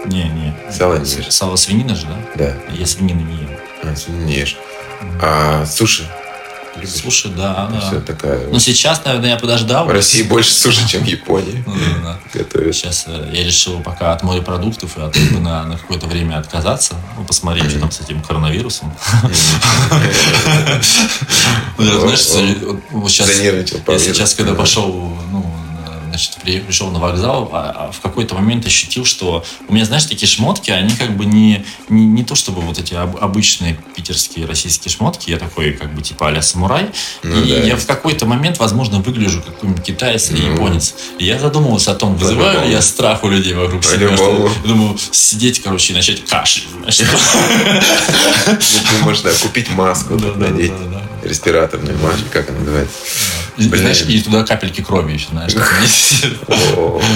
Не, 0.04 0.24
не. 0.24 0.54
Сало 0.70 0.98
не 0.98 1.10
ешь? 1.10 1.26
Сало 1.30 1.56
свинина 1.56 1.96
же, 1.96 2.06
да? 2.06 2.18
Да. 2.36 2.56
Я 2.72 2.86
свинину 2.86 3.20
не 3.20 3.38
ем. 3.38 3.50
А, 3.82 3.96
свинину 3.96 4.26
не 4.26 4.34
ешь. 4.34 4.56
А 5.20 5.66
суши? 5.66 6.08
Любишь? 6.76 6.94
Суши, 6.94 7.28
да, 7.28 7.68
да. 7.72 7.80
Все 7.80 8.00
такая. 8.00 8.48
Ну, 8.48 8.58
сейчас, 8.58 9.04
наверное, 9.04 9.30
я 9.30 9.36
подождал. 9.36 9.86
В 9.86 9.90
России 9.90 10.22
больше 10.22 10.52
суши, 10.52 10.88
чем 10.88 11.02
в 11.02 11.06
Японии. 11.06 11.62
Ну, 11.66 11.74
да, 11.74 12.02
да. 12.02 12.38
Готовят. 12.38 12.74
Сейчас 12.74 13.04
э, 13.06 13.30
я 13.32 13.44
решил 13.44 13.80
пока 13.80 14.12
от 14.12 14.22
морепродуктов 14.22 14.96
и 14.98 15.00
от 15.00 15.16
рыбы 15.16 15.40
на, 15.40 15.64
на 15.64 15.76
какое-то 15.76 16.06
время 16.06 16.38
отказаться. 16.38 16.94
Ну, 17.16 17.24
посмотреть, 17.24 17.70
что 17.70 17.80
там 17.80 17.90
с 17.90 18.00
этим 18.00 18.22
коронавирусом. 18.22 18.92
Ну, 21.78 22.00
знаешь, 22.00 22.20
сейчас, 24.00 24.34
когда 24.34 24.54
пошел, 24.54 25.16
ну, 25.30 25.44
значит, 26.08 26.36
пришел 26.42 26.90
на 26.90 26.98
вокзал, 26.98 27.50
а, 27.52 27.88
а 27.88 27.92
в 27.92 28.00
какой-то 28.00 28.34
момент 28.34 28.66
ощутил, 28.66 29.04
что 29.04 29.44
у 29.68 29.72
меня, 29.72 29.84
знаешь, 29.84 30.04
такие 30.04 30.28
шмотки, 30.28 30.70
они 30.70 30.94
как 30.94 31.16
бы 31.16 31.24
не, 31.24 31.64
не, 31.88 32.06
не 32.06 32.24
то 32.24 32.34
чтобы 32.34 32.62
вот 32.62 32.78
эти 32.78 32.94
обычные 32.94 33.78
питерские 33.94 34.46
российские 34.46 34.92
шмотки, 34.92 35.30
я 35.30 35.38
такой 35.38 35.72
как 35.72 35.94
бы 35.94 36.02
типа 36.02 36.28
а 36.28 36.42
самурай, 36.42 36.90
ну, 37.22 37.42
и 37.42 37.50
да. 37.50 37.66
я 37.66 37.76
в 37.76 37.86
какой-то 37.86 38.26
момент, 38.26 38.58
возможно, 38.58 38.98
выгляжу 38.98 39.42
как 39.42 39.56
какой-нибудь 39.56 39.84
китаец 39.84 40.30
или 40.30 40.42
ну, 40.42 40.54
японец. 40.54 40.94
И 41.18 41.24
я 41.24 41.38
задумывался 41.38 41.92
о 41.92 41.94
том, 41.94 42.16
вызываю 42.16 42.66
ли 42.66 42.72
я 42.72 42.82
страх 42.82 43.24
у 43.24 43.28
людей 43.28 43.54
вокруг 43.54 43.84
себя. 43.84 44.16
Что, 44.16 44.50
думаю, 44.64 44.96
сидеть, 45.10 45.62
короче, 45.62 45.92
и 45.92 45.96
начать 45.96 46.24
кашлять. 46.24 46.66
Ну, 46.74 46.86
можно 49.04 49.30
купить 49.30 49.70
маску, 49.70 50.14
надеть 50.14 50.72
респираторную 51.26 51.98
маску, 51.98 52.26
как 52.32 52.48
она 52.50 52.58
называется. 52.60 52.96
И, 53.56 53.68
Блин. 53.68 53.80
знаешь, 53.82 54.02
и 54.06 54.22
туда 54.22 54.44
капельки 54.44 54.82
крови 54.82 55.12
еще, 55.14 55.28
знаешь. 55.30 55.54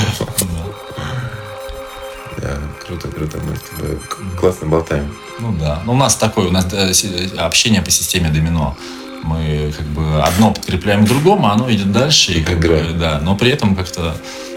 Да, 2.38 2.56
круто, 2.86 3.08
круто. 3.08 3.38
Мы 3.38 3.56
с 3.56 3.60
тобой 3.60 3.98
классно 4.38 4.66
болтаем. 4.68 5.14
Ну 5.40 5.52
да. 5.60 5.82
Ну, 5.84 5.92
у 5.92 5.96
нас 5.96 6.16
такое, 6.16 6.48
у 6.48 6.50
нас 6.50 6.66
э, 6.72 6.92
си- 6.94 7.32
общение 7.36 7.82
по 7.82 7.90
системе 7.90 8.30
домино. 8.30 8.76
Мы 9.22 9.74
как 9.76 9.86
бы 9.88 10.22
одно 10.22 10.50
подкрепляем 10.52 11.04
к 11.04 11.08
другому, 11.08 11.48
а 11.48 11.52
оно 11.52 11.70
идет 11.70 11.92
дальше. 11.92 12.32
И 12.32 12.42
как 12.42 12.58
бы, 12.60 12.94
да, 12.98 13.20
но 13.22 13.36
при 13.36 13.50
этом 13.50 13.76
как-то 13.76 14.16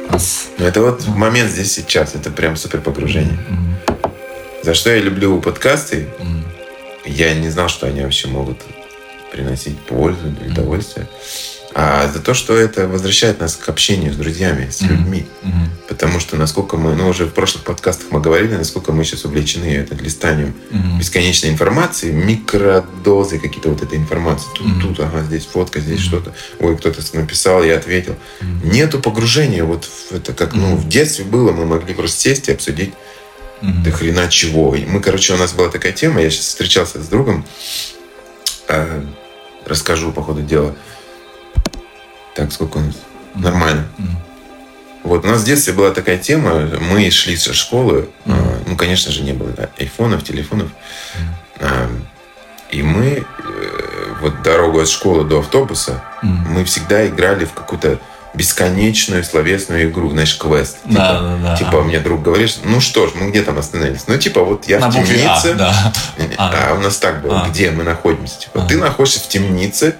нас... 0.09 0.47
Ну, 0.57 0.65
это 0.65 0.81
вот 0.81 1.05
момент 1.07 1.51
здесь 1.51 1.73
сейчас. 1.73 2.15
Это 2.15 2.31
прям 2.31 2.55
супер 2.55 2.79
погружение. 2.79 3.37
М, 3.49 3.75
За 4.63 4.73
что 4.73 4.89
я 4.89 5.01
люблю 5.01 5.41
подкасты? 5.41 6.07
м, 6.19 6.45
Я 7.05 7.33
не 7.33 7.49
знал, 7.49 7.67
что 7.67 7.87
они 7.87 8.01
вообще 8.01 8.29
могут 8.29 8.61
приносить 9.33 9.77
пользу 9.79 10.27
или 10.27 10.51
удовольствие. 10.51 11.07
А 11.75 12.07
за 12.07 12.19
то, 12.19 12.35
что 12.35 12.55
это 12.55 12.87
возвращает 12.87 13.39
нас 13.39 13.55
к 13.55 13.67
общению 13.67 14.13
с 14.13 14.15
друзьями, 14.15 14.69
с 14.69 14.81
людьми. 14.81 15.25
Потому 15.87 16.19
что 16.19 16.35
насколько 16.35 16.77
мы, 16.77 16.95
ну 16.95 17.09
уже 17.09 17.25
в 17.25 17.33
прошлых 17.33 17.63
подкастах 17.63 18.11
мы 18.11 18.21
говорили, 18.21 18.55
насколько 18.55 18.91
мы 18.91 19.03
сейчас 19.03 19.25
увлечены 19.25 19.65
это 19.65 19.95
листанием 19.95 20.53
бесконечной 20.99 21.49
информации, 21.49 22.11
микродозы 22.11 23.39
какие-то 23.39 23.69
вот 23.69 23.81
этой 23.81 23.97
информации. 23.97 24.47
Тут, 24.55 24.81
тут, 24.81 24.99
ага, 24.99 25.23
здесь 25.23 25.45
фотка, 25.45 25.79
здесь 25.79 25.99
что-то. 25.99 26.33
Ой, 26.59 26.77
кто-то 26.77 27.01
написал, 27.17 27.63
я 27.63 27.77
ответил. 27.77 28.15
Нету 28.63 28.99
погружения. 28.99 29.63
Вот 29.63 29.89
это 30.11 30.33
как, 30.33 30.53
ну, 30.53 30.75
в 30.75 30.87
детстве 30.87 31.25
было, 31.25 31.51
мы 31.51 31.65
могли 31.65 31.95
просто 31.95 32.21
сесть 32.21 32.49
и 32.49 32.51
обсудить 32.51 32.93
до 33.63 33.91
хрена 33.91 34.27
чего. 34.29 34.75
И 34.75 34.85
мы, 34.85 34.99
короче, 34.99 35.33
у 35.33 35.37
нас 35.37 35.53
была 35.53 35.69
такая 35.69 35.93
тема, 35.93 36.21
я 36.21 36.29
сейчас 36.29 36.47
встречался 36.47 37.01
с 37.01 37.07
другом, 37.07 37.45
э, 38.67 39.03
расскажу 39.65 40.11
по 40.11 40.21
ходу 40.23 40.41
дела. 40.41 40.75
Так, 42.35 42.51
сколько 42.51 42.77
у 42.77 42.81
нас? 42.81 42.95
Нормально. 43.35 43.87
Вот 45.03 45.25
у 45.25 45.27
нас 45.27 45.41
в 45.41 45.45
детстве 45.45 45.73
была 45.73 45.91
такая 45.91 46.17
тема, 46.17 46.69
мы 46.79 47.09
шли 47.11 47.35
со 47.35 47.53
школы, 47.53 48.07
э, 48.25 48.59
ну, 48.65 48.77
конечно 48.77 49.11
же, 49.11 49.21
не 49.21 49.33
было 49.33 49.49
да, 49.49 49.69
айфонов, 49.77 50.23
телефонов, 50.23 50.69
А, 51.59 51.89
и 52.71 52.81
мы 52.81 53.05
э, 53.05 53.23
вот 54.21 54.41
дорогу 54.43 54.79
от 54.79 54.87
школы 54.87 55.25
до 55.25 55.39
автобуса, 55.39 56.01
М. 56.23 56.45
мы 56.49 56.63
всегда 56.63 57.05
играли 57.05 57.43
в 57.43 57.51
какую-то 57.51 57.99
бесконечную 58.33 59.23
словесную 59.23 59.89
игру, 59.89 60.09
знаешь, 60.09 60.35
квест. 60.37 60.77
Да, 60.85 60.89
Типа, 60.91 61.19
да, 61.21 61.37
да. 61.49 61.57
типа 61.57 61.81
мне 61.83 61.99
друг 61.99 62.21
говорит, 62.23 62.57
ну 62.63 62.81
что 62.81 63.07
ж, 63.07 63.11
мы 63.15 63.29
где 63.29 63.41
там 63.43 63.57
остановились? 63.59 64.03
Ну, 64.07 64.17
типа, 64.17 64.43
вот 64.43 64.67
я 64.67 64.79
На 64.79 64.89
в 64.89 64.95
букве 64.95 65.23
А, 65.27 65.39
темнице. 65.39 65.53
да. 65.55 65.93
А, 66.37 66.69
А. 66.71 66.73
у 66.73 66.79
нас 66.79 66.97
так 66.97 67.21
было, 67.21 67.43
А. 67.45 67.49
где 67.49 67.71
мы 67.71 67.83
находимся. 67.83 68.39
Типа, 68.39 68.63
А. 68.63 68.67
ты 68.67 68.77
находишься 68.77 69.19
в 69.19 69.27
темнице, 69.27 69.95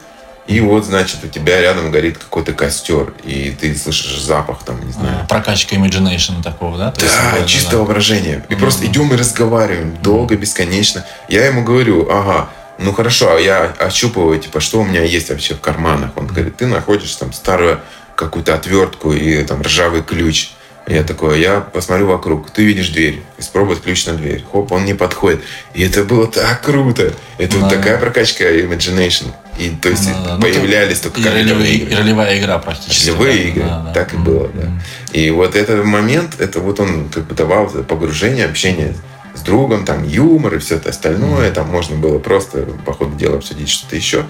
и 0.48 0.60
вот, 0.60 0.84
значит, 0.86 1.24
у 1.24 1.28
тебя 1.28 1.62
рядом 1.62 1.92
горит 1.92 2.18
какой-то 2.18 2.52
костер, 2.54 3.14
и 3.24 3.56
ты 3.60 3.74
слышишь 3.76 4.20
запах 4.20 4.64
там, 4.66 4.84
не 4.86 4.92
знаю. 4.92 5.20
А, 5.24 5.28
Прокачка 5.28 5.76
imagination 5.76 6.42
такого, 6.44 6.78
да? 6.78 6.92
То 6.92 7.02
есть, 7.06 7.16
Да, 7.16 7.40
да, 7.40 7.46
чисто 7.46 7.72
да. 7.72 7.78
воображение. 7.78 8.44
И 8.50 8.54
Мгм. 8.54 8.62
просто 8.62 8.86
идем 8.88 9.14
и 9.14 9.16
разговариваем 9.16 9.96
долго, 10.02 10.36
бесконечно. 10.36 11.06
Я 11.30 11.46
ему 11.46 11.64
говорю, 11.64 12.10
ага, 12.12 12.50
ну 12.80 12.92
хорошо, 12.94 13.36
а 13.36 13.40
я 13.40 13.72
ощупываю, 13.80 14.40
типа, 14.40 14.60
что 14.60 14.82
у 14.82 14.84
меня 14.84 15.04
есть 15.04 15.30
вообще 15.30 15.54
в 15.54 15.62
карманах. 15.62 16.10
Он 16.16 16.26
говорит, 16.28 16.58
ты 16.58 16.66
находишь 16.66 17.14
там 17.16 17.32
старую 17.32 17.80
какую-то 18.16 18.54
отвертку 18.56 19.14
и 19.14 19.44
там 19.44 19.62
ржавый 19.62 20.02
ключ. 20.04 20.50
Я 20.86 21.04
такой, 21.04 21.40
я 21.40 21.62
посмотрю 21.62 22.08
вокруг, 22.08 22.50
ты 22.50 22.66
видишь 22.66 22.90
дверь, 22.90 23.22
испробуй 23.38 23.78
ключ 23.78 24.06
на 24.06 24.14
дверь. 24.16 24.44
Хоп, 24.52 24.70
он 24.74 24.84
не 24.84 24.94
подходит. 24.94 25.42
И 25.74 25.82
это 25.82 26.04
было 26.04 26.28
так 26.28 26.62
круто. 26.62 27.14
Это 27.38 27.58
вот 27.58 27.70
Да. 27.70 27.78
такая 27.78 27.98
прокачка 27.98 28.44
imagination. 28.44 29.28
И 29.58 29.70
то 29.70 29.88
есть 29.88 30.06
Да, 30.06 30.22
да. 30.26 30.36
Ну, 30.36 30.42
появлялись 30.42 31.00
только 31.00 31.22
И 31.22 31.26
ролевые, 31.26 31.76
игры. 31.76 31.92
и 31.94 31.96
ролевая 31.96 32.38
игра 32.38 32.60
практически. 32.60 33.12
Ролевые 33.12 33.38
да, 33.38 33.44
игры. 33.50 33.64
да, 33.64 33.80
да. 33.80 33.94
Так 33.94 34.14
и 34.14 34.18
М, 34.18 34.24
было, 34.26 34.50
да. 34.54 34.72
И 35.14 35.30
вот 35.30 35.56
этот 35.56 35.86
момент, 35.86 36.36
это 36.40 36.60
вот 36.60 36.82
он 36.82 37.08
как 37.08 37.28
бы 37.28 37.36
давал 37.36 37.68
погружение, 37.70 38.46
общение 38.46 38.94
с 39.36 39.40
другом, 39.40 39.86
там 39.86 40.04
юмор 40.04 40.56
и 40.56 40.60
все 40.60 40.76
это 40.76 40.90
остальное. 40.90 41.50
Там 41.52 41.70
можно 41.70 41.96
было 41.96 42.20
просто 42.20 42.68
по 42.86 42.92
ходу 42.92 43.16
дела 43.16 43.38
обсудить 43.38 43.70
что-то 43.70 43.96
еще. 43.96 44.26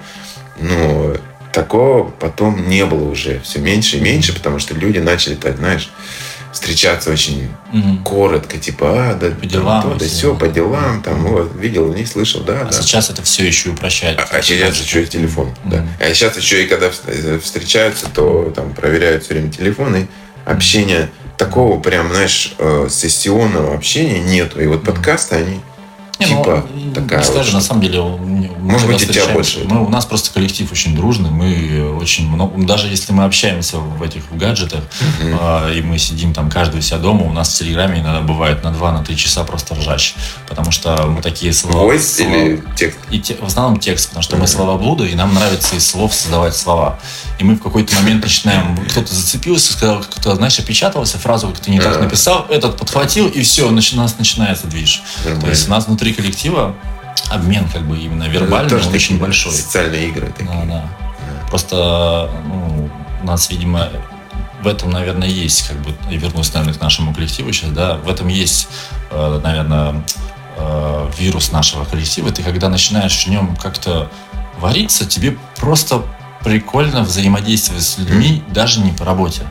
Но 0.60 1.16
такого 1.54 2.10
потом 2.10 2.68
не 2.68 2.86
было 2.86 3.08
уже. 3.10 3.40
Все 3.42 3.60
меньше 3.60 3.98
и 3.98 4.02
меньше, 4.02 4.34
потому 4.34 4.60
что 4.60 4.74
люди 4.74 4.98
начали, 5.00 5.36
так, 5.36 5.58
знаешь, 5.58 5.90
встречаться 6.52 7.10
очень 7.12 7.50
Мгм. 7.72 8.04
коротко, 8.04 8.58
типа, 8.60 9.10
а, 9.12 9.14
да, 9.16 9.32
По 9.32 9.46
делам 9.46 9.82
там, 9.82 9.92
то, 9.94 10.00
да 10.00 10.06
все, 10.06 10.36
по 10.36 10.48
делам, 10.48 11.02
там, 11.02 11.26
вот, 11.26 11.52
видел, 11.56 11.92
не 11.94 12.06
слышал, 12.06 12.42
да, 12.42 12.62
А 12.62 12.66
да. 12.66 12.72
сейчас 12.72 13.10
это 13.10 13.24
все 13.24 13.48
еще 13.48 13.70
упрощает. 13.70 14.20
А, 14.20 14.28
а 14.38 14.42
сейчас 14.42 14.80
еще 14.80 15.04
и 15.04 15.08
телефон, 15.08 15.50
да. 15.66 15.78
Мгм. 15.78 15.90
А 16.00 16.14
сейчас 16.14 16.38
еще 16.38 16.64
и 16.64 16.68
когда 16.68 16.88
вс- 16.90 17.40
встречаются, 17.40 18.08
то 18.14 18.52
там 18.56 18.74
проверяют 18.74 19.24
все 19.24 19.34
время 19.34 19.50
телефон, 19.52 19.96
и 19.96 20.06
общения 20.46 21.10
такого 21.38 21.80
прям, 21.80 22.10
знаешь, 22.14 22.54
э, 22.60 22.88
сессионного 22.90 23.74
общения 23.74 24.20
нету. 24.20 24.62
И 24.62 24.68
вот 24.68 24.84
подкасты, 24.84 25.36
они 25.38 25.60
Ну, 26.30 26.38
типа 26.44 26.66
не 26.76 26.94
такая 26.94 27.22
скажу, 27.24 27.52
вот 27.52 27.54
на 27.54 27.62
самом 27.62 27.82
деле, 27.82 28.02
мы 28.02 28.50
Может 28.74 28.88
быть, 28.88 29.02
и 29.04 29.06
тебя 29.08 29.28
больше. 29.28 29.62
Мы, 29.66 29.86
у 29.86 29.90
нас 29.90 30.06
просто 30.06 30.32
коллектив 30.34 30.72
очень 30.72 30.96
дружный, 30.96 31.30
мы 31.30 31.98
очень 32.00 32.28
много, 32.30 32.64
даже 32.66 32.88
если 32.88 33.12
мы 33.14 33.24
общаемся 33.26 33.78
в 33.78 34.02
этих 34.02 34.24
в 34.32 34.38
гаджетах, 34.38 34.82
а, 35.40 35.72
и 35.72 35.82
мы 35.82 35.98
сидим 35.98 36.34
там 36.34 36.50
каждый 36.50 36.80
у 36.80 36.82
себя 36.82 36.98
дома, 36.98 37.24
у 37.24 37.34
нас 37.34 37.50
в 37.54 37.58
Телеграме 37.60 38.00
иногда 38.02 38.22
бывает 38.22 38.64
на 38.64 38.70
2-3 38.70 39.16
часа 39.16 39.44
просто 39.44 39.76
ржач, 39.76 40.16
потому 40.48 40.72
что 40.72 41.08
мы 41.08 41.22
такие 41.22 41.52
слова... 41.54 41.84
Войс 41.84 42.16
слова- 42.18 42.30
или 42.36 42.64
текст? 42.76 43.00
и 43.10 43.20
те- 43.20 43.36
в 43.36 43.46
основном 43.46 43.80
текст, 43.80 44.08
потому 44.10 44.24
что 44.24 44.36
мы 44.36 44.44
Мгм. 44.44 44.48
словоблуды, 44.48 45.08
и 45.10 45.16
нам 45.16 45.34
нравится 45.34 45.76
из 45.76 45.88
слов 45.88 46.14
создавать 46.14 46.56
слова. 46.56 47.00
И 47.40 47.44
мы 47.44 47.56
в 47.56 47.62
какой-то 47.62 47.96
момент 47.96 48.24
начинаем, 48.24 48.78
кто-то 48.90 49.14
зацепился, 49.14 49.74
сказал, 49.74 50.02
кто-то, 50.02 50.36
знаешь, 50.36 50.58
опечатался, 50.60 51.18
фразу 51.18 51.48
как-то 51.50 51.70
не 51.72 51.80
так 51.80 52.00
написал, 52.00 52.46
этот 52.50 52.78
подхватил, 52.78 53.28
и 53.28 53.42
все, 53.42 53.68
у 53.68 53.72
нас 53.72 54.18
начинается 54.18 54.68
движ. 54.68 55.02
То 55.24 55.48
есть 55.50 55.68
у 55.68 55.72
нас 55.72 55.88
внутри 55.88 56.13
коллектива 56.14 56.76
обмен 57.30 57.68
как 57.70 57.84
бы 57.84 57.98
именно 57.98 58.24
вербальный, 58.24 58.70
Тоже 58.70 58.90
очень 58.90 59.20
большой. 59.20 59.52
Социальные 59.52 60.10
игры 60.10 60.28
такие. 60.28 60.50
Да, 60.50 60.66
да. 60.66 60.90
Просто 61.50 62.30
ну, 62.46 62.90
у 63.22 63.26
нас, 63.26 63.50
видимо, 63.50 63.90
в 64.64 64.68
этом, 64.68 64.92
наверное, 64.92 65.28
есть, 65.28 65.68
как 65.68 65.78
бы, 65.78 65.94
и 66.10 66.18
вернусь, 66.18 66.54
наверное, 66.54 66.78
к 66.78 66.82
нашему 66.82 67.14
коллективу 67.14 67.52
сейчас, 67.52 67.72
да, 67.72 67.98
в 67.98 68.10
этом 68.10 68.28
есть, 68.28 68.68
э, 69.12 69.40
наверное, 69.44 70.04
э, 70.58 71.12
вирус 71.20 71.52
нашего 71.52 71.86
коллектива. 71.86 72.32
Ты 72.32 72.44
когда 72.44 72.70
начинаешь 72.70 73.26
в 73.26 73.30
нем 73.30 73.56
как-то 73.56 74.10
вариться, 74.60 75.06
тебе 75.06 75.38
просто 75.58 76.04
прикольно 76.44 77.02
взаимодействовать 77.04 77.84
с 77.84 77.98
людьми, 77.98 78.44
даже 78.50 78.80
не 78.80 78.92
по 78.92 79.06
работе. 79.06 79.44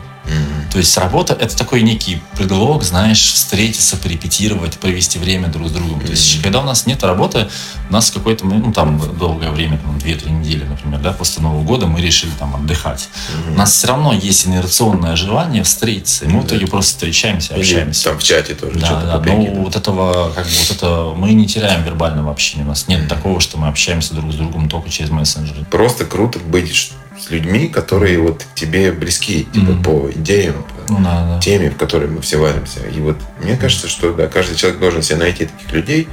То 0.71 0.79
есть 0.79 0.97
работа 0.97 1.37
это 1.39 1.55
такой 1.55 1.81
некий 1.81 2.21
предлог, 2.35 2.83
знаешь, 2.83 3.33
встретиться, 3.33 3.95
порепетировать, 3.97 4.79
провести 4.79 5.19
время 5.19 5.49
друг 5.49 5.67
с 5.67 5.71
другом. 5.71 5.99
То 5.99 6.11
есть, 6.11 6.41
когда 6.41 6.61
у 6.61 6.63
нас 6.63 6.87
нет 6.87 7.03
работы, 7.03 7.47
у 7.89 7.93
нас 7.93 8.09
какое-то, 8.09 8.45
ну, 8.45 8.71
там, 8.73 8.99
долгое 9.17 9.51
время, 9.51 9.77
там, 9.77 9.97
2-3 9.97 10.31
недели, 10.31 10.63
например, 10.63 10.99
да, 10.99 11.11
после 11.11 11.43
Нового 11.43 11.63
года 11.63 11.85
мы 11.85 12.01
решили 12.01 12.31
там 12.39 12.55
отдыхать. 12.55 13.09
У 13.49 13.53
нас 13.53 13.71
все 13.71 13.87
равно 13.87 14.13
есть 14.13 14.47
инерционное 14.47 15.15
желание 15.15 15.63
встретиться, 15.63 16.25
и 16.25 16.27
мы 16.27 16.41
в 16.41 16.47
итоге 16.47 16.65
просто 16.65 16.93
встречаемся, 16.93 17.55
общаемся. 17.55 18.05
Там 18.05 18.17
в 18.17 18.23
чате 18.23 18.55
тоже 18.55 18.79
Да, 18.79 19.01
да, 19.01 19.17
попрыгивает. 19.17 19.55
но 19.55 19.61
вот 19.61 19.75
этого, 19.75 20.31
как 20.33 20.45
бы, 20.45 20.51
вот 20.51 20.71
это, 20.71 21.13
мы 21.15 21.33
не 21.33 21.45
теряем 21.45 21.83
вербального 21.83 22.31
общения. 22.31 22.63
У 22.63 22.67
нас 22.69 22.87
нет 22.87 23.07
такого, 23.07 23.39
что 23.39 23.57
мы 23.57 23.67
общаемся 23.67 24.15
друг 24.15 24.31
с 24.31 24.35
другом 24.35 24.69
только 24.69 24.89
через 24.89 25.11
мессенджеры. 25.11 25.65
Просто 25.69 26.05
круто 26.05 26.39
быть 26.39 26.93
с 27.23 27.29
людьми, 27.31 27.67
которые 27.69 28.19
вот 28.19 28.45
тебе 28.53 28.91
близки, 28.91 29.45
типа 29.45 29.71
Мгм. 29.71 29.83
по 29.83 30.11
идеям, 30.13 30.55
по 30.63 30.91
Ну, 30.93 30.99
да, 30.99 31.25
да. 31.25 31.39
теме, 31.39 31.69
в 31.69 31.77
которой 31.77 32.09
мы 32.09 32.21
все 32.21 32.37
варимся. 32.37 32.81
И 32.93 32.99
вот 32.99 33.17
мне 33.41 33.55
кажется, 33.55 33.87
что 33.87 34.13
да, 34.13 34.27
каждый 34.27 34.55
человек 34.57 34.79
должен 34.79 35.01
себе 35.01 35.19
найти 35.19 35.45
таких 35.45 35.71
людей 35.71 36.07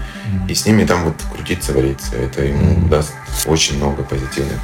и 0.49 0.55
с 0.55 0.67
ними 0.67 0.85
там 0.85 1.05
вот 1.05 1.15
крутиться, 1.35 1.73
вариться. 1.73 2.15
Это 2.15 2.45
ему 2.45 2.63
Мгм. 2.79 2.89
даст 2.89 3.13
очень 3.47 3.77
много 3.77 4.05
позитивных 4.05 4.59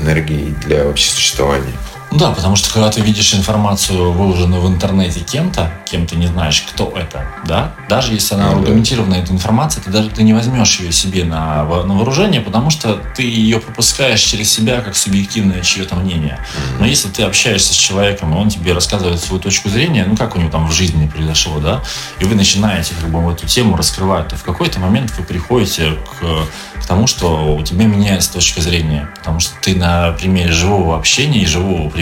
энергии 0.00 0.54
для 0.64 0.84
вообще 0.84 1.10
существования. 1.10 1.72
Ну 2.12 2.18
да, 2.18 2.30
потому 2.30 2.56
что 2.56 2.70
когда 2.70 2.90
ты 2.90 3.00
видишь 3.00 3.32
информацию, 3.34 4.12
выложенную 4.12 4.60
в 4.60 4.68
интернете 4.68 5.20
кем-то, 5.20 5.72
кем 5.90 6.06
ты 6.06 6.16
не 6.16 6.26
знаешь, 6.26 6.60
кто 6.60 6.92
это, 6.94 7.26
да, 7.46 7.72
даже 7.88 8.12
если 8.12 8.34
она 8.34 8.48
Ну 8.48 8.50
да. 8.50 8.58
аргументированная, 8.58 9.22
эта 9.22 9.32
информация, 9.32 9.82
ты 9.82 9.90
даже 9.90 10.10
ты 10.10 10.22
не 10.22 10.34
возьмешь 10.34 10.78
ее 10.80 10.92
себе 10.92 11.24
на, 11.24 11.64
на 11.64 11.94
вооружение, 11.94 12.42
потому 12.42 12.68
что 12.68 13.00
ты 13.16 13.22
ее 13.22 13.60
пропускаешь 13.60 14.20
через 14.20 14.52
себя 14.52 14.82
как 14.82 14.94
субъективное 14.94 15.62
чье-то 15.62 15.96
мнение. 15.96 16.38
Но 16.78 16.84
если 16.84 17.08
ты 17.08 17.22
общаешься 17.22 17.72
с 17.72 17.76
человеком, 17.76 18.34
и 18.34 18.36
он 18.36 18.50
тебе 18.50 18.74
рассказывает 18.74 19.18
свою 19.18 19.40
точку 19.40 19.70
зрения, 19.70 20.04
ну 20.06 20.14
как 20.14 20.36
у 20.36 20.38
него 20.38 20.50
там 20.50 20.68
в 20.68 20.72
жизни 20.72 21.08
произошло, 21.08 21.60
да, 21.60 21.80
и 22.20 22.26
вы 22.26 22.34
начинаете 22.34 22.92
как 23.00 23.08
бы 23.08 23.32
эту 23.32 23.46
тему 23.46 23.74
раскрывать, 23.74 24.28
то 24.28 24.36
в 24.36 24.42
какой-то 24.42 24.80
момент 24.80 25.14
вы 25.16 25.24
приходите 25.24 25.92
к, 25.92 26.82
к 26.82 26.86
тому, 26.86 27.06
что 27.06 27.54
у 27.56 27.62
тебя 27.62 27.86
меняется 27.86 28.34
точка 28.34 28.60
зрения, 28.60 29.08
потому 29.16 29.40
что 29.40 29.54
ты 29.62 29.74
на 29.74 30.12
примере 30.12 30.52
живого 30.52 30.98
общения 30.98 31.40
и 31.40 31.46
живого 31.46 31.88
примера, 31.88 32.01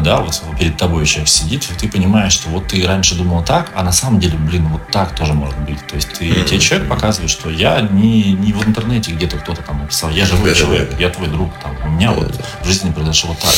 да, 0.00 0.20
вот 0.20 0.40
перед 0.58 0.76
тобой 0.76 1.06
человек 1.06 1.28
сидит, 1.28 1.68
и 1.70 1.74
ты 1.74 1.88
понимаешь, 1.88 2.32
что 2.32 2.48
вот 2.48 2.68
ты 2.68 2.86
раньше 2.86 3.14
думал 3.14 3.44
так, 3.44 3.70
а 3.74 3.82
на 3.82 3.92
самом 3.92 4.20
деле, 4.20 4.36
блин, 4.38 4.68
вот 4.68 4.90
так 4.90 5.14
тоже 5.14 5.34
может 5.34 5.58
быть. 5.60 5.86
То 5.86 5.96
есть 5.96 6.12
ты, 6.12 6.26
mm-hmm. 6.26 6.44
тебе 6.44 6.60
человек 6.60 6.88
показывает, 6.88 7.30
что 7.30 7.50
я 7.50 7.80
не, 7.80 8.32
не 8.32 8.52
в 8.52 8.66
интернете 8.66 9.12
где-то 9.12 9.38
кто-то 9.38 9.62
там 9.62 9.80
написал, 9.80 10.10
я 10.10 10.24
живой 10.26 10.50
да, 10.50 10.56
человек, 10.56 10.90
да, 10.90 10.96
да. 10.96 11.02
я 11.02 11.10
твой 11.10 11.28
друг, 11.28 11.52
там, 11.62 11.76
у 11.84 11.88
меня 11.90 12.12
да, 12.12 12.20
вот 12.20 12.36
да. 12.36 12.44
в 12.62 12.66
жизни 12.66 12.90
произошло 12.90 13.30
вот 13.30 13.38
так. 13.38 13.54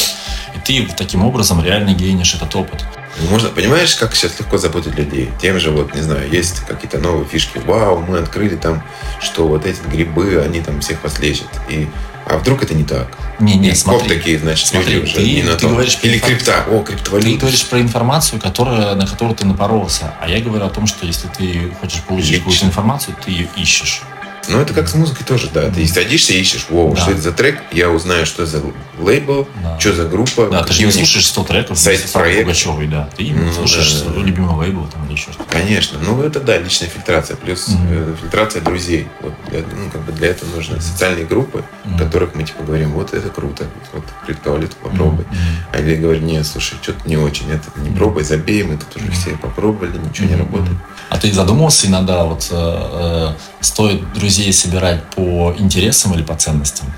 И 0.55 0.61
ты 0.61 0.92
таким 0.94 1.24
образом 1.24 1.62
реально 1.62 1.94
гейнишь 1.94 2.34
этот 2.34 2.55
опыт. 2.55 2.84
Можно, 3.30 3.48
понимаешь, 3.50 3.94
как 3.94 4.14
сейчас 4.14 4.38
легко 4.40 4.59
заботить 4.59 4.96
людей? 4.96 5.30
Тем 5.40 5.61
же, 5.61 5.70
вот, 5.70 5.94
не 5.94 6.00
знаю, 6.00 6.28
есть 6.30 6.61
какие-то 6.61 6.98
новые 6.98 7.26
фишки. 7.26 7.59
Вау, 7.59 8.00
мы 8.00 8.18
открыли 8.18 8.57
там, 8.57 8.82
что 9.20 9.46
вот 9.46 9.66
эти 9.66 9.80
грибы, 9.88 10.42
они 10.44 10.61
там 10.61 10.80
всех 10.80 11.02
вас 11.05 11.18
лечат. 11.20 11.48
И 11.68 11.88
а 12.27 12.39
вдруг 12.39 12.62
это 12.62 12.75
не 12.75 12.85
так? 12.85 13.09
Не, 13.39 13.57
не, 13.57 13.70
и 13.70 13.75
смотри. 13.75 14.09
такие, 14.09 14.39
значит, 14.39 14.66
смотри, 14.66 14.95
люди 14.95 15.05
уже 15.05 15.14
ты, 15.16 15.33
не 15.35 15.43
на 15.43 15.57
ты. 15.57 15.68
Говоришь 15.68 15.99
Или 16.03 16.18
крипта. 16.18 16.64
О, 16.70 16.83
криптовалюта. 16.83 17.31
Ты 17.31 17.37
говоришь 17.37 17.66
про 17.66 17.81
информацию, 17.81 18.41
которая, 18.41 18.95
на 18.95 19.07
которую 19.07 19.37
ты 19.37 19.45
напоролся. 19.45 20.14
А 20.20 20.29
я 20.29 20.41
говорю 20.41 20.64
о 20.64 20.70
том, 20.70 20.87
что 20.87 21.07
если 21.07 21.29
ты 21.29 21.70
хочешь 21.81 22.03
получить 22.03 22.39
какую-то 22.39 22.66
информацию, 22.66 23.16
ты 23.25 23.31
ее 23.31 23.49
ищешь. 23.57 24.03
Ну, 24.49 24.61
это 24.61 24.74
как 24.74 24.88
с 24.88 24.95
музыкой 24.95 25.24
тоже, 25.26 25.49
да. 25.53 25.70
Ты 25.70 25.86
садишься 25.86 26.32
и 26.32 26.40
ищешь, 26.40 26.66
воу, 26.68 26.95
да. 26.95 27.01
что 27.01 27.11
это 27.12 27.20
за 27.20 27.32
трек, 27.32 27.61
я 27.72 27.90
узнаю, 27.90 28.26
что 28.26 28.47
за 28.47 28.62
лейбл, 28.99 29.49
да. 29.62 29.78
что 29.78 29.92
за 29.92 30.05
группа. 30.07 30.49
Да, 30.49 30.62
ты 30.62 30.72
же 30.72 30.84
не 30.84 30.92
слушаешь 30.92 31.26
100 31.26 31.45
треков 31.45 31.78
сайт 31.78 32.11
проект. 32.12 32.42
Пугачевой, 32.42 32.86
да. 32.86 33.09
Ты 33.16 33.32
ну, 33.32 33.53
слушаешь 33.53 33.92
да, 34.03 34.11
да. 34.11 34.20
любимый 34.20 34.55
лейбл 34.57 34.86
там 34.86 35.05
или 35.07 35.14
еще 35.14 35.32
что-то. 35.32 35.51
Конечно. 35.51 35.99
Ну, 36.01 36.22
это 36.22 36.40
да, 36.40 36.59
личная 36.59 36.88
фильтрация. 36.88 37.36
Плюс 37.36 37.68
mm-hmm. 37.68 38.20
фильтрация 38.20 38.62
друзей. 38.62 39.09
Вот 39.20 39.34
для, 39.49 39.61
ну, 39.61 39.90
как 39.90 40.03
бы 40.03 40.12
для 40.12 40.28
этого 40.28 40.55
нужны 40.55 40.80
социальные 40.80 41.26
группы, 41.26 41.59
mm-hmm. 41.84 41.95
в 41.95 41.99
которых 41.99 42.34
мы 42.34 42.45
типа 42.45 42.62
говорим, 42.62 42.92
вот 42.92 43.14
это 43.14 43.28
круто, 43.30 43.66
вот 43.92 44.05
криптовалюту 44.26 44.76
попробуй. 44.82 45.24
Mm-hmm. 45.24 45.72
А 45.72 45.80
или 45.80 45.97
говорим, 45.97 46.26
нет, 46.26 46.47
слушай, 46.47 46.76
что-то 46.80 47.09
не 47.09 47.16
очень, 47.16 47.51
это 47.51 47.68
не 47.76 47.90
пробуй, 47.90 48.24
забей, 48.24 48.62
мы 48.62 48.76
тут 48.76 48.97
уже 48.97 49.11
все 49.12 49.30
попробовали, 49.36 49.99
ничего 49.99 50.26
mm-hmm. 50.26 50.30
не 50.30 50.36
работает. 50.36 50.78
А 51.11 51.18
ты 51.18 51.32
задумывался 51.32 51.86
иногда, 51.86 52.24
вот 52.24 52.49
э, 52.51 52.55
э, 52.55 53.34
стоит 53.64 54.12
друзей 54.12 54.52
собирать 54.52 55.02
по 55.10 55.54
интересам 55.58 56.14
или 56.14 56.22
по 56.22 56.34
ценностям? 56.36 56.92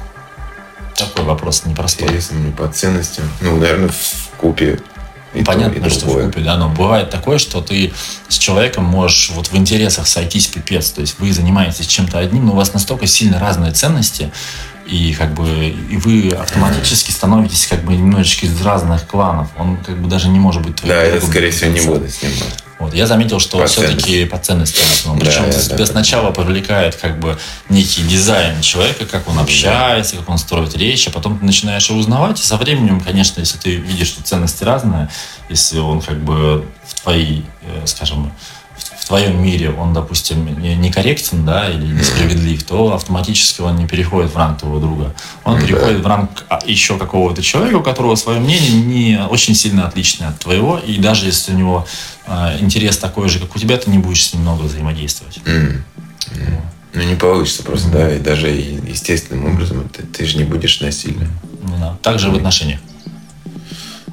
Такой 0.94 1.24
вопрос 1.24 1.64
непростой. 1.64 2.08
Интересам 2.08 2.44
или 2.44 2.52
по 2.52 2.68
ценностям? 2.68 3.30
Ну, 3.40 3.56
наверное, 3.56 3.88
в 3.90 4.30
купе 4.38 4.80
и 5.36 5.44
Понятно, 5.44 5.80
то, 5.80 5.86
и 5.86 5.90
что 5.90 6.06
в 6.06 6.24
купе, 6.24 6.40
да, 6.40 6.56
но 6.56 6.70
бывает 6.70 7.10
такое, 7.10 7.38
что 7.38 7.60
ты 7.60 7.92
с 8.28 8.38
человеком 8.38 8.84
можешь 8.84 9.30
вот 9.30 9.48
в 9.48 9.56
интересах 9.56 10.06
сойтись 10.06 10.46
пипец, 10.46 10.90
то 10.90 11.02
есть 11.02 11.18
вы 11.18 11.32
занимаетесь 11.32 11.86
чем-то 11.86 12.18
одним, 12.18 12.46
но 12.46 12.52
у 12.52 12.56
вас 12.56 12.72
настолько 12.72 13.06
сильно 13.06 13.38
разные 13.38 13.72
ценности, 13.72 14.32
и 14.86 15.12
как 15.12 15.34
бы 15.34 15.68
и 15.90 15.96
вы 15.98 16.30
автоматически 16.30 17.10
становитесь 17.10 17.66
как 17.66 17.84
бы 17.84 17.94
немножечко 17.94 18.46
из 18.46 18.60
разных 18.62 19.06
кланов. 19.06 19.48
Он 19.58 19.76
как 19.78 20.00
бы 20.00 20.08
даже 20.08 20.28
не 20.28 20.38
может 20.38 20.62
быть 20.62 20.76
твоим. 20.76 20.94
Да, 20.94 21.02
я 21.02 21.20
скорее 21.20 21.50
всего 21.50 21.72
не 21.72 21.80
буду 21.80 22.08
с 22.08 22.22
ним. 22.22 22.32
Вот. 22.78 22.92
Я 22.92 23.06
заметил, 23.06 23.40
что 23.40 23.58
по 23.58 23.66
все-таки 23.66 24.26
по 24.26 24.38
ценностям 24.38 24.84
в 24.84 24.92
основном. 24.92 25.24
Да, 25.24 25.30
Причем 25.30 25.50
да, 25.50 25.58
тебя 25.58 25.78
да, 25.78 25.86
сначала 25.86 26.30
привлекает 26.30 26.96
как 26.96 27.18
бы 27.18 27.38
некий 27.68 28.02
дизайн 28.02 28.60
человека, 28.60 29.06
как 29.06 29.28
он 29.28 29.38
общается, 29.38 30.16
как 30.16 30.28
он 30.28 30.38
строит 30.38 30.76
речь, 30.76 31.06
а 31.08 31.10
потом 31.10 31.38
ты 31.38 31.44
начинаешь 31.44 31.88
его 31.88 31.98
узнавать, 31.98 32.40
и 32.40 32.42
со 32.42 32.56
временем, 32.56 33.00
конечно, 33.00 33.40
если 33.40 33.56
ты 33.56 33.76
видишь, 33.76 34.08
что 34.08 34.22
ценности 34.22 34.62
разные, 34.62 35.08
если 35.48 35.78
он 35.78 36.02
как 36.02 36.22
бы 36.22 36.66
в 36.86 37.00
твоей, 37.02 37.46
э, 37.62 37.86
скажем, 37.86 38.32
в 39.06 39.08
твоем 39.08 39.40
мире 39.40 39.70
он, 39.70 39.92
допустим, 39.92 40.60
некорректен, 40.60 41.46
да, 41.46 41.70
или 41.70 41.86
несправедлив, 41.86 42.64
то 42.64 42.92
автоматически 42.92 43.60
он 43.60 43.76
не 43.76 43.86
переходит 43.86 44.34
в 44.34 44.36
ранг 44.36 44.58
твоего 44.58 44.80
друга. 44.80 45.14
Он 45.44 45.60
переходит 45.60 46.00
в 46.00 46.06
ранг 46.08 46.44
а, 46.48 46.58
еще 46.66 46.98
какого-то 46.98 47.40
человека, 47.40 47.76
у 47.76 47.82
которого 47.84 48.16
свое 48.16 48.40
мнение 48.40 48.72
не 48.72 49.20
очень 49.30 49.54
сильно 49.54 49.86
отличное 49.86 50.30
от 50.30 50.40
твоего, 50.40 50.80
и 50.84 50.96
даже 50.98 51.26
если 51.26 51.52
у 51.52 51.56
него 51.56 51.86
э, 52.26 52.58
интерес 52.58 52.98
такой 52.98 53.28
же, 53.28 53.38
как 53.38 53.54
у 53.54 53.60
тебя, 53.60 53.76
ты 53.76 53.90
не 53.90 53.98
будешь 53.98 54.24
с 54.24 54.34
ним 54.34 54.42
много 54.42 54.62
взаимодействовать. 54.62 55.38
Mm. 55.44 55.82
Mm. 56.32 56.60
Ну, 56.94 57.02
не 57.02 57.14
получится 57.14 57.62
просто, 57.62 57.86
mm. 57.86 57.92
да, 57.92 58.12
и 58.12 58.18
даже 58.18 58.48
естественным 58.48 59.54
образом 59.54 59.88
ты, 59.88 60.02
ты 60.02 60.26
же 60.26 60.36
не 60.36 60.44
будешь 60.44 60.80
насильным. 60.80 61.30
Ну, 61.62 61.78
да. 61.78 61.96
Также 62.02 62.26
mm. 62.26 62.32
в 62.32 62.36
отношениях. 62.38 62.80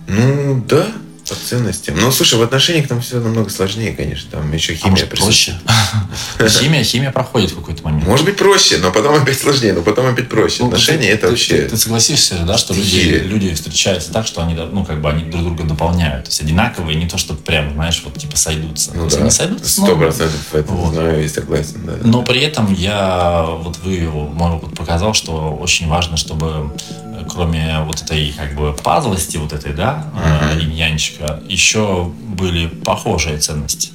Ну, 0.08 0.64
да, 0.68 0.86
по 1.30 1.36
ценностям. 1.36 1.96
Ну, 2.00 2.12
слушай, 2.12 2.38
в 2.38 2.42
отношениях 2.42 2.88
там 2.88 3.02
все 3.02 3.20
намного 3.20 3.50
сложнее, 3.50 3.94
конечно. 3.94 4.30
Там 4.32 4.52
еще 4.52 4.74
химия. 4.76 4.88
А 4.88 4.90
может, 4.90 5.10
проще? 5.10 5.60
Химия, 6.50 6.84
химия 6.84 7.12
проходит 7.12 7.52
в 7.52 7.56
какой-то 7.56 7.84
момент. 7.84 8.08
Может 8.08 8.26
быть, 8.26 8.38
проще, 8.38 8.78
но 8.78 8.92
потом 8.92 9.16
опять 9.16 9.40
сложнее, 9.40 9.74
но 9.74 9.82
потом 9.82 10.08
опять 10.08 10.30
проще. 10.30 10.58
Ну, 10.60 10.68
Отношения 10.68 11.08
это 11.08 11.30
вообще... 11.30 11.64
Ты, 11.64 11.78
согласишься 11.78 12.38
же, 12.38 12.44
да, 12.44 12.58
что 12.58 12.74
люди, 12.74 13.22
люди 13.26 13.54
встречаются 13.54 14.12
так, 14.12 14.28
что 14.28 14.42
они, 14.44 14.56
ну, 14.56 14.86
как 14.86 15.02
бы 15.02 15.10
они 15.10 15.24
друг 15.24 15.44
друга 15.44 15.64
дополняют. 15.64 16.26
То 16.26 16.30
есть 16.30 16.42
одинаковые, 16.42 16.98
не 16.98 17.08
то, 17.08 17.18
что 17.18 17.34
прям, 17.34 17.74
знаешь, 17.74 18.02
вот 18.04 18.18
типа 18.18 18.36
сойдутся. 18.36 18.92
Ну, 18.94 19.10
да. 19.10 19.18
Они 19.18 19.30
сойдутся. 19.30 19.70
Сто 19.70 19.96
процентов 19.96 20.54
это 20.54 20.74
знаю 20.92 21.24
и 21.24 21.28
согласен. 21.28 21.82
Да, 21.86 21.94
но 22.04 22.24
при 22.24 22.42
этом 22.42 22.74
я, 22.74 23.46
вот 23.48 23.78
вы, 23.84 24.02
мой 24.10 24.52
опыт 24.52 24.76
показал, 24.76 25.14
что 25.14 25.56
очень 25.56 25.88
важно, 25.88 26.18
чтобы 26.18 26.72
кроме 27.30 27.82
вот 27.82 28.02
этой 28.02 28.34
как 28.38 28.56
бы 28.56 28.74
пазлости 28.74 29.38
вот 29.38 29.54
этой, 29.54 29.74
да, 29.74 30.06
uh-huh. 30.16 30.64
иньянчика, 30.64 31.42
еще 31.48 32.12
были 32.36 32.68
похожие 32.68 33.38
ценности. 33.38 33.92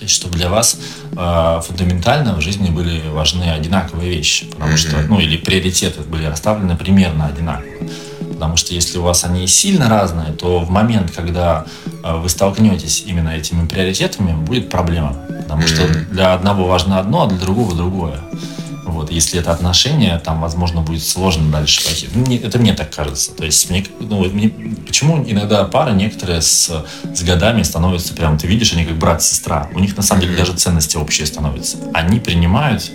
То 0.00 0.04
есть, 0.04 0.14
чтобы 0.14 0.36
для 0.36 0.48
вас 0.48 0.78
э, 1.12 1.60
фундаментально 1.66 2.34
в 2.34 2.40
жизни 2.40 2.70
были 2.70 3.02
важны 3.10 3.44
одинаковые 3.44 4.10
вещи, 4.10 4.46
потому 4.46 4.76
что, 4.76 4.96
ну, 5.02 5.20
или 5.20 5.36
приоритеты 5.36 6.00
были 6.00 6.24
расставлены 6.24 6.76
примерно 6.76 7.26
одинаково. 7.26 7.70
Потому 8.32 8.56
что 8.56 8.72
если 8.72 8.96
у 8.96 9.02
вас 9.02 9.24
они 9.24 9.46
сильно 9.46 9.90
разные, 9.90 10.32
то 10.32 10.60
в 10.60 10.70
момент, 10.70 11.10
когда 11.10 11.66
э, 12.02 12.16
вы 12.16 12.28
столкнетесь 12.30 13.04
именно 13.06 13.28
этими 13.28 13.66
приоритетами, 13.66 14.32
будет 14.32 14.70
проблема. 14.70 15.14
Потому 15.42 15.66
что 15.66 15.86
для 16.10 16.32
одного 16.32 16.66
важно 16.66 16.98
одно, 16.98 17.24
а 17.24 17.26
для 17.26 17.38
другого 17.38 17.74
другое. 17.74 18.18
Вот, 18.90 19.10
если 19.10 19.40
это 19.40 19.52
отношения, 19.52 20.18
там, 20.18 20.40
возможно, 20.40 20.80
будет 20.80 21.04
сложно 21.04 21.50
дальше 21.50 21.84
пойти. 21.84 22.08
Ну, 22.14 22.26
мне, 22.26 22.38
это 22.38 22.58
мне 22.58 22.74
так 22.74 22.94
кажется. 22.94 23.32
То 23.32 23.44
есть, 23.44 23.70
мне, 23.70 23.84
ну, 23.98 24.24
мне, 24.24 24.48
почему 24.86 25.22
иногда 25.26 25.64
пары 25.64 25.92
некоторые 25.92 26.42
с, 26.42 26.70
с 27.14 27.22
годами 27.22 27.62
становятся 27.62 28.14
прям, 28.14 28.38
ты 28.38 28.46
видишь, 28.46 28.72
они 28.72 28.84
как 28.84 28.96
брат-сестра. 28.96 29.68
У 29.74 29.78
них 29.78 29.96
на 29.96 30.02
самом 30.02 30.22
деле 30.22 30.36
даже 30.36 30.52
ценности 30.54 30.96
общие 30.96 31.26
становятся. 31.26 31.78
Они 31.94 32.20
принимают 32.20 32.90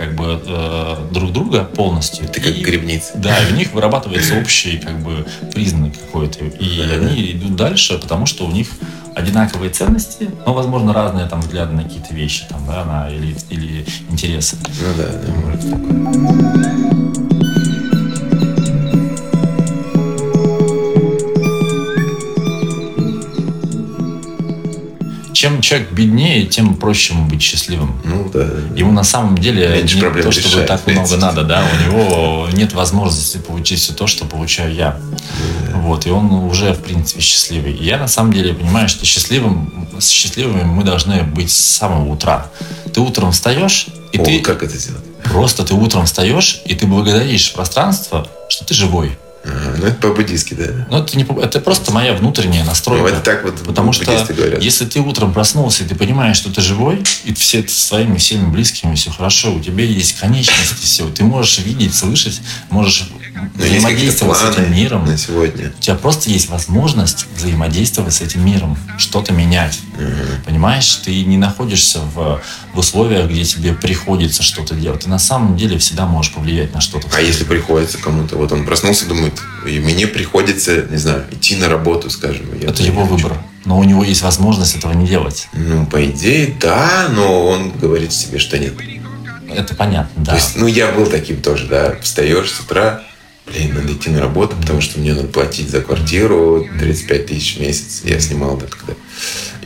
как 0.00 0.14
бы 0.14 0.40
э, 0.46 0.96
друг 1.12 1.30
друга 1.30 1.62
полностью. 1.62 2.26
Ты 2.26 2.40
как 2.40 2.54
грибница. 2.54 3.12
Да, 3.16 3.38
и 3.38 3.52
у 3.52 3.54
них 3.54 3.74
вырабатывается 3.74 4.34
общий 4.40 4.78
как 4.78 4.98
бы 5.00 5.26
признак 5.52 5.92
какой-то. 5.92 6.46
И 6.46 6.78
да, 6.78 6.94
они 6.94 7.32
идут 7.32 7.54
дальше, 7.54 7.98
потому 7.98 8.24
что 8.24 8.46
у 8.46 8.50
них 8.50 8.68
одинаковые 9.14 9.70
ценности, 9.70 10.30
но, 10.46 10.54
возможно, 10.54 10.94
разные 10.94 11.26
там 11.26 11.40
взгляды 11.40 11.74
на 11.74 11.82
какие-то 11.82 12.14
вещи, 12.14 12.44
там, 12.48 12.64
да, 12.66 12.84
на, 12.86 13.10
или, 13.10 13.36
или 13.50 13.84
интересы. 14.08 14.56
Ну 14.80 14.94
да, 14.96 15.04
да, 15.04 15.34
может 15.34 15.60
такое. 15.70 17.29
Чем 25.40 25.62
человек 25.62 25.90
беднее, 25.92 26.44
тем 26.44 26.74
проще 26.74 27.14
ему 27.14 27.24
быть 27.24 27.40
счастливым. 27.40 27.98
Ну 28.04 28.28
да. 28.28 28.46
Ему 28.76 28.92
на 28.92 29.04
самом 29.04 29.38
деле 29.38 29.68
Меньше 29.68 29.96
не 29.96 30.02
то, 30.02 30.30
чтобы 30.30 30.48
решает, 30.48 30.66
так 30.66 30.86
много 30.86 31.16
надо, 31.16 31.44
да, 31.44 31.64
у 31.64 31.82
него 31.82 32.48
нет 32.52 32.74
возможности 32.74 33.38
получить 33.38 33.80
все 33.80 33.94
то, 33.94 34.06
что 34.06 34.26
получаю 34.26 34.74
я. 34.74 35.00
Да. 35.70 35.78
Вот, 35.78 36.04
и 36.04 36.10
он 36.10 36.30
уже, 36.30 36.74
в 36.74 36.82
принципе, 36.82 37.22
счастливый. 37.22 37.72
И 37.72 37.84
я 37.84 37.96
на 37.96 38.06
самом 38.06 38.34
деле 38.34 38.52
понимаю, 38.52 38.86
что 38.90 39.06
счастливым, 39.06 39.88
счастливыми 39.98 40.64
мы 40.64 40.84
должны 40.84 41.22
быть 41.22 41.50
с 41.50 41.56
самого 41.56 42.12
утра. 42.12 42.48
Ты 42.92 43.00
утром 43.00 43.32
встаешь, 43.32 43.86
и 44.12 44.18
О, 44.18 44.22
ты... 44.22 44.40
как 44.40 44.62
это 44.62 44.76
сделать? 44.76 45.04
Просто 45.24 45.64
ты 45.64 45.72
утром 45.72 46.04
встаешь, 46.04 46.60
и 46.66 46.74
ты 46.74 46.86
благодаришь 46.86 47.50
пространство, 47.54 48.28
что 48.50 48.66
ты 48.66 48.74
живой. 48.74 49.16
Ага, 49.42 49.76
ну, 49.78 49.86
это 49.86 49.96
по-буддийски, 49.96 50.54
да? 50.54 50.86
Ну, 50.90 50.98
это, 50.98 51.16
не, 51.16 51.24
это 51.24 51.60
просто 51.60 51.92
моя 51.92 52.12
внутренняя 52.14 52.64
настройка. 52.64 53.02
Ну, 53.02 53.08
это 53.08 53.20
так 53.20 53.44
вот 53.44 53.58
Потому 53.62 53.92
что 53.92 54.04
говорят. 54.04 54.62
если 54.62 54.84
ты 54.84 55.00
утром 55.00 55.32
проснулся, 55.32 55.84
и 55.84 55.86
ты 55.86 55.94
понимаешь, 55.94 56.36
что 56.36 56.52
ты 56.52 56.60
живой, 56.60 57.02
и 57.24 57.32
все 57.32 57.66
с 57.66 57.72
своими 57.72 58.18
всеми 58.18 58.50
близкими 58.50 58.94
все 58.94 59.10
хорошо, 59.10 59.54
у 59.54 59.60
тебя 59.60 59.84
есть 59.84 60.18
конечности, 60.18 60.84
все, 60.84 61.08
ты 61.08 61.24
можешь 61.24 61.58
видеть, 61.58 61.94
слышать, 61.94 62.40
можешь 62.68 63.08
взаимодействовать 63.54 64.38
с 64.38 64.50
этим 64.50 64.72
миром. 64.72 65.06
На 65.06 65.16
сегодня. 65.16 65.72
У 65.76 65.80
тебя 65.80 65.94
просто 65.96 66.30
есть 66.30 66.48
возможность 66.48 67.26
взаимодействовать 67.36 68.14
с 68.14 68.20
этим 68.20 68.44
миром, 68.44 68.76
что-то 68.98 69.32
менять. 69.32 69.80
Угу. 69.94 70.44
Понимаешь, 70.46 70.94
ты 70.96 71.24
не 71.24 71.36
находишься 71.36 72.00
в, 72.00 72.40
в 72.74 72.78
условиях, 72.78 73.30
где 73.30 73.44
тебе 73.44 73.72
приходится 73.72 74.42
что-то 74.42 74.74
делать. 74.74 75.04
Ты 75.04 75.08
на 75.08 75.18
самом 75.18 75.56
деле 75.56 75.78
всегда 75.78 76.06
можешь 76.06 76.32
повлиять 76.32 76.74
на 76.74 76.80
что-то. 76.80 77.08
А 77.16 77.20
если 77.20 77.44
приходится 77.44 77.98
кому-то, 77.98 78.36
вот 78.36 78.52
он 78.52 78.64
проснулся, 78.64 79.06
думает, 79.06 79.40
и 79.66 79.78
мне 79.78 80.06
приходится, 80.06 80.82
не 80.82 80.96
знаю, 80.96 81.24
идти 81.30 81.56
на 81.56 81.68
работу, 81.68 82.10
скажем. 82.10 82.46
Это 82.62 82.82
его 82.82 83.02
хочу. 83.02 83.16
выбор. 83.16 83.38
Но 83.64 83.78
у 83.78 83.84
него 83.84 84.04
есть 84.04 84.22
возможность 84.22 84.76
этого 84.76 84.92
не 84.92 85.06
делать. 85.06 85.48
Ну, 85.52 85.84
по 85.86 86.04
идее, 86.04 86.54
да, 86.60 87.08
но 87.10 87.46
он 87.46 87.72
говорит 87.72 88.12
себе, 88.12 88.38
что 88.38 88.58
нет. 88.58 88.74
Это 89.54 89.74
понятно, 89.74 90.24
да. 90.24 90.32
То 90.32 90.36
есть, 90.36 90.56
ну, 90.56 90.66
я 90.66 90.92
был 90.92 91.06
таким 91.06 91.42
тоже, 91.42 91.66
да. 91.66 91.96
Встаешь 92.02 92.50
с 92.50 92.60
утра, 92.60 93.02
блин, 93.52 93.74
надо 93.74 93.92
идти 93.92 94.10
на 94.10 94.20
работу, 94.20 94.56
потому 94.56 94.80
что 94.80 94.98
мне 95.00 95.14
надо 95.14 95.28
платить 95.28 95.70
за 95.70 95.80
квартиру 95.80 96.66
35 96.78 97.26
тысяч 97.26 97.56
в 97.56 97.60
месяц. 97.60 98.00
Я 98.04 98.20
снимал 98.20 98.56
тогда. 98.58 98.94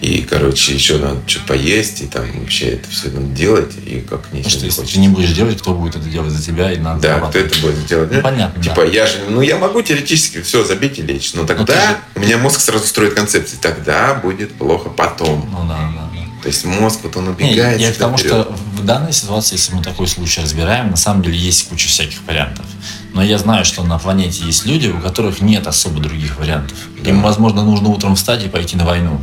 И, 0.01 0.23
короче, 0.29 0.75
еще 0.75 0.99
надо 0.99 1.21
что-то 1.27 1.47
поесть, 1.49 2.03
и 2.03 2.07
там 2.07 2.25
вообще 2.41 2.71
это 2.71 2.91
все 2.91 3.09
надо 3.11 3.27
делать, 3.29 3.73
и 3.87 4.01
как 4.01 4.33
ничего 4.33 4.43
Потому 4.43 4.51
что 4.51 4.59
не 4.61 4.67
если 4.67 4.81
хочется. 4.81 4.95
ты 4.95 5.01
не 5.01 5.09
будешь 5.09 5.31
делать, 5.31 5.59
кто 5.61 5.73
будет 5.75 5.97
это 5.97 6.05
делать 6.09 6.31
за 6.33 6.43
тебя, 6.45 6.73
и 6.73 6.77
надо 6.79 7.01
Да, 7.01 7.21
кто 7.21 7.39
это 7.39 7.59
будет 7.61 7.87
делать? 7.87 8.11
Ну, 8.13 8.21
понятно, 8.21 8.63
Типа, 8.63 8.83
да. 8.83 8.85
я 8.85 9.07
же, 9.07 9.19
ну, 9.31 9.41
я 9.41 9.57
могу 9.57 9.81
теоретически 9.83 10.43
все 10.43 10.65
забить 10.65 10.99
и 10.99 11.03
лечь, 11.03 11.33
но 11.35 11.43
ты 11.43 11.55
тогда 11.55 11.75
же- 11.75 11.97
у 12.17 12.21
меня 12.21 12.37
мозг 12.39 12.61
сразу 12.61 12.85
строит 12.87 13.15
концепции. 13.15 13.57
Тогда 13.61 14.15
будет 14.15 14.53
плохо 14.55 14.91
потом. 14.91 15.49
Ну 15.51 15.69
да, 15.69 15.79
да, 15.95 16.11
да. 16.13 16.14
То 16.45 16.49
есть 16.49 16.67
мозг, 16.67 17.01
вот 17.05 17.17
он 17.17 17.25
Не, 17.25 17.31
убегает. 17.31 17.81
я 17.81 17.91
к 17.91 17.97
тому, 17.97 18.19
вперед. 18.19 18.43
что 18.43 18.53
в 18.77 18.85
данной 18.85 19.15
ситуации, 19.15 19.55
если 19.55 19.75
мы 19.75 19.83
такой 19.83 20.07
случай 20.07 20.43
разбираем, 20.43 20.91
на 20.91 20.97
самом 20.97 21.23
деле 21.23 21.39
есть 21.39 21.67
куча 21.71 21.89
всяких 21.89 22.19
вариантов. 22.27 22.67
Но 23.15 23.23
я 23.25 23.39
знаю, 23.39 23.65
что 23.65 23.83
на 23.83 23.99
планете 23.99 24.45
есть 24.45 24.67
люди, 24.67 24.89
у 24.89 25.01
которых 25.01 25.41
нет 25.41 25.67
особо 25.67 26.01
других 26.01 26.39
вариантов. 26.39 26.77
Им, 27.03 27.23
возможно, 27.23 27.65
нужно 27.65 27.89
утром 27.89 28.15
встать 28.15 28.45
и 28.45 28.49
пойти 28.51 28.77
на 28.77 28.85
войну. 28.85 29.19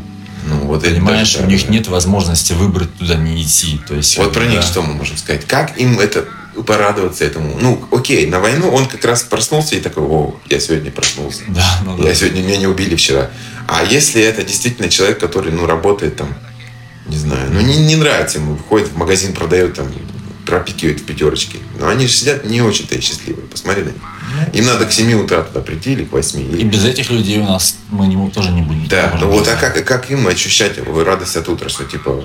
Ну, 0.48 0.62
вот 0.62 0.84
это 0.84 0.96
Понимаешь, 0.96 1.34
даже, 1.34 1.44
у 1.44 1.48
да, 1.48 1.54
них 1.54 1.68
да. 1.68 1.74
нет 1.74 1.88
возможности 1.90 2.54
выбрать 2.54 2.92
туда 2.98 3.14
не 3.14 3.40
идти. 3.44 3.80
То 3.88 3.94
есть, 3.94 4.18
Вот 4.18 4.34
про 4.34 4.46
них 4.46 4.62
да. 4.62 4.66
что 4.66 4.82
мы 4.82 4.96
можем 4.96 5.16
сказать? 5.16 5.46
Как 5.46 5.78
им 5.78 6.00
это 6.00 6.26
порадоваться 6.66 7.24
этому? 7.24 7.56
Ну, 7.62 7.86
окей, 7.92 8.26
на 8.26 8.40
войну 8.40 8.72
он 8.72 8.88
как 8.88 9.06
раз 9.06 9.22
проснулся 9.22 9.76
и 9.76 9.80
такой, 9.80 10.02
о, 10.06 10.34
я 10.50 10.60
сегодня 10.60 10.90
проснулся. 10.90 11.44
Да, 11.50 11.82
ну 11.86 11.98
да. 11.98 12.08
Я 12.10 12.16
сегодня, 12.16 12.42
меня 12.42 12.58
не 12.58 12.66
убили 12.66 12.96
вчера. 12.96 13.30
А 13.68 13.84
если 13.84 14.24
это 14.24 14.42
действительно 14.42 14.90
человек, 14.90 15.20
который, 15.20 15.52
ну, 15.52 15.68
работает 15.68 16.16
там, 16.16 16.30
не 17.08 17.18
знаю, 17.18 17.50
ну, 17.52 17.62
не, 17.62 17.78
не 17.78 17.96
нравится 17.96 18.38
ему, 18.38 18.58
ходит 18.58 18.90
в 18.90 18.98
магазин, 18.98 19.34
продает 19.34 19.74
там, 19.74 19.88
пропикивает 20.46 21.00
в 21.00 21.06
пятерочке. 21.06 21.58
Но 21.80 21.88
они 21.88 22.08
же 22.08 22.14
сидят 22.14 22.46
не 22.46 22.62
очень-то 22.62 22.96
и 22.96 23.02
счастливые. 23.02 23.48
Посмотри 23.48 23.84
на 23.84 23.88
них. 23.88 24.02
Им 24.54 24.66
надо 24.66 24.86
к 24.86 24.92
7 24.92 25.14
утра 25.14 25.42
туда 25.42 25.62
прийти 25.62 25.94
или 25.94 26.04
к 26.06 26.12
8. 26.12 26.60
И 26.60 26.64
без 26.64 26.86
этих 26.86 27.10
людей 27.10 27.40
у 27.40 27.46
нас 27.46 27.78
мы 27.90 28.08
не, 28.08 28.30
тоже 28.30 28.52
не 28.52 28.62
будем. 28.62 28.88
Да, 28.88 29.18
ну 29.20 29.30
вот, 29.30 29.48
а 29.48 29.56
как, 29.56 29.84
как 29.86 30.12
им 30.12 30.28
ощущать 30.28 30.78
радость 30.86 31.36
от 31.36 31.50
утра, 31.50 31.70
что 31.70 31.84
типа, 31.86 32.24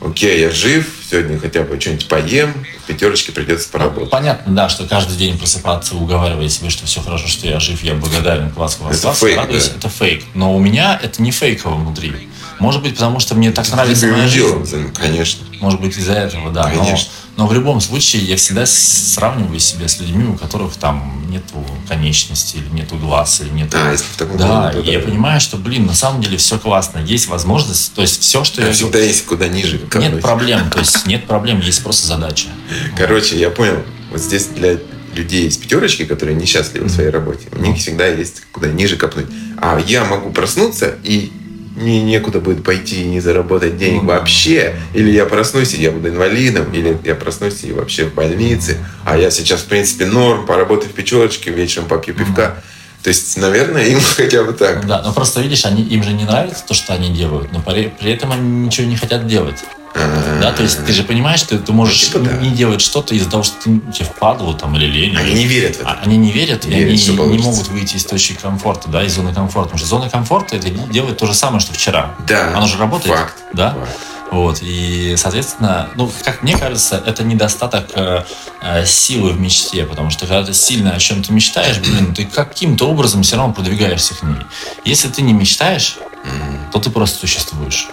окей, 0.00 0.40
я 0.40 0.50
жив, 0.50 0.86
сегодня 1.10 1.38
хотя 1.38 1.62
бы 1.62 1.78
что-нибудь 1.80 2.08
поем, 2.08 2.52
в 2.82 2.86
пятерочке 2.86 3.32
придется 3.32 3.68
поработать. 3.68 4.10
Понятно, 4.10 4.54
да, 4.54 4.68
что 4.68 4.86
каждый 4.86 5.16
день 5.16 5.38
просыпаться, 5.38 5.96
уговаривая 5.96 6.48
себе, 6.48 6.70
что 6.70 6.86
все 6.86 7.00
хорошо, 7.00 7.28
что 7.28 7.46
я 7.46 7.60
жив, 7.60 7.82
я 7.82 7.94
благодарен, 7.94 8.50
класс, 8.50 8.76
класс, 8.76 8.94
Это 8.96 9.02
класс, 9.02 9.18
фейк, 9.20 9.36
радуюсь, 9.36 9.68
да. 9.68 9.76
это 9.78 9.88
фейк. 9.88 10.24
Но 10.34 10.54
у 10.54 10.60
меня 10.60 10.98
это 11.02 11.22
не 11.22 11.30
фейково 11.30 11.74
внутри. 11.76 12.12
Может 12.58 12.82
быть, 12.82 12.94
потому 12.94 13.20
что 13.20 13.34
мне 13.34 13.50
так 13.50 13.70
нравится 13.70 14.06
моя 14.06 14.28
жизнь. 14.28 14.36
делом, 14.36 14.92
конечно. 14.94 15.44
Может 15.60 15.80
быть, 15.80 15.96
из-за 15.96 16.12
этого, 16.14 16.50
да. 16.52 16.68
Но, 16.68 16.84
Конечно. 16.84 17.10
но 17.36 17.46
в 17.46 17.52
любом 17.54 17.80
случае 17.80 18.22
я 18.24 18.36
всегда 18.36 18.64
сравниваю 18.66 19.58
себя 19.58 19.88
с 19.88 19.98
людьми, 20.00 20.24
у 20.24 20.34
которых 20.34 20.74
там 20.76 21.24
нету 21.30 21.64
конечности, 21.88 22.56
или 22.56 22.68
нету 22.80 22.96
глаз, 22.96 23.40
или 23.40 23.48
нету... 23.50 23.76
А, 23.80 23.90
если 23.92 24.04
в 24.04 24.16
таком 24.16 24.36
да, 24.36 24.70
то 24.70 24.80
и 24.80 24.90
я 24.90 24.98
да. 25.00 25.06
понимаю, 25.06 25.40
что, 25.40 25.56
блин, 25.56 25.86
на 25.86 25.94
самом 25.94 26.20
деле 26.22 26.36
все 26.36 26.58
классно, 26.58 26.98
есть 26.98 27.28
возможность, 27.28 27.94
то 27.94 28.02
есть 28.02 28.20
все, 28.20 28.44
что 28.44 28.60
Да, 28.60 28.68
я... 28.68 28.72
всегда 28.72 28.98
есть 28.98 29.24
куда 29.24 29.48
ниже. 29.48 29.78
Нет 29.78 29.88
копнуть. 29.90 30.22
проблем, 30.22 30.70
то 30.72 30.78
есть 30.80 31.06
нет 31.06 31.26
проблем, 31.26 31.60
есть 31.60 31.82
просто 31.82 32.06
задача. 32.06 32.48
Короче, 32.96 33.38
я 33.38 33.50
понял. 33.50 33.82
Вот 34.10 34.20
здесь 34.20 34.46
для 34.46 34.78
людей 35.14 35.46
из 35.48 35.56
пятерочки, 35.56 36.04
которые 36.04 36.36
несчастливы 36.36 36.86
в 36.86 36.90
своей 36.90 37.10
работе, 37.10 37.46
у 37.52 37.60
них 37.60 37.78
всегда 37.78 38.06
есть 38.06 38.42
куда 38.52 38.68
ниже 38.68 38.96
копнуть. 38.96 39.26
А 39.60 39.78
я 39.78 40.04
могу 40.04 40.30
проснуться 40.30 40.94
и 41.04 41.32
мне 41.74 42.02
некуда 42.02 42.40
будет 42.40 42.62
пойти 42.62 43.02
и 43.02 43.06
не 43.06 43.20
заработать 43.20 43.76
денег 43.76 44.02
Ну 44.02 44.08
да. 44.08 44.18
вообще. 44.18 44.76
Или 44.92 45.10
я 45.10 45.24
проснусь, 45.26 45.74
и 45.74 45.82
я 45.82 45.90
буду 45.90 46.08
инвалидом, 46.08 46.72
или 46.72 46.96
я 47.04 47.14
проснусь 47.14 47.64
и 47.64 47.72
вообще 47.72 48.04
в 48.06 48.14
больнице. 48.14 48.78
А 49.04 49.16
я 49.16 49.30
сейчас, 49.30 49.60
в 49.60 49.66
принципе, 49.66 50.06
норм, 50.06 50.46
поработаю 50.46 50.90
в 50.90 50.94
пятерочке, 50.94 51.50
вечером 51.50 51.86
попью 51.88 52.14
пивка. 52.14 52.62
То 53.02 53.08
есть, 53.08 53.36
наверное, 53.36 53.84
им 53.88 54.00
хотя 54.00 54.44
бы 54.44 54.52
так. 54.52 54.86
Да, 54.86 55.02
но 55.02 55.12
просто 55.12 55.40
видишь, 55.40 55.64
они, 55.66 55.82
им 55.82 56.02
же 56.02 56.12
не 56.12 56.24
нравится 56.24 56.64
то, 56.66 56.74
что 56.74 56.94
они 56.94 57.10
делают, 57.12 57.52
но 57.52 57.60
при, 57.60 57.92
при 58.00 58.12
этом 58.12 58.32
они 58.32 58.66
ничего 58.66 58.86
не 58.86 58.96
хотят 58.96 59.26
делать. 59.26 59.58
Да, 59.94 60.52
то 60.52 60.62
есть 60.62 60.84
ты 60.84 60.92
же 60.92 61.04
понимаешь, 61.04 61.42
ты, 61.42 61.58
ты 61.58 61.72
можешь 61.72 62.06
типа 62.06 62.18
да. 62.18 62.32
не 62.38 62.50
делать 62.50 62.80
что-то 62.80 63.14
из-за 63.14 63.30
того, 63.30 63.44
что 63.44 63.56
ты, 63.62 63.80
тебе 63.92 64.04
впадло 64.04 64.52
там 64.54 64.74
или 64.76 64.86
лень. 64.86 65.16
Они 65.16 65.30
или- 65.30 65.38
не 65.38 65.46
верят 65.46 65.76
в 65.76 65.80
это. 65.80 65.88
А- 65.90 66.00
Они 66.02 66.16
не 66.16 66.32
верят, 66.32 66.64
и 66.64 66.68
Не 66.68 66.74
верят, 66.80 66.88
они 66.88 66.98
что 66.98 67.26
не 67.26 67.38
могут 67.38 67.68
выйти 67.68 67.96
из 67.96 68.04
точки 68.04 68.32
комфорта, 68.32 68.88
да, 68.88 69.04
из 69.04 69.14
зоны 69.14 69.32
комфорта. 69.32 69.70
Потому 69.70 69.78
что 69.78 69.86
зона 69.88 70.10
комфорта 70.10 70.56
это 70.56 70.68
делает 70.68 71.18
то 71.18 71.26
же 71.26 71.34
самое, 71.34 71.60
что 71.60 71.72
вчера. 71.72 72.14
Да. 72.26 72.56
Оно 72.56 72.66
же 72.66 72.76
работает. 72.76 73.14
Факт. 73.16 73.34
Да? 73.52 73.70
Факт. 73.74 73.90
Вот, 74.32 74.58
и, 74.62 75.14
соответственно, 75.16 75.90
ну, 75.94 76.10
как 76.24 76.42
мне 76.42 76.58
кажется, 76.58 77.00
это 77.06 77.22
недостаток 77.22 77.90
э, 77.94 78.24
э, 78.62 78.84
силы 78.86 79.30
в 79.30 79.38
мечте, 79.38 79.84
потому 79.84 80.10
что 80.10 80.26
когда 80.26 80.42
ты 80.44 80.52
сильно 80.54 80.92
о 80.92 80.98
чем-то 80.98 81.32
мечтаешь, 81.32 81.78
блин, 81.78 82.12
ты 82.14 82.24
каким-то 82.24 82.88
образом 82.88 83.22
все 83.22 83.36
равно 83.36 83.54
продвигаешься 83.54 84.14
к 84.16 84.24
ней. 84.24 84.38
Если 84.84 85.08
ты 85.08 85.22
не 85.22 85.32
мечтаешь, 85.32 85.98
то 86.72 86.80
ты 86.80 86.90
просто 86.90 87.18
существуешь. 87.20 87.88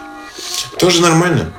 Тоже 0.79 1.01
нормально. 1.01 1.51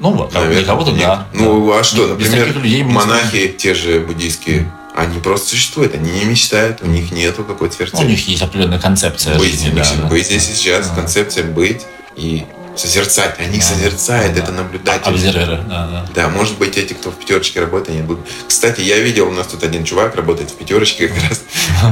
Ну, 0.00 0.12
вот, 0.12 0.32
Наверное, 0.32 0.64
кого-то 0.64 0.90
нет. 0.92 1.00
да. 1.02 1.26
Ну, 1.34 1.68
да. 1.70 1.80
а 1.80 1.84
что, 1.84 2.06
например, 2.06 2.56
людей 2.56 2.82
монахи, 2.82 3.48
те 3.48 3.74
же 3.74 4.00
буддийские, 4.00 4.70
они 4.94 5.20
просто 5.20 5.50
существуют, 5.50 5.94
они 5.94 6.10
не 6.10 6.24
мечтают, 6.24 6.78
у 6.82 6.86
них 6.86 7.12
нету 7.12 7.44
какой-то 7.44 7.74
сможем. 7.76 7.92
Ну, 7.92 7.92
сверхцели. 7.92 8.06
у 8.06 8.10
них 8.10 8.28
есть 8.28 8.42
определенная 8.42 8.78
концепция 8.78 9.38
быть, 9.38 9.50
жизни, 9.50 9.70
да, 9.70 9.84
да. 10.02 10.08
быть 10.08 10.26
здесь 10.26 10.48
и 10.48 10.54
сейчас, 10.54 10.88
Да. 10.88 10.94
концепция 10.96 11.44
быть 11.44 11.82
и 12.16 12.44
созерцать. 12.76 13.34
Они 13.38 13.58
Да. 13.58 13.64
созерцают, 13.64 14.34
Да. 14.34 14.42
это 14.42 14.52
наблюдатель. 14.52 15.08
Обзерверы, 15.08 15.62
да, 15.68 15.86
да. 15.88 16.06
Да, 16.14 16.28
может 16.28 16.58
быть, 16.58 16.76
эти, 16.76 16.92
кто 16.94 17.10
в 17.10 17.14
пятерочке 17.16 17.60
работает, 17.60 17.96
они 17.98 18.06
будут. 18.06 18.26
Кстати, 18.48 18.80
я 18.80 18.98
видел, 18.98 19.28
у 19.28 19.32
нас 19.32 19.46
тут 19.48 19.62
один 19.62 19.84
чувак 19.84 20.14
работает 20.16 20.50
в 20.50 20.54
пятерочке 20.54 21.08
как 21.08 21.18
раз. 21.28 21.42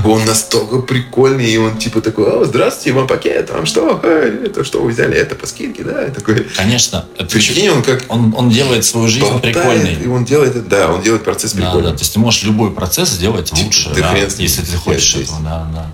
Он 0.05 0.25
настолько 0.25 0.79
прикольный, 0.79 1.47
и 1.51 1.57
он 1.59 1.79
типа 1.79 2.01
такой, 2.01 2.31
о, 2.31 2.45
здравствуйте, 2.45 2.93
вам 2.93 3.07
пакет, 3.07 3.51
вам 3.51 3.67
что? 3.67 4.01
Это 4.03 4.65
что 4.65 4.81
вы 4.83 4.91
взяли? 4.91 5.17
Это 5.17 5.35
по 5.35 5.47
скидке, 5.47 5.83
да? 5.83 6.07
И 6.07 6.11
такой, 6.11 6.45
Конечно, 6.57 7.05
прикинь, 7.17 7.69
он 7.71 7.83
как 7.83 8.05
он, 8.09 8.35
он 8.37 8.51
делает 8.51 8.85
свою 8.85 9.09
жизнь 9.09 9.27
болтает, 9.29 9.55
прикольной. 9.55 9.95
и 9.95 10.07
он 10.07 10.25
делает 10.25 10.57
это, 10.57 10.69
да, 10.69 10.93
он 10.93 11.03
делает 11.03 11.25
процесс 11.25 11.53
Да, 11.53 11.61
да, 11.61 11.67
прикольным. 11.67 11.97
то 11.97 12.01
есть 12.03 12.13
ты 12.15 12.19
можешь 12.21 12.43
любой 12.45 12.71
процесс 12.73 13.09
сделать 13.11 13.51
Типа, 13.51 13.65
лучше, 13.65 13.91
ты 13.95 14.01
да, 14.01 14.15
если 14.17 14.63
ты 14.63 14.77
хочешь 14.77 15.17
этого, 15.17 15.39
да, 15.43 15.67
да. 15.75 15.87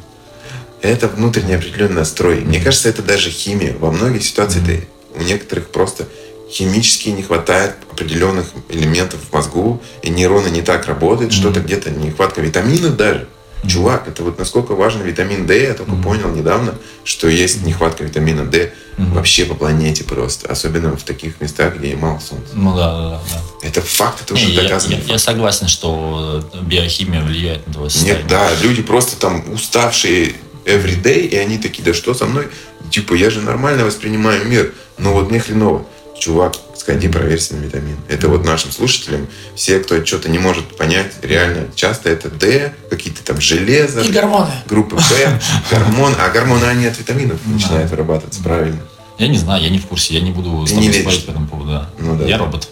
Это 0.85 1.09
внутренний 1.09 1.55
определенный 1.55 1.95
настрой. 1.95 2.41
Мне 2.43 2.61
кажется, 2.61 2.91
это 2.91 3.01
даже 3.03 3.30
химия. 3.30 3.74
Во 3.78 3.91
многих 3.91 4.22
ситуациях 4.22 4.68
это 4.68 4.85
у 5.18 5.22
некоторых 5.22 5.68
просто 5.70 6.07
химически 6.51 7.09
не 7.09 7.22
хватает 7.22 7.72
определенных 7.91 8.45
элементов 8.68 9.18
в 9.20 9.32
мозгу, 9.32 9.80
и 10.03 10.11
нейроны 10.11 10.49
не 10.49 10.61
так 10.61 10.85
работают, 10.87 11.32
что-то 11.32 11.61
где-то 11.61 11.91
нехватка 11.91 12.43
витаминов 12.43 12.97
даже. 12.97 13.26
Чувак, 13.66 14.07
это 14.09 14.22
вот 14.22 14.39
насколько 14.39 14.74
важен 14.74 15.01
витамин 15.01 15.47
D, 15.47 15.62
я 15.62 15.72
только 15.72 15.93
понял 15.95 16.28
недавно, 16.28 16.74
что 17.03 17.28
есть 17.28 17.64
нехватка 17.64 18.05
витамина 18.05 18.45
D 18.45 18.74
вообще 18.99 19.47
по 19.47 19.55
планете 19.55 20.05
просто. 20.05 20.53
Особенно 20.53 20.95
в 20.99 21.03
таких 21.03 21.41
местах, 21.41 21.76
где 21.78 21.97
мало 21.97 22.18
солнца. 22.18 22.51
Ну 22.53 22.76
да, 22.76 22.93
да, 22.95 23.11
да. 23.32 23.66
Это 23.66 23.80
факт, 23.80 24.20
это 24.20 24.35
уже 24.35 24.51
я, 24.51 24.62
доказанный 24.64 24.99
я- 25.07 25.14
я 25.14 25.18
согласен, 25.18 25.66
что 25.68 26.47
биохимия 26.61 27.22
влияет 27.24 27.66
на 27.66 27.72
твое 27.72 27.89
состояние. 27.89 28.22
Нет, 28.24 28.30
да, 28.30 28.51
люди 28.61 28.82
просто 28.82 29.16
там 29.16 29.51
уставшие 29.51 30.35
everyday, 30.65 31.27
и 31.27 31.37
они 31.37 31.59
такие, 31.59 31.83
да 31.85 31.95
что 31.95 32.15
со 32.15 32.27
мной? 32.27 32.49
Типа, 32.91 33.15
я 33.15 33.31
же 33.31 33.41
нормально 33.41 33.85
воспринимаю 33.85 34.45
мир, 34.47 34.73
но 34.99 35.12
вот 35.12 35.31
мне 35.31 35.41
хреново. 35.41 35.87
Чувак, 36.19 36.55
сходи, 36.77 37.09
проверься 37.09 37.55
на 37.57 37.65
витамин. 37.65 37.97
Это 38.09 38.29
вот 38.29 38.45
нашим 38.45 38.71
слушателям, 38.71 39.27
все, 39.57 39.81
кто 39.81 40.05
что-то 40.05 40.29
не 40.31 40.39
может 40.39 40.77
понять, 40.77 41.12
реально, 41.23 41.69
часто 41.75 42.09
это 42.09 42.31
D, 42.31 42.73
какие-то 42.89 43.23
там 43.25 43.41
железо, 43.41 44.01
И 44.03 44.12
гормоны. 44.12 44.51
группы 44.67 44.97
Б, 44.97 45.41
гормон, 45.71 46.15
а 46.21 46.29
гормоны, 46.31 46.65
они 46.67 46.87
от 46.87 46.99
витаминов 46.99 47.39
начинают 47.47 47.91
вырабатываться, 47.91 48.43
правильно. 48.43 48.81
Я 49.19 49.29
не 49.29 49.39
знаю, 49.39 49.62
я 49.62 49.71
не 49.71 49.79
в 49.79 49.87
курсе, 49.87 50.15
я 50.15 50.21
не 50.21 50.31
буду 50.31 50.67
с 50.67 50.71
тобой 50.71 50.93
спорить 50.93 51.27
по 51.27 51.31
этому 51.31 51.47
поводу. 51.47 51.71
Да. 51.71 51.91
Ну 51.99 52.17
да. 52.17 52.25
Я 52.27 52.39
робот. 52.39 52.69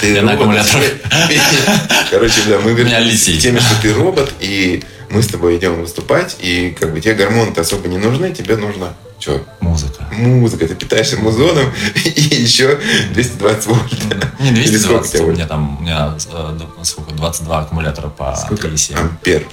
Ты 0.00 0.12
Я 0.12 0.22
на 0.22 0.32
робот, 0.32 0.58
аккумуляторах. 0.58 0.90
Короче, 2.10 2.40
да, 2.48 2.60
мы 2.60 2.72
лисий. 2.72 3.38
к 3.38 3.42
теме, 3.42 3.60
что 3.60 3.80
ты 3.80 3.92
робот, 3.94 4.32
и 4.40 4.82
мы 5.14 5.22
с 5.22 5.28
тобой 5.28 5.56
идем 5.56 5.80
выступать, 5.80 6.36
и 6.40 6.76
как 6.78 6.92
бы 6.92 7.00
тебе 7.00 7.14
гормоны-то 7.14 7.60
особо 7.60 7.86
не 7.88 7.98
нужны, 7.98 8.32
тебе 8.32 8.56
нужно 8.56 8.94
что? 9.20 9.40
Музыка. 9.60 10.04
Музыка, 10.10 10.66
ты 10.66 10.74
питаешься 10.74 11.16
музоном 11.16 11.72
и 12.04 12.20
еще 12.20 12.78
220 13.12 13.66
вольт. 13.66 13.80
Не 14.40 14.50
Или 14.50 14.76
сколько 14.76 15.08
220, 15.08 15.20
у 15.20 15.32
меня 15.32 15.46
там, 15.46 15.78
у 15.78 15.82
меня 15.82 16.14
э, 16.32 16.58
сколько, 16.82 17.12
22 17.12 17.60
аккумулятора 17.60 18.08
по 18.08 18.34
Сколько? 18.34 18.68
37. 18.68 18.98
Ампер. 18.98 19.46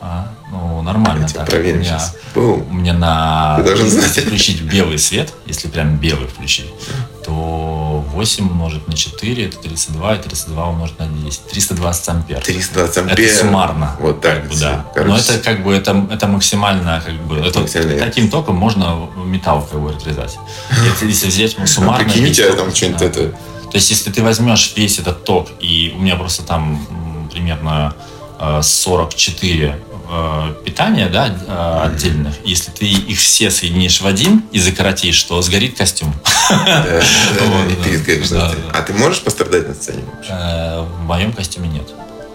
А, 0.00 0.28
ну, 0.52 0.80
нормально 0.82 1.26
тебя 1.26 1.40
так. 1.40 1.50
проверим 1.50 1.78
у 1.78 1.80
меня, 1.80 1.98
сейчас. 1.98 2.16
Бум. 2.34 2.66
меня 2.70 2.92
на... 2.92 3.56
Ты 3.56 3.64
должен 3.64 3.86
если 3.86 3.98
знать. 3.98 4.26
включить 4.26 4.62
белый 4.62 4.98
свет, 4.98 5.32
если 5.46 5.66
прям 5.66 5.96
белый 5.96 6.28
включить, 6.28 6.70
то 7.24 8.04
8 8.12 8.48
умножить 8.48 8.86
на 8.86 8.96
4, 8.96 9.46
это 9.46 9.58
32, 9.58 10.14
и 10.14 10.22
32 10.22 10.68
умножить 10.68 10.98
на 11.00 11.06
10. 11.06 11.46
320 11.46 12.08
ампер. 12.08 12.40
320 12.40 12.98
ампер. 12.98 13.20
Это 13.20 13.36
суммарно. 13.36 13.96
Вот 13.98 14.20
так. 14.20 14.42
Как 14.42 14.50
бы, 14.50 14.56
да. 14.56 14.86
Короче, 14.94 15.10
Но 15.10 15.18
это 15.18 15.38
как 15.38 15.64
бы 15.64 15.74
это, 15.74 16.06
это 16.12 16.26
максимально 16.28 17.02
как 17.04 17.14
бы 17.26 17.36
это 17.38 17.60
максимально 17.60 17.98
таким 17.98 18.30
током 18.30 18.54
можно 18.54 19.08
металл 19.16 19.66
как 19.68 19.80
бы 19.80 19.90
отрезать. 19.90 20.38
Если, 20.84 21.06
если 21.06 21.26
взять 21.26 21.58
ну, 21.58 21.64
а 21.64 21.66
суммарно. 21.66 22.04
прикинь, 22.04 22.30
у 22.30 22.32
тебя 22.32 22.52
там 22.52 22.74
что-нибудь 22.74 23.02
это... 23.02 23.30
То 23.70 23.74
есть, 23.74 23.90
если 23.90 24.10
ты 24.10 24.22
возьмешь 24.22 24.72
весь 24.76 24.98
этот 24.98 25.24
ток, 25.24 25.48
и 25.60 25.92
у 25.94 26.00
меня 26.00 26.16
просто 26.16 26.42
там 26.42 26.86
примерно 27.30 27.94
э, 28.38 28.60
44 28.62 29.76
э, 30.08 30.54
питания, 30.64 31.08
да, 31.08 31.28
э, 31.28 31.80
отдельных, 31.86 32.34
если 32.44 32.70
ты 32.70 32.86
их 32.86 33.18
все 33.18 33.50
соединишь 33.50 34.00
в 34.00 34.06
один 34.06 34.42
и 34.52 34.58
закоротишь, 34.60 35.22
то 35.24 35.40
сгорит 35.42 35.76
костюм. 35.76 36.14
Да, 36.48 36.84
и 37.70 37.74
ты 37.82 37.98
сгоришь. 37.98 38.30
А 38.72 38.82
ты 38.82 38.92
можешь 38.94 39.20
пострадать 39.22 39.68
на 39.68 39.74
сцене 39.74 40.02
вообще? 40.12 40.32
Э, 40.32 40.80
В 40.82 41.02
моем 41.04 41.32
костюме 41.32 41.68
нет. 41.68 41.88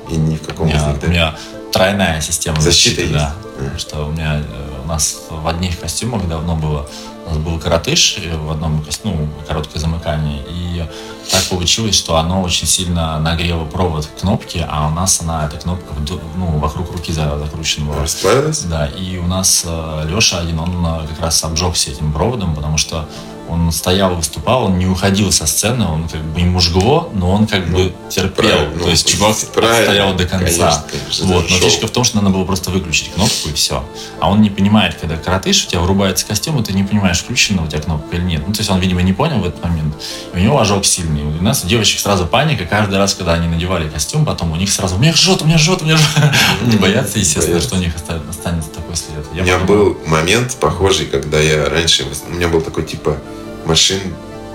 И 0.09 0.15
ни 0.15 0.35
в 0.35 0.41
каком 0.41 0.67
из 0.67 0.73
них, 0.73 1.03
у 1.03 1.07
меня 1.07 1.35
тройная 1.71 2.21
система 2.21 2.61
защиты, 2.61 3.07
да. 3.07 3.33
Что 3.77 4.05
у 4.05 4.11
меня 4.11 4.37
э, 4.37 4.81
у 4.83 4.87
нас 4.87 5.21
в 5.29 5.47
одних 5.47 5.79
костюмах 5.79 6.27
давно 6.27 6.55
было 6.55 6.87
у 7.25 7.29
нас 7.29 7.37
был 7.37 7.57
коротыш 7.57 8.17
и 8.17 8.29
в 8.35 8.51
одном 8.51 8.83
костюме, 8.83 9.15
ну, 9.15 9.29
короткое 9.47 9.79
замыкание. 9.79 10.43
И 10.49 10.83
так 11.31 11.43
получилось, 11.49 11.95
что 11.95 12.17
оно 12.17 12.41
очень 12.41 12.67
сильно 12.67 13.19
нагрело 13.19 13.65
провод 13.65 14.07
кнопки, 14.19 14.65
а 14.67 14.87
у 14.87 14.91
нас 14.91 15.21
она, 15.21 15.45
эта 15.45 15.57
кнопка, 15.57 15.93
ну, 16.35 16.47
вокруг 16.59 16.91
руки 16.91 17.11
за- 17.11 17.37
закручена 17.39 17.85
была. 17.87 18.01
Расплавилась? 18.01 18.61
Да, 18.63 18.87
и 18.87 19.17
у 19.17 19.27
нас 19.27 19.65
Леша 20.05 20.39
один, 20.39 20.59
он 20.59 20.85
э, 20.85 21.07
как 21.07 21.19
раз 21.21 21.43
обжегся 21.43 21.91
этим 21.91 22.11
проводом, 22.13 22.55
потому 22.55 22.77
что 22.77 23.07
он 23.53 23.71
стоял, 23.71 24.15
выступал, 24.15 24.65
он 24.65 24.77
не 24.77 24.85
уходил 24.85 25.31
со 25.31 25.45
сцены, 25.45 25.85
он 25.85 26.07
как 26.09 26.21
бы 26.21 26.39
ему 26.39 26.59
жгло, 26.59 27.09
но 27.13 27.31
он 27.31 27.47
как 27.47 27.67
Ну, 27.67 27.77
бы 27.77 27.93
терпел. 28.09 28.49
То 28.49 28.69
ну, 28.79 28.89
есть 28.89 29.07
чувак 29.09 29.35
правильно, 29.53 29.83
стоял 29.83 30.13
до 30.15 30.25
конца. 30.25 30.45
конечно, 30.45 30.83
конечно, 30.91 31.25
вот, 31.27 31.43
но 31.49 31.57
шоу. 31.57 31.69
фишка 31.69 31.87
в 31.87 31.91
том, 31.91 32.03
что 32.03 32.17
надо 32.17 32.29
было 32.29 32.43
просто 32.45 32.69
выключить 32.71 33.11
кнопку 33.13 33.49
и 33.49 33.53
все. 33.53 33.83
А 34.19 34.29
он 34.29 34.41
не 34.41 34.49
понимает, 34.49 34.95
когда 34.99 35.15
коротыш, 35.17 35.65
у 35.65 35.69
тебя 35.69 35.81
врубается 35.81 36.25
костюм, 36.25 36.59
и 36.59 36.63
ты 36.63 36.73
не 36.73 36.83
понимаешь, 36.83 37.19
включена 37.19 37.63
у 37.63 37.67
тебя 37.67 37.81
кнопка 37.81 38.15
или 38.15 38.23
нет. 38.23 38.43
Ну, 38.45 38.53
то 38.53 38.59
есть 38.59 38.69
он, 38.69 38.79
видимо, 38.79 39.01
не 39.01 39.13
понял 39.13 39.39
в 39.39 39.45
этот 39.47 39.63
момент. 39.63 39.95
И 40.33 40.37
у 40.37 40.39
него 40.39 40.59
ожог 40.59 40.85
сильный. 40.85 41.23
У 41.23 41.41
нас 41.43 41.63
у 41.63 41.67
девочек 41.67 41.99
сразу 41.99 42.25
паника. 42.25 42.65
Каждый 42.65 42.97
раз, 42.97 43.13
когда 43.13 43.33
они 43.33 43.47
надевали 43.47 43.87
костюм, 43.89 44.25
потом 44.25 44.51
у 44.51 44.55
них 44.55 44.71
сразу, 44.71 44.95
у 44.95 44.99
меня 44.99 45.13
жжет, 45.13 45.41
у 45.41 45.45
меня 45.45 45.57
жжет, 45.57 45.81
у 45.81 45.85
меня 45.85 45.97
жжет. 45.97 46.33
Не 46.65 46.77
боятся, 46.77 47.19
естественно, 47.19 47.61
что 47.61 47.75
у 47.75 47.79
них 47.79 47.95
оста- 47.95 48.21
останется 48.29 48.69
такой 48.71 48.95
след. 48.95 49.25
У 49.31 49.35
меня 49.35 49.59
был 49.59 49.97
момент 50.07 50.55
похожий, 50.59 51.05
когда 51.05 51.39
я 51.39 51.69
раньше... 51.69 52.05
У 52.27 52.31
меня 52.33 52.47
был 52.47 52.61
такой, 52.61 52.83
типа, 52.83 53.17
машин... 53.65 53.99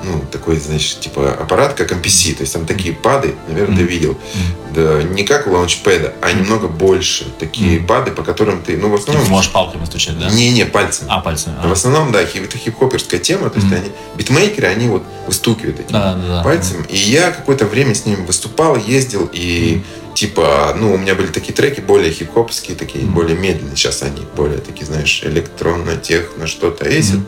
Ну, 0.04 0.24
такой, 0.30 0.56
знаешь, 0.60 0.96
типа 1.00 1.32
аппарат, 1.32 1.74
как 1.74 1.90
MPC. 1.90 2.34
То 2.36 2.42
есть 2.42 2.52
там 2.52 2.66
такие 2.66 2.94
пады, 2.94 3.34
наверное, 3.48 3.78
ты 3.78 3.82
Мгм. 3.82 3.90
видел. 3.92 4.18
Да, 4.72 5.02
не 5.02 5.24
как 5.24 5.48
у 5.48 5.50
лаунчпэда, 5.50 6.14
а 6.22 6.30
немного 6.32 6.68
больше. 6.68 7.24
Такие 7.40 7.78
Мгм. 7.80 7.86
пады, 7.88 8.12
по 8.12 8.22
которым 8.22 8.62
ты... 8.62 8.76
Ну, 8.76 8.90
в 8.90 8.94
Ты 8.96 9.00
основном... 9.10 9.26
можешь 9.28 9.50
палками 9.50 9.84
стучать, 9.86 10.16
да? 10.16 10.30
Не-не, 10.30 10.66
пальцем. 10.66 11.06
А, 11.10 11.20
пальцами. 11.20 11.56
а. 11.60 11.66
В 11.66 11.72
основном, 11.72 12.12
да, 12.12 12.24
хип- 12.24 12.44
это 12.44 12.56
хип-хоперская 12.56 13.18
тема. 13.18 13.50
То 13.50 13.56
есть 13.56 13.66
Мгм. 13.66 13.74
они... 13.76 13.90
Битмейкеры, 14.16 14.68
они 14.68 14.86
вот 14.86 15.02
выстукивают 15.26 15.80
этим 15.80 15.90
Да, 15.90 16.14
да, 16.14 16.28
да. 16.28 16.42
пальцем. 16.44 16.84
И 16.88 16.96
я 16.96 17.32
какое-то 17.32 17.66
время 17.66 17.92
с 17.96 18.06
ним 18.06 18.24
выступал, 18.24 18.76
ездил, 18.76 19.28
и 19.32 19.82
типа, 20.14 20.76
ну, 20.78 20.94
у 20.94 20.96
меня 20.96 21.16
были 21.16 21.26
такие 21.26 21.54
треки 21.54 21.80
более 21.80 22.12
хип-хоповские, 22.12 22.76
такие, 22.76 23.04
Мгм. 23.04 23.14
более 23.14 23.36
медленные. 23.36 23.74
Сейчас 23.74 24.00
они 24.04 24.22
более 24.36 24.58
такие, 24.58 24.86
знаешь, 24.86 25.22
электронно, 25.24 25.96
техно, 25.96 26.46
что-то 26.46 26.88
есть. 26.88 27.14
Мгм. 27.14 27.26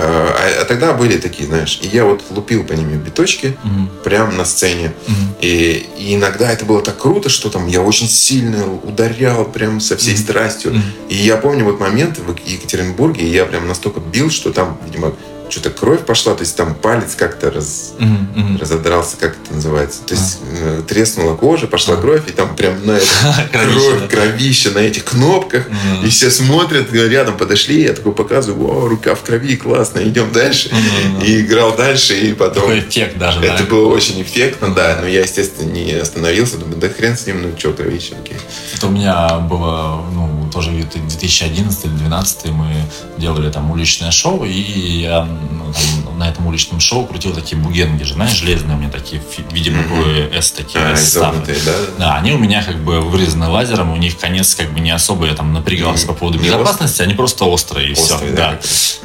А, 0.00 0.60
а 0.62 0.64
тогда 0.64 0.92
были 0.92 1.18
такие, 1.18 1.46
знаешь, 1.46 1.78
и 1.82 1.88
я 1.88 2.04
вот 2.04 2.22
лупил 2.30 2.64
по 2.64 2.72
ним 2.72 2.88
биточки 2.98 3.56
Мгм. 3.64 3.90
прямо 4.04 4.32
на 4.32 4.44
сцене. 4.44 4.92
Мгм. 5.06 5.34
И, 5.40 5.86
и 5.98 6.14
иногда 6.14 6.50
это 6.52 6.64
было 6.64 6.80
так 6.82 6.98
круто, 6.98 7.28
что 7.28 7.50
там 7.50 7.66
я 7.66 7.82
очень 7.82 8.08
сильно 8.08 8.72
ударял 8.72 9.44
прям 9.44 9.80
со 9.80 9.96
всей 9.96 10.14
Мгм. 10.14 10.22
страстью. 10.22 10.72
Мгм. 10.72 10.82
И 11.08 11.16
я 11.16 11.36
помню 11.36 11.64
вот 11.64 11.80
момент 11.80 12.18
в 12.18 12.34
Екатеринбурге, 12.46 13.22
и 13.26 13.30
я 13.30 13.44
прям 13.44 13.66
настолько 13.66 14.00
бил, 14.00 14.30
что 14.30 14.52
там, 14.52 14.78
видимо, 14.84 15.14
что-то 15.50 15.70
кровь 15.70 16.04
пошла, 16.04 16.34
то 16.34 16.40
есть 16.42 16.56
там 16.56 16.74
палец 16.74 17.14
как-то 17.14 17.50
раз, 17.50 17.92
Мгм. 17.98 18.28
Мгм. 18.34 18.58
разодрался, 18.58 19.16
как 19.18 19.36
это 19.42 19.54
называется. 19.54 20.00
То 20.06 20.14
есть 20.14 20.38
э, 20.60 20.82
треснула 20.86 21.34
кожа, 21.36 21.66
пошла 21.66 21.94
А. 21.94 21.96
кровь, 21.98 22.22
и 22.28 22.32
там 22.32 22.54
прям 22.56 22.84
на 22.86 22.98
кровь, 23.52 24.00
да. 24.02 24.06
кровище 24.08 24.70
на 24.70 24.78
этих 24.78 25.04
кнопках. 25.04 25.66
Мгм. 25.68 26.06
И 26.06 26.08
все 26.10 26.30
смотрят, 26.30 26.92
рядом 26.92 27.36
подошли, 27.36 27.82
я 27.82 27.92
такой 27.92 28.12
показываю, 28.12 28.68
о, 28.68 28.88
рука 28.88 29.14
в 29.14 29.22
крови, 29.22 29.56
классно, 29.56 30.00
идем 30.00 30.32
дальше. 30.32 30.70
Мгм. 30.72 31.22
И 31.22 31.40
играл 31.40 31.74
дальше, 31.76 32.18
и 32.18 32.32
потом... 32.34 32.62
Такой 32.62 32.80
эффект 32.80 33.18
даже, 33.18 33.40
да? 33.40 33.54
Это 33.54 33.64
было 33.64 33.88
очень 33.88 34.20
эффектно, 34.22 34.74
да, 34.74 34.98
но 35.00 35.06
я, 35.08 35.20
естественно, 35.22 35.70
не 35.70 35.92
остановился, 35.92 36.58
думаю, 36.58 36.76
да 36.78 36.88
хрен 36.88 37.16
с 37.16 37.26
ним, 37.26 37.42
ну 37.42 37.52
что, 37.58 37.72
кровище, 37.72 38.14
окей. 38.22 38.36
Это 38.74 38.86
у 38.86 38.90
меня 38.90 39.38
было, 39.38 40.02
ну, 40.12 40.37
тоже 40.50 40.70
где-то 40.72 40.98
2011-2012 40.98 42.50
мы 42.52 42.68
делали 43.18 43.50
там 43.50 43.70
уличное 43.70 44.10
шоу, 44.10 44.44
и 44.44 45.02
я 45.02 45.24
ну, 45.24 45.72
там, 45.72 46.18
на 46.18 46.28
этом 46.28 46.46
уличном 46.46 46.80
шоу 46.80 47.06
крутил 47.06 47.32
такие 47.32 47.60
бугенги 47.60 48.02
же, 48.02 48.14
знаешь, 48.14 48.32
железные 48.32 48.76
у 48.76 48.80
меня 48.80 48.90
такие 48.90 49.20
в 49.20 49.52
виде 49.52 49.70
Мгм. 49.70 49.82
буквы 49.82 50.30
S 50.34 50.52
такие, 50.52 50.82
А, 50.84 50.94
изогнутые, 50.94 51.58
да? 51.64 51.72
Да, 51.98 52.16
они 52.16 52.32
у 52.32 52.38
меня 52.38 52.62
как 52.62 52.76
бы 52.82 53.00
вырезаны 53.00 53.48
лазером, 53.48 53.92
у 53.92 53.96
них 53.96 54.18
конец 54.18 54.54
как 54.54 54.72
бы 54.72 54.80
не 54.80 54.90
особо 54.90 55.26
я 55.26 55.34
там 55.34 55.52
напрягался 55.52 56.06
по 56.06 56.12
поводу 56.14 56.38
безопасности, 56.38 57.02
они 57.02 57.14
просто 57.14 57.44
острые 57.44 57.90
и 57.90 57.94
все. 57.94 58.18
Да. 58.36 58.58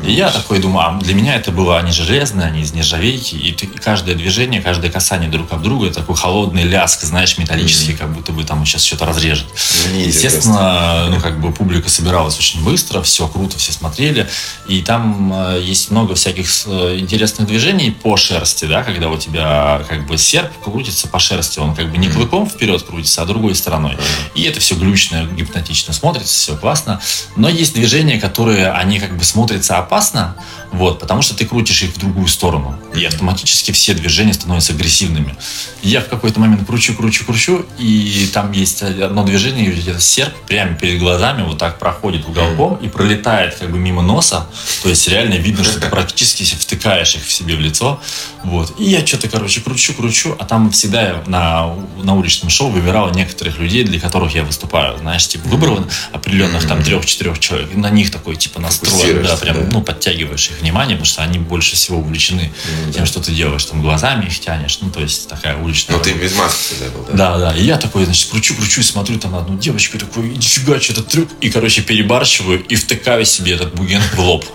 И 0.03 0.11
я 0.11 0.29
такой 0.29 0.59
думаю, 0.59 0.87
а 0.87 0.99
для 0.99 1.13
меня 1.13 1.35
это 1.35 1.51
было, 1.51 1.77
они 1.77 1.91
же 1.91 2.03
железные, 2.03 2.47
они 2.47 2.61
из 2.61 2.73
нержавейки, 2.73 3.35
и 3.35 3.51
каждое 3.83 4.15
движение, 4.15 4.61
каждое 4.61 4.91
касание 4.91 5.29
друг 5.29 5.51
об 5.51 5.61
друга, 5.61 5.91
такой 5.91 6.15
холодный 6.15 6.63
ляск, 6.63 7.03
знаешь, 7.03 7.37
металлический, 7.37 7.93
как 7.93 8.11
будто 8.13 8.31
бы 8.31 8.43
там 8.43 8.65
сейчас 8.65 8.83
что-то 8.83 9.05
разрежет. 9.05 9.45
Естественно, 9.93 11.07
ну, 11.09 11.19
как 11.19 11.32
бы 11.39 11.51
публика 11.51 11.89
собиралась 11.89 12.37
очень 12.37 12.63
быстро, 12.63 13.01
все 13.01 13.27
круто, 13.27 13.57
все 13.57 13.71
смотрели. 13.71 14.27
И 14.67 14.81
там 14.81 15.31
э, 15.33 15.61
есть 15.63 15.91
много 15.91 16.15
всяких 16.15 16.49
э, 16.65 16.97
интересных 16.99 17.47
движений 17.47 17.91
по 17.91 18.17
шерсти, 18.17 18.65
да, 18.65 18.83
когда 18.83 19.09
у 19.09 19.17
тебя 19.17 19.83
как 19.87 20.05
бы 20.07 20.17
серп 20.17 20.51
крутится 20.63 21.07
по 21.07 21.19
шерсти, 21.19 21.59
он 21.59 21.75
как 21.75 21.91
бы 21.91 21.97
не 21.97 22.09
клыком 22.09 22.49
вперед 22.49 22.81
крутится, 22.83 23.21
а 23.21 23.25
другой 23.25 23.55
стороной. 23.55 23.97
И 24.35 24.43
это 24.43 24.59
все 24.59 24.75
глючно, 24.75 25.25
гипнотично 25.25 25.93
смотрится, 25.93 26.33
все 26.33 26.55
классно. 26.57 27.01
Но 27.35 27.49
есть 27.49 27.73
движения, 27.73 28.19
которые, 28.19 28.71
они 28.71 28.99
как 28.99 29.17
бы 29.17 29.23
смотрятся 29.23 29.77
опасно, 29.77 30.35
вот, 30.71 30.99
потому 30.99 31.21
что 31.21 31.35
ты 31.35 31.45
крутишь 31.45 31.83
их 31.83 31.91
в 31.91 31.99
другую 31.99 32.27
сторону. 32.27 32.79
И 32.95 33.05
автоматически 33.05 33.71
все 33.71 33.93
движения 33.93 34.33
становятся 34.33 34.73
агрессивными. 34.73 35.35
Я 35.83 36.01
в 36.01 36.07
какой-то 36.07 36.39
момент 36.39 36.65
кручу, 36.65 36.95
кручу, 36.95 37.25
кручу, 37.25 37.65
и 37.77 38.29
там 38.33 38.51
есть 38.51 38.81
одно 38.81 39.23
движение, 39.23 39.71
этот 39.71 40.01
серп 40.01 40.33
прямо 40.47 40.73
перед 40.73 40.99
глазами 40.99 41.22
вот 41.43 41.57
так 41.57 41.79
проходит 41.79 42.25
уголком 42.27 42.75
и 42.75 42.89
пролетает 42.89 43.55
как 43.55 43.71
бы 43.71 43.77
мимо 43.77 44.01
носа. 44.01 44.47
То 44.81 44.89
есть 44.89 45.07
реально 45.07 45.35
видно, 45.35 45.63
что 45.63 45.79
ты 45.79 45.87
практически 45.87 46.43
втыкаешь 46.43 47.15
их 47.15 47.25
в 47.25 47.31
себе 47.31 47.55
в 47.55 47.59
лицо. 47.59 48.01
Вот. 48.43 48.73
И 48.79 48.83
я 48.83 49.05
что-то, 49.05 49.29
короче, 49.29 49.61
кручу, 49.61 49.93
кручу, 49.93 50.35
а 50.37 50.45
там 50.45 50.71
всегда 50.71 51.01
я 51.01 51.23
на, 51.27 51.73
на 52.03 52.15
уличном 52.15 52.49
шоу 52.49 52.69
выбирал 52.69 53.11
некоторых 53.11 53.57
людей, 53.59 53.83
для 53.83 53.99
которых 53.99 54.35
я 54.35 54.43
выступаю. 54.43 54.97
Знаешь, 54.97 55.27
типа 55.27 55.47
выбрал 55.47 55.85
определенных 56.11 56.67
там 56.67 56.83
трех-четырех 56.83 57.39
человек, 57.39 57.69
и 57.73 57.77
на 57.77 57.89
них 57.89 58.11
такой 58.11 58.35
типа 58.35 58.59
настроен, 58.59 59.23
да, 59.23 59.37
прям, 59.37 59.55
да. 59.55 59.69
ну, 59.71 59.81
подтягиваешь 59.81 60.49
их 60.49 60.59
внимание, 60.59 60.97
потому 60.97 61.05
что 61.05 61.23
они 61.23 61.39
больше 61.39 61.75
всего 61.75 61.99
увлечены 61.99 62.51
Ну, 62.85 62.91
тем, 62.91 63.05
что 63.05 63.21
ты 63.21 63.31
делаешь, 63.31 63.63
там 63.65 63.81
глазами 63.81 64.25
их 64.25 64.39
тянешь, 64.39 64.79
ну, 64.81 64.89
то 64.89 64.99
есть 64.99 65.29
такая 65.29 65.57
уличная 65.57 65.97
Ну, 65.97 66.03
ты 66.03 66.13
без 66.13 66.35
маски 66.35 66.73
всегда 66.73 66.89
был, 66.91 67.05
да? 67.05 67.13
Да, 67.13 67.37
да. 67.37 67.57
И 67.57 67.63
я 67.63 67.77
такой, 67.77 68.05
значит, 68.05 68.29
кручу, 68.29 68.55
кручу 68.55 68.81
и 68.81 68.83
смотрю 68.83 69.19
там 69.19 69.31
на 69.31 69.39
одну 69.39 69.57
девочку, 69.57 69.97
и 69.97 69.99
такой, 69.99 70.29
нифига, 70.29 70.79
что 70.79 70.93
это 70.93 71.03
трюк. 71.13 71.29
И, 71.41 71.49
короче, 71.49 71.81
перебарщиваю 71.81 72.63
и 72.63 72.75
втыкаю 72.75 73.25
себе 73.25 73.53
этот 73.53 73.75
буген 73.75 74.01
в 74.15 74.19
лоб. 74.19 74.45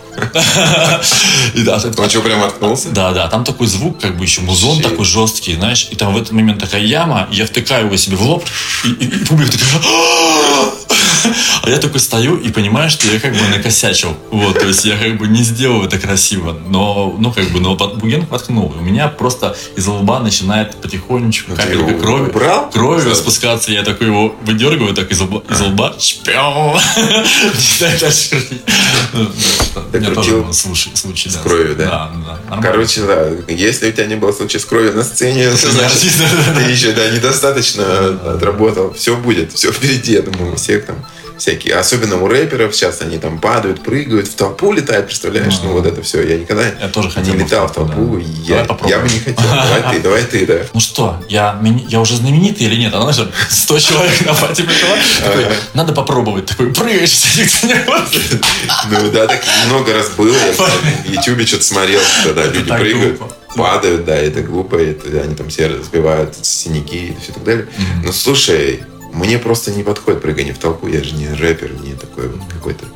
Он 2.00 2.10
что, 2.10 2.20
прям 2.22 2.42
откнулся? 2.42 2.88
да, 2.90 3.12
да, 3.12 3.28
там 3.28 3.44
такой 3.44 3.68
звук, 3.68 4.00
как 4.00 4.16
бы 4.16 4.24
еще 4.24 4.40
музон 4.40 4.82
такой 4.82 5.04
жесткий, 5.04 5.54
знаешь, 5.54 5.86
и 5.92 5.96
там 5.96 6.12
в 6.12 6.16
этот 6.16 6.32
момент 6.32 6.58
такая 6.58 6.82
яма, 6.82 7.28
я 7.30 7.46
втыкаю 7.46 7.86
его 7.86 7.96
себе 7.96 8.16
в 8.16 8.22
лоб, 8.22 8.44
и, 8.84 9.06
публика 9.28 9.52
такая, 9.52 9.80
«А-а-а!» 9.84 10.77
а 11.62 11.70
я 11.70 11.78
такой 11.78 12.00
стою 12.00 12.36
и 12.36 12.50
понимаю, 12.50 12.90
что 12.90 13.06
я 13.08 13.20
как 13.20 13.32
бы 13.32 13.40
накосячил, 13.56 14.16
вот, 14.30 14.58
то 14.58 14.66
есть 14.66 14.84
я 14.84 14.96
как 14.96 15.18
бы 15.18 15.28
не 15.28 15.42
сделал 15.42 15.84
это 15.84 15.98
красиво, 15.98 16.56
но, 16.68 17.16
ну, 17.18 17.32
как 17.32 17.50
бы, 17.50 17.60
но 17.60 17.76
буген 17.76 18.26
воткнул, 18.26 18.74
у 18.76 18.82
меня 18.82 19.08
просто 19.08 19.56
из 19.76 19.86
лба 19.86 20.20
начинает 20.20 20.76
потихонечку 20.76 21.54
капелька 21.54 21.94
крови, 21.94 22.30
убрал? 22.30 22.70
Сразу? 22.72 23.22
спускаться, 23.22 23.72
я 23.72 23.82
такой 23.82 24.08
его 24.08 24.34
выдергиваю 24.42 24.94
так 24.94 25.10
из 25.10 25.20
лба, 25.20 25.42
из 25.50 25.60
лба, 25.60 25.94
крутить. 28.28 28.62
Ну, 29.12 29.30
меня 29.92 30.10
тоже 30.10 30.52
случай, 30.52 30.90
с 31.30 31.36
кровью, 31.36 31.76
да? 31.76 32.10
Короче, 32.62 33.02
да, 33.02 33.28
если 33.48 33.88
у 33.88 33.92
тебя 33.92 34.06
не 34.06 34.16
было 34.16 34.32
случая 34.32 34.58
с 34.58 34.64
кровью 34.64 34.94
на 34.94 35.02
сцене, 35.02 35.50
значит, 35.52 36.12
ты 36.56 36.70
еще 36.70 36.92
да, 36.92 37.08
недостаточно 37.10 38.34
отработал. 38.34 38.92
Все 38.94 39.16
будет, 39.16 39.52
все 39.52 39.72
впереди, 39.72 40.12
я 40.12 40.22
думаю, 40.22 40.52
у 40.52 40.56
всех 40.56 40.86
там 40.86 40.96
всякие. 41.38 41.74
Особенно 41.74 42.16
у 42.22 42.28
рэперов 42.28 42.74
сейчас 42.74 43.00
они 43.00 43.18
там 43.18 43.38
падают, 43.38 43.82
прыгают, 43.82 44.28
в 44.28 44.34
толпу 44.34 44.72
летают, 44.72 45.06
представляешь? 45.06 45.54
Ну, 45.62 45.68
Ну. 45.68 45.72
вот 45.74 45.86
это 45.86 46.02
все. 46.02 46.22
Я 46.22 46.38
никогда 46.38 46.64
Я 46.80 46.88
тоже 46.88 47.08
не 47.08 47.14
хотел 47.14 47.34
бы 47.34 47.40
летал 47.40 47.66
в 47.66 47.70
в 47.70 47.74
толпу, 47.74 48.16
да. 48.16 48.22
и 48.22 48.26
Давай 48.48 48.66
Я, 48.90 48.96
я 48.96 48.98
бы 49.00 49.08
не 49.08 49.18
хотел. 49.18 49.34
Давай 49.48 49.94
ты, 49.94 50.00
давай 50.02 50.24
ты, 50.24 50.46
да. 50.46 50.58
Ну 50.72 50.80
что, 50.80 51.22
я, 51.28 51.60
я 51.88 52.00
уже 52.00 52.16
знаменитый 52.16 52.66
или 52.66 52.76
нет? 52.76 52.94
Она 52.94 53.12
же 53.12 53.30
100 53.48 53.78
человек 53.78 54.26
на 54.26 54.34
пати 54.34 54.62
пришла. 54.62 54.96
Надо 55.74 55.92
попробовать. 55.92 56.46
Такой, 56.46 56.72
прыгаешь, 56.72 57.22
никто 57.36 57.66
не. 57.66 57.74
Ну 58.90 59.10
да, 59.10 59.26
так 59.26 59.42
много 59.66 59.92
раз 59.94 60.10
было. 60.10 60.34
Я 60.34 60.52
в 60.52 61.08
Ютубе 61.10 61.46
что-то 61.46 61.64
смотрел, 61.64 62.00
когда 62.24 62.44
люди 62.46 62.68
прыгают, 62.70 63.20
падают, 63.54 64.04
да, 64.04 64.16
это 64.16 64.42
глупо, 64.42 64.76
это, 64.76 65.20
они 65.22 65.34
там 65.34 65.48
все 65.48 65.66
разбивают 65.68 66.34
синяки 66.42 67.08
и 67.08 67.16
все 67.22 67.32
так 67.32 67.44
далее. 67.44 67.66
Ну 68.04 68.12
слушай, 68.12 68.80
Мне 69.12 69.38
просто 69.38 69.72
не 69.72 69.82
подходит 69.82 70.22
прыгание 70.22 70.54
в 70.54 70.58
толпу. 70.58 70.88
Я 70.88 71.02
же 71.02 71.14
не 71.14 71.28
рэпер, 71.28 71.72
не 71.80 71.94
такой 71.94 72.28
вот 72.28 72.40
какой-то. 72.52 72.86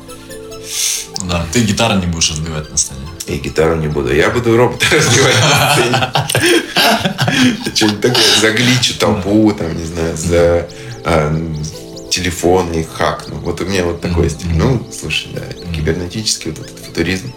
Да, 1.27 1.45
ты 1.53 1.61
гитару 1.61 1.99
не 1.99 2.07
будешь 2.07 2.31
разбивать 2.31 2.69
на 2.69 2.77
сцене. 2.77 2.99
И 3.27 3.37
гитару 3.37 3.75
не 3.75 3.87
буду. 3.87 4.13
Я 4.13 4.29
буду 4.29 4.57
робота 4.57 4.85
разбивать 4.91 5.35
на 5.41 5.73
сцене. 5.73 5.97
Что-нибудь 7.75 8.01
такое. 8.01 8.23
Загличу 8.41 8.99
толпу, 8.99 9.53
там, 9.53 9.77
не 9.77 9.85
знаю, 9.85 10.17
за 10.17 10.67
а, 11.05 11.33
телефонный 12.09 12.83
хак. 12.83 13.25
Ну, 13.29 13.37
вот 13.37 13.61
у 13.61 13.65
меня 13.65 13.85
вот 13.85 14.01
такой 14.01 14.29
стиль. 14.29 14.51
Ну, 14.53 14.85
слушай, 14.91 15.29
да, 15.33 15.41
кибернетический 15.73 16.51
вот 16.51 16.59
этот 16.59 16.77
футуризм. 16.85 17.31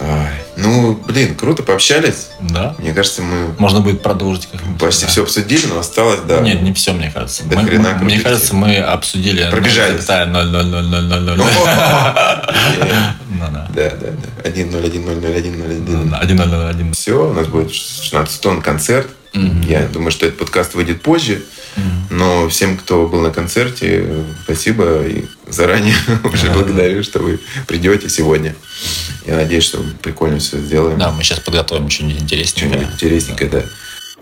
А, 0.00 0.28
ну, 0.56 0.94
блин, 1.08 1.34
круто 1.34 1.62
пообщались. 1.64 2.28
Да. 2.40 2.76
Мне 2.78 2.92
кажется, 2.94 3.20
мы 3.22 3.54
Можно 3.58 3.80
будет 3.80 4.00
продолжить 4.02 4.48
почти 4.78 5.02
да. 5.06 5.08
все 5.10 5.22
обсудили, 5.24 5.66
но 5.66 5.80
осталось, 5.80 6.20
да. 6.26 6.40
Нет, 6.40 6.62
не 6.62 6.72
все, 6.72 6.92
мне 6.92 7.10
кажется. 7.10 7.42
До 7.44 7.56
Мы- 7.58 7.64
хрена 7.66 7.94
мы- 7.98 8.04
мне 8.04 8.20
кажется, 8.20 8.54
мы 8.54 8.76
обсудили... 8.78 9.48
Пробежались. 9.50 10.04
Да, 10.04 10.24
0,00000. 10.24 11.36
Не. 12.84 13.16
Ну 13.38 13.44
да. 13.52 13.68
Да, 13.74 13.90
да, 13.90 14.06
да. 14.42 14.48
1 14.48 14.70
0 14.70 14.84
1 14.84 15.04
0 15.04 15.16
0 15.16 15.36
1 15.36 15.58
0 15.58 15.70
1 16.22 16.40
1,001. 16.40 16.92
Все, 16.92 17.28
у 17.30 17.32
нас 17.32 17.46
будет 17.46 17.72
16 17.72 18.40
тонн 18.40 18.62
концерт. 18.62 19.08
Я 19.34 19.82
думаю, 19.88 20.10
что 20.10 20.26
этот 20.26 20.38
подкаст 20.38 20.74
выйдет 20.74 21.02
позже. 21.02 21.42
Но 22.10 22.48
всем, 22.48 22.76
кто 22.76 23.06
был 23.06 23.20
на 23.20 23.30
концерте, 23.30 24.24
спасибо. 24.44 25.06
И 25.06 25.24
заранее 25.48 25.94
уже 26.24 26.46
Да. 26.46 26.52
благодарю, 26.54 27.02
что 27.02 27.18
вы 27.20 27.38
придете 27.66 28.08
сегодня. 28.08 28.54
Я 29.26 29.36
надеюсь, 29.36 29.64
что 29.64 29.84
прикольно 30.02 30.38
все 30.38 30.58
сделаем. 30.58 30.98
Да, 30.98 31.10
мы 31.10 31.22
сейчас 31.22 31.40
подготовим 31.40 31.88
что-нибудь 31.90 32.22
интересненькое. 32.22 32.70
Что-нибудь 32.72 32.94
интересненькое, 32.94 33.50
да. 33.50 33.62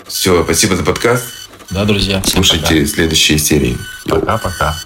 Все, 0.06 0.42
спасибо 0.44 0.76
за 0.76 0.82
подкаст. 0.84 1.24
Да, 1.70 1.84
друзья. 1.84 2.22
Слушайте 2.26 2.86
следующие 2.86 3.38
серии. 3.38 3.76
Пока. 4.06 4.38
Пока-пока. 4.38 4.76